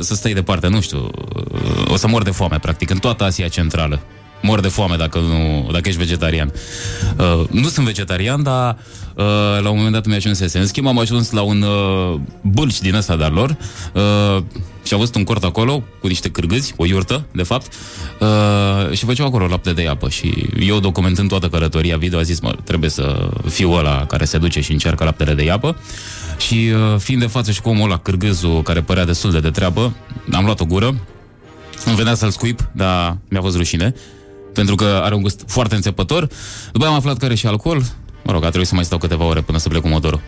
să 0.00 0.14
stai 0.14 0.32
departe, 0.32 0.68
nu 0.68 0.80
știu, 0.80 1.10
uh, 1.52 1.92
o 1.92 1.96
să 1.96 2.08
mor 2.08 2.22
de 2.22 2.30
foame, 2.30 2.58
practic, 2.58 2.90
în 2.90 2.98
toată 2.98 3.24
Asia 3.24 3.48
Centrală. 3.48 4.00
Mor 4.42 4.60
de 4.60 4.68
foame 4.68 4.96
dacă, 4.96 5.18
nu, 5.18 5.68
dacă 5.72 5.88
ești 5.88 6.00
vegetarian. 6.00 6.52
Uh, 7.16 7.48
nu 7.50 7.68
sunt 7.68 7.86
vegetarian, 7.86 8.42
dar 8.42 8.76
uh, 9.14 9.24
la 9.62 9.70
un 9.70 9.76
moment 9.76 9.92
dat 9.92 10.06
mi-a 10.06 10.16
ajunsese. 10.16 10.58
În 10.58 10.66
schimb, 10.66 10.86
am 10.86 10.98
ajuns 10.98 11.30
la 11.30 11.42
un 11.42 11.62
uh, 11.62 12.20
bâlci 12.42 12.80
din 12.80 12.94
ăsta 12.94 13.16
de-al 13.16 13.32
lor 13.32 13.56
uh, 13.94 14.42
și 14.82 14.92
am 14.92 14.98
văzut 14.98 15.14
un 15.14 15.24
cort 15.24 15.44
acolo 15.44 15.82
cu 16.00 16.06
niște 16.06 16.30
cârgâzi, 16.30 16.74
o 16.76 16.86
iurtă, 16.86 17.24
de 17.32 17.42
fapt, 17.42 17.72
uh, 18.20 18.96
și 18.96 19.04
făceau 19.04 19.26
acolo 19.26 19.46
lapte 19.46 19.72
de 19.72 19.86
apă. 19.86 20.08
Și 20.08 20.48
eu, 20.60 20.80
documentând 20.80 21.28
toată 21.28 21.48
călătoria 21.48 21.96
video, 21.96 22.18
a 22.18 22.22
zis, 22.22 22.40
mă, 22.40 22.56
trebuie 22.64 22.90
să 22.90 23.28
fiu 23.48 23.72
ăla 23.72 24.06
care 24.06 24.24
se 24.24 24.38
duce 24.38 24.60
și 24.60 24.72
încearcă 24.72 25.04
laptele 25.04 25.34
de 25.34 25.50
apă. 25.50 25.76
Și 26.38 26.54
uh, 26.54 26.98
fiind 26.98 27.20
de 27.20 27.26
față 27.26 27.50
și 27.50 27.60
cu 27.60 27.68
omul 27.68 27.84
ăla, 27.84 27.98
cârgâzul, 27.98 28.62
care 28.62 28.80
părea 28.80 29.04
destul 29.04 29.30
de 29.30 29.40
de 29.40 29.50
treabă, 29.50 29.92
am 30.32 30.44
luat 30.44 30.60
o 30.60 30.64
gură, 30.64 30.94
îmi 31.84 31.96
venea 31.96 32.14
să-l 32.14 32.30
scuip, 32.30 32.68
dar 32.72 33.18
mi-a 33.28 33.40
fost 33.40 33.56
rușine 33.56 33.94
pentru 34.52 34.74
că 34.74 35.00
are 35.04 35.14
un 35.14 35.22
gust 35.22 35.40
foarte 35.46 35.74
înțepător. 35.74 36.28
După 36.72 36.84
aia 36.84 36.90
am 36.92 36.98
aflat 36.98 37.16
că 37.16 37.24
are 37.24 37.34
și 37.34 37.46
alcool. 37.46 37.82
Mă 38.24 38.32
rog, 38.32 38.42
a 38.42 38.46
trebuit 38.48 38.68
să 38.68 38.74
mai 38.74 38.84
stau 38.84 38.98
câteva 38.98 39.24
ore 39.24 39.40
până 39.40 39.58
să 39.58 39.68
plec 39.68 39.82
cu 39.82 39.88
motorul. 39.88 40.20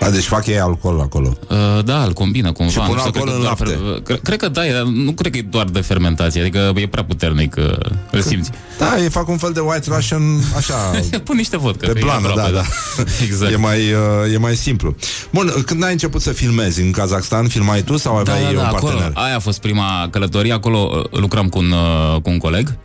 A, 0.00 0.10
deci 0.10 0.24
fac 0.24 0.46
ei 0.46 0.58
alcool 0.58 1.00
acolo. 1.00 1.36
Uh, 1.50 1.84
da, 1.84 2.02
îl 2.02 2.12
combină 2.12 2.52
cumva. 2.52 2.72
Și 2.72 2.78
pun 2.78 2.86
Nu 2.86 2.92
știu, 2.98 3.04
alcool 3.04 3.24
cred 3.24 3.34
în 3.34 3.42
că 3.42 3.46
doar 3.46 3.58
lapte. 3.58 4.00
fer- 4.00 4.02
cre- 4.04 4.20
cred 4.22 4.38
că 4.38 4.48
da, 4.48 4.66
e, 4.66 4.72
dar 4.72 4.82
nu 4.82 5.12
cred 5.12 5.32
că 5.32 5.38
e 5.38 5.42
doar 5.42 5.64
de 5.64 5.80
fermentație, 5.80 6.40
adică 6.40 6.72
e 6.76 6.86
prea 6.88 7.04
puternic, 7.04 7.54
uh, 7.58 7.72
îl 8.10 8.20
simți. 8.20 8.50
Da, 8.78 8.98
ei 9.02 9.08
fac 9.10 9.28
un 9.28 9.36
fel 9.36 9.52
de 9.52 9.60
white 9.60 9.90
russian, 9.94 10.22
așa, 10.56 10.74
Pun 11.24 11.36
niște 11.36 11.56
vodcă. 11.56 11.86
pe 11.86 11.92
că 11.92 11.98
e 11.98 12.00
plană, 12.00 12.28
aproape, 12.28 12.50
da, 12.50 12.56
da. 12.96 13.02
Exact. 13.26 13.52
E 13.52 13.56
mai, 13.56 13.78
uh, 13.78 14.32
e 14.32 14.38
mai 14.38 14.54
simplu. 14.54 14.96
Bun, 15.32 15.52
când 15.66 15.84
ai 15.84 15.92
început 15.92 16.20
să 16.20 16.32
filmezi 16.32 16.80
în 16.82 16.90
Kazakhstan, 16.90 17.48
filmai 17.48 17.82
tu 17.82 17.96
sau 17.96 18.22
Da, 18.22 18.32
aveai 18.32 18.54
da, 18.54 18.60
da, 18.60 18.68
un 18.68 18.74
acolo, 18.74 18.92
partener? 18.92 19.10
aia 19.14 19.36
a 19.36 19.38
fost 19.38 19.60
prima 19.60 20.08
călătorie, 20.10 20.52
acolo 20.52 20.90
uh, 21.12 21.20
lucram 21.20 21.48
cu 21.48 21.58
un, 21.58 21.70
uh, 21.70 22.20
cu 22.22 22.30
un 22.30 22.38
coleg 22.38 22.76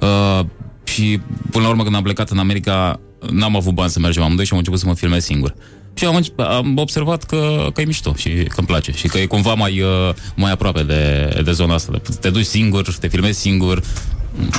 uh, 0.00 0.40
și 0.84 1.20
până 1.50 1.64
la 1.64 1.70
urmă 1.70 1.82
când 1.82 1.94
am 1.94 2.02
plecat 2.02 2.30
în 2.30 2.38
America 2.38 3.00
n-am 3.30 3.56
avut 3.56 3.74
bani 3.74 3.90
să 3.90 3.98
mergem 4.00 4.22
amândoi 4.22 4.44
și 4.44 4.52
am 4.52 4.58
început 4.58 4.78
să 4.80 4.86
mă 4.86 4.94
filmez 4.94 5.24
singur. 5.24 5.54
Și 5.94 6.04
am, 6.04 6.16
înce- 6.16 6.32
am 6.36 6.76
observat 6.76 7.24
că, 7.24 7.68
că 7.74 7.80
e 7.80 7.84
mișto 7.84 8.14
și 8.14 8.28
că 8.30 8.54
îmi 8.56 8.66
place 8.66 8.92
și 8.92 9.08
că 9.08 9.18
e 9.18 9.26
cumva 9.26 9.54
mai, 9.54 9.80
uh, 9.80 10.14
mai 10.36 10.50
aproape 10.52 10.82
de, 10.82 11.28
de 11.44 11.52
zona 11.52 11.74
asta. 11.74 12.00
Te 12.20 12.30
duci 12.30 12.44
singur, 12.44 12.94
te 13.00 13.08
filmezi 13.08 13.40
singur, 13.40 13.82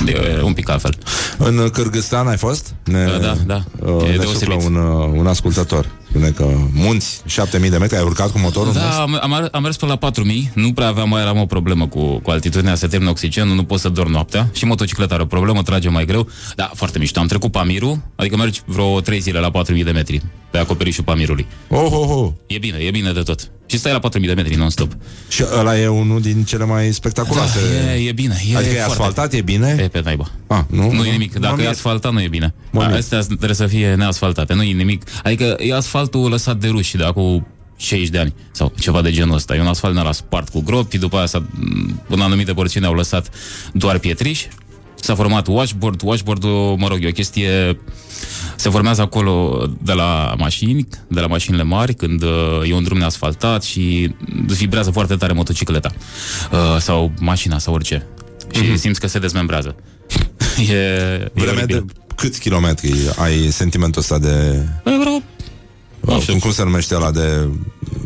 e 0.06 0.42
un 0.42 0.52
pic 0.52 0.68
altfel. 0.70 0.94
În 1.38 1.68
Kyrgyzstan 1.72 2.26
ai 2.26 2.36
fost? 2.36 2.74
Ne, 2.84 3.04
Da, 3.20 3.34
da, 3.46 3.62
Uh, 3.78 4.02
e 4.04 4.10
ne 4.10 4.16
deosebit. 4.16 4.28
suflă 4.38 4.54
un, 4.54 4.74
uh, 4.74 5.12
un 5.18 5.26
ascultător. 5.26 5.86
Spune 6.10 6.30
că 6.30 6.46
munți, 6.72 7.22
7000 7.26 7.70
de 7.70 7.76
metri, 7.78 7.96
ai 7.96 8.02
urcat 8.02 8.30
cu 8.30 8.38
motorul? 8.38 8.72
Da, 8.72 8.80
în 8.80 9.14
am, 9.20 9.32
am, 9.32 9.48
am 9.52 9.62
mers 9.62 9.76
până 9.76 9.90
la 9.90 9.96
4000, 9.96 10.50
nu 10.54 10.72
prea 10.72 10.86
aveam, 10.86 11.08
mai 11.08 11.22
eram 11.22 11.38
o 11.38 11.46
problemă 11.46 11.86
cu, 11.86 12.18
cu 12.18 12.30
altitudinea, 12.30 12.74
se 12.74 12.86
termină 12.86 13.10
oxigenul, 13.10 13.54
nu 13.54 13.64
poți 13.64 13.82
să 13.82 13.88
dormi 13.88 14.12
noaptea 14.12 14.48
și 14.52 14.64
motocicleta 14.64 15.14
are 15.14 15.22
o 15.22 15.26
problemă, 15.26 15.62
trage 15.62 15.88
mai 15.88 16.04
greu. 16.04 16.28
Da, 16.56 16.70
foarte 16.74 16.98
mișto. 16.98 17.20
Am 17.20 17.26
trecut 17.26 17.52
Pamirul, 17.52 18.00
adică 18.16 18.36
mergi 18.36 18.60
vreo 18.64 19.00
3 19.00 19.20
zile 19.20 19.38
la 19.38 19.50
4000 19.50 19.84
de 19.84 19.90
metri 19.90 20.22
pe 20.50 20.58
acoperișul 20.58 21.04
Pamirului. 21.04 21.46
Oh, 21.68 21.88
oh, 21.90 22.08
oh. 22.08 22.30
E 22.46 22.58
bine, 22.58 22.78
e 22.78 22.90
bine 22.90 23.12
de 23.12 23.20
tot. 23.20 23.50
Și 23.66 23.78
stai 23.78 23.92
la 23.92 23.98
4000 23.98 24.28
de 24.28 24.34
metri 24.42 24.54
non-stop. 24.58 24.92
Și 25.28 25.44
ăla 25.58 25.78
e 25.80 25.86
unul 25.88 26.20
din 26.20 26.44
cele 26.44 26.64
mai 26.64 26.92
spectaculoase. 26.92 27.58
Da, 27.84 27.94
e, 27.96 28.08
e 28.08 28.12
bine. 28.12 28.42
E 28.52 28.56
adică 28.56 28.74
e 28.74 28.76
foarte- 28.76 28.90
asfaltat, 29.02 29.32
e 29.32 29.40
bine? 29.40 29.76
E 29.82 29.88
pe 29.88 30.00
naiba. 30.04 30.30
Ah, 30.46 30.60
nu? 30.66 30.92
Nu 30.92 31.04
e 31.04 31.10
nimic. 31.10 31.32
Mă 31.34 31.40
Dacă 31.40 31.54
e 31.54 31.62
mir. 31.62 31.68
asfaltat, 31.68 32.12
nu 32.12 32.22
e 32.22 32.28
bine. 32.28 32.54
Mă 32.70 32.84
mir. 32.86 32.96
Astea 32.96 33.18
trebuie 33.20 33.54
să 33.54 33.66
fie 33.66 33.94
neasfaltate. 33.94 34.54
Nu 34.54 34.62
e 34.62 34.72
nimic. 34.72 35.02
Adică 35.22 35.56
e 35.58 35.74
asfaltul 36.00 36.30
lăsat 36.30 36.56
de 36.56 36.68
ruși 36.68 36.96
de 36.96 37.04
acum 37.04 37.46
60 37.76 38.08
de 38.08 38.18
ani 38.18 38.34
sau 38.52 38.72
ceva 38.80 39.02
de 39.02 39.10
genul 39.10 39.34
ăsta. 39.34 39.54
E 39.56 39.60
un 39.60 39.66
asfalt 39.66 39.92
din 39.94 40.02
ăla 40.02 40.12
spart 40.12 40.48
cu 40.48 40.60
gropi, 40.60 40.98
după 40.98 41.16
aia 41.16 41.26
s-a, 41.26 41.42
în 42.08 42.20
anumite 42.20 42.52
porțiuni 42.52 42.86
au 42.86 42.94
lăsat 42.94 43.28
doar 43.72 43.98
pietriș. 43.98 44.44
S-a 44.94 45.14
format 45.14 45.46
washboard. 45.46 46.00
Washboard-ul, 46.04 46.76
mă 46.78 46.88
rog, 46.88 46.98
e 47.04 47.08
o 47.08 47.12
chestie... 47.12 47.78
Se 48.56 48.70
formează 48.70 49.00
acolo 49.02 49.66
de 49.82 49.92
la 49.92 50.34
mașini, 50.38 50.86
de 51.08 51.20
la 51.20 51.26
mașinile 51.26 51.62
mari, 51.62 51.94
când 51.94 52.22
uh, 52.22 52.68
e 52.68 52.74
un 52.74 52.82
drum 52.82 52.98
neasfaltat 52.98 53.62
și 53.62 54.14
vibrează 54.46 54.90
foarte 54.90 55.14
tare 55.16 55.32
motocicleta. 55.32 55.90
Uh, 56.52 56.76
sau 56.78 57.12
mașina, 57.20 57.58
sau 57.58 57.74
orice. 57.74 58.06
Și 58.52 58.60
Mhm. 58.62 58.76
simți 58.76 59.00
că 59.00 59.06
se 59.06 59.18
dezmembrează. 59.18 59.74
e, 60.70 60.72
e 60.72 61.30
Vreme 61.34 61.50
oribil. 61.56 61.84
de 61.86 61.92
câți 62.14 62.40
kilometri 62.40 62.92
ai 63.16 63.50
sentimentul 63.50 64.00
ăsta 64.00 64.18
de... 64.18 64.66
Bă, 64.84 64.96
vreo 65.00 65.22
Uh, 66.00 66.24
cum, 66.26 66.38
cum 66.38 66.52
se 66.52 66.62
numește 66.62 66.94
ăla 66.94 67.10
de, 67.10 67.48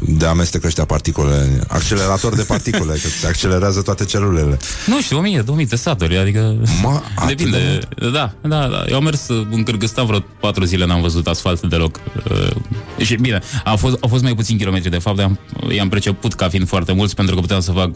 de 0.01 0.27
amestec 0.27 0.65
ăștia 0.65 0.85
particule? 0.85 1.61
Accelerator 1.69 2.35
de 2.35 2.43
particule, 2.43 2.93
că 2.93 3.09
se 3.09 3.27
accelerează 3.27 3.83
toate 3.83 4.05
celulele. 4.05 4.59
Nu 4.87 5.01
știu, 5.01 5.19
1000, 5.19 5.41
2000 5.41 5.67
de 5.67 5.77
saturi, 5.77 6.17
adică 6.17 6.57
Mă, 6.83 7.01
depinde. 7.27 7.79
Da, 8.13 8.33
da, 8.41 8.67
da. 8.69 8.85
Eu 8.89 8.97
am 8.97 9.03
mers 9.03 9.29
uh, 9.29 9.47
în 9.51 9.63
Cârgăstan 9.63 10.07
vreo 10.07 10.21
4 10.41 10.65
zile, 10.65 10.87
n-am 10.87 11.01
văzut 11.01 11.27
asfalt 11.27 11.63
deloc. 11.63 12.01
Uh, 12.31 13.05
și 13.05 13.15
bine, 13.15 13.41
a 13.65 13.75
fost, 13.75 13.97
au 14.01 14.09
fost 14.09 14.23
mai 14.23 14.35
puțini 14.35 14.59
kilometri, 14.59 14.91
de 14.91 14.99
fapt, 14.99 15.19
i-am, 15.19 15.39
i-am 15.69 15.89
preceput 15.89 16.35
ca 16.35 16.49
fiind 16.49 16.69
foarte 16.69 16.93
mulți, 16.93 17.15
pentru 17.15 17.35
că 17.35 17.41
puteam 17.41 17.61
să 17.61 17.73
fac 17.73 17.91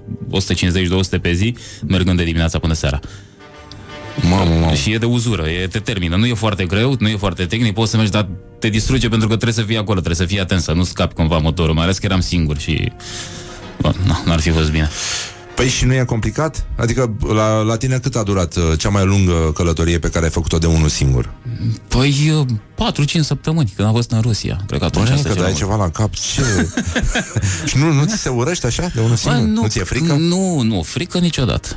150-200 1.16 1.20
pe 1.20 1.32
zi, 1.32 1.56
mergând 1.86 2.16
de 2.16 2.24
dimineața 2.24 2.58
până 2.58 2.72
seara. 2.72 3.00
Mamă, 4.22 4.54
mamă. 4.60 4.74
Și 4.74 4.92
e 4.92 4.98
de 4.98 5.06
uzură, 5.06 5.48
e, 5.48 5.66
te 5.66 5.78
termină. 5.78 6.16
Nu 6.16 6.26
e 6.26 6.34
foarte 6.34 6.64
greu, 6.64 6.96
nu 6.98 7.08
e 7.08 7.16
foarte 7.16 7.44
tehnic, 7.44 7.74
poți 7.74 7.90
să 7.90 7.96
mergi, 7.96 8.12
dar 8.12 8.28
te 8.58 8.68
distruge 8.68 9.08
pentru 9.08 9.28
că 9.28 9.34
trebuie 9.34 9.64
să 9.64 9.68
fii 9.68 9.76
acolo, 9.76 10.00
trebuie 10.00 10.26
să 10.26 10.32
fii 10.32 10.40
atent, 10.40 10.60
să 10.60 10.72
nu 10.72 10.84
scapi 10.84 11.14
cumva 11.14 11.38
motorul, 11.38 11.74
mai 11.74 11.84
ales 11.84 11.98
că 11.98 12.06
eram 12.06 12.20
singur 12.20 12.58
și... 12.58 12.92
Bă, 13.80 13.92
nu, 14.06 14.16
n-ar 14.24 14.40
fi 14.40 14.50
fost 14.50 14.70
bine. 14.70 14.88
Păi 15.54 15.68
și 15.68 15.84
nu 15.84 15.94
e 15.94 16.04
complicat? 16.04 16.66
Adică 16.76 17.16
la, 17.34 17.60
la 17.60 17.76
tine 17.76 17.98
cât 17.98 18.16
a 18.16 18.22
durat 18.22 18.56
uh, 18.56 18.62
cea 18.78 18.88
mai 18.88 19.04
lungă 19.04 19.52
călătorie 19.54 19.98
pe 19.98 20.08
care 20.08 20.24
ai 20.24 20.30
făcut-o 20.30 20.58
de 20.58 20.66
unul 20.66 20.88
singur? 20.88 21.30
Păi, 21.88 22.32
uh, 22.78 22.92
4-5 23.18 23.20
săptămâni, 23.20 23.72
când 23.76 23.88
am 23.88 23.94
fost 23.94 24.10
în 24.10 24.20
Rusia. 24.20 24.60
Cred 24.66 24.78
că 24.78 24.84
atunci 24.84 25.06
Băi, 25.06 25.14
asta 25.14 25.28
că 25.28 25.34
cel 25.34 25.42
dai 25.42 25.52
mai 25.52 25.60
ceva 25.60 25.76
la 25.76 25.90
cap, 25.90 26.14
ce? 26.14 26.42
și 27.68 27.78
nu, 27.78 27.92
nu 27.92 28.04
ți 28.04 28.16
se 28.16 28.28
urăște 28.28 28.66
așa 28.66 28.90
de 28.94 29.00
unul 29.00 29.16
singur? 29.16 29.40
Bă, 29.40 29.46
nu, 29.46 29.66
ți-e 29.66 29.82
frică? 29.82 30.12
Nu, 30.12 30.60
nu, 30.60 30.82
frică 30.82 31.18
niciodată. 31.18 31.76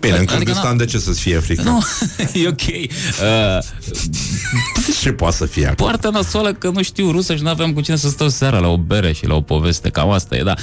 Bine, 0.00 0.12
în 0.12 0.18
adică 0.18 0.34
Kyrgyzstan 0.36 0.64
n-am- 0.66 0.76
de 0.76 0.84
ce 0.84 0.98
să-ți 0.98 1.20
fie 1.20 1.38
frică? 1.38 1.62
Nu, 1.62 1.80
e 2.42 2.48
ok. 2.48 2.60
Uh, 2.60 3.58
Ce 5.00 5.12
poate 5.12 5.36
să 5.36 5.46
fie 5.46 5.66
acolo? 5.66 5.88
Partea 5.88 6.10
nasoală 6.10 6.52
că 6.52 6.70
nu 6.74 6.82
știu 6.82 7.10
rusă 7.10 7.36
și 7.36 7.42
nu 7.42 7.48
aveam 7.48 7.72
cu 7.72 7.80
cine 7.80 7.96
să 7.96 8.08
stau 8.08 8.28
seara 8.28 8.58
la 8.58 8.68
o 8.68 8.76
bere 8.76 9.12
și 9.12 9.26
la 9.26 9.34
o 9.34 9.40
poveste. 9.40 9.88
Cam 9.90 10.10
asta 10.10 10.36
e, 10.36 10.42
da. 10.42 10.54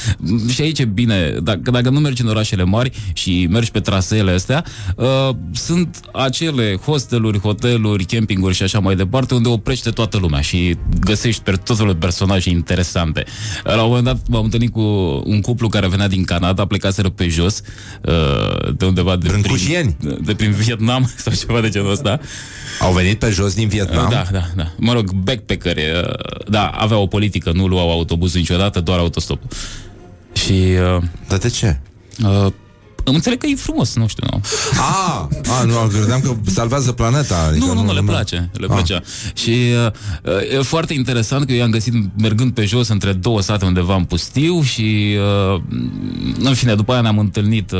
Și 0.49 0.61
aici 0.61 0.80
e 0.80 0.85
bine, 0.85 1.35
dacă, 1.43 1.72
dacă 1.72 1.89
nu 1.89 1.99
mergi 1.99 2.22
în 2.22 2.27
orașele 2.27 2.64
mari 2.64 2.91
și 3.14 3.47
mergi 3.51 3.72
pe 3.72 3.80
traseele 3.80 4.31
astea, 4.31 4.64
uh, 4.95 5.30
sunt 5.53 5.99
acele 6.14 6.80
hosteluri, 6.85 7.39
hoteluri, 7.39 8.03
campinguri 8.05 8.55
și 8.55 8.64
așa 8.64 8.80
mai 8.80 8.95
departe, 8.95 9.34
unde 9.34 9.49
oprește 9.49 9.89
toată 9.89 10.18
lumea 10.18 10.41
și 10.41 10.77
găsești 10.99 11.41
pe 11.41 11.51
tot 11.51 11.77
felul 11.77 11.91
de 11.91 11.97
personaje 11.99 12.49
interesante. 12.49 13.23
La 13.64 13.81
un 13.81 13.88
moment 13.88 14.05
dat 14.05 14.18
m-am 14.27 14.43
întâlnit 14.43 14.72
cu 14.72 14.81
un 15.26 15.41
cuplu 15.41 15.69
care 15.69 15.88
venea 15.88 16.07
din 16.07 16.23
Canada, 16.23 16.65
plecaseră 16.65 17.09
pe 17.09 17.27
jos, 17.27 17.61
uh, 18.05 18.73
de 18.77 18.85
undeva 18.85 19.15
de 19.15 19.27
Brâncușieni? 19.28 19.95
prin, 19.99 20.18
de 20.26 20.34
prin 20.34 20.52
Vietnam 20.52 21.12
sau 21.24 21.34
ceva 21.34 21.62
de 21.62 21.70
genul 21.70 21.91
ăsta. 21.91 22.20
Au 22.80 22.94
venit 22.94 23.20
pe 23.20 23.30
jos 23.30 23.54
din 23.54 23.68
Vietnam? 23.68 24.10
Da, 24.10 24.26
da, 24.32 24.44
da. 24.56 24.72
Mă 24.78 24.94
rog, 24.94 25.12
backpackeri. 25.12 25.82
uh, 25.82 26.14
Da, 26.49 26.68
aveau 26.68 27.02
o 27.02 27.08
politică, 27.08 27.52
nu 27.54 27.68
luau 27.68 27.91
autobuzul 27.91 28.40
niciodată, 28.40 28.80
doar 28.82 28.99
autostopul. 28.99 29.49
Și... 30.34 30.52
Uh, 30.52 31.04
Dar 31.28 31.38
de 31.38 31.49
ce? 31.49 31.80
Uh, 32.24 32.48
înțeleg 33.15 33.39
că 33.39 33.47
e 33.47 33.55
frumos, 33.55 33.95
nu 33.95 34.07
știu, 34.07 34.27
nu. 34.31 34.41
A, 34.79 35.29
a 35.59 35.63
nu, 35.63 35.73
credeam 35.91 36.21
că 36.21 36.35
salvează 36.45 36.91
planeta. 36.91 37.45
Adică 37.49 37.65
Nu, 37.65 37.73
nu, 37.73 37.84
nu, 37.84 37.93
le 37.93 38.01
place, 38.01 38.49
le 38.53 38.65
Ah. 38.69 38.73
plăcea. 38.73 39.01
Și 39.34 39.49
uh, 40.29 40.57
e 40.57 40.61
foarte 40.61 40.93
interesant 40.93 41.45
că 41.45 41.51
eu 41.51 41.57
i-am 41.57 41.69
găsit 41.69 41.93
mergând 42.21 42.53
pe 42.53 42.65
jos 42.65 42.88
între 42.88 43.13
două 43.13 43.41
sate 43.41 43.65
undeva 43.65 43.95
în 43.95 44.03
pustiu 44.03 44.61
și 44.61 45.15
uh, 45.53 45.61
în 46.39 46.53
fine, 46.53 46.75
după 46.75 46.91
aia 46.91 47.01
ne-am 47.01 47.17
întâlnit 47.19 47.71
uh, 47.71 47.79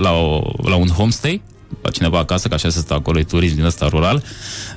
la, 0.00 0.10
o, 0.10 0.42
la 0.62 0.74
un 0.76 0.88
homestay 0.88 1.42
la 1.82 1.90
cineva 1.90 2.18
acasă, 2.18 2.48
că 2.48 2.54
așa 2.54 2.68
se 2.68 2.78
stă 2.78 2.94
acolo, 2.94 3.18
e 3.18 3.22
turism 3.24 3.54
din 3.54 3.64
ăsta 3.64 3.88
rural, 3.88 4.22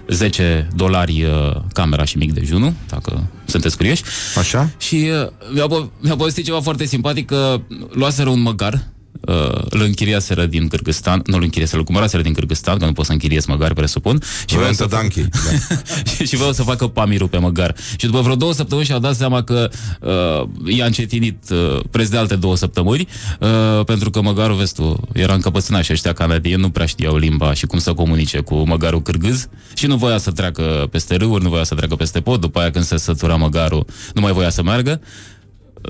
10 0.08 0.68
dolari 0.76 1.24
uh, 1.24 1.56
camera 1.74 2.04
și 2.06 2.18
mic 2.18 2.34
dejunul, 2.34 2.74
dacă 2.90 3.28
sunteți 3.46 3.78
curioși. 3.78 4.04
Așa? 4.38 4.70
Și 4.78 4.96
uh, 5.24 5.28
mi-a, 5.54 5.66
po- 5.66 6.02
mi-a 6.02 6.16
povestit 6.16 6.46
ceva 6.46 6.62
foarte 6.62 6.86
simpatic, 6.86 7.26
că 7.26 7.62
luaseră 7.92 8.30
un 8.30 8.42
măgar, 8.42 8.88
uh, 9.22 9.62
îl 9.70 9.82
închiriaseră 9.82 10.46
din 10.46 10.68
Cârgăstan, 10.68 11.22
nu 11.26 11.36
îl 11.36 11.42
închiriaseră, 11.42 11.80
îl 11.80 11.86
cumpăraseră 11.86 12.22
din 12.22 12.34
Cârgăstan, 12.34 12.78
că 12.78 12.86
nu 12.86 12.92
pot 12.94 13.06
să 13.06 13.12
închiriez 13.12 13.46
măgari, 13.46 13.74
presupun. 13.74 14.22
Și 14.46 14.56
vreau 14.56 14.74
să, 14.74 14.86
fac, 14.86 15.00
Donkey. 15.00 15.30
și 16.30 16.36
vreau 16.36 16.52
să 16.52 16.64
facă 16.64 16.88
pamirul 16.88 17.28
pe 17.28 17.38
măgar. 17.38 17.76
Și 17.98 18.06
după 18.06 18.22
vreo 18.22 18.36
două 18.36 18.54
săptămâni 18.54 18.86
și-au 18.86 19.00
dat 19.00 19.16
seama 19.16 19.44
că 19.44 19.70
uh, 20.02 20.76
i-a 20.76 20.86
încetinit 20.86 21.50
uh, 21.52 21.80
preț 21.92 22.08
de 22.08 22.18
alte 22.18 22.36
două 22.36 22.56
săptămâni, 22.56 23.08
uh, 23.40 23.86
pentru 23.86 24.10
că 24.10 24.22
măgarul, 24.22 24.56
vezi 24.56 24.74
tu, 24.74 25.08
era 25.14 25.34
încăpățânat 25.34 25.84
și 25.84 25.92
ăștia 25.92 26.14
canadieni 26.14 26.62
nu 26.62 26.70
prea 26.70 26.86
știau 26.86 27.18
limba 27.18 27.54
și 27.54 27.66
cum 27.66 27.80
să 27.80 27.94
comunice 27.94 28.40
cu 28.40 28.56
măgarul 28.56 29.02
cârgâz 29.02 29.48
și 29.74 29.88
nu 29.88 29.96
voia 29.96 30.18
să 30.18 30.32
treacă 30.32 30.88
peste 30.92 31.16
râuri, 31.16 31.44
nu 31.44 31.50
voia 31.50 31.64
să 31.64 31.76
treacă 31.76 31.96
peste 31.96 32.22
pod, 32.22 32.42
după 32.42 32.60
aia 32.60 32.72
când 32.72 32.86
se 32.86 32.98
sătura 32.98 33.36
măgarul, 33.36 33.86
nu 34.14 34.22
mai 34.22 34.32
voia 34.32 34.50
să 34.50 34.64
meargă. 34.64 35.02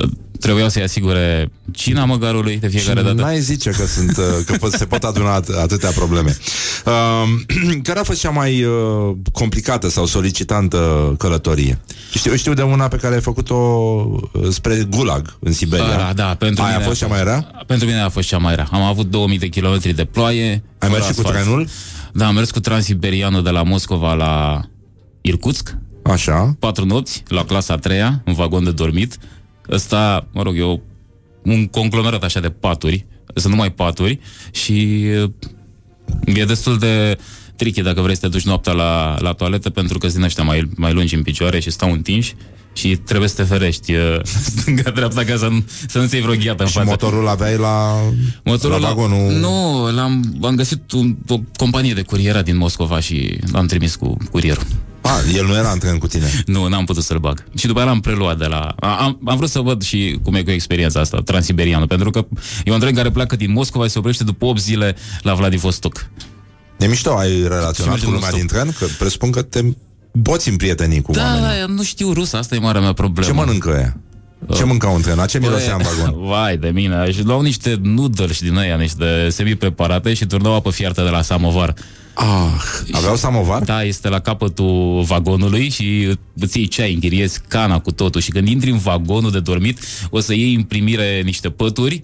Uh, 0.01 0.09
Trebuiau 0.39 0.69
să-i 0.69 0.83
asigure 0.83 1.49
cina 1.71 2.05
măgarului 2.05 2.57
de 2.57 2.67
fiecare 2.67 2.99
Și 2.99 3.05
dată. 3.05 3.21
N-ai 3.21 3.39
zice 3.39 3.69
că, 3.69 3.85
sunt, 3.85 4.17
uh, 4.17 4.23
că 4.45 4.53
pot, 4.59 4.71
se 4.71 4.85
pot 4.85 5.03
aduna 5.03 5.41
at- 5.41 5.61
atâtea 5.61 5.89
probleme. 5.89 6.37
Uh, 6.85 6.93
care 7.87 7.99
a 7.99 8.03
fost 8.03 8.19
cea 8.19 8.29
mai 8.29 8.63
uh, 8.63 9.15
complicată 9.31 9.89
sau 9.89 10.05
solicitantă 10.05 11.15
călătorie? 11.17 11.79
Știu, 12.13 12.35
știu 12.35 12.53
de 12.53 12.61
una 12.61 12.87
pe 12.87 12.95
care 12.97 13.15
ai 13.15 13.21
făcut-o 13.21 13.55
uh, 13.55 14.47
spre 14.49 14.87
Gulag, 14.89 15.37
în 15.39 15.53
Siberia. 15.53 15.85
Da, 15.97 16.11
da, 16.15 16.35
pentru 16.39 16.63
Aia 16.63 16.71
mine 16.71 16.83
a 16.83 16.87
fost 16.87 16.99
cea 16.99 17.07
mai 17.07 17.23
rea? 17.23 17.51
Pentru 17.67 17.87
mine 17.87 17.99
a 17.99 18.09
fost 18.09 18.27
cea 18.27 18.37
mai 18.37 18.55
rea. 18.55 18.67
Am 18.71 18.81
avut 18.81 19.09
2000 19.09 19.37
de 19.37 19.47
kilometri 19.47 19.93
de 19.93 20.05
ploaie. 20.05 20.49
Ai 20.77 20.89
fără 20.89 20.91
mers 20.91 21.05
și 21.05 21.13
cu 21.13 21.19
asfalt. 21.27 21.43
trenul? 21.43 21.67
Da, 22.13 22.27
am 22.27 22.33
mers 22.35 22.51
cu 22.51 22.59
Transiberianul 22.59 23.43
de 23.43 23.49
la 23.49 23.63
Moscova 23.63 24.13
la 24.13 24.61
Irkutsk. 25.21 25.75
Așa. 26.03 26.55
Patru 26.59 26.85
nopți, 26.85 27.23
la 27.27 27.45
clasa 27.45 27.73
a 27.73 27.77
treia, 27.77 28.21
în 28.25 28.33
vagon 28.33 28.63
de 28.63 28.71
dormit. 28.71 29.17
Ăsta, 29.71 30.27
mă 30.31 30.41
rog, 30.41 30.57
eu 30.57 30.81
un 31.43 31.67
conglomerat 31.67 32.23
așa 32.23 32.39
de 32.39 32.49
paturi, 32.49 33.05
sunt 33.33 33.53
numai 33.53 33.71
paturi 33.71 34.19
și 34.51 35.03
e 36.25 36.45
destul 36.47 36.77
de 36.77 37.17
tricky 37.55 37.81
dacă 37.81 38.01
vrei 38.01 38.15
să 38.15 38.21
te 38.21 38.27
duci 38.27 38.45
noaptea 38.45 38.73
la, 38.73 39.15
la 39.19 39.31
toaletă 39.31 39.69
pentru 39.69 39.97
că 39.97 40.05
sunt 40.05 40.15
din 40.17 40.25
ăștia 40.25 40.43
mai, 40.43 40.69
mai 40.75 40.93
lungi 40.93 41.15
în 41.15 41.21
picioare 41.23 41.59
și 41.59 41.69
stau 41.71 41.91
întinși 41.91 42.35
și 42.73 42.95
trebuie 42.95 43.29
să 43.29 43.35
te 43.35 43.43
ferești 43.43 43.93
uh, 43.95 44.19
stânga-dreapta 44.23 45.23
ca 45.23 45.37
să 45.37 45.47
nu, 45.47 45.63
să 45.87 45.99
nu-ți 45.99 46.13
iei 46.15 46.23
vreo 46.23 46.35
gheată 46.35 46.63
în 46.63 46.69
Și 46.69 46.75
față. 46.75 46.89
motorul 46.89 47.27
aveai 47.27 47.57
la, 47.57 47.95
Motorul 48.43 48.81
la 48.81 48.87
vagonul... 48.87 49.31
Nu, 49.31 49.87
l-am, 49.91 50.37
am 50.41 50.55
găsit 50.55 50.91
un, 50.91 51.15
o 51.27 51.39
companie 51.55 51.93
de 51.93 52.01
curierat 52.01 52.43
din 52.43 52.57
Moscova 52.57 52.99
și 52.99 53.39
l-am 53.51 53.65
trimis 53.65 53.95
cu 53.95 54.17
curierul. 54.31 54.63
A, 55.07 55.21
el 55.35 55.45
nu 55.45 55.53
era 55.55 55.71
în 55.71 55.79
tren 55.79 55.97
cu 55.97 56.07
tine. 56.07 56.25
Nu, 56.45 56.67
n-am 56.67 56.85
putut 56.85 57.03
să-l 57.03 57.17
bag. 57.17 57.43
Și 57.57 57.67
după 57.67 57.79
aia 57.79 57.87
l-am 57.87 57.99
preluat 57.99 58.37
de 58.37 58.45
la... 58.45 58.75
a- 58.79 58.95
Am, 58.97 59.19
am 59.25 59.37
vrut 59.37 59.49
să 59.49 59.59
văd 59.59 59.83
și 59.83 60.19
cum 60.23 60.33
e 60.35 60.43
cu 60.43 60.51
experiența 60.51 60.99
asta, 60.99 61.21
transiberiană, 61.25 61.85
pentru 61.85 62.09
că 62.09 62.25
e 62.65 62.71
un 62.71 62.79
tren 62.79 62.93
care 62.95 63.11
pleacă 63.11 63.35
din 63.35 63.51
Moscova 63.51 63.85
și 63.85 63.91
se 63.91 63.99
oprește 63.99 64.23
după 64.23 64.45
8 64.45 64.59
zile 64.59 64.95
la 65.21 65.33
Vladivostok. 65.33 66.09
E 66.79 66.85
mișto, 66.87 67.15
ai 67.17 67.29
Și 67.31 67.41
relaționat 67.41 67.91
mergem 67.91 68.07
cu 68.09 68.13
lumea 68.13 68.29
non-stop. 68.29 68.37
din 68.39 68.47
tren? 68.47 68.75
Că 68.79 68.85
presupun 68.97 69.31
că 69.31 69.41
te 69.41 69.61
poți 70.23 70.49
împrieteni 70.49 71.01
cu 71.01 71.11
Da, 71.11 71.23
oamenii. 71.23 71.59
da, 71.59 71.65
nu 71.73 71.83
știu 71.83 72.13
rusă, 72.13 72.37
asta 72.37 72.55
e 72.55 72.59
marea 72.59 72.81
mea 72.81 72.93
problemă. 72.93 73.27
Ce 73.27 73.33
mănâncă 73.33 73.69
ea? 73.79 73.97
Ce 74.55 74.63
mâncau 74.63 74.95
în 74.95 75.01
tren? 75.01 75.15
La 75.15 75.25
ce 75.25 75.39
mirosea 75.39 75.75
în 75.75 75.81
vagon? 75.83 76.19
Vai 76.29 76.57
de 76.57 76.69
mine, 76.69 77.11
și 77.11 77.23
luau 77.23 77.41
niște 77.41 77.79
noodles 77.81 78.39
din 78.41 78.57
aia, 78.57 78.75
niște 78.75 79.29
semi-preparate 79.29 80.13
și 80.13 80.25
turnau 80.25 80.53
apă 80.55 80.69
fiartă 80.69 81.01
de 81.03 81.09
la 81.09 81.21
samovar. 81.21 81.73
Ah, 82.19 82.51
aveau 82.91 83.15
samovar? 83.15 83.63
Da, 83.63 83.83
este 83.83 84.09
la 84.09 84.19
capătul 84.19 85.03
vagonului 85.07 85.69
și 85.69 86.17
îți 86.39 86.57
iei 86.57 86.67
ceai, 86.67 86.93
închiriezi 86.93 87.41
cana 87.47 87.79
cu 87.79 87.91
totul 87.91 88.21
și 88.21 88.31
când 88.31 88.47
intri 88.47 88.71
în 88.71 88.77
vagonul 88.77 89.31
de 89.31 89.39
dormit, 89.39 89.79
o 90.09 90.19
să 90.19 90.33
iei 90.33 90.53
în 90.53 90.63
primire 90.63 91.21
niște 91.25 91.49
pături 91.49 92.03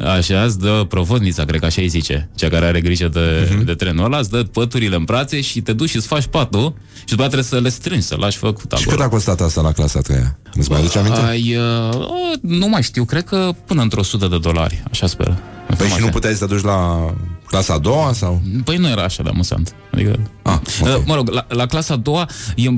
Așa, 0.00 0.42
îți 0.42 0.58
dă 0.58 0.84
provodnița, 0.88 1.44
cred 1.44 1.60
că 1.60 1.66
așa 1.66 1.80
îi 1.80 1.88
zice, 1.88 2.28
cea 2.34 2.48
care 2.48 2.66
are 2.66 2.80
grijă 2.80 3.08
de, 3.08 3.20
uh-huh. 3.20 3.64
de 3.64 3.74
trenul 3.74 4.04
ăla, 4.04 4.18
îți 4.18 4.30
dă 4.30 4.42
păturile 4.42 4.96
în 4.96 5.04
brațe 5.04 5.40
și 5.40 5.60
te 5.60 5.72
duci 5.72 5.88
și 5.88 5.96
îți 5.96 6.06
faci 6.06 6.26
patul 6.26 6.74
și 6.94 7.14
după 7.14 7.22
aceea 7.22 7.28
trebuie 7.28 7.44
să 7.44 7.60
le 7.60 7.68
strângi, 7.68 8.06
să 8.06 8.16
lași 8.18 8.36
făcut 8.36 8.72
Și 8.76 8.82
acolo. 8.82 8.96
cât 8.96 9.04
a 9.04 9.08
costat 9.08 9.40
asta 9.40 9.60
la 9.60 9.72
clasa 9.72 10.00
3 10.00 10.18
Îți 10.54 10.70
mai 10.70 10.78
aduce 10.78 10.98
aminte? 10.98 11.20
Ai, 11.20 11.56
uh, 11.56 11.94
oh, 11.94 12.38
nu 12.40 12.68
mai 12.68 12.82
știu, 12.82 13.04
cred 13.04 13.24
că 13.24 13.50
până 13.66 13.82
într-o 13.82 14.02
sută 14.02 14.26
de 14.26 14.38
dolari, 14.38 14.82
așa 14.90 15.06
sper. 15.06 15.36
Păi 15.76 15.88
și 15.88 16.00
nu 16.00 16.08
puteai 16.08 16.34
să 16.34 16.46
te 16.46 16.54
duci 16.54 16.64
la 16.64 17.10
clasa 17.46 17.72
a 17.74 17.78
doua 17.78 18.12
sau? 18.12 18.42
Păi 18.64 18.76
nu 18.76 18.88
era 18.88 19.02
așa 19.02 19.22
de 19.22 19.28
amuzant. 19.28 19.74
Adică, 19.92 20.18
Ah, 20.42 20.58
okay. 20.80 21.02
Mă 21.06 21.14
rog, 21.14 21.28
la, 21.28 21.46
la 21.48 21.66
clasa 21.66 21.94
a 21.94 21.96
doua, 21.96 22.28
e, 22.56 22.68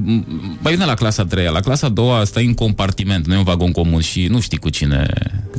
mai 0.60 0.72
bine 0.72 0.84
la 0.84 0.94
clasa 0.94 1.22
a 1.22 1.26
treia. 1.26 1.50
La 1.50 1.60
clasa 1.60 1.86
a 1.86 1.90
doua 1.90 2.24
stai 2.24 2.44
în 2.44 2.54
compartiment, 2.54 3.26
nu 3.26 3.34
e 3.34 3.36
un 3.36 3.44
vagon 3.44 3.72
comun 3.72 4.00
și 4.00 4.26
nu 4.26 4.40
știi 4.40 4.58
cu 4.58 4.68
cine, 4.68 5.08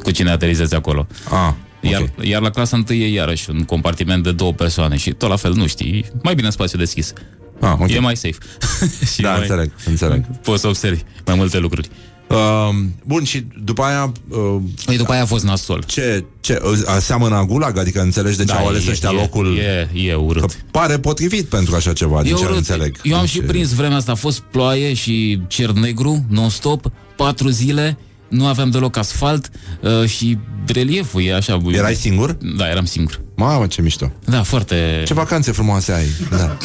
cu 0.03 0.11
cine 0.11 0.29
aterizezi 0.29 0.75
acolo. 0.75 1.07
Ah, 1.31 1.53
Iar, 1.81 2.01
okay. 2.01 2.29
iar 2.29 2.41
la 2.41 2.49
clasa 2.49 2.77
întâi 2.77 3.01
e 3.01 3.07
iarăși 3.07 3.49
un 3.49 3.63
compartiment 3.63 4.23
de 4.23 4.31
două 4.31 4.53
persoane 4.53 4.97
și 4.97 5.11
tot 5.11 5.29
la 5.29 5.35
fel 5.35 5.53
nu 5.53 5.67
știi. 5.67 6.05
Mai 6.23 6.34
bine 6.35 6.45
în 6.45 6.51
spațiu 6.53 6.77
deschis. 6.77 7.13
Ah, 7.61 7.71
okay. 7.73 7.95
E 7.95 7.99
mai 7.99 8.15
safe. 8.17 8.38
și 9.13 9.21
Da, 9.21 9.31
mai, 9.31 9.39
înțeleg, 9.41 9.71
înțeleg. 9.85 10.25
Poți 10.43 10.61
să 10.61 10.67
observi 10.67 11.01
mai 11.25 11.35
multe 11.35 11.57
lucruri. 11.57 11.89
Uh, 12.29 12.69
bun, 13.03 13.23
și 13.23 13.45
după 13.63 13.81
aia... 13.83 14.11
Uh, 14.29 14.55
Păi 14.85 14.97
după 14.97 15.11
aia 15.11 15.21
a 15.21 15.25
fost 15.25 15.43
nasol. 15.43 15.83
ce, 15.87 16.23
ce, 16.39 16.61
uh, 16.63 16.79
aseamănă 16.85 17.35
a 17.35 17.45
gulag? 17.45 17.77
Adică 17.77 18.01
înțelegi 18.01 18.37
de 18.37 18.43
ce 18.45 18.53
Da, 18.53 18.59
au 18.59 18.67
ales 18.67 18.87
e- 18.87 18.89
ăștia 18.91 19.09
e- 19.13 19.15
locul? 19.15 19.57
e- 19.57 19.89
e 19.93 20.13
urât. 20.13 20.41
Că 20.41 20.47
pare 20.71 20.99
potrivit 20.99 21.45
pentru 21.45 21.75
așa 21.75 21.93
ceva, 21.93 22.21
din 22.21 22.31
Eu, 22.31 22.37
ce 22.37 22.43
urât. 22.43 22.55
înțeleg. 22.57 22.99
eu 23.03 23.15
am 23.15 23.21
Deci, 23.21 23.29
și 23.29 23.39
prins 23.41 23.73
vremea 23.73 23.97
asta, 23.97 24.11
a 24.11 24.15
fost 24.15 24.39
ploaie 24.39 24.93
și 24.93 25.41
cer 25.47 25.69
negru, 25.71 26.25
non-stop, 26.29 26.91
patru 27.15 27.49
zile, 27.49 27.97
nu 28.29 28.45
aveam 28.45 28.69
deloc 28.69 28.97
asfalt 28.97 29.49
uh, 29.81 30.09
și 30.09 30.37
relieful 30.65 31.23
e 31.23 31.35
așa. 31.35 31.61
Erai 31.71 31.95
singur? 31.95 32.37
Da, 32.57 32.69
eram 32.69 32.85
singur. 32.85 33.21
Mamă, 33.35 33.67
ce 33.67 33.81
mișto. 33.81 34.11
Da, 34.25 34.43
foarte... 34.43 35.03
Ce 35.05 35.13
vacanțe 35.13 35.51
frumoase 35.51 35.91
ai. 35.91 36.05
Da. 36.29 36.57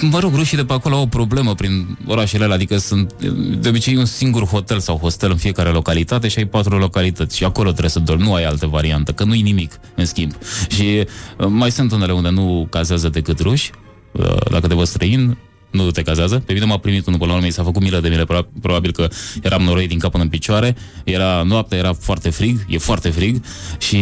Mă 0.10 0.18
rog, 0.18 0.34
rușii 0.34 0.56
de 0.56 0.64
pe 0.64 0.72
acolo 0.72 0.94
au 0.94 1.02
o 1.02 1.06
problemă 1.06 1.54
prin 1.54 1.98
orașele 2.06 2.44
alea, 2.44 2.54
adică 2.54 2.78
sunt 2.78 3.12
de 3.60 3.68
obicei 3.68 3.96
un 3.96 4.04
singur 4.04 4.44
hotel 4.44 4.80
sau 4.80 4.96
hostel 4.96 5.30
în 5.30 5.36
fiecare 5.36 5.68
localitate 5.68 6.28
și 6.28 6.38
ai 6.38 6.44
patru 6.44 6.78
localități 6.78 7.36
și 7.36 7.44
acolo 7.44 7.68
trebuie 7.68 7.90
să 7.90 7.98
dormi, 7.98 8.22
nu 8.22 8.34
ai 8.34 8.44
altă 8.44 8.66
variantă, 8.66 9.12
că 9.12 9.24
nu-i 9.24 9.42
nimic 9.42 9.72
în 9.94 10.04
schimb. 10.04 10.32
Și 10.68 11.06
uh, 11.38 11.46
mai 11.48 11.70
sunt 11.70 11.92
unele 11.92 12.12
unde 12.12 12.28
nu 12.28 12.66
cazează 12.70 13.08
decât 13.08 13.40
ruși, 13.40 13.70
uh, 14.12 14.50
dacă 14.50 14.66
te 14.66 14.74
văd 14.74 14.86
străin, 14.86 15.38
nu 15.70 15.90
te 15.90 16.02
cazează. 16.02 16.42
Pe 16.46 16.52
mine 16.52 16.64
m-a 16.64 16.78
primit 16.78 17.06
unul 17.06 17.18
până 17.18 17.30
la 17.30 17.36
urmă, 17.36 17.48
mi 17.48 17.52
s-a 17.52 17.62
făcut 17.62 17.82
milă 17.82 18.00
de 18.00 18.08
mine, 18.08 18.24
pro- 18.24 18.48
probabil 18.60 18.92
că 18.92 19.08
eram 19.42 19.62
noroi 19.62 19.86
din 19.86 19.98
cap 19.98 20.10
până 20.10 20.22
în 20.22 20.28
picioare, 20.28 20.76
era 21.04 21.42
noaptea, 21.42 21.78
era 21.78 21.92
foarte 21.92 22.30
frig, 22.30 22.64
e 22.68 22.78
foarte 22.78 23.10
frig 23.10 23.42
și 23.78 23.96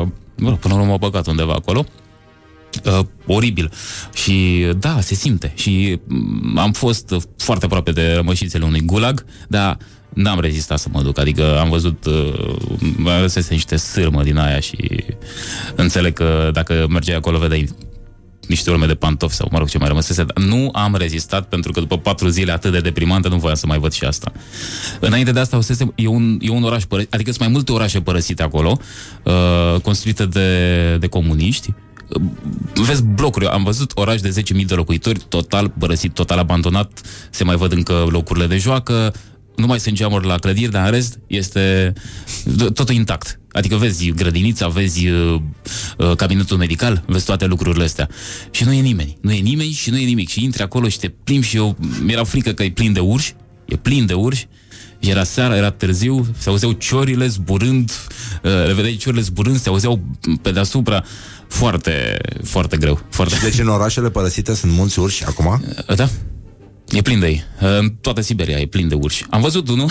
uh, 0.00 0.06
mă 0.36 0.48
rog, 0.48 0.58
până 0.58 0.74
la 0.74 0.80
urmă 0.80 0.92
m-a 0.92 0.96
băgat 0.96 1.26
undeva 1.26 1.52
acolo 1.52 1.84
uh, 2.84 3.06
oribil. 3.26 3.70
Și 4.14 4.66
da, 4.78 5.00
se 5.00 5.14
simte. 5.14 5.52
Și 5.56 5.98
mm, 6.06 6.58
am 6.58 6.72
fost 6.72 7.14
foarte 7.36 7.64
aproape 7.64 7.92
de 7.92 8.12
rămășițele 8.12 8.64
unui 8.64 8.80
gulag, 8.80 9.24
dar 9.48 9.76
n-am 10.08 10.40
rezistat 10.40 10.78
să 10.78 10.88
mă 10.92 11.02
duc. 11.02 11.18
Adică 11.18 11.58
am 11.58 11.70
văzut, 11.70 12.04
uh, 12.04 12.56
mai 12.96 13.16
ales 13.16 13.48
niște 13.48 13.76
sârmă 13.76 14.22
din 14.22 14.36
aia 14.36 14.60
și 14.60 15.04
înțeleg 15.74 16.12
că 16.12 16.50
dacă 16.52 16.86
mergeai 16.88 17.16
acolo, 17.16 17.38
vedeai 17.38 17.68
niște 18.48 18.70
urme 18.70 18.86
de 18.86 18.94
pantofi 18.94 19.34
sau, 19.34 19.48
mă 19.50 19.58
rog, 19.58 19.68
ce 19.68 19.78
mai 19.78 19.88
rămăsese. 19.88 20.24
Dar 20.24 20.44
nu 20.44 20.70
am 20.72 20.94
rezistat 20.96 21.48
pentru 21.48 21.72
că 21.72 21.80
după 21.80 21.98
patru 21.98 22.28
zile 22.28 22.52
atât 22.52 22.72
de 22.72 22.80
deprimante 22.80 23.28
nu 23.28 23.36
voiam 23.36 23.56
să 23.56 23.66
mai 23.66 23.78
văd 23.78 23.92
și 23.92 24.04
asta. 24.04 24.32
Înainte 25.00 25.32
de 25.32 25.40
asta, 25.40 25.56
Osese 25.56 25.92
e 25.94 26.06
un, 26.06 26.38
e 26.40 26.50
un 26.50 26.62
oraș 26.62 26.82
părăsit, 26.84 27.14
adică 27.14 27.30
sunt 27.30 27.42
mai 27.42 27.52
multe 27.52 27.72
orașe 27.72 28.00
părăsite 28.00 28.42
acolo, 28.42 28.78
uh, 29.22 29.80
construite 29.80 30.26
de, 30.26 30.96
de 30.96 31.06
comuniști, 31.06 31.74
Uh, 32.08 32.22
vezi 32.86 33.02
blocuri, 33.02 33.46
am 33.46 33.64
văzut 33.64 33.92
oraș 33.94 34.20
de 34.20 34.42
10.000 34.56 34.64
de 34.66 34.74
locuitori, 34.74 35.18
total 35.28 35.72
părăsit, 35.78 36.14
total 36.14 36.38
abandonat, 36.38 37.00
se 37.30 37.44
mai 37.44 37.56
văd 37.56 37.72
încă 37.72 38.06
locurile 38.08 38.46
de 38.46 38.56
joacă, 38.56 39.14
nu 39.56 39.66
mai 39.66 39.80
sunt 39.80 39.94
geamuri 39.94 40.26
la 40.26 40.38
clădiri, 40.38 40.70
dar 40.70 40.84
în 40.84 40.90
rest 40.90 41.18
este 41.26 41.92
totul 42.74 42.94
intact. 42.94 43.40
Adică 43.52 43.76
vezi 43.76 44.10
grădinița, 44.10 44.68
vezi 44.68 45.08
uh, 45.08 45.40
uh, 45.98 46.16
cabinetul 46.16 46.56
medical, 46.56 47.04
vezi 47.06 47.24
toate 47.24 47.46
lucrurile 47.46 47.84
astea. 47.84 48.08
Și 48.50 48.64
nu 48.64 48.72
e 48.72 48.80
nimeni. 48.80 49.16
Nu 49.20 49.32
e 49.32 49.40
nimeni 49.40 49.70
și 49.70 49.90
nu 49.90 49.98
e 49.98 50.04
nimic. 50.04 50.28
Și 50.28 50.44
intri 50.44 50.62
acolo 50.62 50.88
și 50.88 50.98
te 50.98 51.08
plimbi 51.08 51.46
și 51.46 51.56
eu, 51.56 51.76
mi-era 52.02 52.24
frică 52.24 52.52
că 52.52 52.62
e 52.62 52.70
plin 52.70 52.92
de 52.92 53.00
urși, 53.00 53.34
e 53.64 53.76
plin 53.76 54.06
de 54.06 54.14
urși, 54.14 54.46
era 54.98 55.24
seara, 55.24 55.56
era 55.56 55.70
târziu, 55.70 56.26
se 56.38 56.48
auzeau 56.48 56.72
ciorile 56.72 57.26
zburând, 57.26 57.90
uh, 58.42 58.50
le 58.66 58.72
vedeai 58.72 58.96
ciorile 58.96 59.22
zburând, 59.22 59.60
se 59.60 59.68
auzeau 59.68 60.00
pe 60.42 60.50
deasupra. 60.50 61.04
Foarte, 61.48 62.18
foarte 62.44 62.76
greu. 62.76 63.00
Foarte... 63.10 63.34
Deci 63.42 63.58
în 63.58 63.68
orașele 63.68 64.10
părăsite 64.10 64.54
sunt 64.54 64.72
mulți 64.72 64.98
urși 64.98 65.24
acum? 65.24 65.46
Uh, 65.88 65.96
Da. 65.96 66.08
E 66.90 67.02
plin 67.02 67.20
de 67.20 67.26
ei. 67.26 67.44
Uh, 67.60 67.78
În 67.78 67.94
toată 68.00 68.20
Siberia 68.20 68.58
e 68.58 68.66
plin 68.66 68.88
de 68.88 68.94
urși. 68.94 69.24
Am 69.30 69.40
văzut 69.40 69.68
unul, 69.68 69.90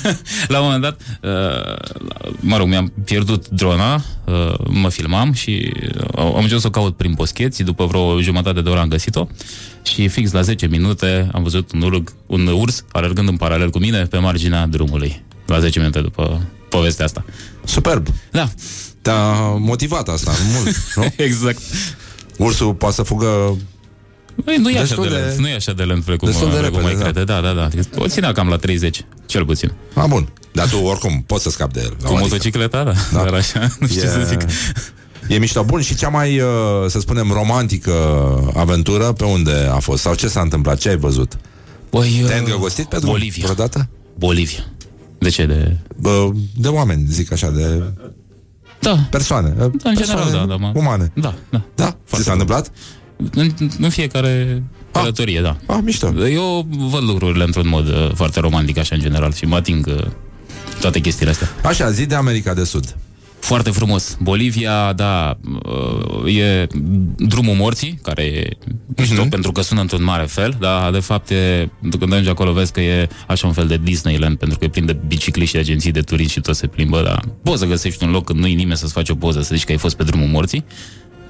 la 0.48 0.58
un 0.58 0.64
moment 0.64 0.82
dat, 0.82 1.00
uh, 1.22 2.30
mă 2.40 2.56
rog, 2.56 2.68
mi-am 2.68 2.92
pierdut 3.04 3.48
drona, 3.48 3.94
uh, 4.24 4.54
mă 4.68 4.88
filmam 4.88 5.32
și 5.32 5.72
uh, 5.96 6.18
am 6.18 6.44
ajuns 6.44 6.60
să 6.60 6.66
o 6.66 6.70
caut 6.70 6.96
prin 6.96 7.12
boscheți, 7.12 7.62
după 7.62 7.86
vreo 7.86 8.20
jumătate 8.20 8.60
de 8.60 8.68
oră 8.68 8.80
am 8.80 8.88
găsit-o 8.88 9.28
și 9.82 10.08
fix 10.08 10.32
la 10.32 10.40
10 10.40 10.66
minute 10.66 11.28
am 11.32 11.42
văzut 11.42 11.72
un, 11.72 11.82
urg, 11.82 12.12
un 12.26 12.46
urs 12.46 12.84
alergând 12.92 13.28
în 13.28 13.36
paralel 13.36 13.70
cu 13.70 13.78
mine 13.78 14.04
pe 14.04 14.18
marginea 14.18 14.66
drumului. 14.66 15.22
La 15.46 15.60
10 15.60 15.78
minute 15.78 16.00
după 16.00 16.40
povestea 16.68 17.04
asta. 17.04 17.24
Superb. 17.64 18.06
Da. 18.30 18.48
Te-a 19.02 19.32
motivat 19.58 20.08
asta 20.08 20.32
mult, 20.52 20.76
nu? 20.94 21.04
exact. 21.24 21.60
Ursul 22.36 22.74
poate 22.74 22.94
să 22.94 23.02
fugă 23.02 23.56
Băi, 24.44 24.56
nu 24.56 24.68
e 24.68 24.72
așa 24.72 24.80
Destul 24.80 25.02
de 25.02 25.08
de- 25.08 25.14
lent, 25.16 25.38
nu 25.38 25.48
e 25.48 25.54
așa 25.54 25.72
de 25.72 25.82
lent 25.82 26.04
precum, 26.04 26.28
destul 26.28 26.50
de 26.50 26.56
precum 26.56 26.78
repede, 26.78 26.94
mai 26.94 27.02
da. 27.04 27.10
crede. 27.10 27.24
Da, 27.24 27.40
da, 27.40 27.52
da. 27.52 27.68
O 27.96 28.06
ținea 28.08 28.32
cam 28.32 28.48
la 28.48 28.56
30, 28.56 29.04
cel 29.26 29.44
puțin. 29.44 29.72
A, 29.94 30.06
bun. 30.06 30.28
Dar 30.52 30.68
tu 30.68 30.76
oricum 30.76 31.22
poți 31.26 31.42
să 31.42 31.50
scapi 31.50 31.72
de 31.72 31.80
el. 31.80 31.88
la 32.00 32.06
Cu 32.08 32.12
o 32.12 32.16
adică. 32.16 32.20
motocicleta, 32.20 32.84
da. 32.84 32.92
Da. 33.12 33.22
Dar 33.24 33.32
așa, 33.34 33.60
nu 33.80 33.86
știu 33.86 34.00
ce 34.00 34.06
să 34.08 34.20
zic. 34.28 34.40
E 35.28 35.38
mișto. 35.38 35.62
Bun, 35.64 35.80
și 35.80 35.94
cea 35.94 36.08
mai, 36.08 36.40
uh, 36.40 36.46
să 36.88 37.00
spunem, 37.00 37.30
romantică 37.32 37.92
aventură, 38.56 39.04
pe 39.12 39.24
unde 39.24 39.68
a 39.72 39.78
fost? 39.78 40.02
Sau 40.02 40.14
ce 40.14 40.28
s-a 40.28 40.40
întâmplat? 40.40 40.78
Ce 40.78 40.88
ai 40.88 40.96
văzut? 40.96 41.36
Păi, 41.90 42.22
Te-ai 42.26 42.38
îndrăgostit 42.38 42.86
pe 42.86 42.96
drum 42.96 43.10
Bolivia. 43.10 43.42
vreodată? 43.44 43.88
Bolivia. 44.18 44.64
De 45.18 45.28
ce? 45.28 45.46
De... 45.46 45.76
Bă, 45.96 46.30
de 46.56 46.68
oameni, 46.68 47.04
zic 47.08 47.32
așa, 47.32 47.50
de 47.50 47.82
Da. 48.80 49.06
persoane. 49.10 49.48
Da, 49.56 49.64
în 49.64 49.70
persoane 49.70 49.96
general, 50.04 50.30
da, 50.32 50.44
da. 50.46 50.56
Mă. 50.56 50.72
Umane. 50.74 51.12
Da, 51.14 51.34
da. 51.50 51.62
Da? 51.74 51.96
Ce 52.14 52.22
s-a 52.22 52.32
întâmplat? 52.32 52.70
În, 53.34 53.50
în 53.80 53.88
fiecare 53.90 54.62
călătorie, 54.92 55.40
da. 55.40 55.56
Ah, 55.66 55.78
mișto. 55.82 56.12
Eu 56.28 56.66
văd 56.90 57.02
lucrurile 57.02 57.44
într-un 57.44 57.68
mod 57.68 57.88
uh, 57.88 58.10
foarte 58.14 58.40
romantic, 58.40 58.78
așa, 58.78 58.94
în 58.94 59.00
general, 59.00 59.32
și 59.32 59.44
mă 59.44 59.54
ating 59.56 59.86
uh, 59.86 60.04
toate 60.80 61.00
chestiile 61.00 61.30
astea. 61.30 61.48
Așa, 61.62 61.90
zi 61.90 62.06
de 62.06 62.14
America 62.14 62.54
de 62.54 62.64
Sud. 62.64 62.96
Foarte 63.38 63.70
frumos. 63.70 64.16
Bolivia, 64.20 64.92
da, 64.92 65.38
uh, 66.24 66.34
e 66.36 66.66
drumul 67.16 67.54
morții, 67.54 67.98
care 68.02 68.22
e 68.22 68.48
mișto 68.96 69.20
Mhm. 69.20 69.28
pentru 69.28 69.52
că 69.52 69.62
sună 69.62 69.80
într-un 69.80 70.02
mare 70.04 70.24
fel, 70.24 70.56
dar 70.60 70.90
de 70.90 70.98
fapt 70.98 71.30
e, 71.30 71.68
când 71.98 72.12
ajungi 72.12 72.28
acolo 72.30 72.52
vezi 72.52 72.72
că 72.72 72.80
e 72.80 73.08
așa 73.26 73.46
un 73.46 73.52
fel 73.52 73.66
de 73.66 73.80
Disneyland, 73.82 74.36
pentru 74.38 74.58
că 74.58 74.64
e 74.64 74.68
plin 74.68 74.86
de 74.86 74.96
bicicliști 75.06 75.54
și 75.54 75.60
agenții 75.60 75.90
de 75.92 76.00
turism 76.00 76.30
și 76.30 76.40
tot 76.40 76.56
se 76.56 76.66
plimbă, 76.66 77.02
dar 77.02 77.24
poți 77.42 77.58
să 77.60 77.66
găsești 77.66 78.04
un 78.04 78.10
loc 78.10 78.24
când 78.24 78.38
nu 78.38 78.46
e 78.46 78.54
nimeni 78.54 78.76
să-ți 78.78 78.92
faci 78.92 79.08
o 79.08 79.14
poză, 79.14 79.42
să 79.42 79.54
zici 79.54 79.64
că 79.64 79.72
ai 79.72 79.78
fost 79.78 79.96
pe 79.96 80.02
drumul 80.04 80.28
morții. 80.28 80.64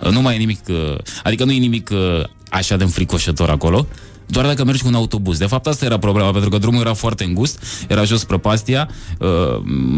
Uh, 0.02 0.10
Nu 0.10 0.20
mai 0.20 0.34
e 0.34 0.38
nimic, 0.38 0.60
uh, 0.68 0.96
adică 1.22 1.44
nu 1.44 1.52
e 1.52 1.58
nimic 1.58 1.90
uh, 1.92 2.24
așa 2.50 2.76
de 2.76 2.84
înfricoșător 2.84 3.50
acolo, 3.50 3.86
doar 4.26 4.46
dacă 4.46 4.64
mergi 4.64 4.82
cu 4.82 4.88
un 4.88 4.94
autobuz. 4.94 5.38
De 5.38 5.46
fapt, 5.46 5.66
asta 5.66 5.84
era 5.84 5.98
problema, 5.98 6.30
pentru 6.30 6.50
că 6.50 6.58
drumul 6.58 6.80
era 6.80 6.94
foarte 6.94 7.24
îngust, 7.24 7.62
era 7.88 8.04
jos 8.04 8.24
prăpastia, 8.24 8.88
uh, 9.18 9.28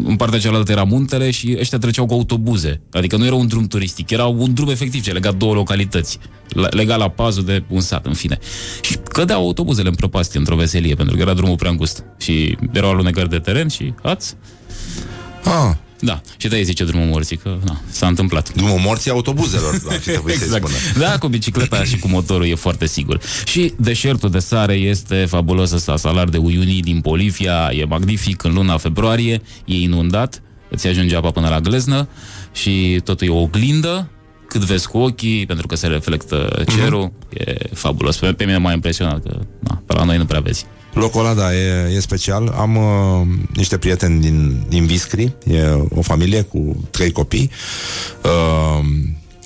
în 0.04 0.16
partea 0.16 0.38
cealaltă 0.38 0.72
era 0.72 0.82
muntele 0.84 1.30
și 1.30 1.56
ăștia 1.60 1.78
treceau 1.78 2.06
cu 2.06 2.12
autobuze. 2.12 2.80
Adică 2.92 3.16
nu 3.16 3.24
era 3.24 3.34
un 3.34 3.46
drum 3.46 3.66
turistic, 3.66 4.10
era 4.10 4.24
un 4.26 4.54
drum 4.54 4.68
efectiv 4.68 5.02
ce 5.02 5.12
lega 5.12 5.30
două 5.32 5.54
localități, 5.54 6.18
la- 6.48 6.68
legat 6.70 6.98
la 6.98 7.08
pazul 7.08 7.44
de 7.44 7.64
un 7.68 7.80
sat, 7.80 8.06
în 8.06 8.12
fine. 8.14 8.38
Și 8.80 8.96
cădeau 9.12 9.40
autobuzele 9.42 9.88
în 9.88 9.94
prăpastie, 9.94 10.38
într-o 10.38 10.56
veselie, 10.56 10.94
pentru 10.94 11.14
că 11.16 11.20
era 11.20 11.34
drumul 11.34 11.56
prea 11.56 11.70
îngust. 11.70 12.04
Și 12.18 12.56
erau 12.72 12.90
alunecări 12.90 13.28
de 13.28 13.38
teren 13.38 13.68
și 13.68 13.94
ați... 14.02 14.34
Ah, 15.44 15.76
Da, 16.00 16.20
și 16.36 16.48
de 16.48 16.62
zice 16.62 16.84
drumul 16.84 17.06
morții, 17.06 17.36
că 17.36 17.56
na, 17.64 17.80
s-a 17.90 18.06
întâmplat. 18.06 18.54
drumul 18.54 18.78
morții 18.78 19.10
autobuzelor, 19.10 19.80
ar 19.88 19.98
fi 19.98 20.10
trebuit 20.10 20.36
să-i 20.36 20.44
Exact. 20.54 20.66
spună. 20.68 21.06
Da, 21.06 21.18
cu 21.18 21.28
bicicleta 21.28 21.84
și 21.84 21.98
cu 21.98 22.08
motorul 22.08 22.46
e 22.46 22.54
foarte 22.54 22.86
sigur. 22.86 23.20
Și 23.46 23.72
deșertul 23.78 24.30
de 24.30 24.38
sare 24.38 24.74
este 24.74 25.24
fabulos 25.28 25.70
ăsta, 25.72 25.96
salar 25.96 26.28
de 26.28 26.36
Uyuni 26.36 26.80
din 26.80 26.98
Bolivia, 26.98 27.70
e 27.72 27.84
magnific 27.84 28.42
în 28.42 28.54
luna 28.54 28.76
februarie, 28.76 29.42
e 29.64 29.74
inundat, 29.74 30.42
îți 30.70 30.86
ajunge 30.86 31.16
apa 31.16 31.30
până 31.30 31.48
la 31.48 31.60
gleznă 31.60 32.08
și 32.52 33.00
totul 33.04 33.26
e 33.26 33.30
o 33.30 33.40
oglindă, 33.40 34.10
cât 34.48 34.60
vezi 34.60 34.88
cu 34.88 34.98
ochii, 34.98 35.46
pentru 35.46 35.66
că 35.66 35.74
se 35.74 35.86
reflectă 35.86 36.64
cerul, 36.76 37.12
e 37.30 37.54
fabulos. 37.74 38.16
Pe, 38.16 38.32
pe 38.32 38.44
mine 38.44 38.56
m-a 38.58 38.72
impresionat 38.72 39.22
că 39.22 39.38
na, 39.60 39.82
pe 39.86 39.92
la 39.94 40.04
noi 40.04 40.16
nu 40.16 40.24
prea 40.24 40.40
vezi. 40.40 40.66
Locul 40.96 41.20
ăla, 41.20 41.34
da, 41.34 41.54
e, 41.54 41.92
e 41.94 42.00
special. 42.00 42.54
Am 42.58 42.76
uh, 42.76 43.26
niște 43.54 43.76
prieteni 43.78 44.20
din, 44.20 44.62
din 44.68 44.86
Viscri, 44.86 45.32
e 45.46 45.62
o 45.94 46.02
familie 46.02 46.42
cu 46.42 46.88
trei 46.90 47.12
copii. 47.12 47.50
Uh, 48.24 48.84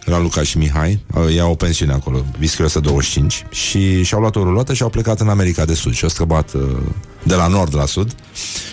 Raluca 0.05 0.43
și 0.43 0.59
Mihai 0.59 1.05
uh, 1.15 1.35
Iau 1.35 1.51
o 1.51 1.55
pensiune 1.55 1.93
acolo, 1.93 2.25
Viscri 2.39 2.65
125 2.65 3.45
Și 3.51 4.03
și-au 4.03 4.21
luat 4.21 4.37
o 4.37 4.43
rulotă 4.43 4.75
și 4.75 4.83
au 4.83 4.89
plecat 4.89 5.21
în 5.21 5.29
America 5.29 5.65
de 5.65 5.75
Sud 5.75 5.95
Și 5.95 6.03
au 6.03 6.09
scăpat 6.09 6.53
uh, 6.53 6.63
de 7.23 7.35
la 7.35 7.47
nord 7.47 7.75
la 7.75 7.87
sud 7.87 8.15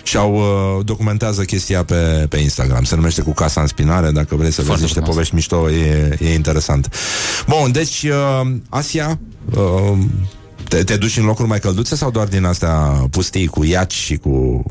Și 0.02 0.16
au 0.16 0.34
uh, 0.34 0.84
documentează 0.84 1.42
chestia 1.44 1.84
pe, 1.84 2.26
pe 2.28 2.38
Instagram 2.38 2.84
Se 2.84 2.94
numește 2.94 3.22
Cu 3.22 3.32
Casa 3.32 3.60
în 3.60 3.66
Spinare 3.66 4.10
Dacă 4.10 4.36
vrei 4.36 4.50
să 4.50 4.56
vezi 4.56 4.66
Foarte 4.66 4.82
niște 4.82 4.98
frumos. 4.98 5.14
povești 5.14 5.34
mișto 5.34 5.70
E, 5.70 6.16
e 6.20 6.34
interesant 6.34 6.94
Bun, 7.48 7.72
deci 7.72 8.02
uh, 8.02 8.50
Asia 8.68 9.18
uh, 9.54 9.98
te, 10.68 10.84
te 10.84 10.96
duci 10.96 11.16
în 11.16 11.24
locuri 11.24 11.48
mai 11.48 11.58
călduțe 11.60 11.96
sau 11.96 12.10
doar 12.10 12.26
din 12.28 12.44
astea 12.44 12.72
pustii 13.10 13.46
cu 13.46 13.64
iaci 13.64 13.92
și 13.92 14.16
cu 14.16 14.62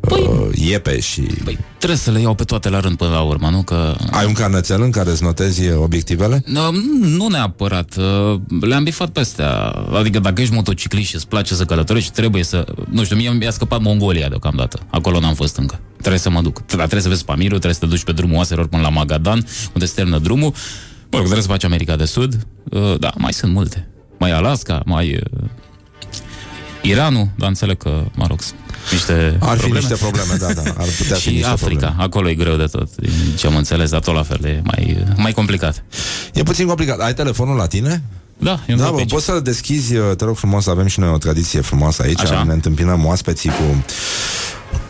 uh, 0.00 0.48
iepe 0.54 1.00
și... 1.00 1.20
Păi 1.20 1.58
trebuie 1.78 1.98
să 1.98 2.10
le 2.10 2.20
iau 2.20 2.34
pe 2.34 2.44
toate 2.44 2.68
la 2.68 2.80
rând 2.80 2.96
până 2.96 3.10
la 3.10 3.20
urmă, 3.20 3.48
nu? 3.50 3.62
Că 3.62 3.94
Ai 4.10 4.26
un 4.26 4.32
carnețel 4.32 4.82
în 4.82 4.90
care 4.90 5.10
îți 5.10 5.22
notezi 5.22 5.70
obiectivele? 5.72 6.42
No, 6.46 6.70
nu 7.00 7.28
neapărat. 7.28 7.96
Uh, 7.96 8.40
Le-am 8.60 8.84
bifat 8.84 9.08
pe 9.08 9.20
astea. 9.20 9.50
Adică 9.98 10.18
dacă 10.18 10.40
ești 10.40 10.54
motociclist 10.54 11.08
și 11.08 11.14
îți 11.14 11.28
place 11.28 11.54
să 11.54 11.64
călătorești, 11.64 12.12
trebuie 12.12 12.42
să... 12.44 12.64
Nu 12.90 13.04
știu, 13.04 13.16
mie 13.16 13.30
mi-a 13.30 13.50
scăpat 13.50 13.80
Mongolia 13.80 14.28
deocamdată. 14.28 14.78
Acolo 14.90 15.20
n-am 15.20 15.34
fost 15.34 15.56
încă. 15.56 15.80
Trebuie 15.98 16.20
să 16.20 16.30
mă 16.30 16.40
duc. 16.40 16.66
Dar 16.66 16.76
trebuie 16.76 17.00
să 17.02 17.08
vezi 17.08 17.24
Pamirul, 17.24 17.58
trebuie 17.58 17.74
să 17.74 17.80
te 17.80 17.86
duci 17.86 18.04
pe 18.04 18.12
drumul 18.12 18.36
oaselor 18.36 18.66
până 18.66 18.82
la 18.82 18.88
Magadan, 18.88 19.46
unde 19.74 19.86
se 19.86 19.92
termină 19.94 20.18
drumul. 20.18 20.50
Mă 21.10 21.20
rog, 21.20 21.20
trebuie 21.20 21.42
să 21.42 21.48
faci 21.48 21.64
America 21.64 21.96
de 21.96 22.04
Sud. 22.04 22.46
Uh, 22.70 22.98
Da, 22.98 23.12
mai 23.16 23.32
sunt 23.32 23.52
multe. 23.52 23.88
Mai 24.24 24.32
Alaska, 24.32 24.82
mai... 24.84 25.20
uh, 25.32 25.48
Iranul, 26.82 27.28
dar 27.36 27.48
înțeleg 27.48 27.76
că, 27.76 28.04
mă 28.14 28.24
rog, 28.28 28.42
sunt 28.42 28.58
niște 28.92 29.36
Ar 29.40 29.56
fi 29.56 29.60
probleme. 29.60 29.78
niște 29.88 29.94
probleme, 30.04 30.34
da, 30.38 30.52
da. 30.52 30.60
Ar 30.82 30.86
putea 30.98 31.16
fi 31.16 31.20
și 31.22 31.30
niște 31.30 31.46
Africa, 31.46 31.86
probleme. 31.86 32.02
acolo 32.02 32.28
e 32.28 32.34
greu 32.34 32.56
de 32.56 32.64
tot, 32.64 32.96
din 32.96 33.34
ce 33.36 33.46
am 33.46 33.56
înțeles, 33.56 33.90
dar 33.90 34.00
tot 34.00 34.14
la 34.14 34.22
fel 34.22 34.44
e 34.44 34.60
mai, 34.64 35.04
mai 35.16 35.32
complicat. 35.32 35.84
E 36.32 36.42
puțin 36.42 36.66
complicat. 36.66 36.98
Ai 37.00 37.14
telefonul 37.14 37.56
la 37.56 37.66
tine? 37.66 38.02
Da, 38.38 38.60
e 38.66 38.72
un 38.72 38.78
Da, 38.78 38.84
da, 38.84 38.90
bă, 38.90 39.02
poți 39.08 39.24
să-l 39.24 39.42
deschizi, 39.42 39.96
uh, 39.96 40.16
te 40.16 40.24
rog 40.24 40.36
frumos, 40.36 40.66
avem 40.66 40.86
și 40.86 41.00
noi 41.00 41.08
o 41.08 41.18
tradiție 41.18 41.60
frumoasă 41.60 42.02
aici. 42.02 42.20
Așa. 42.20 42.42
Ne 42.42 42.52
întâmpinăm 42.52 43.04
oaspeții 43.06 43.50
cu 43.50 43.84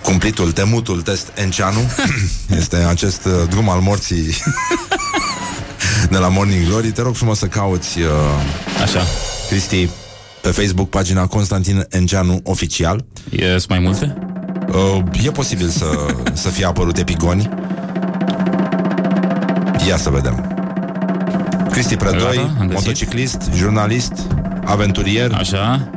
cumplitul, 0.03 0.53
temutul 0.53 1.03
test 1.03 1.33
Enceanu. 1.35 1.81
este 2.61 2.77
acest 2.77 3.25
uh, 3.25 3.33
drum 3.49 3.69
al 3.69 3.81
morții 3.81 4.35
de 6.11 6.19
la 6.19 6.29
Morning 6.29 6.67
Glory. 6.67 6.91
Te 6.91 7.03
rog 7.03 7.15
frumos 7.15 7.39
să 7.39 7.47
cauți, 7.47 8.01
uh, 8.01 8.07
Așa. 8.83 9.01
Cristi, 9.49 9.89
pe 10.41 10.49
Facebook 10.51 10.89
pagina 10.89 11.27
Constantin 11.27 11.87
Enceanu 11.91 12.41
Oficial. 12.45 13.05
E, 13.31 13.47
sunt 13.49 13.69
mai 13.69 13.79
multe? 13.79 14.17
Uh, 14.69 15.25
e 15.25 15.31
posibil 15.31 15.69
să, 15.69 15.87
să 16.43 16.49
fie 16.49 16.65
apărut 16.67 16.97
epigoni. 16.99 17.49
Ia 19.89 19.97
să 19.97 20.11
vedem. 20.11 20.49
Cristi 21.71 21.97
Predoi, 21.97 22.37
Gata, 22.37 22.41
am 22.61 22.67
găsit. 22.67 22.73
motociclist, 22.85 23.51
jurnalist, 23.57 24.13
aventurier. 24.65 25.33
Așa. 25.33 25.89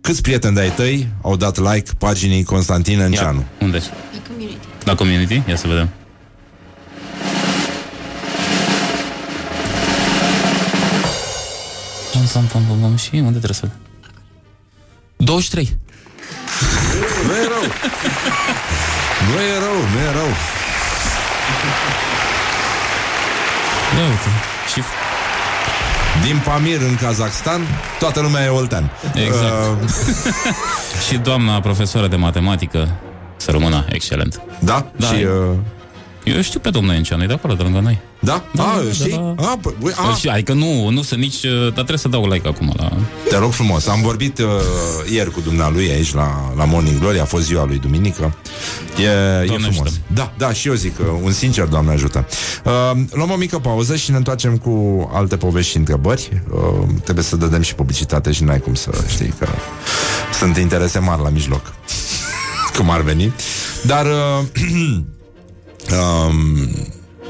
Câți 0.00 0.22
prieteni 0.22 0.54
de-ai 0.54 0.70
tăi 0.70 1.08
au 1.22 1.36
dat 1.36 1.58
like 1.58 1.90
paginii 1.98 2.44
Constantin 2.44 3.00
Enceanu? 3.00 3.38
Ia, 3.38 3.66
unde 3.66 3.82
La 4.84 4.94
community? 4.94 5.42
Ia 5.48 5.56
să 5.56 5.66
vedem. 5.68 5.88
Pam, 12.12 12.22
pam, 12.32 12.44
pam, 12.52 12.62
pam, 12.68 12.78
pam. 12.80 12.96
Și 12.96 13.10
unde 13.14 13.38
trebuie 13.38 13.52
să... 13.54 13.68
23. 15.16 15.78
Nu 17.26 17.32
e 17.32 17.44
rău. 17.46 17.64
Nu 19.28 19.40
e 19.40 19.58
rău, 19.58 19.78
nu 19.94 19.98
e 20.08 20.10
rău. 20.12 20.28
Da, 23.96 24.00
uite. 24.02 24.28
Și 24.74 24.82
Din 26.26 26.40
Pamir 26.44 26.80
în 26.80 26.96
Kazakhstan, 26.96 27.60
toată 27.98 28.20
lumea 28.20 28.44
e 28.44 28.48
oltean. 28.48 28.90
Exact. 29.14 29.82
Uh, 29.82 29.88
Și 31.08 31.16
doamna 31.16 31.60
profesoară 31.60 32.06
de 32.08 32.16
matematică 32.16 32.88
să 33.36 33.50
rămână 33.50 33.84
excelent. 33.88 34.40
da? 34.58 34.86
Da, 34.96 35.06
Și, 35.06 35.14
e- 35.20 35.28
uh, 35.28 35.56
Eu 36.24 36.40
știu 36.40 36.60
pe 36.60 36.70
domnul 36.70 36.94
Enceanu, 36.94 37.22
e 37.22 37.26
de 37.26 37.32
acolo, 37.32 37.54
de 37.54 37.62
lângă 37.62 37.78
noi. 37.80 37.98
da? 38.20 38.44
Da, 38.54 38.62
ah, 38.62 38.82
da, 38.86 38.92
știi? 38.92 39.10
da. 39.10 39.34
Ah, 39.50 39.52
păi, 39.62 39.74
ui, 39.82 39.92
ah, 39.96 40.16
Și, 40.16 40.28
adică 40.28 40.52
nu, 40.52 40.88
nu 40.88 41.02
sunt 41.02 41.20
nici... 41.20 41.42
uh, 41.42 41.60
Dar 41.62 41.70
trebuie 41.72 41.98
să 41.98 42.08
dau 42.08 42.28
like 42.32 42.48
acum 42.48 42.72
la... 42.76 42.90
Te 43.28 43.36
rog 43.38 43.52
frumos, 43.52 43.86
am 43.86 44.00
vorbit 44.02 44.38
uh, 44.38 44.46
ieri 45.12 45.30
cu 45.30 45.40
dumnealui 45.40 45.90
aici 45.90 46.14
la, 46.14 46.52
la 46.56 46.64
Morning 46.64 46.98
Glory, 46.98 47.20
a 47.20 47.24
fost 47.24 47.44
ziua 47.44 47.64
lui 47.66 47.78
duminică. 47.78 48.34
E, 48.98 49.02
e 49.42 49.46
frumos. 49.46 49.64
ajută. 49.66 49.90
Da, 50.06 50.32
da, 50.38 50.52
și 50.52 50.68
eu 50.68 50.74
zic 50.74 50.96
că 50.96 51.02
un 51.22 51.32
sincer, 51.32 51.64
Doamne 51.64 51.92
ajută. 51.92 52.26
Uh, 52.64 52.72
luăm 53.12 53.30
o 53.30 53.36
mică 53.36 53.58
pauză 53.58 53.96
și 53.96 54.10
ne 54.10 54.16
întoarcem 54.16 54.56
cu 54.56 55.08
alte 55.12 55.36
povești 55.36 55.70
și 55.70 55.76
întrebări. 55.76 56.42
Uh, 56.54 56.88
trebuie 57.04 57.24
să 57.24 57.36
dădem 57.36 57.62
și 57.62 57.74
publicitate 57.74 58.32
și 58.32 58.42
n-ai 58.44 58.60
cum 58.60 58.74
să 58.74 58.90
știi 59.08 59.34
că 59.38 59.48
sunt 60.38 60.56
interese 60.56 60.98
mari 60.98 61.22
la 61.22 61.28
mijloc. 61.28 61.62
cum 62.76 62.90
ar 62.90 63.00
veni. 63.00 63.32
Dar 63.86 64.06
uh, 64.06 64.44
um, 65.96 66.68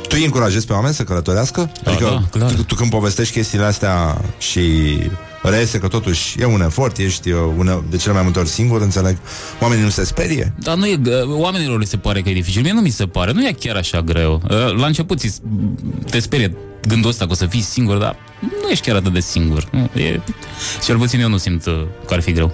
tu 0.03 0.16
îi 0.19 0.24
încurajezi 0.24 0.66
pe 0.66 0.73
oameni 0.73 0.95
să 0.95 1.03
călătorească? 1.03 1.70
Da, 1.82 1.91
adică 1.91 2.05
da, 2.31 2.39
clar. 2.39 2.53
tu, 2.53 2.62
tu 2.65 2.74
când 2.74 2.91
povestești 2.91 3.32
chestiile 3.35 3.65
astea 3.65 4.20
și 4.39 4.61
reiese 5.43 5.78
că 5.78 5.89
totuși 5.89 6.41
e 6.41 6.45
un 6.45 6.61
efort, 6.62 6.99
ești 6.99 7.31
uh, 7.31 7.39
une, 7.57 7.82
de 7.91 7.97
cele 7.97 8.12
mai 8.15 8.23
multe 8.23 8.39
ori 8.39 8.49
singur, 8.49 8.81
înțeleg, 8.81 9.16
oamenii 9.61 9.85
nu 9.85 9.91
se 9.91 10.05
sperie? 10.05 10.53
Dar 10.59 10.77
nu 10.77 10.87
e, 10.87 11.01
uh, 11.07 11.12
oamenilor 11.27 11.78
li 11.78 11.87
se 11.87 11.97
pare 11.97 12.20
că 12.20 12.28
e 12.28 12.32
dificil. 12.32 12.62
Mie 12.62 12.73
nu 12.73 12.81
mi 12.81 12.91
se 12.91 13.07
pare, 13.07 13.32
nu 13.32 13.47
e 13.47 13.53
chiar 13.61 13.77
așa 13.77 14.01
greu. 14.01 14.43
Uh, 14.51 14.74
La 14.77 14.87
început 14.87 15.19
ți- 15.19 15.41
te 16.11 16.19
sperie 16.19 16.55
gândul 16.89 17.11
ăsta 17.11 17.24
că 17.24 17.31
o 17.31 17.35
să 17.35 17.47
fii 17.47 17.61
singur, 17.62 17.97
dar 17.97 18.16
nu 18.62 18.69
ești 18.70 18.87
chiar 18.87 18.97
atât 18.97 19.12
de 19.12 19.20
singur. 19.20 19.69
Nu, 19.73 20.01
e, 20.01 20.20
cel 20.85 20.97
puțin 20.99 21.20
eu 21.20 21.28
nu 21.28 21.37
simt 21.37 21.66
uh, 21.66 21.82
că 22.07 22.15
ar 22.15 22.20
fi 22.20 22.32
greu. 22.32 22.53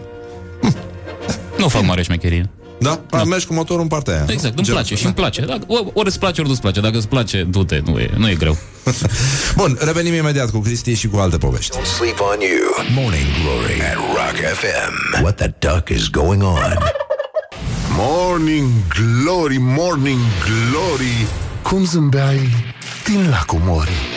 Nu 1.58 1.68
fac 1.68 1.84
mare 1.84 2.02
șmecherie. 2.02 2.50
Da? 2.78 3.00
da. 3.10 3.24
Mergi 3.24 3.46
cu 3.46 3.54
motorul 3.54 3.82
în 3.82 3.88
partea 3.88 4.14
aia. 4.14 4.24
Exact, 4.28 4.56
îmi 4.56 4.64
Gen- 4.64 4.74
place 4.74 4.94
și 4.94 5.04
îmi 5.04 5.14
place. 5.14 5.40
Dacă, 5.40 5.64
ori, 5.66 5.90
ori 5.92 6.06
îți 6.06 6.18
place, 6.18 6.40
ori 6.40 6.48
nu-ți 6.48 6.60
place. 6.60 6.80
Dacă 6.80 6.96
îți 6.96 7.08
place, 7.08 7.42
du-te, 7.42 7.80
nu 7.84 7.98
e, 7.98 8.10
nu 8.16 8.28
e 8.28 8.34
greu. 8.34 8.56
Bun, 9.56 9.78
revenim 9.80 10.14
imediat 10.14 10.50
cu 10.50 10.58
Cristi 10.58 10.94
și 10.94 11.08
cu 11.08 11.16
alte 11.16 11.38
povești. 11.38 11.76
Don't 11.76 11.96
sleep 11.96 12.20
on 12.20 12.40
you. 12.40 13.02
Morning 13.02 13.26
Glory 13.42 13.80
at 13.80 13.96
Rock 13.96 14.36
FM. 14.52 15.22
What 15.22 15.36
the 15.36 15.54
duck 15.58 15.88
is 15.88 16.08
going 16.08 16.42
on? 16.42 16.78
Morning 17.98 18.68
Glory, 18.88 19.56
Morning 19.58 20.20
Glory 20.44 21.26
Cum 21.62 21.84
zâmbeai 21.84 22.50
din 23.04 23.28
lacul 23.30 23.60
Mori 23.64 24.15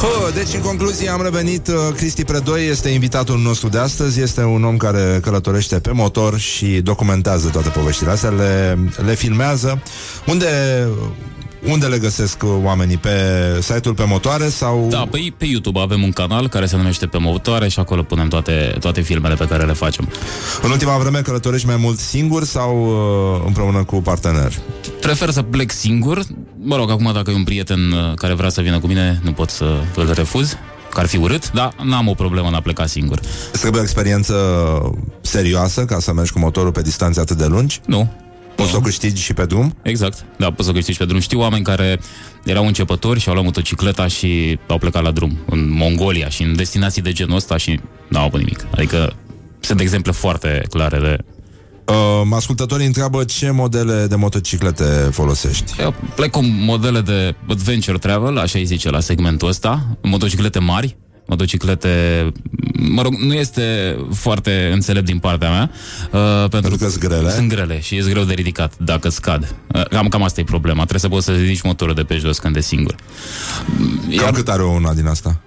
Hă, 0.00 0.30
deci, 0.34 0.54
în 0.54 0.60
concluzie, 0.60 1.08
am 1.08 1.22
revenit. 1.22 1.68
uh, 1.68 1.74
Cristi 1.96 2.24
Predoi 2.24 2.66
este 2.66 2.88
invitatul 2.88 3.38
nostru 3.38 3.68
de 3.68 3.78
astăzi. 3.78 4.20
Este 4.20 4.42
un 4.42 4.64
om 4.64 4.76
care 4.76 5.18
călătorește 5.22 5.78
pe 5.80 5.90
motor 5.92 6.38
și 6.38 6.66
documentează 6.66 7.48
toate 7.48 7.68
poveștile 7.68 8.10
astea, 8.10 8.30
le, 8.30 8.78
le 9.04 9.14
filmează. 9.14 9.82
Unde, 10.26 10.46
unde 11.68 11.86
le 11.86 11.98
găsesc 11.98 12.42
uh, 12.42 12.50
oamenii? 12.62 12.96
Pe 12.96 13.10
site-ul 13.60 13.94
pe 13.94 14.04
motoare 14.04 14.48
sau... 14.48 14.86
Da, 14.90 15.06
pe, 15.10 15.18
pe 15.36 15.44
YouTube 15.44 15.80
avem 15.80 16.02
un 16.02 16.12
canal 16.12 16.48
care 16.48 16.66
se 16.66 16.76
numește 16.76 17.06
Pe 17.06 17.18
Motoare 17.18 17.68
și 17.68 17.78
acolo 17.78 18.02
punem 18.02 18.28
toate, 18.28 18.76
toate 18.80 19.00
filmele 19.00 19.34
pe 19.34 19.46
care 19.46 19.64
le 19.64 19.72
facem. 19.72 20.08
În 20.62 20.70
ultima 20.70 20.96
vreme 20.96 21.20
călătorești 21.20 21.66
mai 21.66 21.76
mult 21.76 21.98
singur 21.98 22.44
sau 22.44 22.86
uh, 22.86 23.42
împreună 23.46 23.84
cu 23.84 23.96
partener? 23.96 24.52
Prefer 25.00 25.30
să 25.30 25.42
plec 25.42 25.70
singur. 25.70 26.22
Mă 26.62 26.76
rog, 26.76 26.90
acum 26.90 27.10
dacă 27.12 27.30
e 27.30 27.34
un 27.34 27.44
prieten 27.44 27.92
uh, 27.92 28.14
care 28.14 28.34
vrea 28.34 28.48
să 28.48 28.60
vină 28.60 28.78
cu 28.78 28.86
mine, 28.86 29.20
nu 29.22 29.32
pot 29.32 29.50
să 29.50 29.80
îl 29.94 30.12
refuz, 30.12 30.56
că 30.90 31.00
ar 31.00 31.06
fi 31.06 31.16
urât, 31.16 31.50
dar 31.52 31.74
n-am 31.82 32.08
o 32.08 32.14
problemă 32.14 32.48
în 32.48 32.54
a 32.54 32.60
pleca 32.60 32.86
singur. 32.86 33.20
Îți 33.52 33.60
trebuie 33.60 33.80
o 33.80 33.84
experiență 33.84 34.34
serioasă 35.20 35.84
ca 35.84 35.98
să 35.98 36.12
mergi 36.12 36.32
cu 36.32 36.38
motorul 36.38 36.72
pe 36.72 36.82
distanțe 36.82 37.20
atât 37.20 37.36
de 37.36 37.46
lungi? 37.46 37.80
Nu. 37.86 38.08
Poți 38.54 38.70
să 38.70 38.76
o 38.76 38.80
câștigi 38.80 39.22
și 39.22 39.34
pe 39.34 39.46
drum? 39.46 39.76
Exact, 39.82 40.24
da, 40.38 40.50
poți 40.50 40.68
să 40.68 40.74
câștigi 40.74 40.98
pe 40.98 41.04
drum. 41.04 41.20
Știu 41.20 41.40
oameni 41.40 41.64
care 41.64 42.00
erau 42.44 42.66
începători 42.66 43.20
și 43.20 43.28
au 43.28 43.34
luat 43.34 43.46
motocicleta 43.46 44.06
și 44.06 44.58
au 44.66 44.78
plecat 44.78 45.02
la 45.02 45.10
drum 45.10 45.38
în 45.50 45.70
Mongolia 45.72 46.28
și 46.28 46.42
în 46.42 46.56
destinații 46.56 47.02
de 47.02 47.12
genul 47.12 47.36
ăsta 47.36 47.56
și 47.56 47.80
n-au 48.08 48.24
avut 48.24 48.38
nimic. 48.38 48.66
Adică 48.70 49.14
sunt 49.60 49.80
exemple 49.80 50.12
foarte 50.12 50.62
clare 50.70 50.98
de... 50.98 51.18
Uh, 51.92 52.28
ascultătorii 52.32 52.86
întreabă 52.86 53.24
ce 53.24 53.50
modele 53.50 54.06
de 54.06 54.14
motociclete 54.14 54.84
folosești. 55.10 55.80
Eu 55.80 55.94
plec 56.14 56.30
cu 56.30 56.40
modele 56.44 57.00
de 57.00 57.34
adventure 57.48 57.98
travel, 57.98 58.38
așa 58.38 58.58
îi 58.58 58.64
zice 58.64 58.90
la 58.90 59.00
segmentul 59.00 59.48
ăsta, 59.48 59.98
motociclete 60.02 60.58
mari, 60.58 60.96
motociclete, 61.30 62.26
mă 62.72 63.02
rog, 63.02 63.14
nu 63.14 63.34
este 63.34 63.96
foarte 64.12 64.70
înțelept 64.72 65.06
din 65.06 65.18
partea 65.18 65.50
mea, 65.50 65.70
uh, 66.12 66.48
pentru, 66.48 66.76
că 66.76 66.88
sunt 66.88 66.98
grele. 66.98 67.30
Sunt 67.30 67.48
grele 67.48 67.80
și 67.80 67.96
e 67.96 68.04
greu 68.08 68.24
de 68.24 68.34
ridicat 68.34 68.72
dacă 68.78 69.08
scad. 69.08 69.54
Uh, 69.74 69.84
cam, 69.84 70.08
cam 70.08 70.22
asta 70.22 70.40
e 70.40 70.44
problema. 70.44 70.84
Trebuie 70.84 71.00
să 71.00 71.08
poți 71.08 71.24
să 71.24 71.32
ridici 71.32 71.62
motorul 71.62 71.94
de 71.94 72.02
pe 72.02 72.16
jos 72.16 72.38
când 72.38 72.56
e 72.56 72.60
singur. 72.60 72.94
Cam 74.16 74.32
cât 74.32 74.48
are 74.48 74.62
una 74.62 74.94
din 74.94 75.06
asta? 75.06 75.40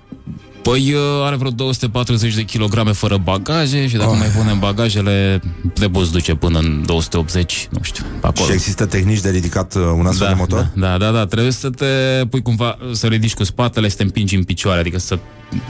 Păi 0.64 0.94
uh, 0.94 1.00
are 1.24 1.36
vreo 1.36 1.52
240 1.52 2.36
de 2.36 2.44
kilograme 2.44 2.92
fără 2.92 3.18
bagaje 3.18 3.88
și 3.88 3.96
dacă 3.96 4.10
oh. 4.10 4.16
mai 4.20 4.28
punem 4.28 4.60
bagajele, 4.60 5.42
te 5.74 5.90
poți 5.90 6.12
duce 6.12 6.36
până 6.36 6.60
în 6.60 6.84
280, 6.86 7.68
nu 7.70 7.80
știu, 7.82 8.04
pe 8.22 8.28
acolo. 8.28 8.46
Și 8.46 8.54
există 8.54 8.86
tehnici 8.86 9.20
de 9.20 9.30
ridicat 9.30 9.76
uh, 9.76 9.82
un 9.98 10.06
astfel 10.06 10.28
da, 10.28 10.34
de 10.34 10.40
motor? 10.40 10.70
Da, 10.76 10.88
da, 10.88 10.98
da, 10.98 11.12
da, 11.12 11.26
trebuie 11.26 11.52
să 11.52 11.70
te 11.70 11.86
pui 12.30 12.42
cumva, 12.42 12.78
să 12.92 13.08
ridici 13.08 13.34
cu 13.34 13.44
spatele, 13.44 13.90
să 13.90 13.96
te 13.96 14.04
împingi 14.04 14.36
în 14.36 14.44
picioare, 14.44 14.80
adică 14.80 15.00
să 15.00 15.20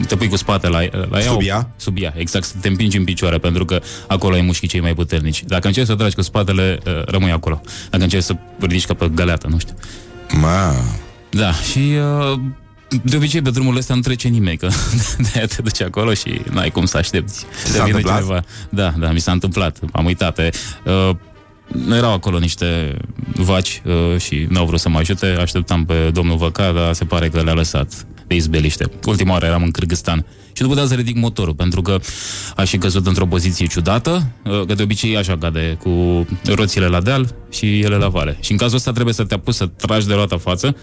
te 0.08 0.16
pui 0.16 0.28
cu 0.28 0.36
spatele 0.36 0.90
la, 0.92 1.06
la 1.10 1.20
ea. 1.20 1.32
Sub 1.32 1.42
ea? 1.42 1.70
Sub 1.76 1.98
ea, 2.00 2.14
exact, 2.18 2.46
să 2.46 2.54
te 2.62 2.68
împingi 2.68 2.98
în 2.98 3.04
picioare, 3.04 3.38
pentru 3.38 3.66
că 3.66 3.82
acolo 4.08 4.36
ai 4.36 4.42
mușchii 4.42 4.68
cei 4.68 4.82
mai 4.82 4.94
puternici. 4.94 5.44
Dacă 5.48 5.68
încerci 5.68 5.88
să 5.88 5.96
tragi 5.96 6.16
cu 6.16 6.22
spatele, 6.22 6.80
uh, 6.86 7.04
rămâi 7.06 7.32
acolo. 7.32 7.62
Dacă 7.90 8.04
încerci 8.04 8.24
să 8.24 8.36
ridici 8.60 8.86
ca 8.86 8.94
pe 8.94 9.12
găleată, 9.14 9.48
nu 9.50 9.58
știu. 9.58 9.76
Ma. 10.40 10.74
Da, 11.30 11.52
și 11.54 11.94
uh, 12.32 12.40
de 13.02 13.16
obicei 13.16 13.42
pe 13.42 13.50
drumurile 13.50 13.80
astea 13.80 13.96
nu 13.96 14.02
trece 14.02 14.28
nimeni, 14.28 14.58
că 14.58 14.68
de-aia 15.32 15.48
te 15.48 15.62
duci 15.62 15.82
acolo 15.82 16.14
și 16.14 16.42
n-ai 16.52 16.70
cum 16.70 16.86
să 16.86 16.98
aștepți. 16.98 17.46
Ți 17.64 17.72
Să 17.72 17.78
s-a 17.78 17.84
vină 17.84 17.98
întâmplat? 17.98 18.22
Cineva. 18.22 18.44
Da, 18.70 18.94
da, 19.00 19.12
mi 19.12 19.20
s-a 19.20 19.32
întâmplat, 19.32 19.80
am 19.92 20.06
uitat. 20.06 20.40
e. 20.40 20.50
Uh, 20.86 21.16
erau 21.92 22.14
acolo 22.14 22.40
niște 22.40 22.98
vaci 23.36 23.82
uh, 23.86 24.20
și 24.22 24.46
n-au 24.50 24.66
vrut 24.66 24.80
să 24.80 24.90
mă 24.90 24.98
ajute, 24.98 25.26
așteptam 25.26 25.86
pe 25.86 26.10
domnul 26.14 26.38
Văca, 26.38 26.72
dar 26.72 26.94
se 26.94 27.06
pare 27.06 27.30
că 27.30 27.42
le-a 27.42 27.54
lăsat 27.54 28.06
pe 28.28 28.34
izbeliște. 28.34 28.90
Ultima 29.06 29.32
oară 29.32 29.46
eram 29.46 29.64
în 29.64 29.72
Kyrgyzstan 29.72 30.26
și 30.54 30.62
nu 30.62 30.68
puteam 30.68 30.88
să 30.88 30.94
ridic 30.94 31.16
motorul, 31.16 31.54
pentru 31.54 31.82
că 31.82 32.00
aș 32.56 32.70
fi 32.70 32.78
căzut 32.78 33.08
într-o 33.08 33.26
poziție 33.26 33.66
ciudată, 33.66 34.28
uh, 34.44 34.66
că 34.68 34.74
de 34.74 34.84
obicei 34.84 35.18
așa 35.18 35.38
cade, 35.38 35.78
cu 35.82 36.26
roțile 36.46 36.88
la 36.88 37.02
deal 37.02 37.36
și 37.52 37.80
ele 37.80 37.96
la 37.96 38.08
vale. 38.08 38.38
Și 38.42 38.52
în 38.52 38.58
cazul 38.58 38.78
ăsta 38.78 38.92
trebuie 38.92 39.14
să 39.14 39.24
te 39.24 39.34
apuci 39.34 39.54
să 39.54 39.66
tragi 39.66 40.08
de 40.08 40.14
roata 40.14 40.38
față 40.38 40.76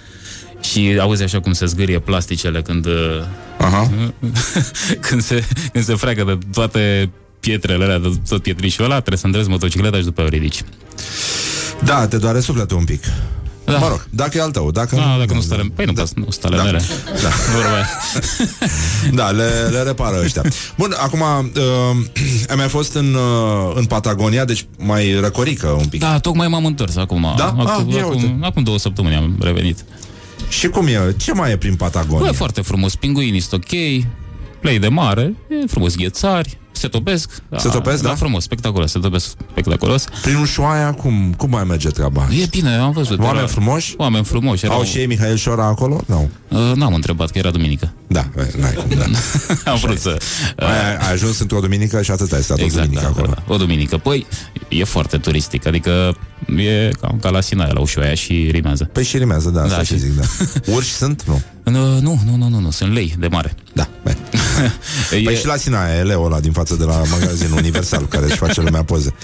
și 0.61 0.97
auzi 1.01 1.23
așa 1.23 1.41
cum 1.41 1.53
se 1.53 1.67
zgârie 1.67 1.99
plasticele 1.99 2.63
când, 2.63 2.87
uh, 2.87 2.93
Aha. 3.59 3.91
când, 5.07 5.23
se, 5.23 5.45
când 5.73 5.85
se 5.85 5.95
freacă 5.95 6.25
de 6.25 6.39
toate 6.53 7.11
pietrele 7.41 7.85
alea, 7.85 7.99
de 7.99 8.13
tot 8.29 8.43
pietrișul 8.43 8.85
ăla, 8.85 8.95
trebuie 8.95 9.19
să 9.19 9.27
îndrezi 9.27 9.49
motocicleta 9.49 9.97
și 9.97 10.05
după 10.05 10.23
o 10.23 10.29
ridici. 10.29 10.63
Da, 11.85 12.07
te 12.07 12.17
doare 12.17 12.41
sufletul 12.41 12.77
un 12.77 12.85
pic. 12.85 13.03
Da. 13.65 13.79
Mă 13.79 13.89
rog, 13.89 14.07
dacă 14.11 14.39
e 14.39 14.41
al 14.41 14.51
tău, 14.51 14.71
dacă... 14.71 14.97
Da, 14.97 15.17
dacă 15.19 15.35
nu 15.35 15.41
stare, 15.41 15.63
păi 15.75 15.85
nu, 15.85 15.93
da. 15.93 16.03
nu 16.15 16.27
stare 16.31 16.57
Da. 16.57 16.63
mele. 16.63 16.83
Da. 17.23 17.29
Vorba 17.55 17.75
aia. 17.75 17.89
Da, 19.19 19.31
le, 19.31 19.49
le 19.71 19.83
repară 19.83 20.21
ăștia. 20.25 20.43
Bun, 20.79 20.95
acum, 20.99 21.21
uh, 21.21 22.21
ai 22.51 22.57
mai 22.57 22.69
fost 22.69 22.95
în, 22.95 23.15
uh, 23.15 23.73
în 23.75 23.85
Patagonia, 23.85 24.45
deci 24.45 24.67
mai 24.79 25.19
răcorică 25.21 25.67
un 25.67 25.87
pic. 25.87 26.01
Da, 26.01 26.19
tocmai 26.19 26.49
m-am 26.49 26.65
întors 26.65 26.97
acum. 26.97 27.35
Da? 27.37 27.45
Acum, 27.45 27.61
Ah, 27.67 27.95
ia 27.95 28.07
uite. 28.07 28.27
acum, 28.27 28.45
acum 28.45 28.63
două 28.63 28.79
săptămâni 28.79 29.15
am 29.15 29.37
revenit. 29.41 29.85
Și 30.51 30.69
cum 30.69 30.87
e? 30.87 31.15
Ce 31.17 31.33
mai 31.33 31.51
e 31.53 31.57
prin 31.57 31.75
Patagonia? 31.77 32.25
Bă, 32.25 32.29
e 32.29 32.33
foarte 32.37 32.61
frumos. 32.61 32.95
Pinguinii 32.95 33.41
sunt 33.41 33.63
ok, 33.63 34.05
play 34.61 34.79
de 34.79 34.89
mare, 34.89 35.35
e 35.63 35.67
frumos 35.67 35.97
ghețari, 35.97 36.59
se 36.73 36.89
topesc. 36.89 37.31
Se 37.57 37.69
topesc, 37.69 38.03
da? 38.03 38.09
Da, 38.09 38.15
frumos, 38.15 38.43
spectaculos, 38.43 38.91
se 38.91 38.99
topesc 38.99 39.27
spectaculos. 39.51 40.05
Prin 40.23 40.35
Ushuaia, 40.37 40.93
cum, 40.93 41.35
cum 41.37 41.51
mai 41.51 41.65
merge 41.65 41.89
treaba? 41.89 42.29
E 42.43 42.47
bine, 42.51 42.75
am 42.75 42.91
văzut. 42.93 43.19
Oameni 43.19 43.39
era- 43.39 43.47
frumoși? 43.47 43.95
Oameni 43.97 44.25
frumoși. 44.25 44.65
Erau... 44.65 44.77
Au 44.77 44.85
și 44.85 44.99
ei 44.99 45.07
Mihail 45.07 45.37
Șora 45.37 45.65
acolo? 45.65 46.01
Nu. 46.07 46.31
Uh, 46.49 46.59
n-am 46.75 46.95
întrebat, 46.95 47.31
că 47.31 47.39
era 47.39 47.51
duminică. 47.51 47.93
Da, 48.07 48.29
e, 48.39 48.61
n-ai 48.61 48.73
cum, 48.73 48.99
da. 48.99 49.05
am 49.71 49.79
vrut 49.79 49.99
să... 49.99 50.17
Uh, 50.59 50.67
Ai, 50.67 50.97
ai 50.97 51.13
ajuns 51.13 51.39
într-o 51.39 51.61
duminică 51.61 52.03
și 52.03 52.11
atât 52.11 52.33
ai 52.33 52.43
stat 52.43 52.59
exact, 52.59 52.77
o 52.77 52.81
duminică 52.85 53.03
da, 53.03 53.09
acolo. 53.09 53.27
da, 53.27 53.43
da. 53.47 53.55
O 53.55 53.57
duminică. 53.57 53.97
Păi, 53.99 54.27
e 54.69 54.85
foarte 54.85 55.17
turistic, 55.19 55.67
adică 55.67 56.17
e 56.57 56.91
cam 57.01 57.19
ca 57.21 57.31
la 57.31 57.41
Sinaia, 57.41 57.73
la 57.73 57.81
Ușoaia 57.81 58.15
și 58.15 58.49
rimează. 58.51 58.85
Păi 58.93 59.05
și 59.05 59.19
rimează, 59.19 59.51
da, 59.51 59.61
Da, 59.61 59.65
asta 59.67 59.83
și 59.83 59.93
și- 59.93 59.99
zic, 59.99 60.17
da. 60.17 60.25
Urși 60.75 60.93
sunt? 60.93 61.23
Nu. 61.27 61.35
Uh, 61.35 61.73
nu, 62.01 62.21
nu, 62.27 62.37
nu, 62.37 62.49
nu, 62.49 62.59
nu, 62.61 62.71
sunt 62.71 62.93
lei 62.93 63.15
de 63.19 63.27
mare. 63.27 63.55
Da, 63.73 63.89
bine. 64.05 64.17
Păi 65.25 65.37
și 65.37 65.47
la 65.47 65.57
Sinaia 65.57 65.99
e 65.99 66.03
Leo 66.03 66.25
ăla 66.25 66.41
din 66.41 66.53
față 66.53 66.75
de 66.75 66.85
la 66.85 67.03
magazinul 67.11 67.59
Universal 67.59 68.07
Care 68.07 68.25
își 68.25 68.37
face 68.37 68.61
lumea 68.61 68.85
poze 68.85 69.15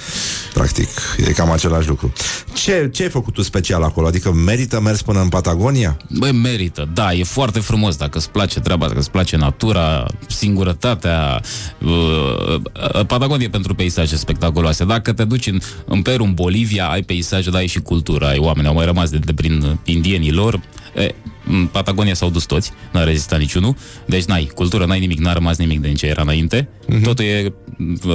Practic, 0.54 0.88
e 1.26 1.32
cam 1.32 1.50
același 1.50 1.88
lucru 1.88 2.12
Ce, 2.52 2.90
ce 2.92 3.02
ai 3.02 3.08
făcut 3.08 3.34
tu 3.34 3.42
special 3.42 3.82
acolo? 3.82 4.06
Adică 4.06 4.32
merită 4.32 4.80
mers 4.80 5.02
până 5.02 5.20
în 5.20 5.28
Patagonia? 5.28 5.96
Băi, 6.08 6.32
merită, 6.32 6.88
da, 6.94 7.12
e 7.12 7.24
foarte 7.24 7.60
frumos 7.60 7.96
Dacă 7.96 8.18
îți 8.18 8.30
place 8.30 8.60
treaba, 8.60 8.86
dacă 8.86 8.98
îți 8.98 9.10
place 9.10 9.36
natura 9.36 10.06
Singurătatea 10.26 11.40
uh, 11.78 12.60
Patagonia 13.06 13.48
pentru 13.50 13.74
peisaje 13.74 14.16
spectaculoase 14.16 14.84
Dacă 14.84 15.12
te 15.12 15.24
duci 15.24 15.46
în, 15.46 15.60
în 15.86 16.02
Peru, 16.02 16.24
în 16.24 16.32
Bolivia 16.34 16.86
Ai 16.88 17.02
peisaje, 17.02 17.50
dar 17.50 17.60
ai 17.60 17.66
și 17.66 17.80
cultura 17.80 18.28
Ai 18.28 18.38
oameni, 18.38 18.66
au 18.68 18.74
mai 18.74 18.84
rămas 18.84 19.10
de, 19.10 19.18
de 19.18 19.34
prin 19.34 19.78
indienii 19.84 20.32
lor 20.32 20.60
e, 20.94 21.14
în 21.46 21.66
Patagonia 21.66 22.14
s-au 22.14 22.30
dus 22.30 22.44
toți, 22.44 22.72
n-a 22.92 23.04
rezistat 23.04 23.38
niciunul, 23.38 23.76
deci 24.06 24.24
n-ai 24.24 24.50
cultură, 24.54 24.86
n-ai 24.86 25.00
nimic, 25.00 25.18
n-a 25.18 25.32
rămas 25.32 25.56
nimic 25.56 25.80
de 25.80 25.92
ce 25.92 26.06
era 26.06 26.22
înainte, 26.22 26.68
uh-huh. 26.68 27.02
totul 27.02 27.24
e 27.24 27.52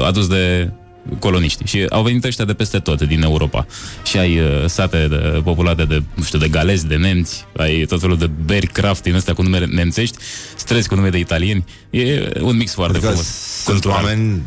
adus 0.06 0.28
de 0.28 0.72
coloniști 1.20 1.66
și 1.66 1.86
au 1.90 2.03
venit 2.03 2.24
ăștia 2.24 2.45
de 2.45 2.53
peste 2.53 2.80
tot 2.80 3.02
din 3.02 3.22
Europa 3.22 3.66
și 4.03 4.18
ai 4.18 4.40
uh, 4.40 4.66
sate 4.68 5.08
de, 5.08 5.41
populate 5.44 5.84
de, 5.84 6.03
nu 6.14 6.24
știu, 6.24 6.40
de 6.40 6.48
galezi, 6.48 6.88
de 6.88 6.95
nemți 6.95 7.45
ai 7.58 7.86
tot 7.86 7.99
felul 7.99 8.18
de 8.18 8.30
beri 8.45 8.68
craft 8.68 9.03
din 9.03 9.16
astea 9.16 9.34
cu 9.34 9.41
nume 9.41 9.66
nemțești 9.66 10.18
străzi 10.56 10.88
cu 10.88 10.95
nume 10.95 11.10
de 11.10 11.18
italieni 11.18 11.66
e 11.90 12.32
un 12.41 12.58
mix 12.58 12.74
foarte 12.74 12.98
adică 12.98 13.12
frumos 13.12 13.28
Sunt 13.64 13.86
oameni 13.86 14.41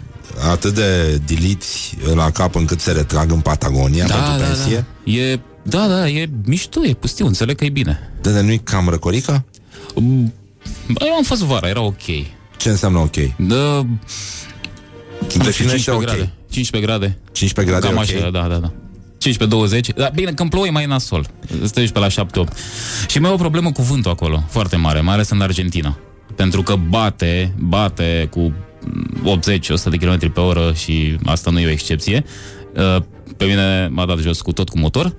atât 0.51 0.75
de 0.75 1.21
diliți 1.25 1.97
la 2.15 2.31
cap 2.31 2.55
încât 2.55 2.81
se 2.81 2.93
retrag 2.93 3.31
în 3.31 3.41
Patagonia 3.41 4.07
da, 4.07 4.15
pentru 4.15 4.39
da, 4.39 4.45
pensie? 4.45 4.87
Da. 5.05 5.13
E, 5.13 5.41
da, 5.65 5.87
da, 5.87 6.09
e 6.09 6.29
mișto, 6.45 6.85
e 6.85 6.95
pustiu, 6.95 7.27
înțeleg 7.27 7.57
că 7.57 7.65
e 7.65 7.69
bine. 7.69 8.11
De, 8.23 8.33
de 8.33 8.41
nu-i 8.41 8.59
cam 8.59 8.89
răcorică? 8.89 9.45
Bă, 10.87 11.05
eu 11.07 11.15
am 11.15 11.23
fost 11.23 11.43
vara, 11.43 11.69
era 11.69 11.83
ok. 11.83 12.03
Ce 12.57 12.69
înseamnă 12.69 12.99
ok? 12.99 13.17
Da, 13.39 13.87
Definește 15.19 15.51
15 15.51 15.91
ok. 15.91 16.01
grade. 16.01 16.33
15 16.51 16.91
grade. 16.91 17.19
15 17.33 17.75
grade 17.75 17.95
Cam 17.95 17.97
ok? 17.97 18.03
așa, 18.03 18.31
da, 18.31 18.47
da, 18.49 18.57
da. 18.57 18.73
15-20, 19.91 19.95
dar 19.97 20.13
bine, 20.15 20.33
când 20.33 20.51
plouă 20.51 20.67
e 20.67 20.71
mai 20.71 20.87
nasol. 20.87 21.27
Stai 21.65 21.91
pe 21.93 21.99
la 21.99 22.07
7-8 22.07 22.11
Și 23.09 23.19
mai 23.19 23.31
e 23.31 23.35
o 23.35 23.37
problemă 23.37 23.73
cu 23.73 23.83
vântul 23.83 24.11
acolo, 24.11 24.45
foarte 24.49 24.77
mare 24.77 25.01
Mai 25.01 25.15
ales 25.15 25.31
în 25.31 25.41
Argentina. 25.41 25.99
Pentru 26.37 26.63
că 26.63 26.75
bate, 26.89 27.55
bate 27.59 28.29
cu 28.31 28.53
80-100 29.23 29.91
de 29.91 29.97
km 29.97 30.33
pe 30.33 30.41
oră 30.41 30.73
Și 30.73 31.17
asta 31.25 31.51
nu 31.51 31.59
e 31.61 31.67
o 31.67 31.71
excepție. 31.71 32.25
Uh, 32.77 33.03
Pe 33.37 33.45
mine 33.45 33.89
m-a 33.93 34.07
dat 34.07 34.19
jos 34.19 34.41
cu 34.41 34.53
tot 34.53 34.69
cu 34.69 34.79
motor 34.79 35.15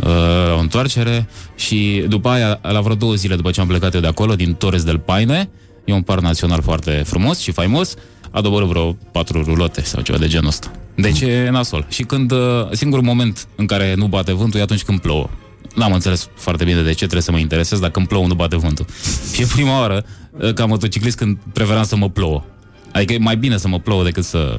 uh, 0.00 0.56
o 0.56 0.58
întoarcere 0.58 1.28
și 1.54 2.04
după 2.08 2.28
aia, 2.28 2.58
la 2.62 2.80
vreo 2.80 2.94
două 2.94 3.14
zile 3.14 3.36
după 3.36 3.50
ce 3.50 3.60
am 3.60 3.66
plecat 3.66 3.94
eu 3.94 4.00
de 4.00 4.06
acolo, 4.06 4.34
din 4.34 4.54
Torres 4.54 4.82
del 4.82 4.98
Paine, 4.98 5.50
e 5.84 5.92
un 5.92 6.02
parc 6.02 6.20
național 6.20 6.62
foarte 6.62 7.02
frumos 7.06 7.38
și 7.38 7.50
faimos, 7.50 7.94
a 8.30 8.40
doborât 8.40 8.68
vreo 8.68 8.92
patru 8.92 9.42
rulote 9.42 9.82
sau 9.82 10.02
ceva 10.02 10.18
de 10.18 10.28
genul 10.28 10.48
ăsta. 10.48 10.70
Deci 10.94 11.20
e 11.20 11.48
nasol. 11.50 11.86
Și 11.88 12.02
când, 12.02 12.30
uh, 12.30 12.38
singurul 12.70 13.04
moment 13.04 13.48
în 13.56 13.66
care 13.66 13.94
nu 13.94 14.06
bate 14.06 14.32
vântul 14.32 14.60
e 14.60 14.62
atunci 14.62 14.82
când 14.82 15.00
plouă. 15.00 15.30
N-am 15.74 15.92
înțeles 15.92 16.28
foarte 16.34 16.64
bine 16.64 16.82
de 16.82 16.90
ce 16.90 16.96
trebuie 16.96 17.22
să 17.22 17.32
mă 17.32 17.38
interesez 17.38 17.78
dacă 17.78 17.92
când 17.92 18.08
plouă 18.08 18.26
nu 18.26 18.34
bate 18.34 18.56
vântul. 18.56 18.86
Și 19.34 19.42
e 19.42 19.46
prima 19.52 19.78
oară, 19.78 20.04
uh, 20.30 20.52
ca 20.52 20.64
motociclist, 20.64 21.16
când 21.16 21.38
preferam 21.52 21.84
să 21.84 21.96
mă 21.96 22.08
plouă. 22.08 22.44
Adică 22.92 23.12
e 23.12 23.18
mai 23.18 23.36
bine 23.36 23.56
să 23.56 23.68
mă 23.68 23.78
plouă 23.78 24.04
decât 24.04 24.24
să, 24.24 24.58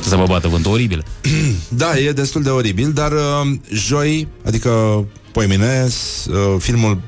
să 0.00 0.16
mă 0.16 0.24
bată 0.28 0.48
vântul. 0.48 0.72
Oribil. 0.72 1.04
Da, 1.68 1.98
e 1.98 2.12
destul 2.12 2.42
de 2.42 2.48
oribil, 2.48 2.92
dar 2.92 3.12
uh, 3.12 3.58
joi, 3.72 4.28
adică 4.44 5.04
poimine, 5.32 5.86
uh, 6.28 6.34
filmul 6.58 7.00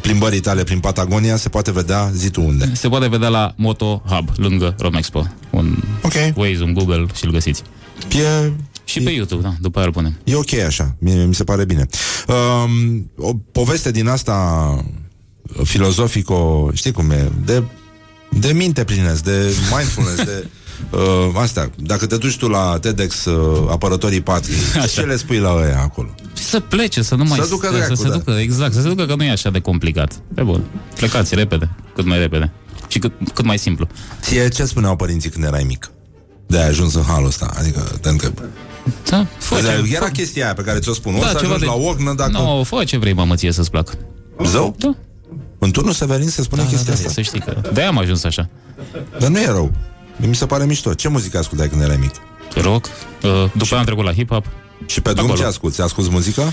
plimbării 0.00 0.40
tale 0.40 0.62
prin 0.64 0.80
Patagonia 0.80 1.36
se 1.36 1.48
poate 1.48 1.72
vedea, 1.72 2.10
zi 2.14 2.30
tu 2.30 2.42
unde. 2.42 2.70
Se 2.74 2.88
poate 2.88 3.08
vedea 3.08 3.28
la 3.28 3.52
Moto 3.56 4.02
Hub, 4.06 4.28
lângă 4.36 4.74
Romexpo. 4.78 5.26
Un 5.50 5.76
Ok. 6.02 6.12
Waze, 6.36 6.62
un 6.62 6.72
Google 6.72 7.06
și 7.14 7.24
îl 7.24 7.30
găsiți. 7.30 7.62
E, 8.44 8.52
Și 8.84 9.00
pe 9.00 9.10
YouTube, 9.10 9.42
da, 9.42 9.54
după 9.60 9.78
aia 9.78 9.86
îl 9.86 9.92
punem. 9.92 10.18
e 10.24 10.34
ok 10.34 10.52
așa, 10.52 10.96
mi, 10.98 11.12
mi 11.14 11.34
se 11.34 11.44
pare 11.44 11.64
bine. 11.64 11.86
Um, 12.28 13.10
o 13.16 13.34
poveste 13.52 13.90
din 13.90 14.06
asta 14.08 14.84
filozofico, 15.64 16.70
știi 16.74 16.92
cum 16.92 17.10
e, 17.10 17.30
de, 17.44 17.62
de 18.30 18.52
minte 18.52 18.84
plinesc, 18.84 19.24
de 19.24 19.54
mindfulness, 19.76 20.24
de 20.24 20.46
uh, 20.90 20.98
astea. 21.34 21.70
Dacă 21.76 22.06
te 22.06 22.16
duci 22.16 22.36
tu 22.36 22.48
la 22.48 22.78
TEDx 22.80 23.24
uh, 23.24 23.66
apărătorii 23.70 24.20
patrii, 24.20 24.56
ce 24.94 25.00
le 25.00 25.16
spui 25.16 25.38
la 25.38 25.54
ăia 25.54 25.80
acolo? 25.80 26.14
Să 26.32 26.60
plece, 26.60 27.02
să 27.02 27.14
nu 27.14 27.24
mai... 27.24 27.38
Să 27.38 27.46
ducă 27.48 27.66
să, 27.70 27.76
dracu, 27.76 27.94
să 27.94 28.02
se 28.02 28.08
da. 28.08 28.14
ducă, 28.16 28.30
exact, 28.30 28.74
să 28.74 28.80
se 28.80 28.88
ducă 28.88 29.06
că 29.06 29.14
nu 29.14 29.24
e 29.24 29.30
așa 29.30 29.50
de 29.50 29.60
complicat. 29.60 30.12
Pe 30.34 30.42
bun. 30.42 30.62
Plecați 30.94 31.34
repede, 31.34 31.70
cât 31.94 32.04
mai 32.04 32.18
repede. 32.18 32.52
Și 32.88 32.98
cât, 32.98 33.12
cât 33.34 33.44
mai 33.44 33.58
simplu. 33.58 33.86
Ție 34.20 34.48
ce 34.48 34.64
spuneau 34.64 34.96
părinții 34.96 35.30
când 35.30 35.44
erai 35.44 35.64
mic? 35.66 35.90
De 36.46 36.58
ai 36.58 36.68
ajuns 36.68 36.94
în 36.94 37.02
halul 37.02 37.26
ăsta, 37.26 37.50
adică 37.58 37.80
te 38.00 38.08
întreb. 38.08 38.32
Da, 39.10 39.26
fă 39.38 39.54
Dar 39.62 39.82
ce, 39.84 39.94
era 39.94 40.04
fă, 40.04 40.10
chestia 40.10 40.44
aia 40.44 40.54
pe 40.54 40.62
care 40.62 40.78
ți-o 40.78 40.92
spun. 40.92 41.14
O 41.14 41.18
Da, 41.20 41.26
să 41.26 41.32
ceva 41.32 41.40
ajungi 41.54 41.58
de- 41.60 41.66
la 41.66 41.88
Ognă 41.90 42.14
dacă... 42.14 42.30
Nu, 42.30 42.62
fă 42.64 42.84
ce 42.84 42.96
vrei, 42.98 43.12
mamă, 43.12 43.34
ție 43.34 43.52
să-ți 43.52 43.70
placă. 43.70 43.92
Zău? 44.44 44.74
Da. 44.78 44.94
În 45.58 45.70
turnul 45.70 45.92
Severin 45.92 46.28
se 46.28 46.42
spune 46.42 46.62
Da, 46.62 46.66
da, 46.68 46.72
chestia 46.74 46.92
da, 46.94 46.98
asta. 46.98 47.12
să 47.12 47.20
știi 47.20 47.40
că... 47.40 47.60
De-aia 47.72 47.88
am 47.88 47.98
ajuns 47.98 48.24
așa. 48.24 48.48
Dar 49.18 49.28
nu 49.28 49.38
e 49.38 49.46
rău. 49.46 49.72
Mi 50.26 50.34
se 50.34 50.46
pare 50.46 50.64
mișto. 50.64 50.94
Ce 50.94 51.08
muzică 51.08 51.38
ascultai 51.38 51.68
când 51.68 51.82
erai 51.82 51.96
mic? 52.00 52.12
Rock. 52.62 52.84
Uh, 52.86 53.30
după 53.52 53.68
aia 53.70 53.78
am 53.78 53.84
trecut 53.84 54.04
la 54.04 54.12
hip-hop. 54.12 54.44
Și 54.86 55.00
pe 55.00 55.12
drum 55.12 55.24
Acolo. 55.24 55.40
ce 55.40 55.46
asculti? 55.46 55.80
Asculti 55.80 56.10
muzică? 56.10 56.52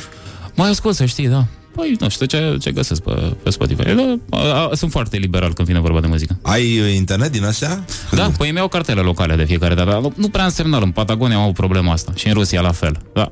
Mai 0.56 0.70
ascult, 0.70 0.96
să 0.96 1.06
știi, 1.06 1.28
da. 1.28 1.46
Păi, 1.76 1.96
nu 2.00 2.10
știu 2.10 2.26
ce, 2.26 2.58
ce 2.62 2.72
găsesc 2.72 3.02
pe, 3.02 3.36
pe 3.44 3.50
Spotify. 3.50 3.84
Da, 3.84 4.18
a, 4.30 4.38
a, 4.38 4.70
sunt 4.74 4.92
foarte 4.92 5.18
liberal 5.18 5.54
când 5.54 5.68
vine 5.68 5.80
vorba 5.80 6.00
de 6.00 6.08
muzică. 6.08 6.38
Ai 6.42 6.80
uh, 6.80 6.94
internet 6.96 7.32
din 7.32 7.44
astea? 7.44 7.86
Da, 8.12 8.32
păi 8.38 8.48
îmi 8.50 8.58
iau 8.58 8.68
cartele 8.68 9.02
locale 9.02 9.36
de 9.36 9.44
fiecare 9.44 9.74
dată. 9.74 9.90
dar 9.90 10.00
Nu, 10.00 10.14
nu 10.16 10.30
prea 10.30 10.44
în 10.44 10.50
semnal. 10.50 10.84
În 10.84 10.92
Patagonia 10.92 11.38
am 11.38 11.48
o 11.48 11.52
problemă 11.52 11.92
asta. 11.92 12.12
Și 12.16 12.28
în 12.28 12.34
Rusia 12.34 12.62
la 12.62 12.72
fel. 12.72 12.98
Da. 13.14 13.32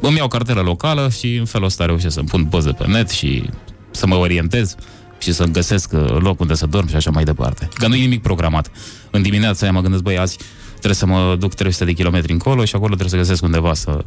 Îmi 0.00 0.16
iau 0.16 0.28
cartelă 0.28 0.60
locală 0.60 1.08
și 1.18 1.34
în 1.34 1.44
felul 1.44 1.66
ăsta 1.66 1.84
reușesc 1.84 2.14
să-mi 2.14 2.28
pun 2.28 2.44
poze 2.44 2.70
pe 2.70 2.86
net 2.86 3.10
și 3.10 3.50
să 3.90 4.06
mă 4.06 4.14
orientez 4.14 4.74
și 5.20 5.32
să 5.32 5.44
găsesc 5.44 5.92
uh, 5.92 6.16
loc 6.18 6.40
unde 6.40 6.54
să 6.54 6.66
dorm 6.66 6.88
și 6.88 6.96
așa 6.96 7.10
mai 7.10 7.24
departe. 7.24 7.68
Că 7.74 7.88
nu 7.88 7.94
e 7.94 8.00
nimic 8.00 8.22
programat. 8.22 8.70
În 9.10 9.22
dimineața 9.22 9.62
aia 9.62 9.72
mă 9.72 9.80
gândesc, 9.80 10.02
băi, 10.02 10.18
azi 10.18 10.38
trebuie 10.70 10.94
să 10.94 11.06
mă 11.06 11.36
duc 11.38 11.54
300 11.54 11.84
de 11.84 11.92
kilometri 11.92 12.32
încolo 12.32 12.64
și 12.64 12.74
acolo 12.74 12.94
trebuie 12.94 13.10
să 13.10 13.16
găsesc 13.16 13.42
undeva 13.42 13.74
să 13.74 14.02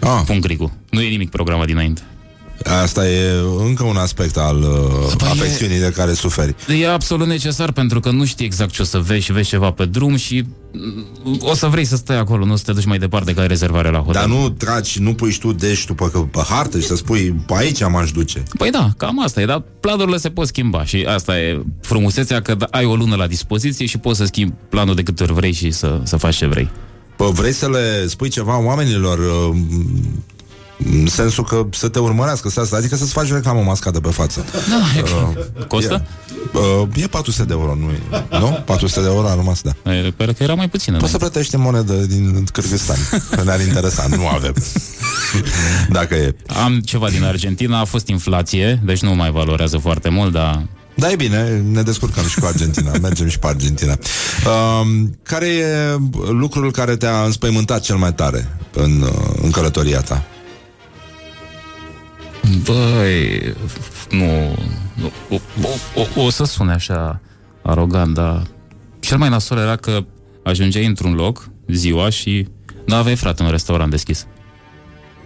Ah, 0.00 0.22
pun 0.26 0.40
cricul. 0.40 0.70
Nu 0.90 1.00
e 1.00 1.08
nimic 1.08 1.30
programat 1.30 1.66
dinainte. 1.66 2.02
Asta 2.62 3.08
e 3.08 3.30
încă 3.58 3.84
un 3.84 3.96
aspect 3.96 4.36
al 4.36 4.56
uh, 4.56 5.12
Păi 5.18 5.28
e- 5.28 5.30
afecțiunii 5.30 5.78
de 5.78 5.92
care 5.96 6.12
suferi. 6.12 6.54
E 6.80 6.88
absolut 6.88 7.26
necesar 7.26 7.72
pentru 7.72 8.00
că 8.00 8.10
nu 8.10 8.24
știi 8.24 8.44
exact 8.44 8.70
ce 8.70 8.82
o 8.82 8.84
să 8.84 8.98
vezi 8.98 9.24
și 9.24 9.32
vezi 9.32 9.48
ceva 9.48 9.70
pe 9.70 9.84
drum 9.84 10.16
și 10.16 10.44
mm, 10.72 11.38
o 11.40 11.54
să 11.54 11.66
vrei 11.66 11.84
să 11.84 11.96
stai 11.96 12.18
acolo, 12.18 12.44
nu 12.44 12.56
să 12.56 12.62
te 12.66 12.72
duci 12.72 12.84
mai 12.84 12.98
departe 12.98 13.34
că 13.34 13.40
ai 13.40 13.46
rezervare 13.46 13.90
la 13.90 13.98
hotel. 13.98 14.12
Dar 14.12 14.38
nu 14.38 14.50
tragi, 14.50 15.00
nu 15.00 15.14
pui 15.14 15.30
și 15.30 15.38
tu 15.38 15.52
deștul 15.52 15.94
pe, 15.94 16.04
pe 16.30 16.40
hartă 16.48 16.78
și 16.78 16.86
să 16.86 16.96
spui 16.96 17.32
pe 17.46 17.54
aici 17.56 17.80
m-aș 17.88 18.10
duce. 18.10 18.42
Păi 18.58 18.70
da, 18.70 18.90
cam 18.96 19.22
asta 19.22 19.40
e, 19.40 19.44
dar 19.44 19.62
planurile 19.80 20.16
se 20.16 20.28
pot 20.30 20.46
schimba 20.46 20.84
și 20.84 21.06
asta 21.08 21.40
e 21.40 21.62
frumusețea 21.80 22.42
că 22.42 22.54
da, 22.54 22.66
ai 22.70 22.84
o 22.84 22.94
lună 22.94 23.16
la 23.16 23.26
dispoziție 23.26 23.86
și 23.86 23.98
poți 23.98 24.18
să 24.18 24.24
schimbi 24.24 24.54
planul 24.68 24.94
de 24.94 25.02
câte 25.02 25.22
ori 25.22 25.32
vrei 25.32 25.52
și 25.52 25.70
să, 25.70 26.00
să 26.02 26.16
faci 26.16 26.36
ce 26.36 26.46
vrei. 26.46 26.70
Pă, 27.16 27.30
vrei 27.32 27.52
să 27.52 27.68
le 27.68 28.06
spui 28.06 28.28
ceva 28.28 28.64
oamenilor 28.64 29.18
uh, 29.18 29.56
în 30.78 31.06
sensul 31.06 31.44
că 31.44 31.66
să 31.72 31.88
te 31.88 31.98
urmărească, 31.98 32.48
să 32.48 32.60
asta, 32.60 32.76
adică 32.76 32.96
să-ți 32.96 33.12
faci 33.12 33.32
reclamă 33.32 33.60
mascată 33.60 34.00
pe 34.00 34.08
față. 34.08 34.44
Da, 34.68 35.02
uh, 35.02 35.64
costă? 35.68 36.06
E, 36.54 36.58
uh, 36.58 37.02
e 37.02 37.06
400 37.06 37.44
de 37.44 37.52
euro, 37.52 37.74
nu 37.74 37.90
e? 37.90 38.24
Nu? 38.38 38.62
400 38.64 39.00
de 39.00 39.06
euro 39.06 39.28
a 39.28 39.34
rămas, 39.34 39.60
da. 39.60 39.92
E, 39.92 40.10
pare 40.16 40.32
că 40.32 40.42
era 40.42 40.54
mai 40.54 40.68
puțină. 40.68 40.96
Poți 40.96 41.10
să 41.10 41.18
plătești 41.18 41.54
în 41.54 41.60
monedă 41.60 41.92
din 41.92 42.44
Kyrgyzstan, 42.52 42.96
că 43.30 43.42
ne-ar 43.44 43.60
interesa, 43.60 44.06
nu 44.16 44.26
avem. 44.26 44.54
Dacă 45.98 46.14
e. 46.14 46.36
Am 46.64 46.80
ceva 46.80 47.10
din 47.10 47.24
Argentina, 47.24 47.80
a 47.80 47.84
fost 47.84 48.08
inflație, 48.08 48.80
deci 48.84 49.02
nu 49.02 49.14
mai 49.14 49.30
valorează 49.30 49.78
foarte 49.78 50.08
mult, 50.08 50.32
dar 50.32 50.66
Da, 50.94 51.10
e 51.10 51.16
bine, 51.16 51.64
ne 51.70 51.82
descurcăm 51.82 52.26
și 52.26 52.38
cu 52.38 52.46
Argentina, 52.46 52.90
mergem 53.02 53.28
și 53.28 53.38
pe 53.38 53.46
Argentina. 53.46 53.98
Uh, 54.46 55.02
care 55.22 55.46
e 55.46 55.66
lucrul 56.28 56.70
care 56.70 56.96
te-a 56.96 57.22
înspăimântat 57.24 57.80
cel 57.80 57.96
mai 57.96 58.12
tare 58.14 58.56
în, 58.72 59.00
uh, 59.00 59.34
în 59.42 59.50
călătoria 59.50 60.00
ta? 60.00 60.24
Băi, 62.64 63.54
nu, 64.10 64.54
nu 64.94 65.10
o, 65.30 65.34
o, 65.94 66.20
o, 66.20 66.24
o 66.24 66.30
să 66.30 66.44
sune 66.44 66.72
așa 66.72 67.20
arogant, 67.62 68.14
dar 68.14 68.42
cel 69.00 69.18
mai 69.18 69.28
nasol 69.28 69.58
era 69.58 69.76
că 69.76 70.04
ajungeai 70.44 70.86
într-un 70.86 71.14
loc 71.14 71.48
ziua 71.68 72.10
și 72.10 72.48
nu 72.86 72.94
aveai 72.94 73.16
frate 73.16 73.42
un 73.42 73.50
restaurant 73.50 73.90
deschis. 73.90 74.26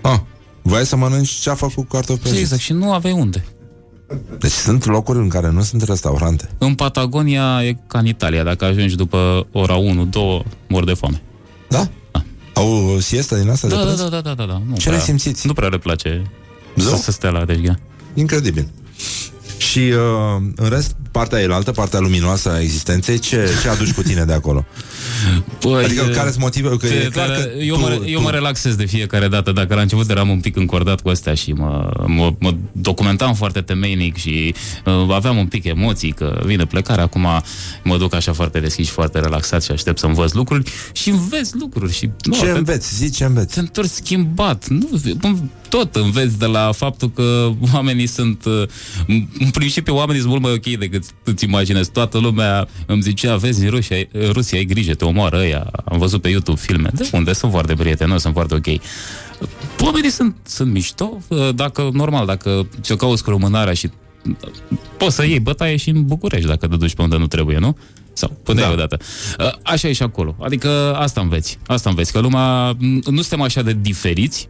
Ah, 0.00 0.18
vrei 0.62 0.84
să 0.84 0.96
mănânci 0.96 1.30
ceafă 1.30 1.66
cu 1.74 1.82
cartofi 1.82 2.20
prăjiți? 2.20 2.40
Exact, 2.40 2.60
și 2.60 2.72
nu 2.72 2.92
aveai 2.92 3.14
unde. 3.14 3.44
Deci 4.38 4.50
sunt 4.50 4.86
locuri 4.86 5.18
în 5.18 5.28
care 5.28 5.50
nu 5.50 5.62
sunt 5.62 5.82
restaurante. 5.82 6.48
În 6.58 6.74
Patagonia 6.74 7.64
e 7.64 7.76
ca 7.86 7.98
în 7.98 8.06
Italia, 8.06 8.42
dacă 8.42 8.64
ajungi 8.64 8.96
după 8.96 9.46
ora 9.52 9.76
1-2, 9.76 9.80
mor 10.68 10.84
de 10.84 10.92
foame. 10.94 11.22
Da? 11.68 11.88
Da. 12.12 12.22
Au 12.54 12.72
o 12.96 13.00
siestă 13.00 13.36
din 13.36 13.50
asta 13.50 13.68
Da, 13.68 13.74
de 13.76 13.80
da, 13.80 13.86
prânz? 13.86 14.00
da, 14.00 14.08
da, 14.08 14.20
da, 14.20 14.34
da, 14.34 14.44
da. 14.44 14.62
Nu 14.68 14.76
Ce 14.76 14.88
prea, 14.88 14.96
le 14.98 15.02
simțiți? 15.04 15.46
Nu 15.46 15.52
prea 15.52 15.68
le 15.68 15.78
place 15.78 16.22
Zău? 16.80 16.96
să, 16.96 17.02
să 17.02 17.10
stea 17.10 17.30
la 17.30 17.44
deșghea. 17.44 17.78
Incredibil. 18.14 18.68
Și 19.58 19.68
Și 19.68 19.78
uh, 19.78 20.42
în 20.56 20.68
rest, 20.68 20.96
partea 21.10 21.40
elaltă, 21.40 21.70
partea 21.70 21.98
luminoasă 21.98 22.50
a 22.50 22.60
existenței, 22.60 23.18
ce, 23.18 23.48
ce 23.62 23.68
aduci 23.68 23.92
cu 23.92 24.02
tine 24.02 24.24
de 24.24 24.32
acolo? 24.32 24.64
Păi, 25.60 25.84
adică 25.84 26.06
e, 26.10 26.14
care 26.14 26.28
sunt 26.30 26.42
motive? 26.42 26.68
Că 26.68 26.76
te- 26.76 26.94
e 26.94 27.08
clar 27.12 27.28
te- 27.28 27.34
că 27.34 27.48
eu, 27.58 27.74
tu, 27.74 27.80
mă, 27.80 27.88
tu, 27.88 28.04
eu 28.04 28.20
mă 28.20 28.30
relaxez 28.30 28.74
de 28.74 28.84
fiecare 28.84 29.28
dată. 29.28 29.52
Dacă 29.52 29.74
la 29.74 29.80
început 29.80 30.10
eram 30.10 30.28
un 30.28 30.40
pic 30.40 30.56
încordat 30.56 31.00
cu 31.00 31.08
astea 31.08 31.34
și 31.34 31.52
mă, 31.52 31.90
mă, 32.06 32.34
mă 32.38 32.54
documentam 32.72 33.34
foarte 33.34 33.60
temeinic 33.60 34.16
și 34.16 34.54
uh, 34.84 35.14
aveam 35.14 35.36
un 35.36 35.46
pic 35.46 35.64
emoții 35.64 36.12
că 36.12 36.40
vine 36.44 36.64
plecarea, 36.66 37.04
acum 37.04 37.26
mă 37.84 37.96
duc 37.96 38.14
așa 38.14 38.32
foarte 38.32 38.60
deschis 38.60 38.86
și 38.86 38.92
foarte 38.92 39.20
relaxat 39.20 39.62
și 39.62 39.70
aștept 39.70 39.98
să 39.98 40.06
învăț 40.06 40.32
lucruri 40.32 40.70
și 40.92 41.10
înveți 41.10 41.56
lucruri. 41.56 41.92
Și, 41.92 42.10
nu, 42.22 42.34
ce 42.34 42.44
te- 42.44 42.50
înveți? 42.50 42.94
Zi 42.94 43.10
ce 43.10 43.24
înveți? 43.24 43.54
te 43.54 43.60
întorci 43.60 43.88
schimbat. 43.90 44.68
Nu, 44.68 44.88
tot 45.68 45.96
înveți 45.96 46.38
de 46.38 46.46
la 46.46 46.72
faptul 46.72 47.10
că 47.10 47.50
oamenii 47.72 48.06
sunt... 48.06 48.44
uh, 48.44 48.68
În 49.48 49.54
principiu, 49.54 49.94
oamenii 49.96 50.20
sunt 50.20 50.30
mult 50.32 50.42
mai 50.42 50.52
ok 50.52 50.78
decât 50.78 51.04
îți 51.24 51.44
imaginezi. 51.44 51.90
Toată 51.90 52.18
lumea 52.18 52.68
îmi 52.86 53.02
zicea, 53.02 53.36
vezi, 53.36 53.64
în 53.64 53.70
Rusia, 53.70 53.96
Rusia 54.32 54.58
ai 54.58 54.64
grijă, 54.64 54.94
te 54.94 55.04
omoară 55.04 55.36
ăia. 55.38 55.70
Am 55.84 55.98
văzut 55.98 56.22
pe 56.22 56.28
YouTube 56.28 56.60
filme. 56.60 56.90
De 56.94 57.08
unde? 57.12 57.32
Sunt 57.32 57.50
foarte 57.52 57.74
prieteni, 57.74 58.20
sunt 58.20 58.32
foarte 58.34 58.54
ok. 58.54 58.66
Oamenii 59.80 60.10
sunt, 60.10 60.36
sunt 60.46 60.72
mișto. 60.72 61.18
uh, 61.28 61.48
Dacă, 61.54 61.90
normal, 61.92 62.26
dacă 62.26 62.68
ți-o 62.80 62.96
cauți 62.96 63.24
cu 63.24 63.30
lumânarea 63.30 63.72
și 63.72 63.90
poți 64.96 65.14
să 65.14 65.24
iei 65.26 65.40
bătaie 65.40 65.76
și 65.76 65.88
în 65.88 66.06
București 66.06 66.46
dacă 66.46 66.66
te 66.68 66.76
duci 66.76 66.94
pe 66.94 67.02
unde 67.02 67.16
nu 67.16 67.26
trebuie, 67.26 67.58
nu? 67.58 67.76
Sau 68.12 68.36
puteai 68.42 68.68
Da. 68.70 68.74
da. 68.76 68.82
odată. 68.82 68.98
Uh, 69.38 69.52
Așa 69.62 69.88
e 69.88 69.92
și 69.92 70.02
acolo. 70.02 70.36
Adică 70.40 70.94
asta 70.94 71.20
înveți. 71.20 71.58
Asta 71.66 71.88
înveți. 71.90 72.12
Că 72.12 72.18
lumea... 72.18 72.76
Nu 73.10 73.20
suntem 73.20 73.40
așa 73.40 73.62
de 73.62 73.76
diferiți 73.80 74.48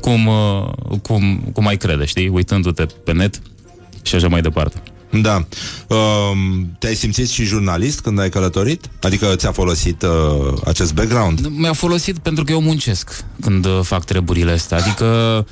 cum, 0.00 0.26
uh, 0.26 0.98
cum, 1.02 1.50
cum 1.52 1.66
ai 1.66 1.76
crede, 1.76 2.04
știi? 2.04 2.28
Uitându-te 2.28 2.86
pe 3.04 3.12
net 3.12 3.40
și 4.04 4.14
așa 4.14 4.28
mai 4.28 4.40
departe. 4.40 4.82
Da. 5.22 5.46
Um, 5.88 6.76
te-ai 6.78 6.94
simțit 6.94 7.28
și 7.28 7.44
jurnalist 7.44 8.00
când 8.00 8.20
ai 8.20 8.28
călătorit? 8.28 8.90
Adică 9.02 9.34
ți-a 9.36 9.52
folosit 9.52 10.02
uh, 10.02 10.58
acest 10.64 10.94
background? 10.94 11.46
Mi-a 11.46 11.72
folosit 11.72 12.18
pentru 12.18 12.44
că 12.44 12.52
eu 12.52 12.60
muncesc 12.60 13.24
când 13.40 13.64
uh, 13.64 13.80
fac 13.82 14.04
treburile 14.04 14.50
astea. 14.50 14.78
Adică 14.78 15.46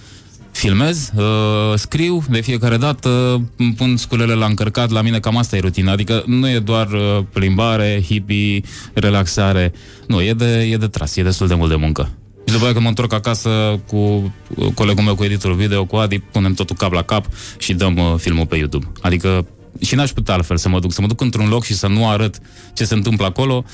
filmez, 0.53 1.11
uh, 1.17 1.79
scriu 1.79 2.25
de 2.31 2.41
fiecare 2.41 2.77
dată, 2.77 3.43
îmi 3.57 3.75
pun 3.75 3.97
sculele 3.97 4.35
la 4.35 4.47
încărcat, 4.47 4.91
la 4.91 5.03
mine 5.03 5.21
cam 5.21 5.37
asta 5.37 5.57
e 5.57 5.61
rutina. 5.61 5.93
Adică 5.93 6.23
nu 6.27 6.49
e 6.49 6.59
doar 6.59 6.89
uh, 6.93 7.19
plimbare, 7.33 8.03
hippie, 8.07 8.61
relaxare. 8.95 9.73
Nu, 10.07 10.23
e 10.23 10.33
de, 10.33 10.61
e 10.61 10.77
de 10.77 10.87
tras, 10.87 11.17
e 11.17 11.23
destul 11.23 11.47
de 11.47 11.55
mult 11.55 11.71
de 11.71 11.77
muncă. 11.77 12.11
Și 12.53 12.59
după 12.59 12.71
aia 12.71 12.81
când 12.81 12.95
mă 12.95 13.03
întorc 13.03 13.27
acasă 13.27 13.81
cu 13.87 13.97
uh, 13.97 14.73
colegul 14.75 15.05
meu, 15.05 15.15
cu 15.15 15.25
editorul 15.25 15.57
video, 15.57 15.85
cu 15.85 15.97
Adi, 15.97 16.19
punem 16.19 16.55
totul 16.55 16.77
cap 16.77 16.93
la 16.93 17.03
cap 17.03 17.27
și 17.59 17.75
dăm 17.75 17.97
uh, 17.97 18.15
filmul 18.17 18.47
pe 18.47 18.57
YouTube. 18.57 18.93
Adică 19.01 19.47
și 19.81 19.95
n-aș 19.95 20.11
putea 20.11 20.35
altfel 20.35 20.57
să 20.57 20.69
mă 20.69 20.81
duc, 20.81 20.93
să 20.93 21.01
mă 21.01 21.07
duc 21.07 21.21
într-un 21.21 21.49
loc 21.49 21.65
și 21.65 21.75
să 21.75 21.87
nu 21.87 22.09
arăt 22.09 22.39
ce 22.75 22.85
se 22.85 22.95
întâmplă 22.95 23.27
acolo, 23.27 23.65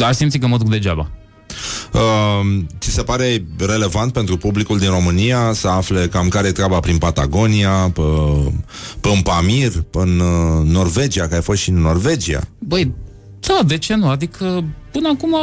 aș 0.00 0.14
simți 0.14 0.38
că 0.38 0.46
mă 0.46 0.56
duc 0.56 0.68
degeaba. 0.68 1.10
Uh, 1.92 2.62
ți 2.78 2.90
se 2.90 3.02
pare 3.02 3.44
relevant 3.58 4.12
pentru 4.12 4.36
publicul 4.36 4.78
din 4.78 4.88
România 4.88 5.52
să 5.52 5.68
afle 5.68 6.06
cam 6.06 6.28
care 6.28 6.48
e 6.48 6.52
treaba 6.52 6.80
prin 6.80 6.98
Patagonia, 6.98 7.90
pe, 7.94 8.02
pe 9.00 9.08
în 9.08 9.22
Pamir, 9.22 9.70
pe 9.90 9.98
în 9.98 10.18
uh, 10.18 10.66
Norvegia, 10.66 11.28
că 11.28 11.34
ai 11.34 11.42
fost 11.42 11.60
și 11.60 11.70
în 11.70 11.80
Norvegia? 11.80 12.40
Băi, 12.58 12.92
da, 13.40 13.60
de 13.66 13.78
ce 13.78 13.94
nu? 13.94 14.08
Adică 14.08 14.64
până 14.92 15.08
acum... 15.14 15.34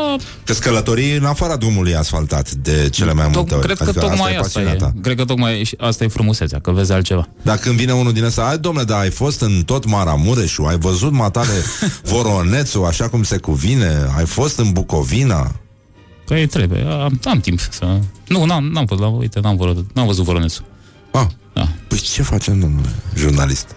Că 0.44 0.54
călătorii 0.54 1.16
în 1.16 1.26
afara 1.26 1.56
drumului 1.56 1.96
asfaltat 1.96 2.52
de 2.52 2.90
cele 2.92 3.14
mai 3.14 3.30
multe 3.34 3.56
ori. 3.56 3.66
Cred 3.66 3.78
că 3.78 3.84
Adică 3.84 4.00
tocmai 4.00 4.30
asta, 4.30 4.42
pasiunea 4.42 4.72
e. 4.72 4.76
ta. 4.76 4.94
Cred 5.02 5.18
că 5.18 5.26
tocmai 5.26 5.64
și 5.64 5.76
asta 5.80 6.04
e 6.04 6.08
frumusețea, 6.08 6.60
că 6.60 6.72
vezi 6.72 6.92
altceva. 6.92 7.28
Dar 7.42 7.58
când 7.58 7.76
vine 7.76 7.94
unul 7.94 8.14
din 8.14 8.24
ăsta, 8.24 8.48
ai 8.48 8.58
domnule, 8.58 8.86
dar 8.86 9.00
ai 9.00 9.10
fost 9.10 9.42
în 9.42 9.62
tot 9.66 9.86
Maramureșul, 9.86 10.66
ai 10.68 10.78
văzut 10.78 11.12
matale 11.12 11.54
Voronețul 12.12 12.86
așa 12.86 13.10
cum 13.10 13.24
se 13.24 13.38
cuvine, 13.38 14.10
ai 14.18 14.26
fost 14.26 14.58
în 14.58 14.72
Bucovina. 14.72 15.52
Că 16.26 16.36
e 16.36 16.46
trebuie, 16.46 16.82
am, 16.82 17.20
am 17.24 17.40
timp 17.40 17.60
să... 17.60 18.00
Nu, 18.28 18.46
n-am, 18.46 18.64
n-am 18.64 18.86
fost 18.86 19.02
la... 19.02 19.08
Uite, 19.08 19.40
n-am, 19.40 19.56
văzut, 19.56 19.90
n-am 19.94 20.06
văzut 20.06 20.24
Voronețul. 20.24 20.64
Ah, 21.90 21.95
Da. 21.95 21.95
păi 21.95 21.99
ce 22.14 22.22
facem, 22.22 22.60
domnule 22.60 22.90
jurnalist? 23.16 23.68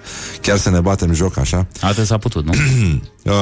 Chiar 0.41 0.57
să 0.59 0.71
ne 0.71 0.81
batem 0.81 1.13
joc 1.13 1.39
așa? 1.39 1.67
Atât 1.81 2.07
s-a 2.07 2.19
putut, 2.19 2.45
nu? 2.45 2.53
Uh, 3.23 3.33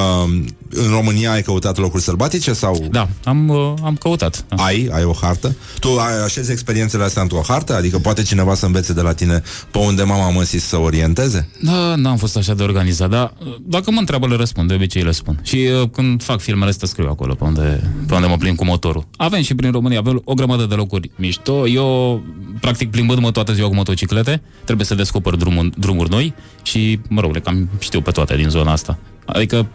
în 0.69 0.89
România 0.89 1.31
ai 1.31 1.41
căutat 1.41 1.77
locuri 1.77 2.03
sălbatice 2.03 2.53
sau... 2.53 2.87
Da, 2.91 3.07
am, 3.23 3.49
uh, 3.49 3.73
am 3.83 3.95
căutat. 3.95 4.45
Da. 4.49 4.63
Ai, 4.63 4.89
ai 4.93 5.03
o 5.03 5.13
hartă? 5.21 5.55
Tu 5.79 5.89
ai 5.99 6.23
așezi 6.23 6.51
experiențele 6.51 7.03
astea 7.03 7.21
într-o 7.21 7.41
hartă? 7.47 7.75
Adică 7.75 7.99
poate 7.99 8.23
cineva 8.23 8.55
să 8.55 8.65
învețe 8.65 8.93
de 8.93 9.01
la 9.01 9.13
tine 9.13 9.41
pe 9.71 9.77
unde 9.77 10.03
mama 10.03 10.29
măsii 10.29 10.59
să 10.59 10.77
orienteze? 10.77 11.47
Da, 11.61 11.95
n-am 11.95 12.17
fost 12.17 12.37
așa 12.37 12.53
de 12.53 12.63
organizat, 12.63 13.09
dar 13.09 13.33
uh, 13.45 13.55
dacă 13.61 13.91
mă 13.91 13.99
întreabă, 13.99 14.27
le 14.27 14.35
răspund, 14.35 14.67
de 14.67 14.73
obicei 14.73 15.03
le 15.03 15.11
spun. 15.11 15.39
Și 15.43 15.55
uh, 15.81 15.89
când 15.89 16.23
fac 16.23 16.39
filmele 16.39 16.69
astea, 16.69 16.87
scriu 16.87 17.07
acolo, 17.09 17.33
pe 17.33 17.43
unde, 17.43 17.91
pe 18.07 18.13
unde 18.13 18.27
mă 18.27 18.37
plimb 18.37 18.55
cu 18.57 18.65
motorul. 18.65 19.07
Avem 19.17 19.41
și 19.41 19.55
prin 19.55 19.71
România, 19.71 19.99
avem 19.99 20.21
o 20.23 20.33
grămadă 20.33 20.65
de 20.65 20.75
locuri 20.75 21.11
mișto. 21.15 21.67
Eu, 21.67 22.21
practic, 22.59 22.89
plimbându-mă 22.91 23.31
toată 23.31 23.53
ziua 23.53 23.67
cu 23.67 23.75
motociclete, 23.75 24.41
trebuie 24.63 24.85
să 24.85 24.95
descoper 24.95 25.35
drumuri, 25.35 25.69
drumuri 25.77 26.09
noi 26.09 26.33
și, 26.61 26.99
mă 27.09 27.21
rog, 27.21 27.33
le 27.33 27.39
cam 27.39 27.69
știu 27.79 28.01
pe 28.01 28.11
toate 28.11 28.35
din 28.35 28.49
zona 28.49 28.71
asta. 28.71 28.97
Adică, 29.25 29.67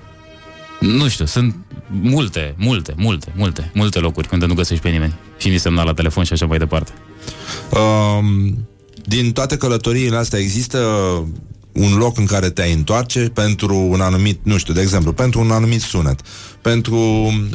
nu 0.81 1.09
știu, 1.09 1.25
sunt 1.25 1.57
multe, 1.89 2.55
multe, 2.59 2.95
multe, 2.97 3.33
multe, 3.37 3.71
multe 3.75 3.99
locuri 3.99 4.29
unde 4.33 4.47
nu 4.47 4.55
găsești 4.55 4.83
pe 4.83 4.91
nimeni. 4.91 5.15
Și 5.39 5.49
ni 5.49 5.59
semnal 5.59 5.87
la 5.87 5.93
telefon 5.93 6.25
și 6.25 6.33
așa 6.33 6.47
mai 6.47 6.59
departe. 6.59 6.93
Um, 7.71 8.69
din 9.05 9.33
toate 9.33 9.57
călătoriile 9.57 10.17
astea 10.17 10.39
există 10.39 10.79
un 11.77 11.97
loc 11.97 12.19
în 12.19 12.25
care 12.27 12.51
te-ai 12.51 12.73
întoarce 12.73 13.19
pentru 13.21 13.77
un 13.77 14.01
anumit, 14.01 14.39
nu 14.43 14.57
știu, 14.59 14.75
de 14.75 14.81
exemplu, 14.81 15.13
pentru 15.13 15.41
un 15.41 15.51
anumit 15.51 15.81
sunet, 15.81 16.21
pentru 16.61 16.97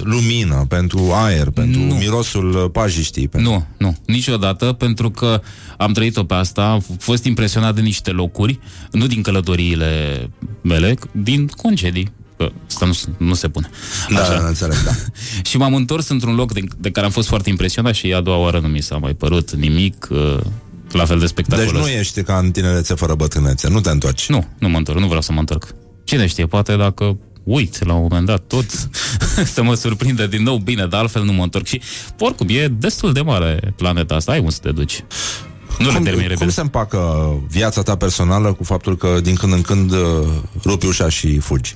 lumină, 0.04 0.66
pentru 0.70 1.10
aer, 1.14 1.50
pentru 1.50 1.80
Nu. 1.82 1.94
mirosul 1.94 2.70
pajiștii. 2.74 3.28
Pentru... 3.28 3.52
Nu, 3.52 3.68
nu, 3.78 3.96
niciodată, 4.06 4.66
pentru 4.74 5.10
că 5.10 5.42
am 5.78 5.92
trăit-o 5.92 6.24
pe 6.24 6.34
asta, 6.34 6.64
am 6.70 6.82
f- 6.84 6.98
fost 7.00 7.24
impresionat 7.24 7.76
de 7.76 7.82
niște 7.82 8.12
locuri, 8.12 8.60
nu 8.92 9.08
din 9.08 9.22
călătoriile 9.22 10.30
mele, 10.62 10.96
din 11.12 11.48
concedii. 11.48 12.12
Că 12.38 12.52
asta 12.68 12.86
nu, 12.86 12.92
s- 12.94 13.08
nu 13.18 13.34
se 13.34 13.48
pune. 13.50 13.70
Da, 14.10 14.22
da, 14.22 14.48
înțeleg, 14.48 14.78
da. 14.84 14.92
și 15.50 15.58
m-am 15.58 15.74
întors 15.76 16.08
într-un 16.10 16.36
loc 16.36 16.54
de, 16.54 16.62
de 16.78 16.92
care 16.92 17.06
am 17.06 17.12
fost 17.12 17.28
foarte 17.28 17.50
impresionat 17.50 17.94
și 17.96 18.14
a 18.14 18.22
doua 18.22 18.38
oară 18.38 18.60
nu 18.60 18.68
mi 18.68 18.82
s-a 18.82 18.98
mai 18.98 19.14
părut 19.14 19.52
nimic 19.56 20.08
uh, 20.12 20.38
la 20.92 21.06
fel 21.06 21.16
de 21.16 21.22
Deci 21.26 21.30
spectaculos. 21.30 21.82
nu 21.82 21.88
ești 21.90 22.22
ca 22.24 22.38
în 22.38 22.52
tinerețe 22.52 22.94
fără 22.94 23.16
bătrânețe, 23.16 23.70
nu 23.70 23.80
te 23.82 23.90
întorci. 23.90 24.30
Nu, 24.30 24.46
nu 24.60 24.70
mă 24.70 24.78
întorc, 24.78 25.00
nu 25.00 25.06
vreau 25.06 25.22
să 25.22 25.32
mă 25.32 25.40
întorc. 25.40 25.76
Cine 26.04 26.28
știe, 26.28 26.46
poate 26.46 26.76
dacă 26.76 27.18
uit 27.44 27.86
la 27.86 27.94
un 27.94 28.02
moment 28.02 28.26
dat 28.26 28.44
tot 28.48 28.66
să 29.54 29.64
mă 29.64 29.74
surprinde 29.74 30.28
din 30.28 30.44
nou 30.44 30.58
bine, 30.58 30.86
dar 30.88 31.00
altfel 31.02 31.24
nu 31.24 31.32
mă 31.34 31.44
întorc. 31.44 31.66
Și 31.66 31.82
oricum, 32.20 32.48
e 32.50 32.68
destul 32.68 33.14
de 33.14 33.22
mare 33.22 33.74
planeta 33.76 34.16
asta, 34.16 34.32
ai 34.32 34.40
unde 34.40 34.52
să 34.52 34.60
te 34.62 34.72
duci. 34.72 35.04
Nu 35.80 35.86
le 35.88 35.94
cum, 35.94 36.04
termin 36.04 36.22
cum 36.22 36.30
repede. 36.32 36.52
se 36.52 36.62
împacă 36.62 37.32
viața 37.50 37.82
ta 37.82 37.96
personală 37.96 38.54
cu 38.54 38.64
faptul 38.64 38.98
că 38.98 39.20
din 39.24 39.36
când 39.36 39.54
în 39.54 39.62
când 39.62 39.92
uh, 39.92 39.98
rupi 40.64 40.86
ușa 40.86 41.10
și 41.10 41.38
fugi? 41.40 41.76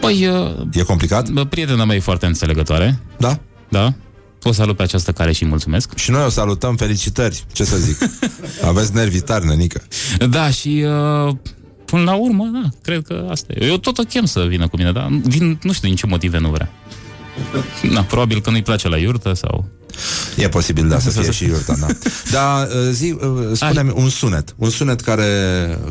Păi, 0.00 0.26
uh, 0.26 0.66
E 0.72 0.82
complicat? 0.82 1.28
bă, 1.30 1.44
prietena 1.44 1.84
mea 1.84 1.96
e 1.96 2.00
foarte 2.00 2.26
înțelegătoare, 2.26 2.98
Da? 3.18 3.38
da? 3.68 3.94
O 4.42 4.52
salut 4.52 4.76
pe 4.76 4.82
această 4.82 5.12
care 5.12 5.32
și 5.32 5.42
îi 5.42 5.48
mulțumesc. 5.48 5.96
Și 5.96 6.10
noi 6.10 6.24
o 6.24 6.28
salutăm, 6.28 6.76
felicitări, 6.76 7.44
ce 7.52 7.64
să 7.64 7.76
zic. 7.76 7.98
Aveți 8.68 8.94
nervii 8.94 9.20
tari, 9.20 9.46
nenică. 9.46 9.82
Da, 10.30 10.50
și 10.50 10.84
uh, 10.86 11.34
până 11.84 12.02
la 12.02 12.14
urmă, 12.14 12.50
da, 12.52 12.68
cred 12.82 13.02
că 13.06 13.26
asta 13.30 13.52
e. 13.56 13.66
Eu 13.66 13.76
tot 13.76 13.98
o 13.98 14.02
chem 14.02 14.24
să 14.24 14.44
vină 14.48 14.68
cu 14.68 14.76
mine, 14.76 14.92
dar 14.92 15.08
din, 15.22 15.58
nu 15.62 15.72
știu 15.72 15.88
din 15.88 15.96
ce 15.96 16.06
motive 16.06 16.38
nu 16.38 16.48
vrea. 16.48 16.70
Da, 17.92 18.02
probabil 18.02 18.40
că 18.40 18.50
nu-i 18.50 18.62
place 18.62 18.88
la 18.88 18.96
iurtă 18.96 19.32
sau... 19.32 19.68
E 20.36 20.48
posibil, 20.48 20.88
da, 20.88 20.98
să 20.98 21.10
fie 21.10 21.30
și 21.30 21.44
iurta, 21.44 21.76
da. 21.80 21.86
Dar 22.30 22.66
uh, 22.66 22.90
zi, 22.90 23.16
uh, 23.20 23.28
spune-mi 23.52 23.92
un 23.94 24.08
sunet, 24.08 24.54
un 24.56 24.70
sunet 24.70 25.00
care, 25.00 25.24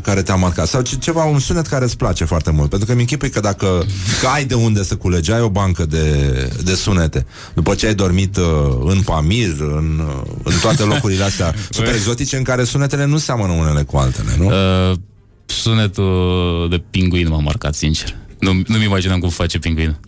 care 0.02 0.22
te-a 0.22 0.36
marcat 0.36 0.68
sau 0.68 0.82
ce, 0.82 0.96
ceva, 0.96 1.24
un 1.24 1.40
sunet 1.40 1.68
care 1.68 1.86
îți 1.86 1.98
place 1.98 2.26
foarte 2.26 2.52
mult, 2.52 2.70
pentru 2.70 2.88
că 2.88 2.94
mi 2.94 3.00
închipui 3.00 3.30
că 3.30 3.40
dacă 3.40 3.86
că 4.22 4.28
ai 4.28 4.46
de 4.46 4.54
unde 4.54 4.84
să 4.84 4.96
culegi, 4.96 5.32
ai 5.32 5.42
o 5.42 5.50
bancă 5.50 5.86
de, 5.86 6.32
de 6.64 6.76
sunete, 6.76 7.26
după 7.54 7.76
ce 7.76 7.88
ai 7.88 7.96
dormit 7.96 8.38
uh, 8.38 8.46
în 8.86 9.02
Pamir, 9.02 9.56
în, 9.60 10.02
uh, 10.08 10.32
în 10.44 10.54
toate 10.62 10.84
locurile 10.84 11.24
astea 11.24 11.56
super 11.70 11.94
exotice 11.94 12.38
în 12.38 12.44
care 12.44 12.64
sunetele 12.64 13.06
nu 13.06 13.18
seamănă 13.18 13.54
unele 13.54 13.84
cu 13.84 13.98
altele, 13.98 14.36
nu? 14.38 14.46
Uh, 14.46 14.98
sunetul 15.46 16.68
de 16.70 16.84
pinguin 16.90 17.28
m-a 17.30 17.40
marcat, 17.40 17.76
sincer. 17.76 18.16
Nu, 18.40 18.54
nu-mi 18.68 18.84
imaginam 18.84 19.20
cum 19.20 19.30
face 19.30 19.60
pinguinul. 19.60 20.00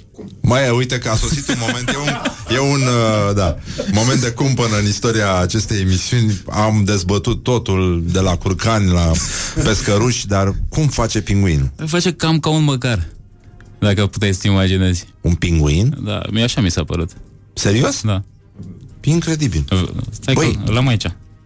Mai 0.42 0.70
uite 0.70 0.98
că 0.98 1.10
a 1.10 1.16
sosit 1.16 1.48
un 1.48 1.56
moment, 1.60 1.90
e 1.90 1.98
un, 1.98 2.08
e 2.56 2.60
un 2.60 2.82
uh, 2.82 3.36
da, 3.36 3.58
moment 3.92 4.22
de 4.22 4.32
cumpănă 4.32 4.78
în 4.80 4.86
istoria 4.86 5.36
acestei 5.36 5.80
emisiuni. 5.80 6.42
Am 6.50 6.84
dezbătut 6.84 7.44
totul 7.44 8.04
de 8.12 8.20
la 8.20 8.36
curcani 8.38 8.92
la 8.92 9.12
pescăruși, 9.64 10.28
dar 10.28 10.56
cum 10.70 10.88
face 10.88 11.22
pinguinul? 11.22 11.72
Face 11.86 12.14
cam 12.14 12.40
ca 12.40 12.50
un 12.50 12.64
măcar. 12.64 13.08
Dacă 13.80 14.06
puteți 14.08 14.40
să 14.40 14.48
imaginezi. 14.48 15.06
Un 15.22 15.34
pinguin? 15.36 15.98
Da, 16.04 16.22
mi 16.32 16.44
așa 16.44 16.62
mi 16.62 16.72
s-a 16.72 16.84
părut. 16.84 17.10
Serios? 17.54 18.02
Da. 18.02 18.24
Incredibil. 19.04 19.66
Stai 20.10 20.34
Băi. 20.34 20.60
că 20.66 20.72
l-am 20.72 20.88
aici. 20.88 21.06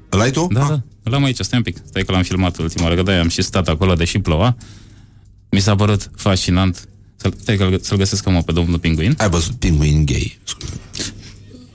Îl 0.10 0.20
ai 0.22 0.32
tu? 0.32 0.48
Da, 0.52 0.62
Ah, 0.62 0.68
da. 0.70 0.82
L-am 1.12 1.24
aici, 1.24 1.40
stai 1.40 1.58
un 1.58 1.64
pic. 1.64 1.78
Stai 1.88 2.04
că 2.04 2.12
l-am 2.12 2.24
filmat 2.24 2.58
ultima 2.58 2.84
oară, 2.84 2.96
că 2.96 3.02
de 3.02 3.12
am 3.12 3.28
și 3.30 3.42
stat 3.42 3.68
acolo, 3.68 3.94
deși 3.94 4.20
ploua. 4.20 4.56
Mi 5.50 5.60
s-a 5.60 5.76
părut 5.76 6.12
fascinant. 6.16 6.88
Să-l, 7.26 7.34
stai 7.42 7.58
că 7.58 7.78
să-l 7.82 7.98
găsesc 7.98 8.26
mă 8.26 8.42
pe 8.42 8.52
domnul 8.52 8.80
Pinguin. 8.80 9.16
Ai 9.18 9.30
văzut 9.30 9.60
pinguin 9.60 10.06
gay? 10.06 10.40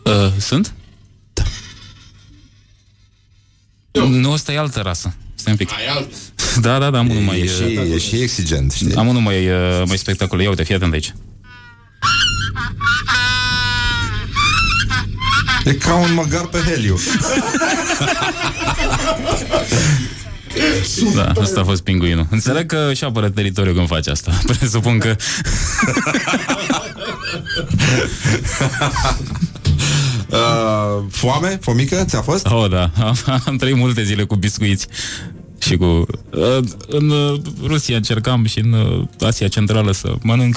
Uh, 0.05 0.33
sunt? 0.39 0.73
Da. 1.33 1.43
Nu, 4.05 4.31
ăsta 4.31 4.53
e 4.53 4.59
altă 4.59 4.81
rasă. 4.81 5.15
Stai 5.35 5.53
un 5.53 5.59
pic. 5.59 5.71
Ai 5.73 5.87
alt. 5.87 6.09
Da, 6.61 6.79
da, 6.79 6.91
da, 6.91 6.99
am 6.99 7.11
unul 7.11 7.23
mai... 7.23 7.41
E 7.41 7.47
și, 7.47 7.63
uh, 7.63 7.95
e 7.95 7.99
și 7.99 8.17
exigent, 8.17 8.73
știi? 8.73 8.95
Am 8.95 9.07
unul 9.07 9.21
mai, 9.21 9.51
uh, 9.51 9.83
mai 9.87 9.99
spectaculos. 9.99 10.43
Ia 10.43 10.49
uite, 10.49 10.63
fii 10.63 10.75
atent 10.75 10.93
aici. 10.93 11.15
E 15.65 15.73
ca 15.73 15.95
un 15.95 16.15
măgar 16.15 16.47
pe 16.47 16.59
heliu. 16.59 16.99
Da, 21.15 21.33
asta 21.41 21.61
a 21.61 21.65
fost 21.65 21.83
pinguinul. 21.83 22.27
Înțeleg 22.37 22.67
că 22.67 22.93
și 22.95 23.05
apără 23.05 23.31
teritoriul 23.31 23.75
când 23.75 23.87
face 23.87 24.11
asta. 24.11 24.33
Presupun 24.59 24.99
că... 24.99 25.17
Uh, 30.31 31.05
foame? 31.11 31.59
Fomică? 31.61 32.05
Ți-a 32.07 32.21
fost? 32.21 32.47
Oh, 32.47 32.71
da. 32.71 32.91
Am, 33.05 33.17
am 33.47 33.57
trăit 33.57 33.77
multe 33.77 34.03
zile 34.03 34.23
cu 34.23 34.35
biscuiți. 34.35 34.87
Și 35.59 35.77
cu... 35.77 35.85
Uh, 35.85 36.59
în 36.89 37.09
uh, 37.09 37.41
Rusia 37.67 37.97
încercam 37.97 38.45
și 38.45 38.59
în 38.59 38.73
uh, 38.73 39.07
Asia 39.27 39.49
Centrală 39.49 39.93
să 39.93 40.15
mănânc 40.23 40.57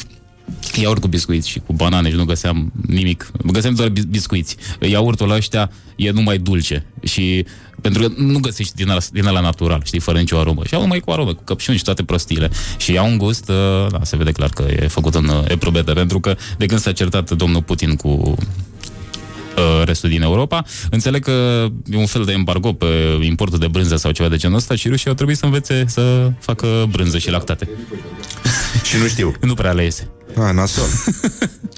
iaurt 0.81 1.01
cu 1.01 1.07
biscuiți 1.07 1.49
și 1.49 1.59
cu 1.59 1.73
banane 1.73 2.09
și 2.09 2.15
nu 2.15 2.25
găseam 2.25 2.71
nimic. 2.87 3.31
Găseam 3.45 3.73
doar 3.73 3.89
bis- 3.89 4.03
biscuiți. 4.03 4.55
Iaurtul 4.79 5.31
ăștia 5.31 5.71
e 5.95 6.11
numai 6.11 6.37
dulce 6.37 6.85
și 7.03 7.45
pentru 7.81 8.01
că 8.01 8.13
nu 8.17 8.39
găsești 8.39 8.75
din 8.75 8.89
ala, 8.89 8.99
din 9.11 9.25
ala 9.25 9.39
natural, 9.39 9.81
știi, 9.85 9.99
fără 9.99 10.19
nicio 10.19 10.37
aromă. 10.37 10.61
Și 10.65 10.73
au 10.75 10.81
numai 10.81 10.99
cu 10.99 11.11
aromă, 11.11 11.33
cu 11.33 11.43
căpșuni 11.43 11.77
și 11.77 11.83
toate 11.83 12.03
prostiile. 12.03 12.49
Și 12.77 12.97
au 12.97 13.07
un 13.09 13.17
gust, 13.17 13.49
uh, 13.49 13.87
da, 13.91 13.99
se 14.03 14.17
vede 14.17 14.31
clar 14.31 14.49
că 14.49 14.65
e 14.69 14.87
făcut 14.87 15.15
în 15.15 15.27
uh, 15.27 15.43
eprobetă, 15.47 15.93
pentru 15.93 16.19
că 16.19 16.35
de 16.57 16.65
când 16.65 16.79
s-a 16.79 16.91
certat 16.91 17.31
domnul 17.31 17.61
Putin 17.61 17.95
cu 17.95 18.35
uh, 19.57 19.85
restul 19.85 20.09
din 20.09 20.21
Europa. 20.21 20.63
Înțeleg 20.89 21.23
că 21.23 21.67
e 21.91 21.97
un 21.97 22.05
fel 22.05 22.23
de 22.23 22.31
embargo 22.31 22.73
pe 22.73 22.85
importul 23.21 23.59
de 23.59 23.67
brânză 23.67 23.95
sau 23.95 24.11
ceva 24.11 24.29
de 24.29 24.37
genul 24.37 24.57
ăsta 24.57 24.75
și 24.75 24.87
rușii 24.87 25.07
au 25.07 25.13
trebuit 25.13 25.37
să 25.37 25.45
învețe 25.45 25.85
să 25.87 26.31
facă 26.39 26.87
brânză 26.91 27.17
și 27.17 27.29
lactate. 27.29 27.69
Și 28.89 28.97
nu 28.97 29.07
știu. 29.07 29.33
Nu 29.41 29.53
prea 29.53 29.71
le 29.71 29.83
iese. 29.83 30.09
Ah, 30.35 30.53
nasol. 30.53 30.87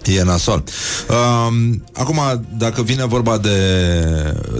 E 0.06 0.24
nasol. 0.24 0.64
Um, 1.10 1.84
acum, 1.94 2.20
dacă 2.58 2.84
vine 2.84 3.06
vorba 3.06 3.38
de, 3.38 3.60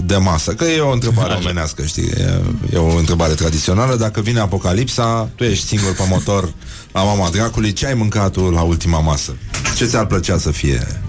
de 0.04 0.16
masă, 0.16 0.54
că 0.54 0.64
e 0.64 0.80
o 0.80 0.92
întrebare 0.92 1.34
omenească, 1.34 1.84
știi, 1.84 2.10
e, 2.18 2.42
e 2.74 2.78
o 2.78 2.98
întrebare 2.98 3.34
tradițională, 3.34 3.96
dacă 3.96 4.22
vine 4.22 4.40
apocalipsa, 4.40 5.30
tu 5.36 5.44
ești 5.44 5.66
singur 5.66 5.94
pe 5.94 6.04
motor 6.10 6.54
la 6.92 7.04
mama 7.04 7.30
dracului, 7.30 7.74
ce 7.74 7.88
ai 7.88 7.94
mâncat 7.94 8.32
tu 8.32 8.50
la 8.50 8.62
ultima 8.62 9.00
masă? 9.00 9.36
Ce 9.76 9.86
ți-ar 9.86 10.06
plăcea 10.06 10.38
să 10.38 10.52
fie? 10.52 11.02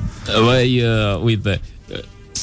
Băi, 0.45 0.83
uh, 0.83 1.23
uite, 1.23 1.61
uh, 1.63 1.76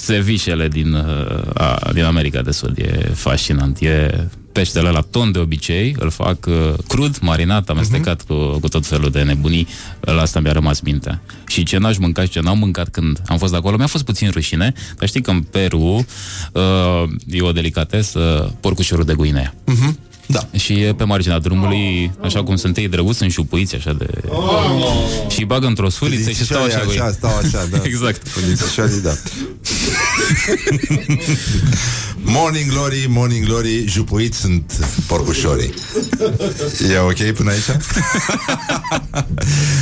cevișele 0.05 0.67
din, 0.67 0.93
uh, 0.93 1.51
a, 1.53 1.89
din 1.93 2.03
America 2.03 2.41
de 2.41 2.51
Sud 2.51 2.77
e 2.77 3.11
fascinant. 3.13 3.79
E 3.79 4.27
peștele 4.51 4.89
la 4.89 5.01
ton 5.01 5.31
de 5.31 5.39
obicei, 5.39 5.95
îl 5.99 6.09
fac 6.09 6.45
uh, 6.45 6.73
crud, 6.87 7.17
marinat, 7.21 7.69
amestecat 7.69 8.23
uh-huh. 8.23 8.27
cu, 8.27 8.59
cu 8.59 8.67
tot 8.67 8.85
felul 8.85 9.09
de 9.09 9.21
nebunii. 9.21 9.67
La 9.99 10.21
asta 10.21 10.39
mi-a 10.39 10.51
rămas 10.51 10.79
mintea. 10.79 11.21
Și 11.47 11.63
ce 11.63 11.77
n-aș 11.77 11.97
mânca 11.97 12.23
și 12.23 12.29
ce 12.29 12.39
n-am 12.39 12.57
mâncat 12.57 12.89
când 12.89 13.21
am 13.27 13.37
fost 13.37 13.53
acolo, 13.53 13.77
mi-a 13.77 13.87
fost 13.87 14.03
puțin 14.03 14.29
rușine, 14.29 14.73
dar 14.97 15.07
știi 15.07 15.21
că 15.21 15.31
în 15.31 15.41
Peru 15.41 16.05
uh, 16.53 17.03
e 17.27 17.41
o 17.41 17.51
delicatesă 17.51 18.53
porcușorul 18.59 19.05
de 19.05 19.13
Guinea. 19.13 19.53
Uh-huh. 19.53 20.11
Da. 20.25 20.47
Și 20.57 20.73
e 20.81 20.93
pe 20.93 21.03
marginea 21.03 21.39
drumului, 21.39 22.11
așa 22.21 22.43
cum 22.43 22.55
sunt 22.55 22.77
ei 22.77 22.87
drăguți, 22.87 23.17
sunt 23.17 23.31
șupuiți 23.31 23.75
așa 23.75 23.93
de... 23.93 24.07
Și 25.29 25.39
îi 25.39 25.45
bagă 25.45 25.65
într-o 25.65 25.89
suliță 25.89 26.29
și 26.29 26.43
stau 26.43 26.63
așa, 26.63 26.79
cu 26.79 26.91
ei. 26.91 26.99
așa, 26.99 27.11
stau 27.11 27.37
așa, 27.37 27.67
da. 27.71 27.77
Exact. 27.89 28.27
Cu 28.33 28.39
dințișorii, 28.45 29.01
da. 29.01 29.13
morning 32.23 32.71
glory, 32.71 33.05
morning 33.09 33.45
glory, 33.45 33.85
jupuiți 33.87 34.39
sunt 34.39 34.85
porcușorii. 35.07 35.73
E 36.93 36.97
ok 36.97 37.31
până 37.35 37.51
aici? 37.51 37.63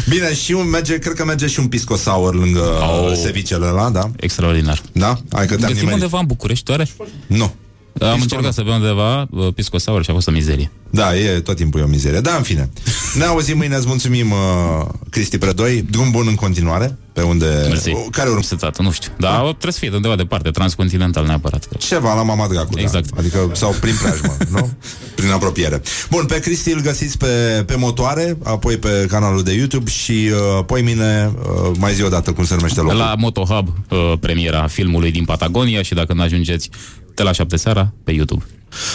Bine, 0.10 0.34
și 0.34 0.52
un 0.52 0.70
merge, 0.70 0.98
cred 1.00 1.14
că 1.14 1.26
merge 1.26 1.48
și 1.48 1.60
un 1.60 1.68
pisco 1.68 1.96
sour 1.96 2.36
lângă 2.36 2.60
Oh. 2.82 3.10
oh. 3.10 3.18
sevicele 3.24 3.66
ăla, 3.66 3.90
da? 3.90 4.12
Extraordinar. 4.16 4.82
Da? 4.92 5.20
Hai 5.32 5.46
că 5.46 5.56
te-am 5.56 5.60
Găsim 5.60 5.76
nimerit. 5.76 5.94
undeva 5.94 6.20
în 6.20 6.26
București, 6.26 6.72
oare? 6.72 6.88
Nu. 7.28 7.54
Am 8.00 8.22
încercat 8.22 8.54
să 8.54 8.62
beau 8.62 8.76
undeva 8.76 9.28
uh, 9.32 9.54
pisco 9.54 9.78
sour 9.78 10.04
și 10.04 10.10
a 10.10 10.14
fost 10.14 10.28
o 10.28 10.32
mizerie. 10.32 10.72
Da, 10.90 11.16
e 11.18 11.40
tot 11.40 11.56
timpul 11.56 11.80
e 11.80 11.84
o 11.84 11.88
mizerie. 11.88 12.20
Da, 12.20 12.36
în 12.36 12.44
fine. 12.44 12.70
Ne 13.18 13.24
auzim 13.24 13.58
mâine, 13.58 13.76
îți 13.76 13.88
mulțumim, 13.88 14.32
uh, 14.32 14.88
Cristi 15.10 15.38
Predoi. 15.38 15.86
Drum 15.90 16.12
bun 16.12 16.26
în 16.28 16.36
continuare, 16.36 16.98
pe 17.14 17.22
unde... 17.22 17.66
Mersi. 17.68 17.90
O, 17.90 17.98
care 18.12 18.30
urmă? 18.30 18.42
Setată, 18.42 18.82
nu 18.82 18.92
știu. 18.92 19.12
Dar 19.18 19.32
da. 19.32 19.42
trebuie 19.42 19.72
să 19.72 19.80
fie 19.80 19.90
de 19.90 19.96
undeva 19.96 20.16
departe, 20.16 20.50
transcontinental 20.50 21.26
neapărat. 21.26 21.66
Că... 21.66 21.76
Ceva 21.78 22.14
la 22.14 22.24
Mama 22.24 22.48
Dracu, 22.48 22.80
Exact. 22.80 23.10
da. 23.10 23.20
Adică, 23.20 23.50
sau 23.54 23.76
prin 23.82 23.94
preajmă, 24.02 24.38
nu? 24.50 24.70
Prin 25.16 25.30
apropiere. 25.30 25.82
Bun, 26.10 26.26
pe 26.26 26.40
Cristi 26.40 26.72
îl 26.72 26.82
găsiți 26.82 27.18
pe, 27.18 27.64
pe 27.66 27.76
motoare, 27.76 28.38
apoi 28.44 28.78
pe 28.78 29.06
canalul 29.10 29.44
de 29.44 29.54
YouTube 29.54 29.90
și 29.90 30.12
uh, 30.12 30.66
poi 30.66 30.82
mine, 30.82 31.32
uh, 31.36 31.72
mai 31.80 31.94
zi 31.94 32.04
o 32.04 32.10
dată 32.10 32.32
cum 32.32 32.46
se 32.46 32.56
numește 32.56 32.82
locul. 32.82 32.98
La 32.98 33.16
Motohub, 33.18 33.68
uh, 33.68 34.14
premiera 34.20 34.68
filmului 34.68 35.12
din 35.12 35.26
Patagonia 35.26 35.82
și 35.82 35.94
dacă 35.94 36.14
nu 36.14 36.22
ajungeți 36.22 36.70
de 37.16 37.24
la 37.24 37.32
7 37.32 37.56
seara, 37.58 37.94
pe 38.04 38.12
YouTube. 38.12 38.44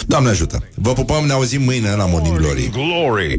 Doamne 0.05 0.29
ajută! 0.29 0.67
Vă 0.75 0.93
pupăm, 0.93 1.25
ne 1.25 1.33
auzim 1.33 1.61
mâine 1.61 1.95
la 1.95 2.05
Morning 2.05 2.37
Glory. 2.37 2.69
Glory. 2.69 3.37